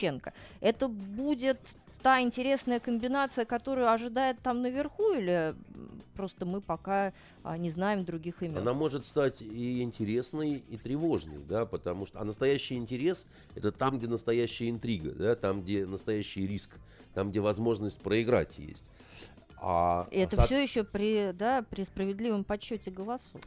это 0.61 0.87
будет 0.87 1.59
та 2.01 2.21
интересная 2.21 2.79
комбинация, 2.79 3.45
которую 3.45 3.89
ожидает 3.89 4.39
там 4.39 4.61
наверху, 4.61 5.13
или 5.13 5.55
просто 6.15 6.45
мы 6.45 6.61
пока 6.61 7.13
а, 7.43 7.57
не 7.57 7.71
знаем 7.71 8.03
других 8.03 8.43
имен? 8.43 8.57
Она 8.57 8.73
может 8.73 9.05
стать 9.05 9.41
и 9.41 9.81
интересной, 9.81 10.63
и 10.69 10.77
тревожной, 10.77 11.39
да, 11.47 11.65
потому 11.65 12.05
что 12.05 12.19
а 12.19 12.25
настоящий 12.25 12.75
интерес 12.75 13.25
это 13.55 13.71
там, 13.71 13.97
где 13.97 14.07
настоящая 14.07 14.69
интрига, 14.69 15.11
да, 15.11 15.35
там, 15.35 15.63
где 15.63 15.85
настоящий 15.85 16.45
риск, 16.45 16.71
там, 17.13 17.31
где 17.31 17.39
возможность 17.39 17.97
проиграть 17.97 18.57
есть. 18.57 18.83
А, 19.61 20.05
это 20.11 20.43
а, 20.43 20.45
все 20.45 20.61
еще 20.61 20.83
при, 20.83 21.31
да, 21.31 21.63
при 21.63 21.83
справедливом 21.83 22.43
подсчете 22.43 22.91
голосов. 22.91 23.41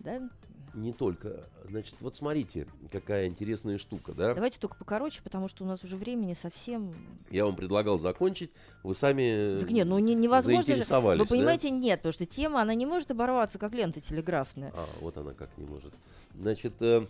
Да? 0.00 0.28
Не 0.76 0.92
только. 0.92 1.48
Значит, 1.68 1.94
вот 2.00 2.16
смотрите, 2.16 2.66
какая 2.92 3.26
интересная 3.26 3.78
штука, 3.78 4.12
да? 4.12 4.34
Давайте 4.34 4.60
только 4.60 4.76
покороче, 4.76 5.22
потому 5.22 5.48
что 5.48 5.64
у 5.64 5.66
нас 5.66 5.82
уже 5.82 5.96
времени 5.96 6.34
совсем... 6.34 6.94
Я 7.30 7.44
вам 7.44 7.56
предлагал 7.56 7.98
закончить, 7.98 8.50
вы 8.82 8.94
сами 8.94 9.58
Так 9.58 9.70
нет, 9.70 9.86
ну 9.86 9.98
не, 9.98 10.14
невозможно 10.14 10.76
же... 10.76 10.84
Вы 10.84 11.26
понимаете, 11.26 11.70
да? 11.70 11.74
нет, 11.74 12.00
потому 12.00 12.12
что 12.12 12.26
тема, 12.26 12.60
она 12.60 12.74
не 12.74 12.86
может 12.86 13.10
оборваться, 13.10 13.58
как 13.58 13.72
лента 13.72 14.00
телеграфная. 14.00 14.72
А, 14.76 14.86
вот 15.00 15.16
она 15.16 15.32
как 15.32 15.50
не 15.56 15.64
может. 15.64 15.92
Значит, 16.38 16.74
э, 16.80 17.06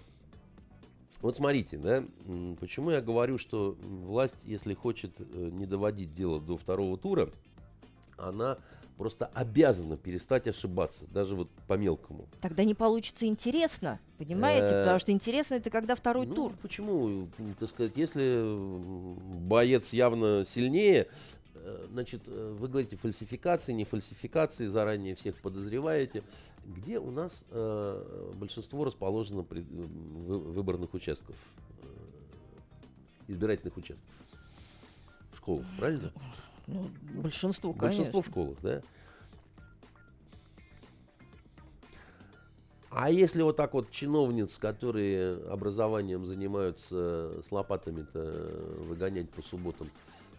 вот 1.21 1.37
смотрите, 1.37 1.77
да, 1.77 2.05
почему 2.61 2.91
я 2.91 3.01
говорю, 3.01 3.39
что 3.39 3.77
власть, 3.81 4.37
если 4.45 4.75
хочет 4.75 5.13
э, 5.19 5.51
не 5.53 5.67
доводить 5.67 6.15
дело 6.15 6.41
до 6.41 6.57
второго 6.57 6.97
тура, 6.97 7.31
она 8.17 8.59
просто 8.97 9.27
обязана 9.27 9.97
перестать 9.97 10.47
ошибаться, 10.49 11.07
даже 11.09 11.35
вот 11.35 11.51
по 11.67 11.75
мелкому. 11.75 12.27
Тогда 12.41 12.65
не 12.65 12.75
получится 12.75 13.27
интересно, 13.27 14.01
понимаете? 14.19 14.67
Э, 14.67 14.81
Потому 14.81 14.99
что 14.99 15.13
интересно 15.13 15.55
это 15.55 15.71
когда 15.71 15.95
второй 15.95 16.27
ну, 16.27 16.35
тур. 16.35 16.53
Почему? 16.63 17.29
Так 17.61 17.69
сказать, 17.69 17.93
если 17.97 18.43
боец 19.47 19.93
явно 19.93 20.45
сильнее, 20.47 21.09
э, 21.55 21.87
значит, 21.91 22.23
э, 22.27 22.57
вы 22.59 22.69
говорите 22.69 22.97
фальсификации, 22.97 23.73
не 23.73 23.85
фальсификации, 23.85 24.67
заранее 24.67 25.15
всех 25.15 25.37
подозреваете. 25.37 26.23
Где 26.65 26.99
у 26.99 27.11
нас 27.11 27.45
э, 27.51 28.33
большинство 28.35 28.85
расположено 28.85 29.45
при, 29.45 29.61
выборных 29.61 30.95
участков, 30.95 31.37
избирательных 33.29 33.77
участков? 33.77 34.11
В 35.33 35.37
школах, 35.37 35.67
правильно? 35.79 36.13
Ну, 36.67 36.91
большинство, 37.23 37.73
конечно. 37.73 38.03
Большинство 38.03 38.23
в 38.23 38.27
школах, 38.27 38.59
да. 38.63 38.83
А 42.91 43.11
если 43.11 43.43
вот 43.43 43.57
так 43.57 43.75
вот 43.75 43.91
чиновниц, 43.91 44.57
которые 44.57 45.37
образованием 45.51 46.25
занимаются, 46.25 47.43
с 47.43 47.53
лопатами-то 47.53 48.79
выгонять 48.89 49.29
по 49.29 49.43
субботам, 49.43 49.91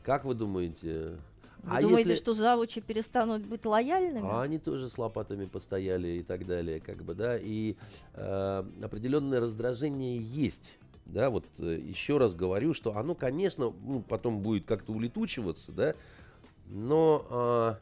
как 0.03 0.25
вы 0.25 0.33
думаете? 0.33 1.17
Вы 1.63 1.77
а 1.77 1.81
думаете, 1.81 2.09
если... 2.09 2.23
что 2.23 2.33
завучи 2.33 2.81
перестанут 2.81 3.43
быть 3.43 3.63
лояльными? 3.65 4.27
А 4.27 4.41
они 4.41 4.57
тоже 4.57 4.89
с 4.89 4.97
лопатами 4.97 5.45
постояли 5.45 6.07
и 6.07 6.23
так 6.23 6.47
далее, 6.47 6.79
как 6.79 7.03
бы, 7.03 7.13
да, 7.13 7.37
и 7.37 7.75
э, 8.13 8.63
определенное 8.81 9.39
раздражение 9.39 10.17
есть 10.17 10.77
да, 11.09 11.29
вот 11.29 11.45
э, 11.59 11.79
еще 11.81 12.17
раз 12.17 12.33
говорю, 12.33 12.73
что 12.73 12.97
оно, 12.97 13.15
конечно, 13.15 13.73
ну, 13.83 14.01
потом 14.01 14.41
будет 14.41 14.65
как-то 14.65 14.91
улетучиваться, 14.91 15.71
да, 15.71 15.95
но 16.69 17.25
э, 17.29 17.75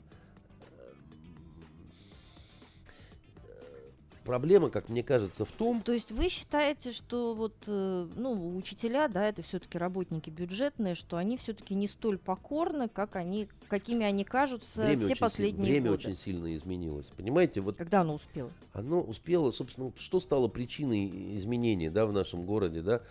проблема, 4.26 4.70
как 4.70 4.90
мне 4.90 5.04
кажется, 5.04 5.46
в 5.46 5.52
том... 5.52 5.82
То 5.82 5.94
есть 5.94 6.12
вы 6.12 6.28
считаете, 6.30 6.92
что 6.92 7.34
вот, 7.36 7.56
э, 7.68 8.08
ну, 8.16 8.58
учителя, 8.58 9.08
да, 9.08 9.28
это 9.28 9.42
все-таки 9.44 9.78
работники 9.78 10.30
бюджетные, 10.30 10.96
что 10.96 11.18
они 11.18 11.38
все-таки 11.38 11.76
не 11.76 11.88
столь 11.88 12.18
покорны, 12.18 12.90
как 12.90 13.16
они, 13.16 13.48
какими 13.70 14.06
они 14.06 14.26
кажутся 14.26 14.82
время 14.86 15.06
все 15.06 15.16
последние 15.16 15.72
время 15.72 15.92
годы? 15.92 16.10
очень 16.10 16.16
сильно 16.18 16.54
изменилось. 16.56 17.08
Понимаете, 17.16 17.62
вот 17.62 17.78
Когда 17.78 18.02
оно 18.02 18.16
успело? 18.16 18.52
оно 18.74 19.02
успело, 19.02 19.52
собственно, 19.52 19.94
что 19.98 20.20
стало 20.20 20.48
причиной 20.48 21.38
изменений, 21.38 21.90
да, 21.90 22.06
в 22.06 22.12
нашем 22.12 22.46
городе, 22.46 22.82
да? 22.82 23.02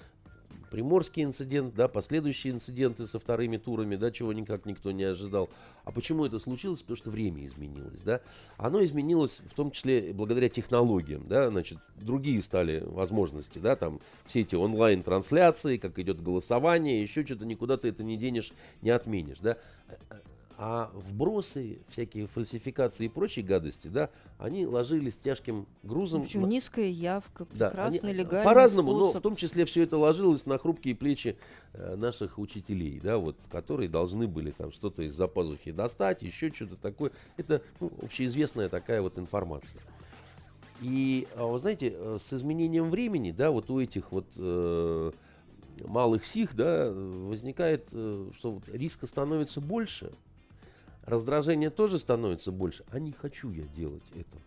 Приморский 0.75 1.23
инцидент, 1.23 1.77
да, 1.77 1.87
последующие 1.87 2.53
инциденты 2.53 3.07
со 3.07 3.21
вторыми 3.21 3.59
турами, 3.59 3.95
да, 3.95 4.11
чего 4.11 4.33
никак 4.33 4.67
никто 4.67 4.91
не 4.91 5.05
ожидал. 5.05 5.49
А 5.85 5.93
почему 5.93 6.27
это 6.27 6.41
случилось? 6.41 6.81
Потому 6.81 6.97
что 6.97 7.11
время 7.11 7.47
изменилось, 7.47 8.01
да. 8.01 8.21
Оно 8.57 8.83
изменилось 8.83 9.41
в 9.49 9.55
том 9.55 9.71
числе 9.71 10.13
благодаря 10.13 10.49
технологиям, 10.49 11.29
да, 11.29 11.49
значит, 11.49 11.79
другие 11.95 12.43
стали 12.43 12.83
возможности, 12.85 13.61
да, 13.61 13.77
там 13.77 14.01
все 14.27 14.41
эти 14.41 14.57
онлайн-трансляции, 14.57 15.77
как 15.77 15.97
идет 16.01 16.21
голосование, 16.21 17.01
еще 17.01 17.25
что-то, 17.25 17.47
никуда 17.47 17.77
ты 17.77 17.91
это 17.91 18.03
не 18.03 18.17
денешь, 18.17 18.51
не 18.83 18.91
отменишь, 18.91 19.39
да. 19.39 19.59
А 20.67 20.91
вбросы, 20.95 21.81
всякие 21.91 22.27
фальсификации 22.27 23.05
и 23.05 23.09
прочие 23.11 23.45
гадости, 23.45 23.89
да, 23.89 24.09
они 24.39 24.67
ложились 24.67 25.15
тяжким 25.15 25.67
грузом. 25.83 26.23
Причем 26.23 26.41
на- 26.41 26.47
низкая 26.47 26.89
явка, 26.89 27.47
да, 27.53 27.69
прекрасный 27.69 27.99
они, 27.99 28.09
э, 28.09 28.23
легальный 28.23 28.45
По-разному, 28.47 28.93
но 28.93 28.99
способ. 29.09 29.19
в 29.19 29.23
том 29.25 29.37
числе 29.37 29.67
все 29.67 29.83
это 29.83 29.99
ложилось 29.99 30.47
на 30.47 30.57
хрупкие 30.57 30.95
плечи 30.95 31.37
э, 31.75 31.97
наших 31.97 32.39
учителей, 32.39 32.99
да, 32.99 33.19
вот, 33.19 33.37
которые 33.51 33.91
должны 33.91 34.27
были 34.27 34.53
там 34.53 34.73
что-то 34.73 35.03
из-за 35.03 35.29
пазухи 35.29 35.71
достать, 35.71 36.23
еще 36.23 36.51
что-то 36.51 36.77
такое. 36.77 37.11
Это 37.37 37.61
ну, 37.79 37.93
общеизвестная 38.01 38.71
такая 38.71 39.03
вот 39.03 39.19
информация. 39.19 39.83
И, 40.81 41.29
а, 41.37 41.45
вы 41.45 41.59
знаете, 41.59 41.93
э, 41.95 42.17
с 42.19 42.33
изменением 42.33 42.89
времени, 42.91 43.33
да, 43.33 43.51
вот 43.51 43.69
у 43.69 43.81
этих 43.81 44.13
вот 44.13 44.29
э, 44.39 45.13
малых 45.81 46.25
сих, 46.25 46.57
да, 46.57 46.91
возникает, 46.91 47.87
э, 47.93 48.31
что 48.39 48.53
вот 48.53 48.63
риска 48.69 49.07
становится 49.07 49.61
больше, 49.61 50.11
раздражение 51.07 51.71
тоже 51.71 51.99
становится 51.99 52.53
больше, 52.53 52.85
а 52.91 52.99
не 52.99 53.13
хочу 53.13 53.51
я 53.51 53.65
делать 53.65 54.05
это. 54.15 54.39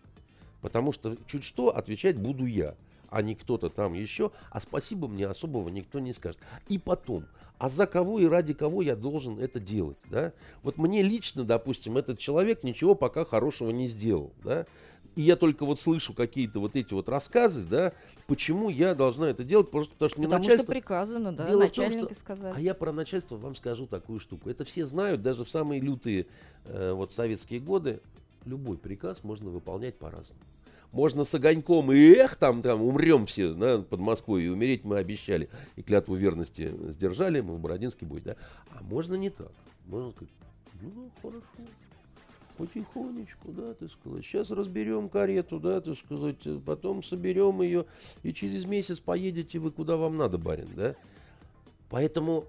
Потому 0.60 0.92
что 0.92 1.16
чуть 1.26 1.44
что 1.44 1.74
отвечать 1.74 2.16
буду 2.16 2.46
я, 2.46 2.74
а 3.10 3.22
не 3.22 3.34
кто-то 3.34 3.68
там 3.68 3.94
еще, 3.94 4.32
а 4.50 4.60
спасибо 4.60 5.08
мне 5.08 5.26
особого 5.26 5.68
никто 5.68 5.98
не 5.98 6.12
скажет. 6.12 6.40
И 6.68 6.78
потом, 6.78 7.24
а 7.58 7.68
за 7.68 7.86
кого 7.86 8.18
и 8.18 8.26
ради 8.26 8.54
кого 8.54 8.82
я 8.82 8.96
должен 8.96 9.38
это 9.38 9.60
делать, 9.60 9.98
да? 10.10 10.32
Вот 10.62 10.78
мне 10.78 11.02
лично, 11.02 11.44
допустим, 11.44 11.96
этот 11.96 12.18
человек 12.18 12.62
ничего 12.62 12.94
пока 12.94 13.24
хорошего 13.24 13.70
не 13.70 13.86
сделал, 13.86 14.32
да? 14.44 14.66
И 15.18 15.22
я 15.22 15.34
только 15.34 15.66
вот 15.66 15.80
слышу 15.80 16.14
какие-то 16.14 16.60
вот 16.60 16.76
эти 16.76 16.94
вот 16.94 17.08
рассказы, 17.08 17.64
да, 17.64 17.92
почему 18.28 18.68
я 18.68 18.94
должна 18.94 19.28
это 19.28 19.42
делать, 19.42 19.68
просто 19.68 19.92
потому 19.94 20.10
что 20.10 20.18
мне 20.20 20.28
Потому 20.28 20.44
начальство... 20.44 20.72
что 20.72 20.72
приказано, 20.80 21.32
да, 21.32 21.48
Дело 21.48 21.66
в 21.66 21.72
том, 21.72 21.84
начальники 21.86 22.12
что- 22.12 22.20
сказали. 22.20 22.54
А 22.56 22.60
я 22.60 22.72
про 22.72 22.92
начальство 22.92 23.36
вам 23.36 23.56
скажу 23.56 23.88
такую 23.88 24.20
штуку. 24.20 24.48
Это 24.48 24.64
все 24.64 24.86
знают, 24.86 25.20
даже 25.20 25.44
в 25.44 25.50
самые 25.50 25.80
лютые 25.80 26.28
э, 26.66 26.92
вот 26.92 27.12
советские 27.12 27.58
годы 27.58 28.00
любой 28.44 28.78
приказ 28.78 29.24
можно 29.24 29.50
выполнять 29.50 29.96
по-разному. 29.96 30.40
Можно 30.92 31.24
с 31.24 31.34
огоньком 31.34 31.90
и 31.90 31.96
эх, 31.96 32.36
там, 32.36 32.62
там 32.62 32.80
умрем 32.80 33.26
все 33.26 33.54
да, 33.54 33.78
под 33.78 33.98
Москвой, 33.98 34.44
и 34.44 34.48
умереть 34.48 34.84
мы 34.84 34.98
обещали, 34.98 35.48
и 35.74 35.82
клятву 35.82 36.14
верности 36.14 36.72
сдержали, 36.90 37.40
мы 37.40 37.56
в 37.56 37.58
Бородинский 37.58 38.06
бой, 38.06 38.20
да. 38.24 38.36
А 38.70 38.84
можно 38.84 39.16
не 39.16 39.30
так. 39.30 39.50
Можно 39.86 40.12
сказать, 40.12 40.32
ну, 40.80 41.10
хорошо, 41.20 41.42
потихонечку, 42.58 43.52
да, 43.52 43.72
ты 43.74 43.88
сказать. 43.88 44.24
Сейчас 44.24 44.50
разберем 44.50 45.08
карету, 45.08 45.60
да, 45.60 45.80
ты 45.80 45.94
сказать, 45.94 46.44
э, 46.44 46.58
потом 46.64 47.02
соберем 47.02 47.62
ее, 47.62 47.86
и 48.22 48.34
через 48.34 48.66
месяц 48.66 48.98
поедете 49.00 49.58
вы 49.60 49.70
куда 49.70 49.96
вам 49.96 50.16
надо, 50.16 50.36
барин, 50.36 50.68
да. 50.74 50.96
Поэтому 51.88 52.44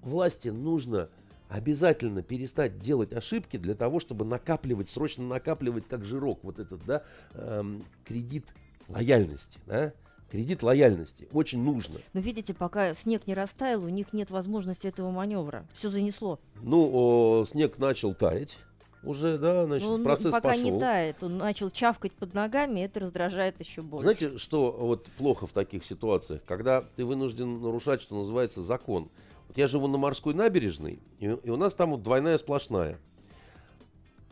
власти 0.00 0.48
нужно 0.48 1.08
обязательно 1.48 2.22
перестать 2.22 2.80
делать 2.80 3.12
ошибки 3.12 3.58
для 3.58 3.74
того, 3.74 4.00
чтобы 4.00 4.24
накапливать, 4.24 4.88
срочно 4.88 5.24
накапливать 5.24 5.86
как 5.86 6.04
жирок 6.04 6.40
вот 6.42 6.58
этот, 6.58 6.82
да, 6.86 7.04
эм, 7.34 7.84
кредит 8.04 8.46
лояльности, 8.88 9.60
да, 9.66 9.92
кредит 10.32 10.62
лояльности 10.62 11.28
очень 11.30 11.62
нужно. 11.62 12.00
Но 12.14 12.20
видите, 12.20 12.54
пока 12.54 12.94
снег 12.94 13.26
не 13.26 13.34
растаял, 13.34 13.84
у 13.84 13.90
них 13.90 14.14
нет 14.14 14.30
возможности 14.30 14.86
этого 14.86 15.10
маневра. 15.10 15.66
Все 15.74 15.90
занесло. 15.90 16.40
Ну, 16.62 16.90
о, 16.90 17.44
снег 17.44 17.76
начал 17.78 18.14
таять 18.14 18.56
уже, 19.02 19.36
да, 19.36 19.66
значит, 19.66 19.86
Но 19.86 19.94
он 19.94 20.04
процесс 20.04 20.32
пока 20.32 20.48
пошел. 20.48 20.62
не 20.64 20.80
тает, 20.80 21.22
он 21.22 21.36
начал 21.36 21.70
чавкать 21.70 22.12
под 22.12 22.32
ногами, 22.32 22.80
и 22.80 22.84
это 22.84 23.00
раздражает 23.00 23.60
еще 23.60 23.82
больше. 23.82 24.04
Знаете, 24.04 24.38
что 24.38 24.72
вот 24.72 25.04
плохо 25.18 25.46
в 25.46 25.52
таких 25.52 25.84
ситуациях, 25.84 26.40
когда 26.46 26.80
ты 26.80 27.04
вынужден 27.04 27.60
нарушать, 27.60 28.00
что 28.00 28.14
называется, 28.14 28.62
закон. 28.62 29.10
Вот 29.48 29.58
я 29.58 29.66
живу 29.66 29.86
на 29.86 29.98
морской 29.98 30.32
набережной, 30.32 30.98
и, 31.18 31.26
и 31.26 31.50
у 31.50 31.56
нас 31.56 31.74
там 31.74 31.90
вот 31.90 32.02
двойная 32.02 32.38
сплошная. 32.38 32.98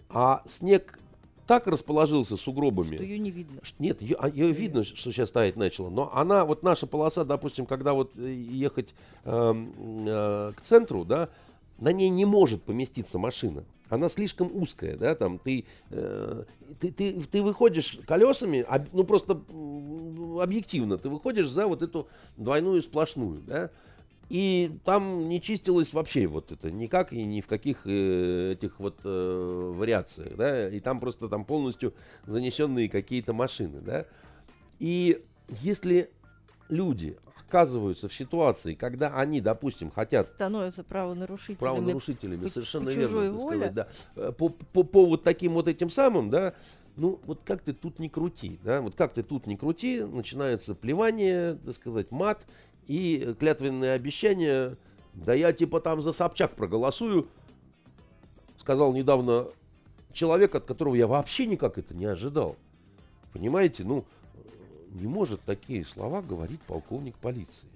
А 0.08 0.42
снег 0.46 0.98
так 1.50 1.66
расположился 1.66 2.36
сугробами. 2.36 2.94
что 2.94 3.02
ее 3.02 3.18
не 3.18 3.32
видно. 3.32 3.58
Ш- 3.64 3.74
Нет, 3.80 4.00
ее, 4.00 4.52
видно, 4.52 4.84
ш- 4.84 4.94
что 4.94 5.10
сейчас 5.10 5.32
таять 5.32 5.56
начало. 5.56 5.90
Но 5.90 6.08
она, 6.14 6.44
вот 6.44 6.62
наша 6.62 6.86
полоса, 6.86 7.24
допустим, 7.24 7.66
когда 7.66 7.92
вот 7.92 8.12
э, 8.16 8.32
ехать 8.32 8.94
эм, 9.24 9.72
э, 10.06 10.52
к 10.56 10.60
центру, 10.60 11.04
да, 11.04 11.28
на 11.80 11.90
ней 11.90 12.08
не 12.08 12.24
может 12.24 12.62
поместиться 12.62 13.18
машина. 13.18 13.64
Она 13.88 14.08
слишком 14.08 14.48
узкая, 14.54 14.96
да, 14.96 15.16
там 15.16 15.40
ты, 15.40 15.64
э, 15.90 16.44
ты, 16.78 16.92
ты, 16.92 17.20
ты 17.20 17.42
выходишь 17.42 17.98
колесами, 18.06 18.60
об- 18.68 18.86
ну 18.92 19.02
просто 19.02 19.32
объективно, 20.40 20.98
ты 20.98 21.08
выходишь 21.08 21.48
за 21.48 21.66
вот 21.66 21.82
эту 21.82 22.06
двойную 22.36 22.80
сплошную, 22.80 23.40
да, 23.44 23.70
и 24.30 24.78
там 24.84 25.28
не 25.28 25.40
чистилось 25.42 25.92
вообще 25.92 26.26
вот 26.28 26.52
это 26.52 26.70
никак 26.70 27.12
и 27.12 27.22
ни 27.24 27.40
в 27.40 27.48
каких 27.48 27.80
э, 27.84 28.52
этих 28.52 28.78
вот 28.78 28.98
э, 29.04 29.72
вариациях, 29.76 30.36
да, 30.36 30.68
и 30.68 30.78
там 30.80 31.00
просто 31.00 31.28
там 31.28 31.44
полностью 31.44 31.92
занесенные 32.26 32.88
какие-то 32.88 33.32
машины, 33.32 33.80
да. 33.80 34.06
И 34.78 35.22
если 35.48 36.10
люди 36.68 37.18
оказываются 37.48 38.08
в 38.08 38.14
ситуации, 38.14 38.74
когда 38.74 39.12
они, 39.16 39.40
допустим, 39.40 39.90
хотят 39.90 40.28
Становятся 40.28 40.84
правонарушителями. 40.84 41.58
правонарушителями, 41.58 42.44
по- 42.44 42.50
совершенно 42.50 42.86
по 42.86 42.90
верно 42.90 43.30
воле. 43.32 43.56
сказать, 43.58 43.74
да, 43.74 43.88
Э, 44.14 44.32
по, 44.32 44.48
по, 44.48 44.84
по 44.84 45.06
вот 45.06 45.24
таким 45.24 45.54
вот 45.54 45.66
этим 45.66 45.90
самым, 45.90 46.30
да, 46.30 46.54
ну 46.96 47.18
вот 47.24 47.40
как 47.44 47.62
ты 47.62 47.72
тут 47.72 47.98
не 47.98 48.08
крути, 48.08 48.60
да, 48.62 48.80
вот 48.80 48.94
как 48.94 49.12
ты 49.14 49.24
тут 49.24 49.48
не 49.48 49.56
крути, 49.56 50.02
начинается 50.02 50.76
плевание, 50.76 51.54
так 51.64 51.74
сказать, 51.74 52.12
мат 52.12 52.46
и 52.86 53.34
клятвенные 53.38 53.92
обещания, 53.92 54.76
да 55.14 55.34
я 55.34 55.52
типа 55.52 55.80
там 55.80 56.02
за 56.02 56.12
Собчак 56.12 56.52
проголосую, 56.56 57.28
сказал 58.58 58.92
недавно 58.92 59.46
человек, 60.12 60.54
от 60.54 60.64
которого 60.64 60.94
я 60.94 61.06
вообще 61.06 61.46
никак 61.46 61.78
это 61.78 61.94
не 61.94 62.04
ожидал. 62.04 62.56
Понимаете, 63.32 63.84
ну, 63.84 64.04
не 64.92 65.06
может 65.06 65.40
такие 65.42 65.84
слова 65.84 66.20
говорить 66.20 66.60
полковник 66.62 67.16
полиции. 67.16 67.68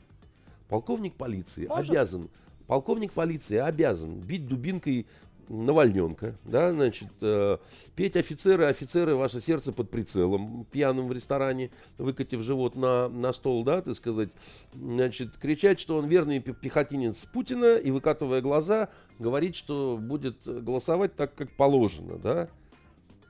Полковник 0.69 1.15
полиции 1.15 1.67
Может. 1.67 1.91
обязан, 1.91 2.29
полковник 2.67 3.13
полиции 3.13 3.57
обязан 3.57 4.15
бить 4.15 4.49
дубинкой 4.49 5.07
Навальненка, 5.49 6.37
да, 6.45 6.73
значит, 6.73 7.09
э, 7.21 7.59
петь 7.97 8.17
офицеры, 8.17 8.65
офицеры, 8.65 9.15
ваше 9.15 9.41
сердце 9.41 9.73
под 9.73 9.91
прицелом, 9.91 10.67
пьяным 10.71 11.09
в 11.09 11.13
ресторане, 11.13 11.71
выкатив 11.99 12.41
живот 12.41 12.77
на, 12.77 13.09
на 13.09 13.33
стол, 13.33 13.65
да, 13.65 13.83
так 13.83 13.95
сказать, 13.95 14.31
значит, 14.75 15.37
кричать, 15.37 15.81
что 15.81 15.97
он 15.97 16.07
верный 16.07 16.41
пе- 16.41 16.55
пехотинец 16.55 17.25
Путина, 17.27 17.77
и, 17.77 17.91
выкатывая 17.91 18.41
глаза, 18.41 18.89
говорить, 19.19 19.57
что 19.57 19.99
будет 20.01 20.47
голосовать 20.47 21.15
так, 21.17 21.35
как 21.35 21.51
положено, 21.57 22.17
да. 22.19 22.49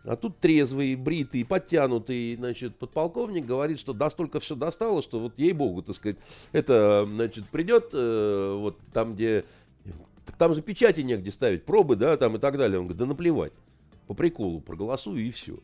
А 0.06 0.16
тут 0.16 0.38
трезвый, 0.38 0.96
бритый, 0.96 1.44
подтянутый, 1.46 2.36
значит, 2.36 2.76
подполковник 2.76 3.46
говорит, 3.46 3.80
что 3.80 3.94
настолько 3.94 4.38
все 4.38 4.54
достало, 4.54 5.02
что 5.02 5.18
вот 5.18 5.38
ей-богу, 5.38 5.82
так 5.82 5.96
сказать, 5.96 6.18
это, 6.52 7.08
значит, 7.10 7.48
придет 7.48 7.90
э, 7.92 8.56
вот 8.58 8.78
там, 8.92 9.14
где... 9.14 9.44
Так 10.26 10.36
там 10.36 10.54
же 10.54 10.62
печати 10.62 11.00
негде 11.00 11.30
ставить, 11.30 11.64
пробы, 11.64 11.96
да, 11.96 12.16
там 12.16 12.36
и 12.36 12.38
так 12.38 12.56
далее. 12.56 12.78
Он 12.78 12.86
говорит, 12.86 12.98
да 12.98 13.06
наплевать, 13.06 13.52
по 14.06 14.14
приколу 14.14 14.60
проголосую 14.60 15.24
и 15.26 15.30
все. 15.30 15.58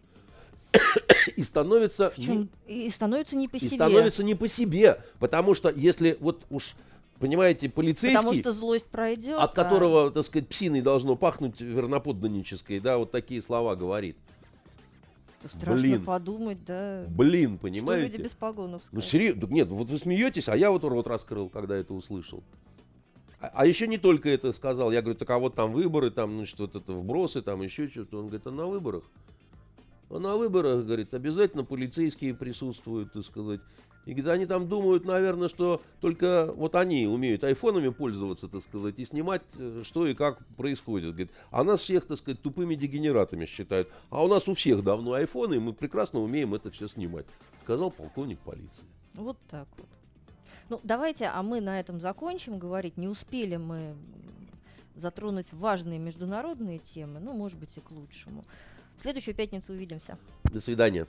И 1.37 1.43
становится... 1.43 2.11
В 2.11 2.19
не- 2.19 2.25
чем 2.25 2.49
и 2.67 2.91
становится 2.91 3.37
не 3.37 3.49
по 3.49 3.57
и 3.57 3.61
себе. 3.61 3.77
становится 3.77 4.25
не 4.25 4.35
по 4.35 4.49
себе, 4.49 5.03
потому 5.19 5.55
что 5.55 5.71
если 5.71 6.17
вот 6.21 6.45
уж, 6.49 6.75
понимаете, 7.19 7.69
полицейский... 7.69 8.17
Потому 8.17 8.35
что 8.35 8.53
злость 8.53 8.87
пройдет. 8.87 9.39
от 9.39 9.51
а 9.51 9.55
которого, 9.55 10.11
так 10.11 10.25
сказать, 10.25 10.49
псиной 10.49 10.81
должно 10.81 11.17
пахнуть 11.17 11.61
верноподданнической, 11.61 12.81
да, 12.81 12.99
вот 12.99 13.11
такие 13.11 13.43
слова 13.43 13.77
говорит. 13.77 14.17
страшно 15.45 15.83
блин. 15.83 16.05
подумать, 16.05 16.65
да. 16.65 17.05
Блин, 17.09 17.59
Что 17.59 17.67
люди 17.67 17.81
понимаете? 17.81 18.23
без 18.23 18.35
погонов 18.35 18.83
Ну, 18.93 19.01
серьезно, 19.01 19.47
нет, 19.47 19.69
вот 19.69 19.91
вы 19.91 19.99
смеетесь, 19.99 20.49
а 20.49 20.57
я 20.57 20.71
вот 20.71 20.85
рот 20.85 21.07
раскрыл, 21.07 21.49
когда 21.49 21.77
это 21.77 21.93
услышал. 21.93 22.43
А, 23.41 23.51
а 23.55 23.67
еще 23.67 23.87
не 23.87 23.99
только 23.99 24.29
это 24.29 24.53
сказал, 24.53 24.93
я 24.93 25.03
говорю, 25.03 25.19
так 25.19 25.31
а 25.31 25.39
вот 25.39 25.55
там 25.55 25.73
выборы, 25.73 26.11
там, 26.11 26.37
ну, 26.37 26.47
что-то 26.47 26.79
это 26.79 26.93
вбросы, 26.93 27.43
там 27.43 27.63
еще 27.63 27.89
что-то. 27.89 28.19
Он 28.19 28.27
говорит, 28.27 28.47
а 28.47 28.51
на 28.51 28.67
выборах 28.67 29.05
на 30.19 30.37
выборах, 30.37 30.85
говорит, 30.85 31.15
обязательно 31.15 31.65
полицейские 31.65 32.35
присутствуют, 32.35 33.13
так 33.13 33.25
сказать. 33.25 33.61
И 34.07 34.15
говорит, 34.15 34.31
они 34.31 34.47
там 34.47 34.67
думают, 34.67 35.05
наверное, 35.05 35.49
что 35.49 35.83
только 36.01 36.53
вот 36.57 36.75
они 36.75 37.07
умеют 37.07 37.45
айфонами 37.45 37.91
пользоваться, 37.91 38.49
так 38.49 38.63
сказать, 38.63 38.99
и 38.99 39.05
снимать, 39.05 39.43
э, 39.59 39.83
что 39.85 40.07
и 40.07 40.15
как 40.15 40.45
происходит. 40.57 41.11
Говорит, 41.11 41.31
а 41.51 41.63
нас 41.63 41.83
всех, 41.83 42.07
так 42.07 42.17
сказать, 42.17 42.41
тупыми 42.41 42.75
дегенератами 42.75 43.45
считают. 43.45 43.89
А 44.09 44.25
у 44.25 44.29
нас 44.29 44.49
у 44.49 44.55
всех 44.55 44.83
давно 44.83 45.13
айфоны, 45.13 45.57
и 45.57 45.59
мы 45.59 45.75
прекрасно 45.75 46.21
умеем 46.21 46.55
это 46.55 46.71
все 46.71 46.89
снимать, 46.89 47.27
сказал 47.63 47.91
полковник 47.91 48.39
полиции. 48.41 48.85
Вот 49.15 49.37
так 49.51 49.69
вот. 49.77 49.87
Ну, 50.71 50.81
давайте, 50.85 51.27
а 51.27 51.43
мы 51.43 51.61
на 51.61 51.81
этом 51.81 52.01
закончим 52.01 52.59
говорить. 52.59 52.97
Не 52.97 53.09
успели 53.09 53.57
мы 53.57 53.95
затронуть 54.95 55.47
важные 55.53 55.99
международные 55.99 56.79
темы, 56.79 57.19
ну, 57.19 57.33
может 57.33 57.59
быть, 57.59 57.77
и 57.77 57.81
к 57.81 57.91
лучшему. 57.91 58.43
В 58.97 59.03
следующую 59.03 59.35
пятницу 59.35 59.73
увидимся. 59.73 60.17
До 60.45 60.61
свидания. 60.61 61.09